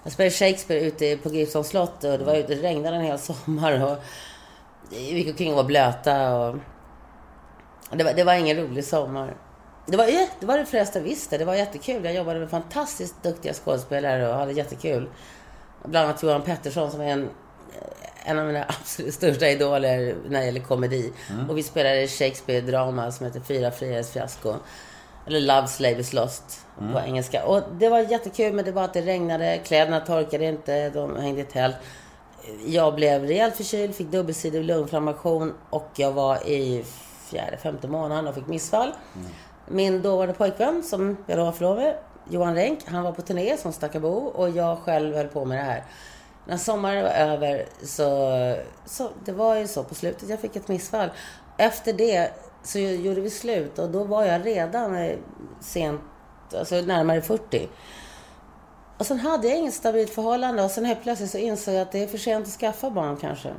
Jag 0.03 0.13
spelade 0.13 0.31
Shakespeare 0.31 0.81
ute 0.81 1.17
på 1.17 1.29
Gripsholms 1.29 1.67
slott 1.67 2.03
och 2.03 2.17
det, 2.17 2.25
var, 2.25 2.33
det 2.33 2.55
regnade 2.55 2.95
en 2.95 3.03
hel 3.03 3.19
sommar. 3.45 3.83
Och 3.83 3.97
vi 4.89 5.17
gick 5.17 5.27
omkring 5.27 5.51
och 5.51 5.57
var 5.57 5.63
blöta. 5.63 6.39
Och 7.89 7.97
det, 7.97 8.03
var, 8.03 8.13
det 8.13 8.23
var 8.23 8.33
ingen 8.33 8.57
rolig 8.57 8.85
sommar. 8.85 9.35
Det 9.85 9.97
var, 9.97 10.05
det 10.39 10.45
var 10.45 10.57
det 10.57 10.65
flesta 10.65 10.99
visste. 10.99 11.37
Det 11.37 11.45
var 11.45 11.55
jättekul. 11.55 12.05
Jag 12.05 12.13
jobbade 12.13 12.39
med 12.39 12.49
fantastiskt 12.49 13.23
duktiga 13.23 13.53
skådespelare 13.53 14.29
och 14.29 14.35
hade 14.35 14.51
jättekul. 14.51 15.09
Bland 15.83 16.05
annat 16.05 16.23
Johan 16.23 16.41
Pettersson 16.41 16.91
som 16.91 17.01
är 17.01 17.07
en, 17.07 17.29
en 18.25 18.39
av 18.39 18.45
mina 18.45 18.65
absolut 18.81 19.13
största 19.13 19.49
idoler 19.49 20.15
när 20.29 20.39
det 20.39 20.45
gäller 20.45 20.61
komedi. 20.61 21.13
Mm. 21.29 21.49
Och 21.49 21.57
vi 21.57 21.63
spelade 21.63 22.07
Shakespeare-drama 22.07 23.11
som 23.11 23.25
heter 23.25 23.39
Fyra 23.39 23.71
friares 23.71 24.11
fiasko. 24.11 24.53
Eller 25.27 25.41
Love 25.41 25.67
Slave 25.67 25.99
is 25.99 26.13
Lost 26.13 26.63
Mm. 26.81 26.93
på 26.93 26.99
engelska. 26.99 27.45
Och 27.45 27.61
det 27.79 27.89
var 27.89 27.99
jättekul 27.99 28.53
men 28.53 28.65
det 28.65 28.71
var 28.71 28.83
att 28.83 28.93
det 28.93 29.01
regnade, 29.01 29.57
kläderna 29.57 29.99
torkade 29.99 30.45
inte, 30.45 30.89
de 30.89 31.15
hängde 31.15 31.41
i 31.41 31.43
tält. 31.43 31.75
Jag 32.65 32.95
blev 32.95 33.23
rejält 33.23 33.55
förkyld, 33.55 33.95
fick 33.95 34.07
dubbelsidig 34.07 34.63
lunginflammation 34.63 35.53
och 35.69 35.89
jag 35.95 36.11
var 36.11 36.47
i 36.47 36.85
fjärde, 37.29 37.57
femte 37.57 37.87
månaden 37.87 38.27
och 38.27 38.35
fick 38.35 38.47
missfall. 38.47 38.91
Min 39.67 40.01
dåvarande 40.01 40.33
pojkvän, 40.33 40.83
som 40.83 41.17
jag 41.27 41.37
då 41.37 41.45
var 41.45 41.51
förlovad 41.51 41.83
med, 41.83 41.95
Johan 42.29 42.55
Renck, 42.55 42.79
han 42.85 43.03
var 43.03 43.11
på 43.11 43.21
turné 43.21 43.57
som 43.57 43.73
stackabo 43.73 44.09
och 44.09 44.49
jag 44.49 44.77
själv 44.77 45.15
höll 45.15 45.27
på 45.27 45.45
med 45.45 45.57
det 45.57 45.63
här. 45.63 45.83
När 46.47 46.57
sommaren 46.57 47.03
var 47.03 47.11
över 47.11 47.65
så, 47.83 48.55
så 48.85 49.09
det 49.25 49.31
var 49.31 49.55
ju 49.55 49.67
så 49.67 49.83
på 49.83 49.95
slutet, 49.95 50.29
jag 50.29 50.39
fick 50.39 50.55
ett 50.55 50.67
missfall. 50.67 51.09
Efter 51.57 51.93
det 51.93 52.31
så 52.63 52.79
gjorde 52.79 53.21
vi 53.21 53.29
slut 53.29 53.79
och 53.79 53.89
då 53.89 54.03
var 54.03 54.23
jag 54.23 54.45
redan 54.45 55.11
sent, 55.59 56.01
alltså 56.57 56.75
närmare 56.75 57.21
40. 57.21 57.69
Och 58.97 59.05
sen 59.05 59.19
hade 59.19 59.47
jag 59.47 59.57
inget 59.57 59.73
stabilt 59.73 60.13
förhållande 60.13 60.63
och 60.63 60.71
sen 60.71 60.85
helt 60.85 61.03
plötsligt 61.03 61.31
så 61.31 61.37
insåg 61.37 61.73
jag 61.73 61.81
att 61.81 61.91
det 61.91 62.03
är 62.03 62.07
för 62.07 62.17
sent 62.17 62.47
att 62.47 62.53
skaffa 62.53 62.89
barn 62.89 63.17
kanske. 63.17 63.49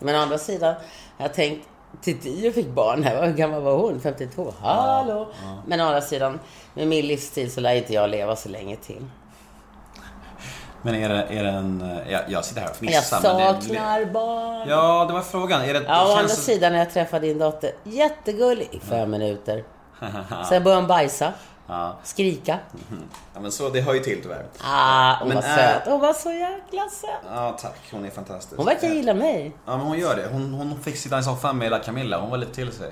Men 0.00 0.14
å 0.14 0.18
andra 0.18 0.38
sidan, 0.38 0.74
jag 1.18 1.34
tänkt, 1.34 1.68
Titti 2.00 2.52
fick 2.52 2.68
barn 2.68 3.02
här, 3.02 3.26
hur 3.26 3.36
gammal 3.36 3.62
var 3.62 3.76
hon? 3.76 4.00
52? 4.00 4.52
Hallå! 4.60 5.28
Men 5.66 5.80
å 5.80 5.84
andra 5.84 6.00
sidan, 6.00 6.40
med 6.74 6.88
min 6.88 7.06
livsstil 7.06 7.52
så 7.52 7.60
lär 7.60 7.74
inte 7.74 7.94
jag 7.94 8.10
leva 8.10 8.36
så 8.36 8.48
länge 8.48 8.76
till. 8.76 9.06
Men 10.86 10.94
är 10.94 11.08
det, 11.08 11.26
är 11.30 11.44
det 11.44 11.50
en... 11.50 11.80
eh, 12.06 12.12
Jag, 12.12 12.22
jag 12.28 12.44
sitter 12.44 12.60
här 12.60 12.68
och 12.68 12.76
Jag 12.80 12.92
fnissar. 12.92 13.16
det- 13.16 13.62
saknar 13.62 14.04
barn. 14.04 14.68
Ja, 14.68 15.04
det 15.08 15.12
var 15.12 15.22
frågan. 15.22 15.62
Är 15.62 15.74
det, 15.74 15.82
Ja, 15.88 16.02
å 16.04 16.06
det 16.06 16.12
andra 16.12 16.28
känns- 16.28 16.44
sidan 16.44 16.72
när 16.72 16.78
jag 16.78 16.90
träffade 16.90 17.26
din 17.26 17.38
dotter, 17.38 17.70
jättegullig 17.84 18.68
i 18.72 18.80
fem 18.80 19.10
minuter. 19.10 19.64
Sen 20.48 20.64
började 20.64 20.80
hon 20.82 20.88
bajsa, 20.88 21.32
Ja. 21.66 21.96
skrika. 22.02 22.58
ja, 23.34 23.40
men 23.40 23.52
så 23.52 23.68
det 23.68 23.80
hör 23.80 23.94
ju 23.94 24.00
till 24.00 24.22
tyvärr. 24.22 24.46
Ah, 24.64 25.16
hon 25.18 25.28
Men 25.28 25.36
var 25.36 25.44
är- 25.44 25.56
söt. 25.56 25.82
Hon 25.88 26.00
var 26.00 26.12
så 26.12 26.32
jäkla 26.32 26.88
söt. 26.88 27.10
Ja, 27.34 27.56
tack. 27.60 27.78
Hon 27.92 28.04
är 28.04 28.10
fantastisk. 28.10 28.56
Hon 28.56 28.66
verkar 28.66 28.88
gilla 28.88 29.14
mig. 29.14 29.52
Ja, 29.66 29.76
men 29.76 29.86
hon 29.86 29.98
gör 29.98 30.16
det. 30.16 30.28
Hon, 30.32 30.54
hon 30.54 30.80
fick 30.82 30.96
sitta 30.96 31.18
i 31.18 31.22
soffan 31.22 31.58
med 31.58 31.64
lilla 31.66 31.78
Camilla. 31.78 32.18
Hon 32.20 32.30
var 32.30 32.36
lite 32.38 32.54
till 32.54 32.72
sig. 32.72 32.90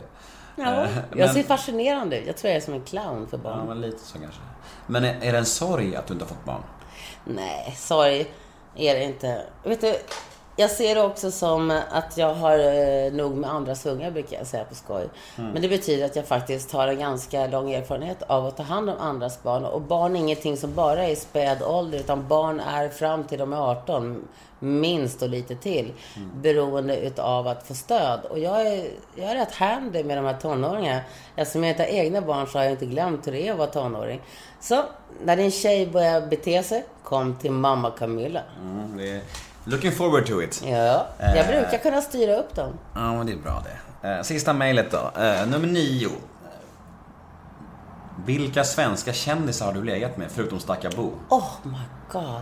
Ja, 0.57 0.65
Eh, 0.65 0.89
jag 1.11 1.19
men- 1.19 1.35
ser 1.35 1.43
fascinerande 1.43 2.19
ut. 2.19 2.27
Jag 2.27 2.37
tror 2.37 2.51
jag 2.51 2.57
är 2.57 2.65
som 2.65 2.75
en 2.75 2.83
clown 2.85 3.27
för 3.31 3.39
barn. 3.39 3.59
Ja, 3.59 3.65
men 3.65 3.81
lite 3.81 3.99
så 4.05 4.19
kanske. 4.19 4.41
Men 4.87 5.05
är, 5.05 5.17
är 5.23 5.33
det 5.33 5.39
en 5.39 5.47
sorg 5.47 5.97
att 5.97 6.07
du 6.07 6.13
inte 6.13 6.25
har 6.25 6.29
fått 6.29 6.45
barn? 6.45 6.63
Nej, 7.25 7.75
sorry. 7.79 8.27
Är 8.77 8.95
det 8.95 9.05
inte. 9.05 9.43
Vet 9.63 9.81
du, 9.81 9.97
jag 10.57 10.71
ser 10.71 10.95
det 10.95 11.03
också 11.03 11.31
som 11.31 11.81
att 11.91 12.17
jag 12.17 12.35
har 12.35 12.59
eh, 12.59 13.13
nog 13.13 13.37
med 13.37 13.51
andras 13.51 13.87
ungar, 13.87 14.11
brukar 14.11 14.37
jag 14.37 14.47
säga 14.47 14.65
på 14.65 14.75
skoj. 14.75 15.09
Mm. 15.39 15.51
Men 15.51 15.63
det 15.63 15.69
betyder 15.69 16.05
att 16.05 16.17
jag 16.17 16.27
faktiskt 16.27 16.73
har 16.73 16.89
en 16.89 16.99
ganska 16.99 17.47
lång 17.47 17.73
erfarenhet 17.73 18.23
av 18.23 18.47
att 18.47 18.57
ta 18.57 18.63
hand 18.63 18.91
om 18.91 18.97
andras 18.99 19.43
barn. 19.43 19.65
Och 19.65 19.81
barn 19.81 20.17
är 20.17 20.21
ingenting 20.21 20.57
som 20.57 20.75
bara 20.75 21.05
är 21.05 21.11
i 21.11 21.17
späd 21.17 21.63
ålder, 21.63 21.99
utan 21.99 22.29
barn 22.29 22.61
är 22.61 22.89
fram 22.89 23.25
till 23.25 23.39
de 23.39 23.53
är 23.53 23.71
18, 23.71 24.29
minst 24.59 25.23
och 25.23 25.29
lite 25.29 25.57
till, 25.57 25.93
beroende 26.35 26.97
utav 26.97 27.49
att 27.49 27.67
få 27.67 27.75
stöd. 27.75 28.21
Och 28.31 28.39
jag 28.39 28.67
är, 28.67 28.87
jag 29.15 29.31
är 29.31 29.35
rätt 29.35 29.55
handy 29.55 30.05
med 30.05 30.19
de 30.19 30.25
här 30.25 30.35
tonåringarna. 30.35 31.01
Eftersom 31.37 31.65
jag 31.65 31.73
inte 31.73 31.83
har 31.83 31.91
egna 31.91 32.21
barn 32.21 32.47
så 32.47 32.59
har 32.59 32.65
jag 32.65 32.73
inte 32.73 32.87
glömt 32.87 33.27
hur 33.27 33.33
det 33.33 33.49
är 33.49 33.53
att 33.53 33.59
vara 33.59 33.71
tonåring. 33.71 34.21
Så, 34.61 34.83
när 35.25 35.37
din 35.37 35.51
tjej 35.51 35.87
börjar 35.87 36.27
bete 36.27 36.63
sig, 36.63 36.85
kom 37.03 37.37
till 37.37 37.53
mamma 37.53 37.91
Camilla. 37.91 38.43
Mm, 38.63 38.97
det. 38.97 39.23
Looking 39.65 39.93
forward 39.93 40.27
to 40.27 40.43
it. 40.43 40.63
Ja, 40.67 41.07
jag 41.19 41.37
Eh. 41.39 41.47
brukar 41.47 41.79
kunna 41.79 42.01
styra 42.01 42.37
upp 42.37 42.55
dem. 42.55 42.79
Ja, 42.95 43.13
men 43.17 43.27
det 43.27 43.33
är 43.33 43.37
bra 43.37 43.63
det. 44.03 44.09
Eh, 44.09 44.23
Sista 44.23 44.53
mejlet 44.53 44.91
då. 44.91 45.21
Eh, 45.23 45.47
Nummer 45.47 45.67
nio. 45.69 46.09
Vilka 48.27 48.65
svenska 48.65 49.13
kändisar 49.13 49.67
har 49.67 49.73
du 49.73 49.85
legat 49.85 50.17
med, 50.17 50.27
förutom 50.31 50.61
Stakka 50.61 50.91
Bo? 50.97 51.11
Oh 51.29 51.45
my 51.63 51.79
god. 52.13 52.41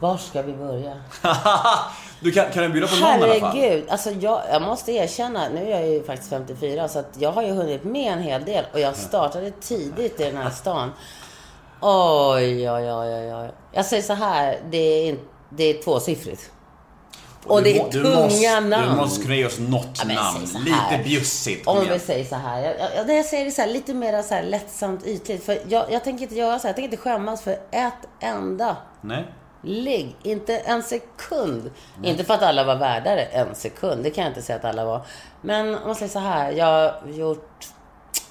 Var 0.00 0.16
ska 0.16 0.42
vi 0.42 0.52
börja? 0.52 0.92
du 2.20 2.32
kan, 2.32 2.50
kan 2.52 2.62
du 2.62 2.68
bjuda 2.68 2.86
på 2.86 2.94
någon 2.96 3.10
i 3.10 3.12
alla 3.32 3.40
fall? 3.40 3.56
Herregud. 3.56 3.84
Alltså 3.90 4.10
jag, 4.10 4.42
jag 4.52 4.62
måste 4.62 4.92
erkänna, 4.92 5.48
nu 5.48 5.66
är 5.72 5.80
jag 5.80 5.88
ju 5.88 6.04
faktiskt 6.04 6.30
54, 6.30 6.88
så 6.88 6.98
att 6.98 7.10
jag 7.18 7.32
har 7.32 7.42
ju 7.42 7.52
hunnit 7.52 7.84
med 7.84 8.12
en 8.12 8.18
hel 8.22 8.44
del. 8.44 8.64
Och 8.72 8.80
jag 8.80 8.96
startade 8.96 9.50
tidigt 9.50 10.20
i 10.20 10.24
den 10.24 10.36
här 10.36 10.50
stan. 10.50 10.92
Oj, 11.80 12.70
oj, 12.70 12.92
oj, 12.92 13.14
oj, 13.14 13.34
oj. 13.34 13.50
Jag 13.72 13.84
säger 13.84 14.02
så 14.02 14.12
här, 14.12 14.58
det 14.70 14.76
är, 14.78 15.08
in, 15.08 15.18
det 15.50 15.64
är 15.64 15.82
tvåsiffrigt. 15.82 16.50
Och 17.46 17.62
det 17.62 17.78
är 17.78 17.84
du 17.90 18.02
tunga 18.02 18.16
måste, 18.16 18.60
namn. 18.60 18.90
Du 18.90 18.96
måste 18.96 19.22
kunna 19.22 19.34
ge 19.34 19.46
oss 19.46 19.58
något 19.58 20.02
Ja, 20.08 20.14
namn. 20.14 20.40
Lite 20.64 21.04
bjussigt. 21.04 21.66
Om 21.66 21.82
igen. 21.82 21.92
vi 21.92 21.98
säger 21.98 22.24
så 22.24 22.34
här. 22.36 22.60
Jag, 22.62 22.74
jag, 23.06 23.16
jag 23.18 23.24
säger 23.24 23.44
det 23.44 23.50
så 23.50 23.62
här, 23.62 23.68
lite 23.68 23.94
mer 23.94 24.22
så 24.22 24.34
här 24.34 24.42
lättsamt 24.42 25.06
ytligt. 25.06 25.44
För 25.44 25.58
jag, 25.68 25.92
jag 25.92 26.04
tänker 26.04 26.22
inte 26.22 26.34
göra 26.34 26.58
så 26.58 26.62
här. 26.62 26.68
Jag 26.68 26.76
tänker 26.76 26.92
inte 26.92 27.02
skämmas 27.02 27.42
för 27.42 27.58
ett 27.70 27.92
enda 28.20 28.76
Nej. 29.00 29.24
ligg. 29.62 30.16
Inte 30.22 30.58
en 30.58 30.82
sekund. 30.82 31.70
Inte 32.02 32.24
för 32.24 32.34
att 32.34 32.42
alla 32.42 32.64
var 32.64 32.76
värda 32.76 33.14
det 33.14 33.22
en 33.24 33.54
sekund. 33.54 34.04
Det 34.04 34.10
kan 34.10 34.24
jag 34.24 34.30
inte 34.30 34.42
säga 34.42 34.58
att 34.58 34.64
alla 34.64 34.84
var. 34.84 35.02
Men 35.40 35.74
om 35.74 35.86
man 35.86 35.94
säger 35.94 36.12
så 36.12 36.18
här. 36.18 36.52
Jag 36.52 36.66
har 36.66 37.08
gjort 37.12 37.66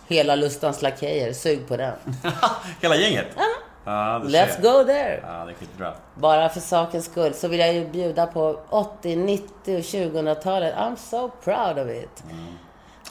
hela 0.07 0.35
Lustans 0.35 0.81
Lakejer. 0.81 1.33
Sug 1.33 1.67
på 1.67 1.77
den. 1.77 1.93
Hela 2.81 2.95
gänget? 2.95 3.25
Ja, 3.35 3.43
du 3.85 4.27
Let's 4.27 4.61
go 4.61 4.83
there. 4.83 5.19
Ja, 5.23 5.45
det 5.45 5.51
är 5.51 5.55
skitbra. 5.55 5.93
Bara 6.15 6.49
för 6.49 6.59
sakens 6.59 7.05
skull 7.05 7.33
så 7.33 7.47
vill 7.47 7.59
jag 7.59 7.73
ju 7.73 7.87
bjuda 7.87 8.27
på 8.27 8.59
80, 8.69 9.15
90 9.15 9.45
och 9.65 9.81
2000-talet. 9.81 10.75
I'm 10.75 10.95
so 10.95 11.31
proud 11.43 11.79
of 11.79 12.03
it. 12.03 12.23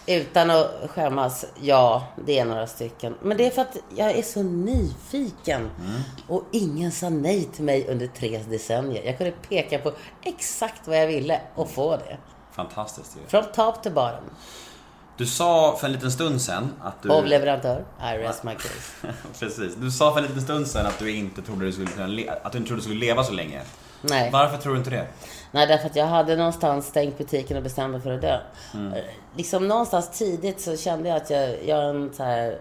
Utan 0.07 0.51
att 0.51 0.70
skämmas. 0.91 1.47
Ja, 1.61 2.05
det 2.27 2.39
är 2.39 2.45
några 2.45 2.66
stycken. 2.66 3.14
Men 3.22 3.37
det 3.37 3.47
är 3.47 3.51
för 3.51 3.62
att 3.62 3.77
jag 3.97 4.11
är 4.11 4.22
så 4.22 4.43
nyfiken. 4.43 5.70
Och 6.29 6.43
ingen 6.53 6.93
sa 6.93 7.09
nej 7.09 7.45
till 7.45 7.64
mig 7.64 7.89
under 7.89 8.07
tre 8.07 8.41
decennier. 8.49 9.03
Jag 9.05 9.18
kunde 9.18 9.33
peka 9.49 9.79
på 9.79 9.93
exakt 10.22 10.89
vad 10.89 10.97
jag 10.97 11.07
ville 11.07 11.41
och 11.55 11.70
få 11.70 11.97
det. 11.97 12.16
Fantastiskt 12.53 13.16
ju. 13.16 13.29
Från 13.29 13.45
top 13.53 13.83
till 13.83 13.93
bottom. 13.93 14.25
Du 15.16 15.26
sa 15.26 15.76
för 15.76 15.86
en 15.86 15.92
liten 15.92 16.12
stund 16.12 16.40
sen 16.42 16.72
att 16.82 17.02
du... 17.02 17.08
Hovleverantör. 17.08 17.84
I 18.00 18.18
rest 18.18 18.44
my 18.44 18.54
case. 18.54 19.14
Precis. 19.38 19.74
Du 19.74 19.90
sa 19.90 20.12
för 20.12 20.18
en 20.20 20.26
liten 20.26 20.42
stund 20.42 20.66
sen 20.66 20.86
att 20.86 20.98
du 20.98 21.10
inte 21.16 21.42
trodde 21.42 21.64
du 21.64 21.72
skulle, 21.72 21.86
kunna 21.86 22.06
le- 22.06 22.30
att 22.42 22.52
du 22.52 22.58
inte 22.58 22.68
trodde 22.68 22.80
du 22.80 22.84
skulle 22.84 23.00
leva 23.00 23.24
så 23.24 23.32
länge. 23.32 23.62
Nej. 24.02 24.30
Varför 24.30 24.56
tror 24.58 24.72
du 24.72 24.78
inte 24.78 24.90
det? 24.90 25.06
Nej, 25.50 25.66
därför 25.66 25.86
att 25.86 25.96
jag 25.96 26.06
hade 26.06 26.36
någonstans 26.36 26.86
stängt 26.86 27.18
butiken 27.18 27.56
och 27.56 27.62
bestämt 27.62 27.90
mig 27.92 28.00
för 28.00 28.12
att 28.12 28.20
dö. 28.20 28.40
Mm. 28.74 29.04
Liksom 29.36 29.68
någonstans 29.68 30.10
tidigt 30.18 30.60
så 30.60 30.76
kände 30.76 31.08
jag 31.08 31.16
att 31.16 31.30
jag 31.30 31.64
gör 31.64 31.82
en 31.82 32.12
så 32.14 32.22
här 32.22 32.58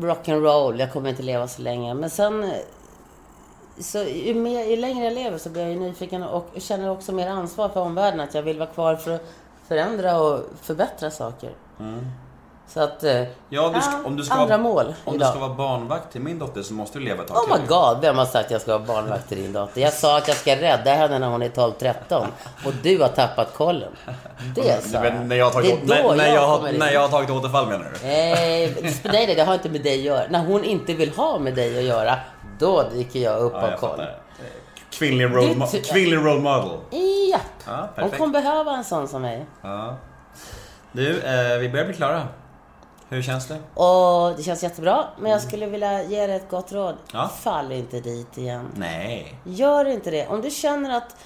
rock'n'roll. 0.00 0.80
Jag 0.80 0.92
kommer 0.92 1.10
inte 1.10 1.22
leva 1.22 1.48
så 1.48 1.62
länge. 1.62 1.94
Men 1.94 2.10
sen 2.10 2.44
eh, 2.44 2.50
så 3.80 3.98
ju, 3.98 4.34
mer, 4.34 4.64
ju 4.64 4.76
längre 4.76 5.04
jag 5.04 5.14
lever 5.14 5.38
så 5.38 5.50
blir 5.50 5.62
jag 5.62 5.70
ju 5.72 5.78
nyfiken 5.80 6.22
och 6.22 6.48
känner 6.58 6.90
också 6.90 7.12
mer 7.12 7.28
ansvar 7.28 7.68
för 7.68 7.80
omvärlden. 7.80 8.20
Att 8.20 8.34
jag 8.34 8.42
vill 8.42 8.58
vara 8.58 8.70
kvar 8.70 8.96
för 8.96 9.10
att 9.10 9.24
förändra 9.76 10.20
och 10.20 10.40
förbättra 10.62 11.10
saker. 11.10 11.50
Så 12.68 12.80
att... 12.80 13.04
eh, 13.04 13.22
Ja, 13.48 13.72
du 13.74 13.80
ska, 13.80 13.92
om 14.04 14.16
du 14.16 14.24
ska 14.24 14.34
andra 14.34 14.46
vara, 14.56 14.58
mål 14.74 14.94
Om 15.04 15.12
du 15.12 15.16
idag. 15.16 15.28
ska 15.30 15.38
vara 15.38 15.54
barnvakt 15.54 16.12
till 16.12 16.20
min 16.20 16.38
dotter 16.38 16.62
så 16.62 16.74
måste 16.74 16.98
du 16.98 17.04
leva 17.04 17.22
ett 17.22 17.28
tag 17.28 17.36
Oh 17.36 17.58
my 17.60 17.66
god, 17.68 17.98
vem 18.00 18.18
har 18.18 18.24
sagt 18.24 18.44
att 18.46 18.50
jag 18.50 18.60
ska 18.60 18.78
vara 18.78 18.86
barnvakt 18.86 19.28
till 19.28 19.42
din 19.42 19.52
dotter? 19.52 19.80
Jag 19.80 19.92
sa 19.92 20.18
att 20.18 20.28
jag 20.28 20.36
ska 20.36 20.56
rädda 20.56 20.94
henne 20.94 21.18
när 21.18 21.28
hon 21.28 21.42
är 21.42 21.48
12-13 21.48 22.26
och 22.66 22.72
du 22.82 22.98
har 23.00 23.08
tappat 23.08 23.54
kollen. 23.54 23.92
Det 24.54 24.84
sa 24.84 25.00
Du 25.00 25.06
jag. 25.06 25.26
när 25.26 25.36
jag 25.36 25.44
har 25.44 25.52
tagit, 25.52 25.88
Det 25.88 25.94
är 25.94 26.02
då 26.02 26.08
när, 26.08 26.16
när, 26.16 26.34
jag, 26.34 26.46
har, 26.46 26.72
när 26.72 26.92
jag 26.92 27.00
har 27.00 27.08
tagit 27.08 27.30
återfall 27.30 27.66
menar 27.68 27.84
du? 28.00 28.06
Nej, 28.08 28.74
nej, 28.82 28.94
nej, 29.26 29.34
det 29.34 29.42
har 29.42 29.54
inte 29.54 29.68
med 29.68 29.82
dig 29.82 29.98
att 29.98 30.04
göra. 30.04 30.24
När 30.30 30.44
hon 30.44 30.64
inte 30.64 30.94
vill 30.94 31.10
ha 31.10 31.38
med 31.38 31.54
dig 31.54 31.78
att 31.78 31.84
göra, 31.84 32.16
då 32.58 32.82
dyker 32.94 33.20
jag 33.20 33.38
upp 33.40 33.52
Ja, 33.54 33.70
jag 33.70 33.78
koll. 33.80 33.90
fattar. 33.90 34.18
Kvinnlig 34.90 35.24
role, 35.24 35.66
kvinnlig 35.92 36.16
role 36.16 36.40
model. 36.40 36.70
Ja, 37.66 37.88
Hon 37.96 38.10
kommer 38.10 38.32
behöva 38.32 38.76
en 38.76 38.84
sån 38.84 39.08
som 39.08 39.22
mig. 39.22 39.46
Ja. 39.62 39.96
Du, 40.92 41.20
eh, 41.20 41.58
vi 41.58 41.68
börjar 41.68 41.84
bli 41.84 41.94
klara. 41.94 42.28
Hur 43.08 43.22
känns 43.22 43.48
det? 43.48 43.58
Och 43.74 44.36
det 44.36 44.42
känns 44.42 44.62
jättebra. 44.62 45.04
Men 45.18 45.30
jag 45.30 45.42
skulle 45.42 45.66
vilja 45.66 46.02
ge 46.02 46.26
dig 46.26 46.36
ett 46.36 46.50
gott 46.50 46.72
råd. 46.72 46.94
Ja. 47.12 47.28
Fall 47.28 47.72
inte 47.72 48.00
dit 48.00 48.38
igen. 48.38 48.68
Nej. 48.74 49.40
Gör 49.44 49.84
inte 49.84 50.10
det. 50.10 50.26
Om 50.26 50.40
du 50.40 50.50
känner 50.50 50.96
att 50.96 51.16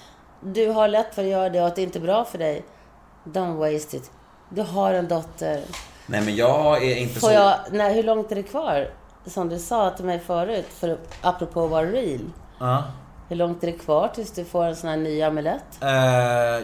du 0.40 0.70
har 0.70 0.88
lätt 0.88 1.14
för 1.14 1.22
att 1.22 1.28
göra 1.28 1.48
det 1.48 1.60
och 1.60 1.66
att 1.66 1.76
det 1.76 1.82
inte 1.82 1.98
är 1.98 2.00
bra 2.00 2.24
för 2.24 2.38
dig. 2.38 2.64
Don't 3.24 3.56
waste 3.56 3.96
it. 3.96 4.10
Du 4.48 4.62
har 4.62 4.94
en 4.94 5.08
dotter. 5.08 5.62
Nej 6.06 6.20
men 6.20 6.36
jag 6.36 6.84
är 6.84 6.96
inte 6.96 7.20
Får 7.20 7.28
så... 7.28 7.34
jag, 7.34 7.58
nej, 7.70 7.94
hur 7.94 8.02
långt 8.02 8.32
är 8.32 8.36
det 8.36 8.42
kvar? 8.42 8.88
Som 9.26 9.48
du 9.48 9.58
sa 9.58 9.90
till 9.90 10.04
mig 10.04 10.18
förut, 10.18 10.66
för, 10.70 10.98
apropå 11.22 11.64
att 11.64 11.70
vara 11.70 11.86
real. 11.86 12.30
Ja. 12.58 12.84
Hur 13.28 13.36
långt 13.36 13.62
är 13.62 13.66
det 13.66 13.72
kvar 13.72 14.08
tills 14.08 14.32
du 14.32 14.44
får 14.44 14.64
en 14.64 14.76
sån 14.76 14.90
här 14.90 14.96
ny 14.96 15.22
amulett? 15.22 15.82
Eh, 15.82 15.88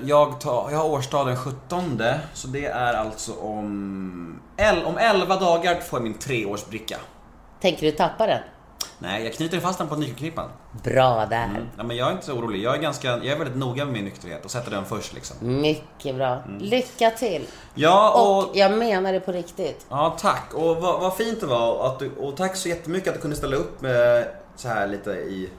jag, 0.08 0.40
tar, 0.40 0.70
jag 0.70 0.78
har 0.78 0.90
årsdag 0.90 1.26
den 1.26 1.36
17 1.36 2.02
så 2.34 2.48
det 2.48 2.66
är 2.66 2.94
alltså 2.94 3.32
om... 3.32 4.40
El, 4.56 4.84
om 4.84 4.98
11 4.98 5.36
dagar 5.36 5.80
får 5.80 5.98
jag 5.98 6.02
min 6.02 6.18
treårsbricka. 6.18 6.96
Tänker 7.60 7.86
du 7.86 7.92
tappa 7.92 8.26
den? 8.26 8.40
Nej, 8.98 9.24
jag 9.24 9.34
knyter 9.34 9.60
fast 9.60 9.78
den 9.78 9.88
på 9.88 9.96
nyckelknippan. 9.96 10.48
Bra 10.84 11.26
där. 11.26 11.44
Mm. 11.44 11.66
Ja, 11.76 11.82
men 11.82 11.96
jag 11.96 12.08
är 12.08 12.12
inte 12.12 12.26
så 12.26 12.32
orolig. 12.32 12.62
Jag 12.62 12.74
är, 12.74 12.78
ganska, 12.78 13.08
jag 13.08 13.26
är 13.26 13.36
väldigt 13.36 13.56
noga 13.56 13.84
med 13.84 13.94
min 13.94 14.04
nykterhet 14.04 14.44
och 14.44 14.50
sätter 14.50 14.70
den 14.70 14.84
först 14.84 15.14
liksom. 15.14 15.36
Mycket 15.60 16.16
bra. 16.16 16.42
Lycka 16.60 17.10
till! 17.10 17.46
Ja, 17.74 18.10
och... 18.10 18.50
Och 18.50 18.56
jag 18.56 18.78
menar 18.78 19.12
det 19.12 19.20
på 19.20 19.32
riktigt. 19.32 19.86
Ja, 19.88 20.16
tack. 20.18 20.54
Och 20.54 20.76
vad, 20.76 21.00
vad 21.00 21.16
fint 21.16 21.40
det 21.40 21.46
var. 21.46 21.86
Att 21.86 21.98
du, 21.98 22.10
och 22.16 22.36
tack 22.36 22.56
så 22.56 22.68
jättemycket 22.68 23.08
att 23.08 23.14
du 23.14 23.20
kunde 23.20 23.36
ställa 23.36 23.56
upp 23.56 23.80
med 23.80 24.28
så 24.56 24.68
här 24.68 24.86
lite 24.86 25.10
i... 25.10 25.50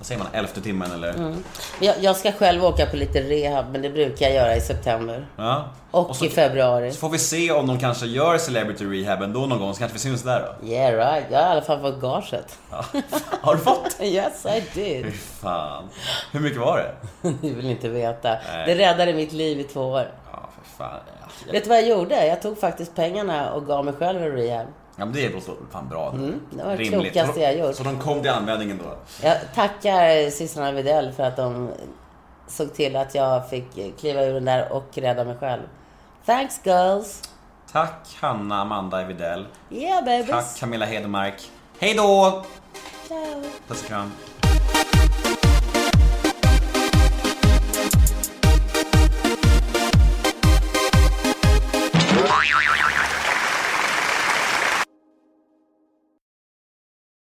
Vad 0.00 0.06
säger 0.06 0.18
man? 0.18 0.28
Elfte 0.32 0.60
timmen 0.60 0.92
eller? 0.92 1.08
Mm. 1.14 1.44
Jag, 1.80 1.94
jag 2.00 2.16
ska 2.16 2.32
själv 2.32 2.64
åka 2.64 2.86
på 2.86 2.96
lite 2.96 3.20
rehab, 3.22 3.64
men 3.72 3.82
det 3.82 3.90
brukar 3.90 4.26
jag 4.26 4.34
göra 4.34 4.56
i 4.56 4.60
september. 4.60 5.26
Ja. 5.36 5.64
Och, 5.90 6.16
så- 6.16 6.24
i 6.24 6.28
februari. 6.28 6.92
Så 6.92 6.98
får 6.98 7.08
vi 7.10 7.18
se 7.18 7.52
om 7.52 7.66
de 7.66 7.78
kanske 7.78 8.06
gör 8.06 8.38
Celebrity 8.38 8.84
Rehab 8.84 9.22
ändå 9.22 9.40
någon 9.40 9.58
gång, 9.58 9.74
så 9.74 9.78
kanske 9.78 9.92
vi 9.92 9.98
syns 9.98 10.22
där 10.22 10.56
då. 10.60 10.66
Yeah 10.68 10.94
right, 10.96 11.26
jag 11.30 11.38
har 11.38 11.46
i 11.46 11.50
alla 11.52 11.62
fall 11.62 11.80
fått 11.80 12.00
gaget. 12.00 12.58
Ja. 12.70 12.84
Har 13.40 13.54
du 13.54 13.60
fått? 13.60 13.96
yes 14.00 14.46
I 14.46 14.60
Fy 14.60 14.80
did. 15.02 15.14
fan. 15.14 15.88
Hur 16.32 16.40
mycket 16.40 16.60
var 16.60 16.78
det? 16.78 17.28
Ni 17.42 17.50
vill 17.54 17.70
inte 17.70 17.88
veta. 17.88 18.28
Nej. 18.52 18.66
Det 18.66 18.74
räddade 18.74 19.12
mitt 19.14 19.32
liv 19.32 19.60
i 19.60 19.64
två 19.64 19.80
år. 19.82 20.06
Ja, 20.32 20.48
för 20.62 20.84
fan. 20.84 21.00
Ja, 21.20 21.52
Vet 21.52 21.62
du 21.64 21.68
vad 21.68 21.78
jag 21.78 21.88
gjorde? 21.88 22.26
Jag 22.26 22.42
tog 22.42 22.58
faktiskt 22.60 22.94
pengarna 22.96 23.52
och 23.52 23.66
gav 23.66 23.84
mig 23.84 23.94
själv 23.94 24.22
en 24.22 24.32
rehab. 24.32 24.66
Ja, 25.00 25.06
men 25.06 25.14
det 25.14 25.26
är 25.26 25.32
låter 25.32 25.54
fan 25.70 25.88
bra. 25.88 26.12
Mm, 26.12 26.40
det 26.50 26.64
var 26.64 26.76
det 26.76 26.84
klokaste 26.84 27.40
jag 27.40 27.58
gjort. 27.58 27.76
Så 27.76 27.82
de 27.82 27.98
kom 27.98 28.22
till 28.22 28.30
användning 28.30 28.78
då? 28.78 28.96
Jag 29.22 29.36
tackar 29.54 30.30
systrarna 30.30 30.72
Widell 30.72 31.12
för 31.12 31.22
att 31.22 31.36
de 31.36 31.70
såg 32.46 32.74
till 32.74 32.96
att 32.96 33.14
jag 33.14 33.50
fick 33.50 33.98
kliva 34.00 34.24
ur 34.24 34.34
den 34.34 34.44
där 34.44 34.72
och 34.72 34.84
rädda 34.94 35.24
mig 35.24 35.36
själv. 35.40 35.62
Thanks 36.26 36.60
girls! 36.64 37.22
Tack 37.72 38.16
Hanna 38.20 38.60
Amanda 38.60 39.02
Evidell. 39.02 39.46
Yeah 39.70 40.04
babies! 40.04 40.30
Tack 40.30 40.60
Camilla 40.60 40.86
Hedemark. 40.86 41.50
Hej 41.78 41.94
då! 41.94 42.44
Ciao! 43.08 43.42
Puss 43.68 43.82
och 43.82 43.88
kram. 43.88 44.12